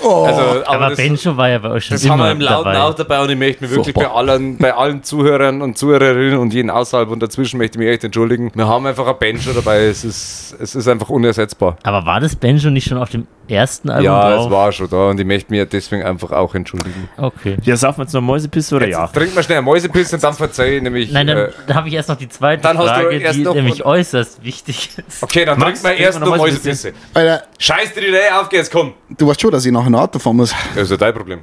Oh, 0.03 0.25
Also, 0.25 0.65
Aber 0.65 0.89
das, 0.89 0.97
Benjo 0.97 1.35
war 1.37 1.49
ja 1.49 1.59
bei 1.59 1.69
euch 1.71 1.85
schon 1.85 1.95
das 1.95 2.03
immer 2.05 2.13
haben 2.13 2.19
wir 2.23 2.31
im 2.31 2.41
Lauten 2.41 2.65
dabei. 2.73 2.81
auch 2.81 2.93
dabei 2.93 3.21
und 3.21 3.29
ich 3.29 3.37
möchte 3.37 3.63
mich 3.63 3.71
wirklich 3.71 3.93
bei 3.95 4.07
allen, 4.07 4.57
bei 4.57 4.73
allen 4.73 5.03
Zuhörern 5.03 5.61
und 5.61 5.77
Zuhörerinnen 5.77 6.37
und 6.39 6.53
jeden 6.53 6.69
außerhalb 6.69 7.09
und 7.09 7.21
dazwischen 7.21 7.57
möchte 7.57 7.77
ich 7.77 7.85
mich 7.85 7.93
echt 7.93 8.03
entschuldigen. 8.03 8.51
Wir 8.53 8.67
haben 8.67 8.85
einfach 8.85 9.07
ein 9.07 9.15
Banjo 9.19 9.51
dabei. 9.53 9.85
Es 9.85 10.03
ist, 10.03 10.55
es 10.59 10.75
ist 10.75 10.87
einfach 10.87 11.09
unersetzbar. 11.09 11.77
Aber 11.83 12.05
war 12.05 12.19
das 12.19 12.35
Benjo 12.35 12.69
nicht 12.69 12.87
schon 12.87 12.97
auf 12.97 13.09
dem 13.09 13.27
ersten 13.49 13.89
Album 13.89 14.05
Ja, 14.05 14.35
drauf? 14.35 14.45
es 14.45 14.51
war 14.51 14.71
schon 14.71 14.89
da 14.89 15.09
und 15.09 15.19
ich 15.19 15.25
möchte 15.25 15.51
mich 15.51 15.67
deswegen 15.69 16.03
einfach 16.03 16.31
auch 16.31 16.53
entschuldigen. 16.55 17.09
Okay. 17.17 17.57
Ja, 17.63 17.75
saufen 17.75 17.99
wir 17.99 18.03
jetzt 18.03 18.13
noch 18.13 18.21
Mäusepisse 18.21 18.75
oder 18.75 18.85
Jetzt 18.87 18.95
ja? 18.97 19.07
Trink 19.07 19.35
mal 19.35 19.43
schnell 19.43 19.57
ein 19.59 19.63
Mäusepiss 19.63 20.13
und 20.13 20.23
dann 20.23 20.33
verzeih 20.33 20.77
ich 20.77 20.81
nämlich. 20.81 21.11
Nein, 21.11 21.27
dann 21.27 21.37
äh, 21.37 21.49
da 21.67 21.75
habe 21.75 21.87
ich 21.87 21.93
erst 21.93 22.09
noch 22.09 22.17
die 22.17 22.29
zweite 22.29 22.61
Dann 22.63 22.77
hast 22.77 22.85
du 22.87 22.91
Frage, 22.93 23.17
erst 23.17 23.37
die 23.39 23.43
noch- 23.43 23.55
nämlich 23.55 23.83
äußerst 23.85 24.43
wichtig 24.43 24.89
ist. 25.07 25.23
okay, 25.23 25.45
dann 25.45 25.59
Max, 25.59 25.81
trink 25.81 25.95
mal 25.97 26.01
erst 26.03 26.19
noch 26.19 26.27
Mäusepisse. 26.37 26.89
Mäusepisse. 26.89 26.93
Alter, 27.13 27.43
Scheiß 27.57 27.93
dir 27.93 28.01
die 28.01 28.07
Idee 28.07 28.17
auf, 28.39 28.51
jetzt 28.51 28.71
komm. 28.71 28.93
du 29.09 29.27
weißt 29.27 29.41
schon, 29.41 29.51
dass 29.51 29.65
ich 29.65 29.71
nachher 29.71 29.87
ein 29.87 29.95
Auto 29.95 30.19
fahren 30.19 30.35
muss. 30.37 30.53
Das 30.75 30.83
ist 30.83 30.91
ja 30.91 30.97
dein 30.97 31.13
Problem. 31.13 31.39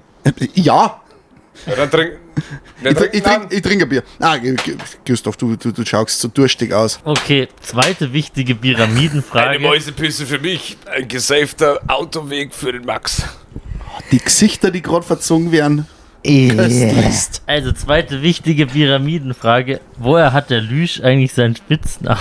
Ja, 0.54 1.00
Ja, 1.66 1.74
dann 1.76 1.90
trink. 1.90 2.12
Ich, 2.82 2.90
tr- 2.90 3.08
ich, 3.10 3.22
trink, 3.22 3.46
ich 3.50 3.62
trinke 3.62 3.84
ein 3.86 3.88
Bier. 3.88 4.02
Ah, 4.20 4.36
Gustav, 5.06 5.36
du, 5.38 5.56
du, 5.56 5.72
du 5.72 5.84
schaust 5.86 6.20
so 6.20 6.28
durstig 6.28 6.72
aus. 6.74 7.00
Okay, 7.04 7.48
zweite 7.62 8.12
wichtige 8.12 8.54
Pyramidenfrage. 8.54 9.58
Mäusepisse 9.60 10.26
für 10.26 10.38
mich. 10.38 10.76
Ein 10.94 11.08
gesafter 11.08 11.80
Autoweg 11.88 12.52
für 12.54 12.72
den 12.72 12.84
Max. 12.84 13.22
Die 14.12 14.18
Gesichter, 14.18 14.70
die 14.70 14.82
gerade 14.82 15.04
verzogen 15.06 15.50
werden. 15.52 15.86
Köstlichst. 16.22 17.42
Also 17.46 17.72
zweite 17.72 18.20
wichtige 18.20 18.66
Pyramidenfrage. 18.66 19.80
Woher 19.96 20.32
hat 20.34 20.50
der 20.50 20.60
Lüsch 20.60 21.00
eigentlich 21.00 21.32
seinen 21.32 21.56
Spitznamen? 21.56 22.18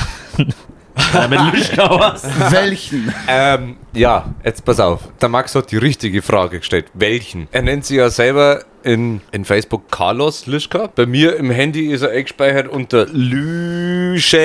Welchen? 2.52 3.14
Ähm, 3.28 3.78
ja, 3.94 4.34
jetzt 4.44 4.64
pass 4.64 4.80
auf. 4.80 5.02
Der 5.22 5.30
Max 5.30 5.54
hat 5.56 5.72
die 5.72 5.78
richtige 5.78 6.22
Frage 6.22 6.60
gestellt. 6.60 6.86
Welchen? 6.94 7.48
Er 7.52 7.62
nennt 7.62 7.86
sich 7.86 7.98
ja 7.98 8.10
selber 8.10 8.64
in, 8.86 9.22
in 9.32 9.44
Facebook 9.46 9.92
Carlos 9.92 10.46
Lischka. 10.46 10.90
Bei 10.96 11.06
mir 11.08 11.36
im 11.38 11.50
Handy 11.50 11.92
ist 11.92 12.04
er 12.04 12.12
eingespeichert 12.12 12.68
unter 12.68 13.08
Lüsche. 13.08 14.38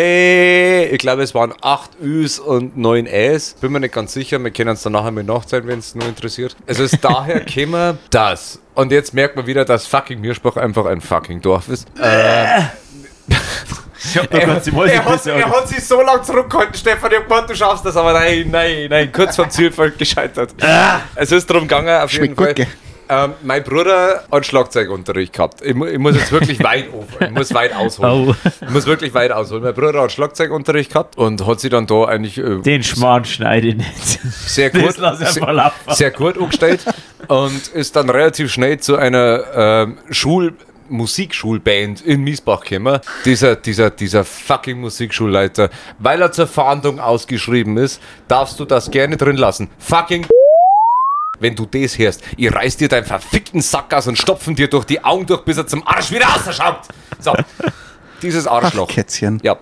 Ich 0.91 0.99
glaube, 0.99 1.23
es 1.23 1.35
waren 1.35 1.53
8 1.61 1.91
Üs 2.03 2.39
und 2.39 2.77
9 2.77 3.07
Äs. 3.07 3.55
Bin 3.61 3.71
mir 3.73 3.81
nicht 3.81 3.95
ganz 3.95 4.15
sicher. 4.15 4.43
Wir 4.43 4.51
können 4.51 4.71
es 4.71 4.83
dann 4.83 4.95
nachher 4.95 5.11
mit 5.11 5.27
nachzeigen, 5.27 5.69
wenn 5.69 5.79
es 5.79 5.95
nur 5.95 6.09
interessiert. 6.09 6.57
Es 6.67 6.79
ist 6.79 6.99
daher 7.05 7.41
gekommen, 7.41 7.99
dass. 8.11 8.61
Und 8.75 8.93
jetzt 8.93 9.13
merkt 9.13 9.37
man 9.37 9.47
wieder, 9.47 9.67
dass 9.67 9.87
fucking 9.87 10.21
Mirspach 10.21 10.57
einfach 10.57 10.87
ein 10.87 11.03
fucking 11.03 11.43
Dorf 11.43 11.69
ist. 11.69 11.87
Äh, 11.99 12.01
die 14.15 14.19
er, 14.31 14.55
hat, 14.55 15.27
er 15.27 15.51
hat 15.51 15.69
sich 15.69 15.85
so 15.85 16.01
lange 16.01 16.23
zurückgehalten, 16.23 16.75
Stefan. 16.75 17.11
Ich 17.13 17.19
hab 17.19 17.29
gemeint, 17.29 17.51
du 17.51 17.55
schaffst 17.55 17.85
das, 17.85 17.95
aber 17.97 18.15
nein, 18.15 18.49
nein, 18.51 18.87
nein. 18.89 19.13
Kurz 19.13 19.37
vom 19.37 19.51
Zielfeld 19.51 19.99
gescheitert. 19.99 20.55
Es 21.15 21.31
ist 21.31 21.49
darum 21.51 21.65
gegangen, 21.65 22.01
auf 22.01 22.11
jeden 22.11 22.25
Schmeckt 22.25 22.37
gut, 22.39 22.47
Fall. 22.47 22.55
gell? 22.55 22.67
Ähm, 23.11 23.33
mein 23.43 23.65
Bruder 23.65 24.23
hat 24.31 24.47
Schlagzeugunterricht 24.47 25.33
gehabt. 25.33 25.63
Ich, 25.63 25.75
ich 25.75 25.99
muss 25.99 26.15
jetzt 26.15 26.31
wirklich 26.31 26.63
weit 26.63 26.93
auf, 26.95 27.07
ich 27.21 27.31
muss 27.31 27.53
weit 27.53 27.75
ausholen. 27.75 28.29
Oh. 28.29 28.49
Ich 28.61 28.71
muss 28.71 28.87
wirklich 28.87 29.13
weit 29.15 29.33
ausholen. 29.33 29.65
Mein 29.65 29.75
Bruder 29.75 30.03
hat 30.03 30.13
Schlagzeugunterricht 30.13 30.93
gehabt 30.93 31.19
und 31.19 31.45
hat 31.45 31.59
sich 31.59 31.71
dann 31.71 31.87
da 31.87 32.05
eigentlich 32.05 32.39
äh, 32.39 32.61
Den 32.61 32.85
Schmarrn 32.85 33.25
schneide 33.25 33.69
ich 33.69 33.77
nicht. 33.77 34.21
sehr 34.47 34.71
gut, 34.71 34.95
sehr, 34.95 35.73
sehr 35.89 36.11
gut 36.13 36.37
umgestellt 36.37 36.85
und 37.27 37.69
ist 37.69 37.97
dann 37.97 38.09
relativ 38.09 38.53
schnell 38.53 38.79
zu 38.79 38.97
einer 38.97 39.43
ähm, 39.55 39.99
Schul 40.11 40.55
Musikschulband 40.89 42.03
in 42.03 42.23
Miesbach 42.23 42.65
gekommen. 42.65 43.01
Dieser, 43.25 43.57
dieser, 43.57 43.91
dieser 43.91 44.25
fucking 44.25 44.81
Musikschulleiter, 44.81 45.71
weil 45.99 46.21
er 46.21 46.33
zur 46.33 46.47
Fahndung 46.47 47.01
ausgeschrieben 47.01 47.77
ist, 47.77 48.01
darfst 48.29 48.61
du 48.61 48.65
das 48.65 48.91
gerne 48.91 49.17
drin 49.17 49.37
lassen. 49.37 49.69
Fucking 49.79 50.27
wenn 51.41 51.57
du 51.57 51.67
das 51.67 51.99
hörst, 51.99 52.23
ich 52.37 52.55
reiß 52.55 52.77
dir 52.77 52.89
deinen 52.89 53.07
verfickten 53.07 53.61
Sack 53.61 53.93
aus 53.93 54.07
und 54.07 54.17
stopfen 54.17 54.55
dir 54.55 54.69
durch 54.69 54.85
die 54.85 55.03
Augen 55.03 55.27
durch, 55.27 55.43
bis 55.43 55.57
er 55.57 55.67
zum 55.67 55.87
Arsch 55.87 56.11
wieder 56.11 56.27
ausschaut. 56.35 56.81
So, 57.19 57.35
dieses 58.23 58.47
Arschloch. 58.47 58.87
Ach, 58.89 58.95
Kätzchen. 58.95 59.41
Ja, 59.43 59.59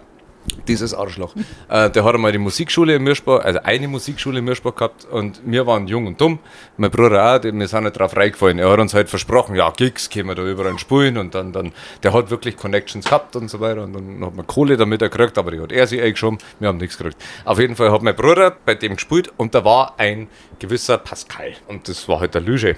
dieses 0.68 0.94
Arschloch. 0.94 1.34
Äh, 1.68 1.90
der 1.90 2.04
hat 2.04 2.14
einmal 2.14 2.32
die 2.32 2.38
Musikschule 2.38 2.94
in 2.94 3.02
Mirschbach, 3.02 3.44
also 3.44 3.60
eine 3.62 3.88
Musikschule 3.88 4.38
in 4.38 4.44
Mirschbach 4.44 4.74
gehabt 4.74 5.06
und 5.10 5.42
wir 5.44 5.66
waren 5.66 5.86
jung 5.86 6.06
und 6.06 6.18
dumm. 6.18 6.38
Mein 6.78 6.90
Bruder 6.90 7.36
auch, 7.36 7.42
wir 7.42 7.68
sind 7.68 7.84
nicht 7.84 7.98
drauf 7.98 8.16
reingefallen. 8.16 8.58
Er 8.58 8.70
hat 8.70 8.78
uns 8.78 8.94
halt 8.94 9.10
versprochen, 9.10 9.54
ja, 9.54 9.70
Gigs 9.70 10.08
können 10.08 10.28
wir 10.28 10.34
da 10.34 10.44
überall 10.44 10.78
spielen 10.78 11.18
und 11.18 11.34
dann, 11.34 11.52
dann, 11.52 11.72
der 12.02 12.14
hat 12.14 12.30
wirklich 12.30 12.56
Connections 12.56 13.04
gehabt 13.04 13.36
und 13.36 13.50
so 13.50 13.60
weiter 13.60 13.82
und 13.82 13.92
dann 13.92 14.24
hat 14.24 14.34
man 14.34 14.46
Kohle 14.46 14.78
damit 14.78 15.00
gekriegt, 15.00 15.36
aber 15.36 15.50
die 15.50 15.60
hat 15.60 15.72
er 15.72 15.86
sich 15.86 16.00
eingeschoben, 16.00 16.38
wir 16.58 16.68
haben 16.68 16.78
nichts 16.78 16.96
gekriegt. 16.96 17.18
Auf 17.44 17.58
jeden 17.58 17.76
Fall 17.76 17.92
hat 17.92 18.02
mein 18.02 18.16
Bruder 18.16 18.56
bei 18.64 18.74
dem 18.74 18.94
gespielt 18.94 19.30
und 19.36 19.54
da 19.54 19.64
war 19.64 19.94
ein 19.98 20.28
gewisser 20.58 20.96
Pascal 20.98 21.52
und 21.66 21.88
das 21.88 22.08
war 22.08 22.20
halt 22.20 22.34
der 22.34 22.40
Lüge. 22.40 22.76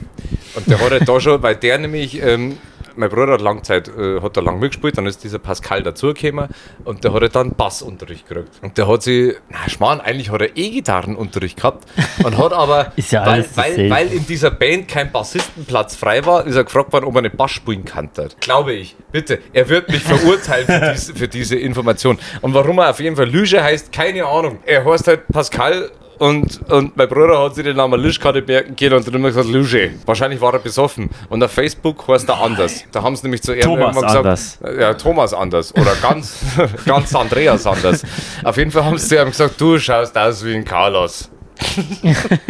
Und 0.54 0.66
der 0.68 0.80
hat 0.80 0.90
halt 0.90 1.08
da 1.08 1.20
schon, 1.20 1.42
weil 1.42 1.56
der 1.56 1.78
nämlich, 1.78 2.20
ähm, 2.22 2.58
mein 3.00 3.10
Bruder 3.10 3.32
hat 3.32 3.40
lange 3.40 3.62
Zeit, 3.62 3.88
äh, 3.88 4.20
hat 4.20 4.36
da 4.36 4.40
lang 4.40 4.60
mitgespielt, 4.60 4.96
dann 4.96 5.06
ist 5.06 5.24
dieser 5.24 5.38
Pascal 5.38 5.82
dazugekommen 5.82 6.48
und 6.84 7.02
der 7.02 7.12
hat 7.12 7.22
halt 7.22 7.34
dann 7.34 7.52
Bassunterricht 7.52 8.28
gekriegt. 8.28 8.50
Und 8.62 8.78
der 8.78 8.86
hat 8.86 9.02
sie, 9.02 9.34
na 9.48 9.68
Schmarrn, 9.68 10.00
eigentlich 10.00 10.30
hat 10.30 10.40
er 10.40 10.56
E-Gitarrenunterricht 10.56 11.56
gehabt 11.56 11.88
und 12.22 12.38
hat 12.38 12.52
aber, 12.52 12.92
Ist 12.96 13.12
ja 13.12 13.26
weil, 13.26 13.44
weil, 13.54 13.90
weil 13.90 14.12
in 14.12 14.26
dieser 14.26 14.50
Band 14.50 14.88
kein 14.88 15.10
Bassistenplatz 15.10 15.96
frei 15.96 16.24
war, 16.24 16.46
ist 16.46 16.56
er 16.56 16.64
gefragt 16.64 16.92
worden, 16.92 17.06
ob 17.06 17.14
er 17.14 17.20
eine 17.20 17.30
Bass 17.30 17.50
spielen 17.50 17.84
kann. 17.84 18.10
Glaube 18.40 18.72
ich. 18.72 18.96
Bitte, 19.12 19.38
er 19.52 19.68
wird 19.68 19.88
mich 19.88 20.02
verurteilen 20.02 20.66
für, 20.66 20.92
dies, 20.92 21.12
für 21.14 21.28
diese 21.28 21.56
Information. 21.56 22.18
Und 22.40 22.54
warum 22.54 22.78
er 22.78 22.90
auf 22.90 23.00
jeden 23.00 23.16
Fall 23.16 23.28
Lüge 23.28 23.62
heißt, 23.62 23.92
keine 23.92 24.26
Ahnung. 24.26 24.58
Er 24.66 24.84
heißt 24.84 25.06
halt 25.08 25.28
Pascal 25.28 25.90
und, 26.20 26.70
und 26.70 26.98
mein 26.98 27.08
Bruder 27.08 27.42
hat 27.42 27.54
sich 27.54 27.64
den 27.64 27.78
Namen 27.78 27.98
Lischkarte 27.98 28.42
merken 28.42 28.76
können 28.76 28.92
und 28.92 29.06
dann 29.06 29.14
immer 29.14 29.28
gesagt 29.28 29.48
Luge. 29.48 29.92
Wahrscheinlich 30.04 30.38
war 30.38 30.52
er 30.52 30.58
besoffen. 30.58 31.08
Und 31.30 31.42
auf 31.42 31.50
Facebook 31.50 32.06
heißt 32.06 32.28
er 32.28 32.42
anders. 32.42 32.84
Da 32.92 33.02
haben 33.02 33.16
sie 33.16 33.22
nämlich 33.22 33.42
zu 33.42 33.54
Ehren 33.54 33.70
Thomas 33.70 33.96
irgendwann 33.96 34.16
anders. 34.16 34.58
Ja, 34.78 34.92
Thomas 34.92 35.32
anders. 35.32 35.74
Oder 35.74 35.94
ganz, 36.02 36.40
ganz 36.84 37.14
Andreas 37.14 37.66
anders. 37.66 38.02
Auf 38.44 38.58
jeden 38.58 38.70
Fall 38.70 38.84
haben 38.84 38.98
sie 38.98 39.08
zu 39.08 39.16
ihm 39.16 39.30
gesagt, 39.30 39.58
du 39.58 39.78
schaust 39.78 40.18
aus 40.18 40.44
wie 40.44 40.54
ein 40.54 40.64
Carlos. 40.66 41.30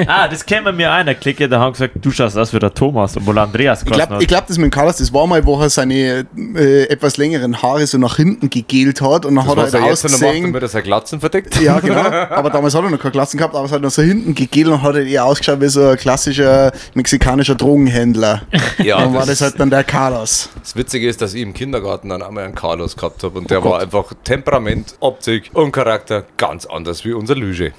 Ah, 0.07 0.29
das 0.29 0.45
kennen 0.45 0.65
wir 0.67 0.73
mir 0.73 0.91
einer 0.93 1.15
Clique, 1.15 1.49
da 1.49 1.61
haben 1.61 1.73
gesagt, 1.73 1.95
du 2.01 2.11
schaust 2.11 2.37
aus 2.39 2.53
wie 2.53 2.59
der 2.59 2.73
Thomas, 2.73 3.17
obwohl 3.17 3.39
Andreas 3.39 3.83
Ich 3.83 3.91
glaube, 3.91 4.25
glaub, 4.27 4.47
das 4.47 4.57
mit 4.59 4.67
dem 4.67 4.71
Carlos, 4.71 4.97
das 4.97 5.13
war 5.13 5.27
mal, 5.27 5.45
wo 5.45 5.61
er 5.61 5.71
seine 5.71 6.27
äh, 6.57 6.85
etwas 6.89 7.17
längeren 7.17 7.61
Haare 7.63 7.87
so 7.87 7.99
nach 7.99 8.17
hinten 8.17 8.51
gegelt 8.51 9.01
hat 9.01 9.25
und 9.27 9.35
dann 9.37 9.47
hat 9.47 9.57
er 9.57 9.63
halt 9.65 9.75
er 9.75 9.81
noch 9.81 9.87
macht, 9.87 9.93
ausgesehen. 9.93 10.43
damit 10.45 10.63
er 10.63 10.69
seine 10.69 10.83
Glatzen 10.85 11.21
verdeckt. 11.21 11.61
Ja, 11.61 11.81
genau. 11.81 12.01
Aber 12.01 12.51
damals 12.51 12.75
hat 12.75 12.85
er 12.85 12.91
noch 12.91 12.99
keine 12.99 13.13
Klassen 13.13 13.37
gehabt, 13.39 13.55
aber 13.55 13.67
es 13.67 13.73
hat 13.73 13.83
noch 13.83 13.91
so 13.91 14.03
hinten 14.03 14.35
gegelt 14.35 14.69
und 14.69 14.83
hat 14.83 14.95
halt 14.95 15.09
eher 15.09 15.25
ausgeschaut 15.25 15.61
wie 15.61 15.69
so 15.69 15.89
ein 15.89 15.97
klassischer 15.97 16.73
mexikanischer 16.95 17.55
Drogenhändler. 17.55 18.43
Ja, 18.79 18.99
dann 19.01 19.13
war 19.15 19.21
das- 19.21 19.31
das 19.31 19.41
halt 19.43 19.61
dann 19.61 19.71
der 19.71 19.85
Carlos. 19.85 20.49
Das 20.61 20.75
Witzige 20.77 21.09
ist, 21.09 21.21
dass 21.23 21.35
ich 21.35 21.43
im 21.43 21.55
Kindergarten 21.55 22.09
dann 22.09 22.23
einmal 22.23 22.45
einen 22.45 22.55
Carlos 22.55 22.97
gehabt 22.97 23.23
habe 23.23 23.39
und 23.39 23.45
Oh 23.45 23.49
der 23.49 23.65
war 23.65 23.81
einfach 23.81 24.13
Temperament, 24.25 24.95
Optik 25.01 25.51
und 25.53 25.73
Charakter 25.73 26.25
ganz 26.37 26.67
anders 26.67 27.05
wie 27.05 27.13
unser 27.13 27.35
Lüge. 27.37 27.73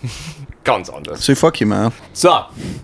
Ganz 0.63 0.89
anders. 0.89 1.25
So 1.25 1.33
ich 1.33 1.39
vorkommen, 1.39 1.71
ja. 1.71 1.91
So, 2.13 2.31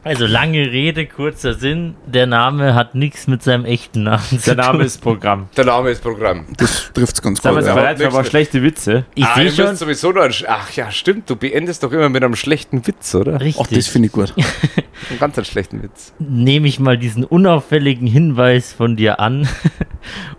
Also 0.03 0.25
lange 0.25 0.71
Rede, 0.71 1.05
kurzer 1.05 1.53
Sinn. 1.53 1.95
Der 2.05 2.25
Name 2.25 2.75
hat 2.75 2.95
nichts 2.95 3.27
mit 3.27 3.43
seinem 3.43 3.65
echten 3.65 4.03
Namen 4.03 4.39
zu 4.39 4.55
Der 4.55 4.55
Name 4.55 4.79
tun. 4.79 4.87
ist 4.87 5.01
Programm. 5.01 5.49
der 5.55 5.65
Name 5.65 5.89
ist 5.91 6.01
Programm. 6.01 6.45
Das 6.57 6.91
trifft 6.93 7.15
es 7.15 7.21
ganz 7.21 7.41
gut. 7.41 7.51
Ja. 7.51 7.73
bereit 7.73 8.01
aber 8.01 8.23
schlechte 8.23 8.63
Witze? 8.63 9.05
Ich 9.15 9.25
ah, 9.25 9.35
sehe 9.35 9.51
schon, 9.51 9.75
sowieso 9.75 10.11
noch 10.11 10.27
Ach 10.47 10.71
ja, 10.71 10.91
stimmt, 10.91 11.29
du 11.29 11.35
beendest 11.35 11.83
doch 11.83 11.91
immer 11.91 12.09
mit 12.09 12.23
einem 12.23 12.35
schlechten 12.35 12.85
Witz, 12.87 13.13
oder? 13.15 13.35
Ach, 13.35 13.39
das 13.39 13.57
richtig. 13.57 13.89
finde 13.89 14.07
ich 14.07 14.11
gut. 14.11 14.33
Einen 15.09 15.19
ganz 15.19 15.37
einen 15.37 15.45
schlechten 15.45 15.83
Witz. 15.83 16.13
Nehme 16.19 16.67
ich 16.67 16.79
mal 16.79 16.97
diesen 16.97 17.23
unauffälligen 17.23 18.07
Hinweis 18.07 18.73
von 18.73 18.95
dir 18.95 19.19
an. 19.19 19.47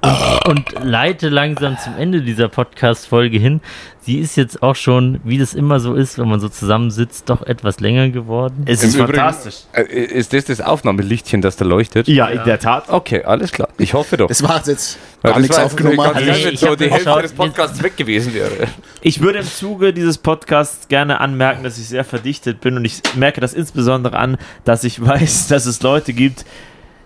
Und, 0.02 0.48
und 0.74 0.84
leite 0.84 1.28
langsam 1.28 1.76
zum 1.78 1.96
Ende 1.96 2.22
dieser 2.22 2.48
Podcast-Folge 2.48 3.38
hin. 3.38 3.60
Sie 4.00 4.18
ist 4.18 4.36
jetzt 4.36 4.62
auch 4.62 4.76
schon, 4.76 5.20
wie 5.24 5.36
das 5.36 5.52
immer 5.52 5.80
so 5.80 5.94
ist, 5.94 6.18
wenn 6.18 6.28
man 6.28 6.40
so 6.40 6.48
zusammensitzt, 6.48 7.28
doch 7.28 7.42
etwas 7.42 7.80
länger 7.80 8.08
geworden. 8.08 8.62
Es 8.64 8.82
ist 8.82 8.94
Übrigen, 8.94 9.14
fantastisch. 9.18 9.64
äh, 9.72 9.82
ist 9.82 10.32
das 10.32 10.46
das 10.46 10.60
Aufnahmelichtchen, 10.62 11.42
das 11.42 11.56
da 11.56 11.66
leuchtet? 11.66 12.08
Ja, 12.08 12.28
in 12.28 12.42
der 12.44 12.58
Tat. 12.58 12.88
Okay, 12.88 13.22
alles 13.24 13.52
klar. 13.52 13.68
Ich 13.76 13.92
hoffe 13.92 14.16
doch. 14.16 14.28
Das 14.28 14.42
war 14.42 14.62
jetzt 14.66 14.98
Weil 15.20 15.32
gar 15.32 15.40
das 15.40 15.42
nichts 15.42 15.58
aufgenommen. 15.58 15.96
ganz 15.98 16.16
Also 16.16 16.26
wenn 16.44 16.54
ich 16.54 16.60
so 16.60 16.74
die 16.74 16.90
Hälfte 16.90 17.22
des 17.22 17.32
Podcasts 17.32 17.82
weg 17.82 17.96
gewesen 17.98 18.32
wäre. 18.32 18.68
Ich 19.02 19.20
würde 19.20 19.40
im 19.40 19.46
Zuge 19.46 19.92
dieses 19.92 20.16
Podcasts 20.16 20.88
gerne 20.88 21.20
anmerken, 21.20 21.62
dass 21.64 21.76
ich 21.78 21.88
sehr 21.88 22.04
verdichtet 22.04 22.62
bin 22.62 22.76
und 22.76 22.84
ich 22.86 23.02
merke 23.14 23.42
das 23.42 23.52
insbesondere 23.52 24.16
an, 24.18 24.38
dass 24.64 24.84
ich 24.84 25.04
weiß, 25.04 25.48
dass 25.48 25.66
es 25.66 25.82
Leute 25.82 26.14
gibt, 26.14 26.46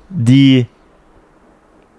die. 0.09 0.67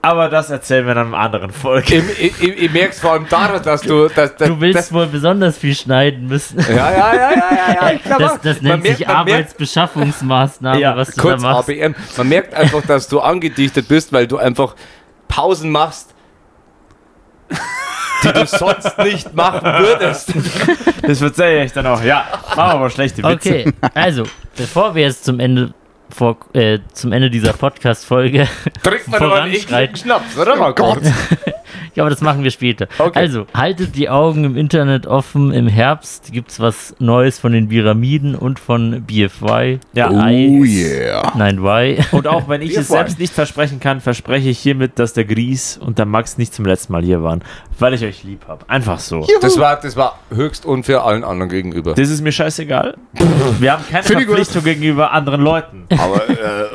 Aber 0.05 0.27
das 0.27 0.49
erzählen 0.49 0.85
wir 0.85 0.95
dann 0.95 1.07
in 1.07 1.13
einer 1.13 1.23
anderen 1.23 1.49
Folge. 1.51 1.95
Ich, 2.19 2.41
ich, 2.41 2.61
ich 2.63 2.71
merke 2.73 2.89
es 2.89 2.99
vor 2.99 3.13
allem 3.13 3.25
daran, 3.29 3.63
dass 3.63 3.79
du. 3.81 4.09
Dass, 4.09 4.35
dass, 4.35 4.49
Du 4.49 4.59
willst 4.59 4.77
dass, 4.77 4.91
wohl 4.91 5.07
besonders 5.07 5.57
viel 5.57 5.73
schneiden 5.73 6.27
müssen. 6.27 6.59
ja, 6.59 6.91
ja, 6.91 6.91
ja, 6.91 7.13
ja, 7.15 7.31
ja, 7.31 7.91
ja. 7.93 7.97
klar, 7.99 8.19
Das, 8.19 8.41
das 8.41 8.61
nennt 8.61 8.83
merkt- 8.83 8.97
sich 8.97 9.07
Arbeitsbeschaffungsmaßnahme, 9.07 10.79
Ja, 10.81 10.97
was 10.97 11.07
du 11.11 11.15
da 11.15 11.21
Kurz 11.21 11.41
machst. 11.41 11.69
ABM. 11.69 11.95
Man 12.17 12.27
merkt 12.29 12.53
einfach, 12.53 12.81
dass 12.85 13.07
du 13.07 13.21
angedichtet 13.21 13.87
bist, 13.87 14.11
weil 14.11 14.27
du 14.27 14.37
einfach 14.37 14.75
Pausen 15.29 15.71
machst, 15.71 16.13
die 18.23 18.33
du 18.33 18.45
sonst 18.45 18.97
nicht 18.99 19.33
machen 19.33 19.63
würdest. 19.65 20.33
Das 21.01 21.19
verzeihe 21.19 21.63
ich 21.65 21.71
dann 21.71 21.87
auch. 21.87 22.01
Ja, 22.03 22.25
machen 22.55 22.57
wir 22.57 22.63
aber 22.75 22.89
schlechte 22.89 23.23
Witze. 23.23 23.33
Okay, 23.49 23.73
also, 23.93 24.23
bevor 24.57 24.95
wir 24.95 25.03
jetzt 25.03 25.23
zum 25.23 25.39
Ende 25.39 25.73
vor, 26.13 26.37
äh, 26.53 26.79
zum 26.93 27.11
Ende 27.11 27.29
dieser 27.29 27.53
Podcast-Folge 27.53 28.47
Trinkt 28.83 29.07
man 29.09 29.21
aber 29.23 29.47
ekligen 29.47 29.95
Schnaps, 29.95 30.37
oder? 30.37 30.55
Mal 30.55 30.73
kurz. 30.73 31.09
Ja, 31.95 32.03
aber 32.03 32.09
das 32.09 32.21
machen 32.21 32.43
wir 32.43 32.49
später. 32.51 32.87
Okay. 32.97 33.19
Also, 33.19 33.45
haltet 33.53 33.95
die 33.95 34.09
Augen 34.09 34.43
im 34.45 34.57
Internet 34.57 35.05
offen. 35.05 35.51
Im 35.51 35.67
Herbst 35.67 36.31
gibt 36.31 36.49
es 36.51 36.59
was 36.59 36.95
Neues 36.99 37.37
von 37.39 37.51
den 37.51 37.69
Pyramiden 37.69 38.33
und 38.35 38.59
von 38.59 39.03
BFY. 39.03 39.79
Ja. 39.93 40.09
Oh 40.09 40.27
I- 40.27 40.63
yeah. 40.87 41.33
Nein, 41.35 41.59
Y. 41.59 42.03
Und 42.11 42.27
auch 42.27 42.47
wenn 42.49 42.61
ich 42.61 42.71
Wir 42.71 42.79
es 42.79 42.87
selbst 42.87 43.19
nicht 43.19 43.33
versprechen 43.33 43.79
kann, 43.79 44.01
verspreche 44.01 44.49
ich 44.49 44.59
hiermit, 44.59 44.97
dass 44.97 45.13
der 45.13 45.25
Gries 45.25 45.77
und 45.77 45.99
der 45.99 46.05
Max 46.05 46.37
nicht 46.37 46.53
zum 46.53 46.65
letzten 46.65 46.93
Mal 46.93 47.03
hier 47.03 47.21
waren, 47.21 47.43
weil 47.79 47.93
ich 47.93 48.03
euch 48.03 48.23
lieb 48.23 48.47
habe. 48.47 48.67
Einfach 48.69 48.99
so. 48.99 49.25
Das 49.41 49.57
war, 49.59 49.79
das 49.79 49.95
war 49.95 50.19
höchst 50.33 50.65
unfair 50.65 51.03
allen 51.03 51.23
anderen 51.23 51.49
gegenüber. 51.49 51.93
Das 51.93 52.09
ist 52.09 52.21
mir 52.21 52.31
scheißegal. 52.31 52.95
Wir 53.59 53.73
haben 53.73 53.83
keine. 53.89 54.03
Verpflichtung 54.03 54.63
gegenüber 54.63 55.11
anderen 55.11 55.41
Leuten. 55.41 55.85
Aber, 55.89 56.29
äh, 56.29 56.65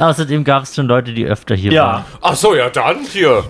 Außerdem 0.00 0.44
gab 0.44 0.62
es 0.64 0.74
schon 0.74 0.86
Leute, 0.86 1.12
die 1.12 1.24
öfter 1.26 1.54
hier 1.54 1.72
Ja. 1.72 1.84
waren. 1.84 2.04
ach 2.22 2.34
so, 2.34 2.54
ja 2.54 2.70
dann 2.70 3.00
hier. 3.04 3.44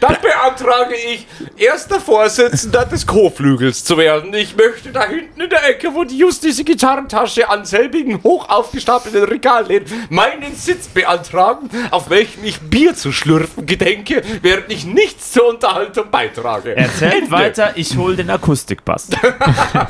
Dann 0.00 0.16
beantrage 0.20 0.94
ich, 0.94 1.26
erster 1.56 2.00
Vorsitzender 2.00 2.84
des 2.84 3.06
Co-Flügels 3.06 3.84
zu 3.84 3.96
werden. 3.96 4.34
Ich 4.34 4.56
möchte 4.56 4.90
da 4.90 5.06
hinten 5.06 5.40
in 5.40 5.48
der 5.48 5.68
Ecke, 5.68 5.94
wo 5.94 6.04
die 6.04 6.18
just 6.18 6.42
diese 6.44 6.64
Gitarrentasche 6.64 7.48
an 7.48 7.64
selbigen 7.64 8.22
hoch 8.22 8.48
aufgestapelten 8.48 9.24
Regal 9.24 9.66
lädt, 9.66 9.88
meinen 10.10 10.54
Sitz 10.56 10.88
beantragen, 10.88 11.70
auf 11.90 12.10
welchem 12.10 12.44
ich 12.44 12.60
Bier 12.60 12.94
zu 12.94 13.12
schlürfen 13.12 13.64
gedenke, 13.64 14.22
während 14.42 14.70
ich 14.72 14.84
nichts 14.84 15.32
zur 15.32 15.48
Unterhaltung 15.48 16.10
beitrage. 16.10 16.76
Erzählt 16.76 17.14
Ende. 17.14 17.30
weiter, 17.30 17.72
ich 17.76 17.96
hole 17.96 18.16
den 18.16 18.28
Akustikbass. 18.30 19.08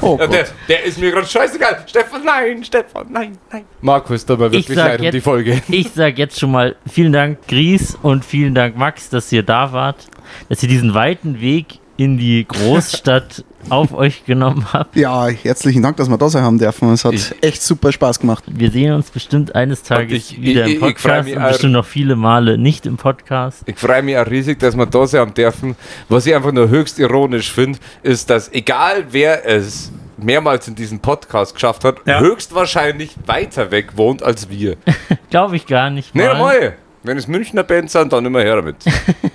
Oh 0.00 0.16
Ja, 0.20 0.26
der, 0.26 0.42
Gott. 0.44 0.52
der 0.68 0.84
ist 0.84 0.98
mir 0.98 1.10
gerade 1.10 1.26
scheißegal. 1.26 1.84
Stefan, 1.86 2.24
nein, 2.24 2.62
Stefan, 2.64 3.06
nein, 3.10 3.38
nein. 3.50 3.64
Markus, 3.80 4.24
da 4.26 4.38
war 4.38 4.46
Ich 4.48 4.52
wirklich 4.68 4.76
sag 4.76 4.86
leid 4.88 4.98
um 5.00 5.04
jetzt- 5.04 5.14
die 5.14 5.20
Folge. 5.20 5.62
Ich 5.74 5.88
sage 5.90 6.16
jetzt 6.18 6.38
schon 6.38 6.50
mal 6.50 6.76
vielen 6.86 7.12
Dank, 7.14 7.38
Gries, 7.48 7.96
und 8.02 8.26
vielen 8.26 8.54
Dank, 8.54 8.76
Max, 8.76 9.08
dass 9.08 9.32
ihr 9.32 9.42
da 9.42 9.72
wart, 9.72 10.06
dass 10.50 10.62
ihr 10.62 10.68
diesen 10.68 10.92
weiten 10.92 11.40
Weg 11.40 11.78
in 11.96 12.18
die 12.18 12.44
Großstadt 12.46 13.42
auf 13.70 13.94
euch 13.94 14.26
genommen 14.26 14.66
habt. 14.74 14.94
Ja, 14.96 15.28
herzlichen 15.28 15.82
Dank, 15.82 15.96
dass 15.96 16.10
wir 16.10 16.18
da 16.18 16.28
sein 16.28 16.42
haben 16.42 16.58
dürfen. 16.58 16.92
Es 16.92 17.06
hat 17.06 17.14
Ich- 17.14 17.32
echt 17.42 17.62
super 17.62 17.90
Spaß 17.90 18.20
gemacht. 18.20 18.44
Wir 18.48 18.70
sehen 18.70 18.92
uns 18.92 19.10
bestimmt 19.10 19.54
eines 19.54 19.82
Tages 19.82 20.30
ich- 20.32 20.42
wieder 20.42 20.66
ich- 20.66 20.74
im 20.74 20.80
Podcast 20.80 21.24
mich 21.28 21.36
und 21.36 21.42
auch- 21.42 21.48
bestimmt 21.48 21.72
noch 21.72 21.86
viele 21.86 22.16
Male 22.16 22.58
nicht 22.58 22.84
im 22.84 22.98
Podcast. 22.98 23.62
Ich 23.64 23.78
freue 23.78 24.02
mich 24.02 24.18
auch 24.18 24.26
riesig, 24.26 24.58
dass 24.58 24.76
wir 24.76 24.84
da 24.84 25.06
sein 25.06 25.32
dürfen. 25.32 25.74
Was 26.10 26.26
ich 26.26 26.34
einfach 26.34 26.52
nur 26.52 26.68
höchst 26.68 26.98
ironisch 26.98 27.50
finde, 27.50 27.78
ist, 28.02 28.28
dass 28.28 28.52
egal 28.52 29.06
wer 29.10 29.46
es 29.48 29.90
mehrmals 30.22 30.68
in 30.68 30.74
diesem 30.74 31.00
Podcast 31.00 31.54
geschafft 31.54 31.84
hat, 31.84 31.96
Ja. 32.06 32.20
höchstwahrscheinlich 32.20 33.14
weiter 33.26 33.70
weg 33.70 33.96
wohnt 33.96 34.22
als 34.22 34.48
wir. 34.48 34.76
Glaube 35.30 35.56
ich 35.56 35.66
gar 35.66 35.90
nicht 35.90 36.14
Nee, 36.14 36.26
mal. 36.26 36.38
mal. 36.38 36.74
Wenn 37.04 37.16
es 37.18 37.26
Münchner 37.26 37.64
Bands 37.64 37.92
sind, 37.94 38.12
dann 38.12 38.24
immer 38.24 38.40
her 38.42 38.56
damit. 38.56 38.76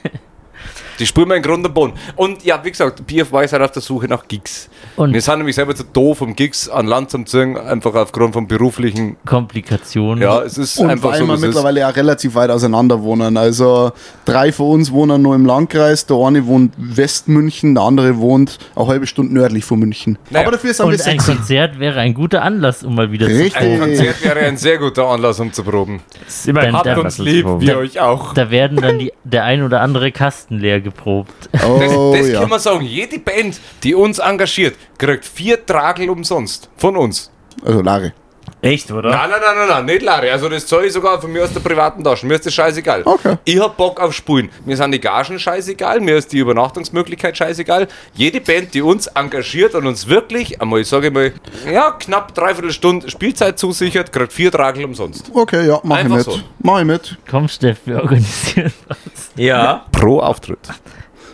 Die 0.99 1.05
spüren 1.05 1.29
wir 1.29 1.35
in 1.35 1.43
Grund 1.43 1.65
und 1.65 1.73
Boden. 1.73 1.93
Und 2.15 2.43
ja, 2.43 2.59
wie 2.63 2.71
gesagt, 2.71 3.05
BFY 3.05 3.45
ist 3.45 3.53
halt 3.53 3.61
auf 3.63 3.71
der 3.71 3.81
Suche 3.81 4.07
nach 4.07 4.27
Gigs. 4.27 4.69
Und 4.95 5.13
wir 5.13 5.21
sind 5.21 5.37
nämlich 5.37 5.55
selber 5.55 5.75
zu 5.75 5.83
doof, 5.83 6.21
um 6.21 6.35
Gigs 6.35 6.67
an 6.69 6.87
Land 6.87 7.11
zu 7.11 7.23
ziehen, 7.23 7.57
einfach 7.57 7.93
aufgrund 7.93 8.33
von 8.33 8.47
beruflichen. 8.47 9.15
Komplikationen. 9.25 10.21
Ja, 10.21 10.41
es 10.41 10.57
ist 10.57 10.77
Und 10.79 10.89
einfach 10.89 11.11
weil 11.11 11.19
so, 11.19 11.25
wir 11.25 11.29
wie 11.29 11.33
es 11.35 11.41
ist. 11.41 11.47
mittlerweile 11.47 11.87
auch 11.87 11.95
relativ 11.95 12.35
weit 12.35 12.49
auseinander 12.49 13.01
wohnen. 13.01 13.37
Also 13.37 13.91
drei 14.25 14.51
von 14.51 14.71
uns 14.71 14.91
wohnen 14.91 15.21
nur 15.21 15.35
im 15.35 15.45
Landkreis, 15.45 16.05
der 16.05 16.17
eine 16.17 16.45
wohnt 16.47 16.73
Westmünchen, 16.77 17.75
der 17.75 17.83
andere 17.83 18.17
wohnt 18.17 18.57
eine 18.75 18.87
halbe 18.87 19.07
Stunde 19.07 19.33
nördlich 19.33 19.65
von 19.65 19.79
München. 19.79 20.17
Naja. 20.29 20.45
Aber 20.45 20.51
dafür 20.57 20.73
sind 20.73 20.85
wir 20.85 20.93
Und 20.93 21.01
ein 21.01 21.19
sexy. 21.19 21.31
Konzert 21.35 21.79
wäre 21.79 21.99
ein 21.99 22.13
guter 22.13 22.41
Anlass, 22.43 22.83
um 22.83 22.95
mal 22.95 23.11
wieder 23.11 23.27
Richtig. 23.27 23.53
zu 23.53 23.59
Ein 23.59 23.65
proben. 23.79 23.79
Konzert 23.95 24.23
wäre 24.23 24.39
ein 24.39 24.57
sehr 24.57 24.77
guter 24.77 25.07
Anlass, 25.07 25.39
um 25.39 25.53
zu 25.53 25.63
proben. 25.63 26.01
Das 26.25 26.35
ist 26.39 26.47
immer 26.47 26.61
Dann- 26.61 26.73
Habt 26.77 26.97
uns 26.97 27.17
lieb, 27.17 27.45
wir 27.59 27.77
euch 27.77 27.99
auch. 27.99 28.33
Da 28.33 28.51
werden 28.51 28.79
dann 28.81 28.99
die, 28.99 29.11
der 29.23 29.43
ein 29.45 29.63
oder 29.63 29.81
andere 29.81 30.11
Kasten 30.11 30.57
leer 30.59 30.81
geprobt. 30.91 31.49
Das, 31.51 31.63
Oh 31.93 32.13
das 32.15 32.27
ja. 32.29 32.39
kann 32.41 32.49
man 32.49 32.59
sagen. 32.59 32.81
Jede 32.81 33.19
Band, 33.19 33.59
die 33.83 33.93
uns 33.95 34.19
engagiert, 34.19 34.75
kriegt 34.97 35.25
vier 35.25 35.65
Tragel 35.65 36.09
umsonst. 36.09 36.69
Von 36.77 36.95
uns. 36.97 37.29
Also 37.63 37.81
Lare. 37.81 38.13
Echt, 38.61 38.89
oder? 38.91 39.11
Nein, 39.11 39.29
nein, 39.29 39.39
nein, 39.43 39.55
nein, 39.57 39.67
nein, 39.67 39.85
nicht 39.85 40.01
Larry. 40.01 40.29
Also 40.31 40.49
das 40.49 40.65
zahle 40.65 40.87
ich 40.87 40.93
sogar 40.93 41.21
von 41.21 41.31
mir 41.31 41.43
aus 41.43 41.53
der 41.53 41.59
privaten 41.59 42.03
Tasche. 42.03 42.25
Mir 42.25 42.35
ist 42.35 42.45
das 42.45 42.53
scheißegal. 42.55 43.03
Okay. 43.05 43.35
Ich 43.45 43.59
hab 43.59 43.77
Bock 43.77 43.99
auf 43.99 44.13
Spulen. 44.13 44.49
Mir 44.65 44.75
sind 44.75 44.91
die 44.93 44.99
Gagen 44.99 45.37
scheißegal, 45.37 45.99
mir 45.99 46.15
ist 46.17 46.33
die 46.33 46.39
Übernachtungsmöglichkeit 46.39 47.37
scheißegal. 47.37 47.87
Jede 48.15 48.41
Band, 48.41 48.73
die 48.73 48.81
uns 48.81 49.05
engagiert 49.07 49.75
und 49.75 49.85
uns 49.85 50.07
wirklich, 50.07 50.59
einmal, 50.59 50.79
ich 50.81 50.87
sage 50.87 51.11
mal, 51.11 51.33
ja, 51.71 51.91
knapp 51.91 52.33
dreiviertel 52.33 52.71
Stunde 52.71 53.09
Spielzeit 53.11 53.59
zusichert, 53.59 54.11
kriegt 54.11 54.33
vier 54.33 54.51
Tragel 54.51 54.85
umsonst. 54.85 55.29
Okay, 55.33 55.67
ja, 55.67 55.79
mach 55.83 55.97
ich 55.97 56.05
Einfach 56.05 56.17
mit. 56.17 56.25
so. 56.25 56.39
Mach 56.59 56.79
ich 56.79 56.85
mit. 56.85 57.17
Komm, 57.29 57.47
Steff, 57.47 57.77
wir 57.85 58.01
organisieren 58.01 58.73
was. 58.87 58.97
Ja. 59.37 59.85
Pro 59.91 60.19
Auftritt. 60.19 60.59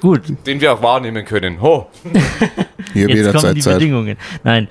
Gut, 0.01 0.21
Den 0.45 0.59
wir 0.59 0.73
auch 0.73 0.81
wahrnehmen 0.83 1.23
können. 1.23 1.61
Ho. 1.61 1.87
Hier 2.93 3.07
jetzt 3.07 3.09
kommen 3.09 3.09
jederzeit 3.15 3.55
die 3.55 3.61
Zeit. 3.61 3.79
Bedingungen. 3.79 4.17
Nein, 4.43 4.67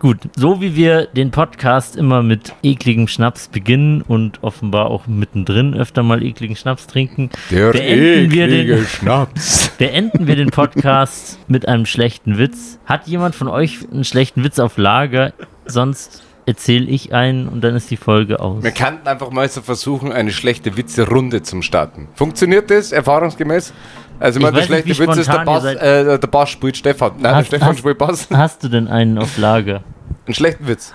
gut. 0.00 0.18
So 0.36 0.60
wie 0.60 0.74
wir 0.74 1.06
den 1.06 1.30
Podcast 1.30 1.94
immer 1.94 2.24
mit 2.24 2.52
ekligem 2.64 3.06
Schnaps 3.06 3.46
beginnen 3.46 4.02
und 4.02 4.42
offenbar 4.42 4.90
auch 4.90 5.06
mittendrin 5.06 5.74
öfter 5.74 6.02
mal 6.02 6.20
ekligen 6.24 6.56
Schnaps 6.56 6.88
trinken, 6.88 7.30
Der 7.52 7.70
beenden 7.70 8.32
wir, 8.32 8.48
den, 8.48 8.84
Schnaps. 8.86 9.70
beenden 9.78 10.26
wir 10.26 10.34
den 10.34 10.50
Podcast 10.50 11.38
mit 11.46 11.68
einem 11.68 11.86
schlechten 11.86 12.36
Witz. 12.36 12.80
Hat 12.84 13.06
jemand 13.06 13.36
von 13.36 13.46
euch 13.46 13.78
einen 13.92 14.02
schlechten 14.02 14.42
Witz 14.42 14.58
auf 14.58 14.78
Lager? 14.78 15.32
Sonst 15.64 16.24
erzähle 16.46 16.86
ich 16.86 17.12
einen 17.14 17.48
und 17.48 17.62
dann 17.62 17.74
ist 17.76 17.90
die 17.90 17.96
Folge 17.96 18.40
aus. 18.40 18.62
Wir 18.62 18.70
könnten 18.72 19.06
einfach 19.06 19.30
mal 19.30 19.48
so 19.48 19.60
versuchen, 19.62 20.12
eine 20.12 20.32
schlechte 20.32 20.76
Witze-Runde 20.76 21.42
zum 21.42 21.62
Starten. 21.62 22.08
Funktioniert 22.14 22.70
das 22.70 22.92
erfahrungsgemäß? 22.92 23.72
Also, 24.20 24.38
ich 24.38 24.42
meine, 24.44 24.56
der 24.58 24.64
schlechte 24.64 24.98
Witz 24.98 25.16
ist, 25.16 25.32
der 25.32 25.44
Bass, 25.44 25.64
äh, 25.64 26.18
der 26.18 26.26
Bass 26.28 26.50
spielt 26.50 26.76
Stefan. 26.76 27.12
Nein, 27.14 27.22
der 27.22 27.34
Hast- 27.36 27.46
Stefan 27.48 27.68
hast- 27.68 27.78
spielt 27.78 27.98
Bass. 27.98 28.28
Hast 28.32 28.62
du 28.64 28.68
denn 28.68 28.88
einen 28.88 29.18
auf 29.18 29.36
Lager? 29.38 29.82
Einen 30.26 30.34
schlechten 30.34 30.66
Witz. 30.68 30.92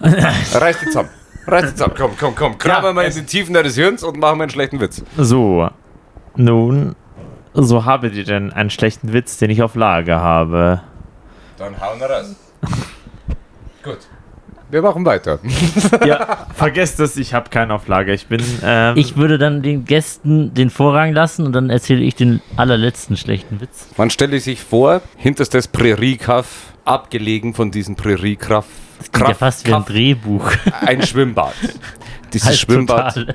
Reiß 0.00 0.78
dich 0.80 0.88
zusammen. 0.88 1.08
Reiß 1.46 1.62
dich 1.66 1.72
zusammen. 1.74 1.94
Komm, 1.96 2.10
komm, 2.18 2.34
komm. 2.34 2.58
Graben 2.58 2.84
wir 2.84 2.92
mal 2.92 3.04
in 3.04 3.14
die 3.14 3.22
Tiefen 3.24 3.54
deines 3.54 3.74
Hirns 3.74 4.02
und 4.02 4.18
machen 4.18 4.38
wir 4.38 4.42
einen 4.44 4.50
schlechten 4.50 4.80
Witz. 4.80 5.02
So. 5.16 5.68
Nun, 6.36 6.94
so 7.54 7.84
habe 7.84 8.08
ihr 8.08 8.24
denn 8.24 8.52
einen 8.52 8.70
schlechten 8.70 9.12
Witz, 9.12 9.38
den 9.38 9.50
ich 9.50 9.62
auf 9.62 9.74
Lager 9.74 10.20
habe. 10.20 10.82
Dann 11.56 11.80
hauen 11.80 11.98
wir 11.98 12.06
raus. 12.10 12.34
Gut. 13.86 13.98
Wir 14.68 14.82
machen 14.82 15.04
weiter. 15.06 15.38
Ja, 16.04 16.48
vergesst 16.54 16.98
das, 16.98 17.16
ich 17.16 17.32
habe 17.34 17.50
keinen 17.50 17.70
auf 17.70 17.86
Lager. 17.86 18.12
Ich 18.12 18.26
bin. 18.26 18.42
Ähm, 18.64 18.96
Ich 18.96 19.16
würde 19.16 19.38
dann 19.38 19.62
den 19.62 19.84
Gästen 19.84 20.54
den 20.54 20.70
Vorrang 20.70 21.12
lassen 21.12 21.46
und 21.46 21.52
dann 21.52 21.70
erzähle 21.70 22.00
ich 22.02 22.16
den 22.16 22.40
allerletzten 22.56 23.16
schlechten 23.16 23.60
Witz. 23.60 23.86
Man 23.96 24.10
stelle 24.10 24.40
sich 24.40 24.60
vor, 24.60 25.02
hinterstes 25.16 25.68
Präriekaff, 25.68 26.72
abgelegen 26.84 27.54
von 27.54 27.70
diesen 27.70 27.94
Präriekaff, 27.94 28.66
Das 28.98 29.12
klingt 29.12 29.28
ja 29.28 29.34
fast 29.34 29.68
wie 29.68 29.72
ein 29.72 29.84
Drehbuch. 29.84 30.50
ein 30.80 31.00
Schwimmbad. 31.02 31.54
Dieses 32.32 32.48
Halt 32.48 32.58
Schwimmbad 32.58 33.14
total. 33.14 33.34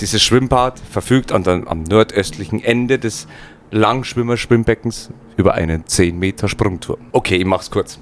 Dieses 0.00 0.20
Schwimmbad 0.22 0.80
verfügt 0.90 1.30
an 1.30 1.44
der, 1.44 1.62
am 1.66 1.84
nordöstlichen 1.84 2.64
Ende 2.64 2.98
des 2.98 3.28
Langschwimmer-Schwimmbeckens 3.70 5.10
über 5.36 5.54
einen 5.54 5.86
10 5.86 6.18
Meter 6.18 6.48
Sprungturm. 6.48 6.98
Okay, 7.12 7.36
ich 7.36 7.44
mach's 7.44 7.70
kurz. 7.70 8.00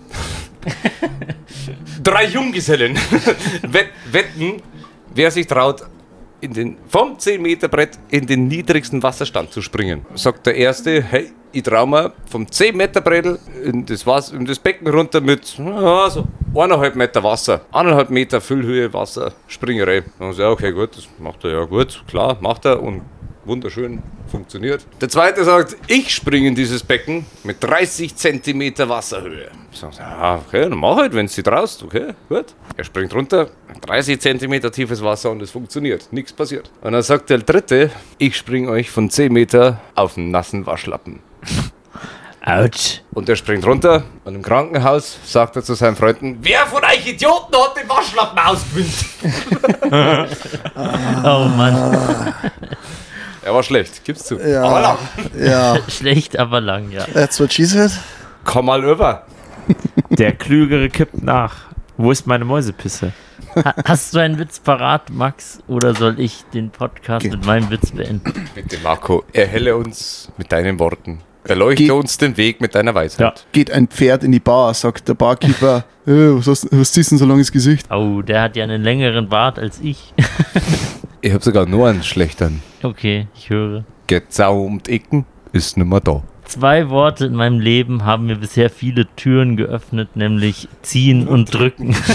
Drei 2.02 2.26
Junggesellen 2.26 2.96
wett, 3.62 3.88
wetten, 4.10 4.62
wer 5.14 5.30
sich 5.30 5.46
traut, 5.46 5.82
in 6.40 6.52
den, 6.52 6.76
vom 6.88 7.18
10 7.18 7.40
Meter 7.40 7.68
Brett 7.68 7.98
in 8.10 8.26
den 8.26 8.48
niedrigsten 8.48 9.02
Wasserstand 9.02 9.52
zu 9.52 9.62
springen. 9.62 10.04
Sagt 10.14 10.46
der 10.46 10.54
Erste, 10.54 11.02
hey, 11.02 11.32
ich 11.52 11.62
trau 11.62 11.86
mir 11.86 12.12
vom 12.30 12.50
10 12.50 12.76
Meter 12.76 13.00
Brettel 13.00 13.38
in 13.64 13.86
das, 13.86 14.30
in 14.30 14.44
das 14.44 14.58
Becken 14.58 14.88
runter 14.88 15.20
mit 15.20 15.58
ja, 15.58 16.10
so 16.10 16.26
eineinhalb 16.54 16.94
Meter 16.94 17.22
Wasser, 17.22 17.62
eineinhalb 17.72 18.10
Meter 18.10 18.40
Füllhöhe 18.40 18.92
Wasser, 18.92 19.32
Springerei. 19.46 20.02
Sagt 20.18 20.38
er, 20.38 20.50
okay, 20.50 20.72
gut, 20.72 20.96
das 20.96 21.08
macht 21.18 21.44
er 21.44 21.52
ja 21.52 21.64
gut, 21.64 22.04
klar, 22.06 22.36
macht 22.40 22.66
er 22.66 22.82
und 22.82 23.02
wunderschön 23.46 24.02
funktioniert. 24.30 24.84
Der 25.00 25.08
Zweite 25.08 25.44
sagt, 25.44 25.76
ich 25.86 26.14
springe 26.14 26.48
in 26.48 26.54
dieses 26.54 26.82
Becken 26.82 27.26
mit 27.44 27.62
30 27.62 28.14
Zentimeter 28.16 28.88
Wasserhöhe. 28.88 29.50
Ich 29.72 29.78
sage, 29.78 29.96
ja, 29.98 30.42
okay, 30.46 30.68
dann 30.68 30.78
mach 30.78 30.96
halt, 30.96 31.14
wenn 31.14 31.26
du 31.26 31.42
traust, 31.42 31.82
okay, 31.82 32.14
gut. 32.28 32.46
Er 32.76 32.84
springt 32.84 33.14
runter, 33.14 33.48
30 33.82 34.20
Zentimeter 34.20 34.70
tiefes 34.70 35.02
Wasser 35.02 35.30
und 35.30 35.42
es 35.42 35.50
funktioniert, 35.50 36.08
nichts 36.12 36.32
passiert. 36.32 36.70
Und 36.80 36.92
dann 36.92 37.02
sagt 37.02 37.30
der 37.30 37.38
Dritte, 37.38 37.90
ich 38.18 38.36
springe 38.36 38.70
euch 38.70 38.90
von 38.90 39.10
10 39.10 39.32
Meter 39.32 39.80
auf 39.94 40.16
einen 40.16 40.30
nassen 40.30 40.66
Waschlappen. 40.66 41.20
Autsch. 42.44 43.00
Und 43.12 43.28
er 43.28 43.34
springt 43.34 43.66
runter 43.66 44.04
und 44.24 44.36
im 44.36 44.42
Krankenhaus 44.42 45.18
sagt 45.24 45.56
er 45.56 45.64
zu 45.64 45.74
seinen 45.74 45.96
Freunden, 45.96 46.38
wer 46.42 46.64
von 46.66 46.82
euch 46.84 47.04
Idioten 47.04 47.56
hat 47.56 47.76
den 47.76 47.88
Waschlappen 47.88 48.38
ausgewinnt? 48.38 48.94
Oh 51.24 51.48
Mann. 51.56 52.34
Er 53.46 53.54
war 53.54 53.62
schlecht, 53.62 54.04
gib's 54.04 54.24
zu. 54.24 54.40
Ja. 54.40 54.64
Aber 54.64 54.80
lang. 54.80 54.98
Ja, 55.38 55.78
Schlecht, 55.88 56.36
aber 56.36 56.60
lang, 56.60 56.90
ja. 56.90 57.04
that's 57.14 57.38
what 57.38 57.52
she 57.52 57.64
said. 57.64 57.92
Komm 58.42 58.66
mal 58.66 58.82
über. 58.82 59.22
Der 60.10 60.32
Klügere 60.32 60.88
kippt 60.88 61.22
nach. 61.22 61.54
Wo 61.96 62.10
ist 62.10 62.26
meine 62.26 62.44
Mäusepisse? 62.44 63.12
Ha 63.54 63.72
hast 63.84 64.12
du 64.12 64.18
einen 64.18 64.40
Witz 64.40 64.58
parat, 64.58 65.10
Max? 65.10 65.60
Oder 65.68 65.94
soll 65.94 66.18
ich 66.18 66.44
den 66.54 66.70
Podcast 66.70 67.22
Ge- 67.22 67.30
mit 67.30 67.46
meinem 67.46 67.70
Witz 67.70 67.92
beenden? 67.92 68.48
Bitte, 68.54 68.78
Marco, 68.82 69.24
erhelle 69.32 69.76
uns 69.76 70.28
mit 70.36 70.50
deinen 70.50 70.80
Worten. 70.80 71.20
Erleuchte 71.48 71.84
Ge- 71.84 71.92
uns 71.92 72.18
den 72.18 72.36
Weg 72.36 72.60
mit 72.60 72.74
deiner 72.74 72.94
Weisheit. 72.94 73.46
Geht 73.52 73.70
ein 73.70 73.88
Pferd 73.88 74.24
in 74.24 74.32
die 74.32 74.40
Bar, 74.40 74.74
sagt 74.74 75.08
der 75.08 75.14
Barkeeper. 75.14 75.84
"Äh, 76.06 76.10
was, 76.36 76.46
hast, 76.46 76.68
was 76.72 76.92
ziehst 76.92 77.10
du 77.10 77.14
denn 77.14 77.18
so 77.20 77.26
langes 77.26 77.52
Gesicht? 77.52 77.90
Oh, 77.90 78.22
der 78.22 78.42
hat 78.42 78.56
ja 78.56 78.64
einen 78.64 78.82
längeren 78.82 79.28
Bart 79.28 79.58
als 79.58 79.80
ich. 79.80 80.12
Ich 81.22 81.32
habe 81.32 81.42
sogar 81.42 81.66
nur 81.66 81.88
einen 81.88 82.04
schlechteren. 82.04 82.62
Okay, 82.84 83.26
ich 83.34 83.50
höre. 83.50 83.84
Gezaumt 84.06 84.88
Ecken 84.88 85.24
ist 85.52 85.76
nimmer 85.76 85.98
da. 86.00 86.22
Zwei 86.44 86.88
Worte 86.88 87.26
in 87.26 87.34
meinem 87.34 87.58
Leben 87.58 88.04
haben 88.04 88.26
mir 88.26 88.36
bisher 88.36 88.70
viele 88.70 89.06
Türen 89.16 89.56
geöffnet, 89.56 90.14
nämlich 90.14 90.68
ziehen 90.82 91.26
und 91.26 91.52
drücken. 91.52 91.96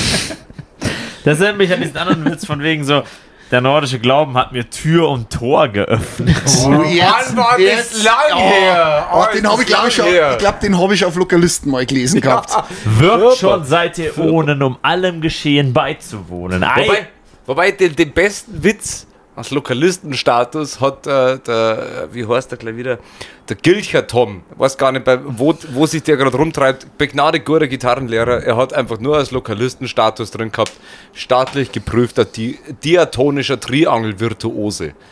Das 1.24 1.40
erinnert 1.40 1.58
mich 1.60 1.74
an 1.74 1.82
diesen 1.82 1.98
anderen 1.98 2.26
Witz 2.26 2.46
von 2.46 2.62
wegen 2.64 2.84
so, 2.84 3.04
der 3.52 3.62
nordische 3.62 4.00
Glauben 4.00 4.36
hat 4.38 4.54
mir 4.54 4.70
Tür 4.70 5.10
und 5.10 5.30
Tor 5.30 5.68
geöffnet. 5.68 6.36
Oh, 6.66 6.84
jetzt, 6.84 7.36
war 7.36 7.58
das 7.58 8.04
lang 8.04 8.38
her. 8.38 9.08
Oh, 9.14 9.26
den 9.34 9.48
habe 9.50 9.62
ich, 9.62 9.68
glaube 9.68 9.90
ich, 9.90 9.96
schon- 9.96 10.06
her. 10.06 10.32
ich 10.32 10.38
glaube, 10.38 10.58
den 10.62 10.78
habe 10.80 10.94
ich 10.94 11.04
auf 11.04 11.16
Lokalisten 11.16 11.70
mal 11.72 11.86
gelesen 11.86 12.22
gehabt. 12.22 12.52
Wirkt 12.86 13.38
schon 13.38 13.66
seit 13.66 13.98
ihr 13.98 14.18
ohnen, 14.18 14.64
um 14.64 14.78
allem 14.82 15.20
Geschehen 15.22 15.74
beizuwohnen. 15.74 16.64
Ei, 16.64 16.88
Wobei, 16.88 17.08
wobei 17.46 17.72
den, 17.72 17.96
den 17.96 18.12
besten 18.14 18.64
Witz 18.64 19.06
als 19.36 19.52
Lokalistenstatus 19.52 20.82
hat 20.82 21.08
äh, 21.08 21.40
der, 21.40 22.10
wie 22.12 22.28
heißt 22.28 22.52
der 22.52 22.58
gleich 22.58 22.76
wieder, 22.76 23.00
der 23.48 23.56
Gilcher 23.56 24.06
Tom, 24.08 24.44
weiß 24.58 24.78
gar 24.78 24.92
nicht, 24.92 25.06
bei, 25.06 25.20
wo, 25.24 25.58
wo 25.72 25.86
sich 25.86 26.04
der 26.04 26.18
gerade 26.18 26.36
rumtreibt, 26.36 26.98
begnadet 26.98 27.46
guter 27.46 27.68
Gitarrenlehrer, 27.68 28.44
er 28.44 28.58
hat 28.58 28.74
einfach 28.74 29.00
nur 29.00 29.18
als 29.18 29.32
Lokalistenstatus 29.32 30.32
drin 30.32 30.52
gehabt, 30.52 30.74
staatlich 31.14 31.72
geprüfter 31.72 32.26
di 32.26 32.60
diatonischer 32.84 33.60
Triangelvirtuose. 33.60 34.94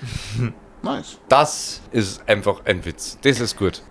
Nice. 0.82 1.18
Das 1.28 1.82
ist 1.92 2.22
einfach 2.26 2.62
ein 2.64 2.86
Witz, 2.86 3.18
das 3.22 3.42
ist 3.42 3.58
gut. 3.58 3.82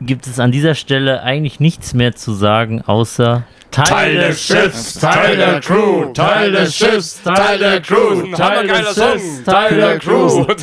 Gibt 0.00 0.26
es 0.26 0.38
an 0.38 0.50
dieser 0.50 0.74
Stelle 0.74 1.22
eigentlich 1.22 1.60
nichts 1.60 1.92
mehr 1.92 2.14
zu 2.14 2.32
sagen, 2.32 2.82
außer 2.82 3.44
Teil, 3.70 4.14
des 4.16 4.42
Schiffs, 4.42 4.94
Teil 4.94 5.36
der 5.36 5.60
Crew, 5.60 6.12
Teil 6.12 6.52
des 6.52 6.74
Schiffs, 6.74 7.22
Teil 7.22 7.58
der 7.58 7.80
Crew, 7.80 8.34
Teil 8.34 8.66
des 8.66 8.94
Schiffs, 8.94 9.44
Teil 9.44 9.76
der 9.76 9.98
Crew. 9.98 10.44
Crew. 10.46 10.54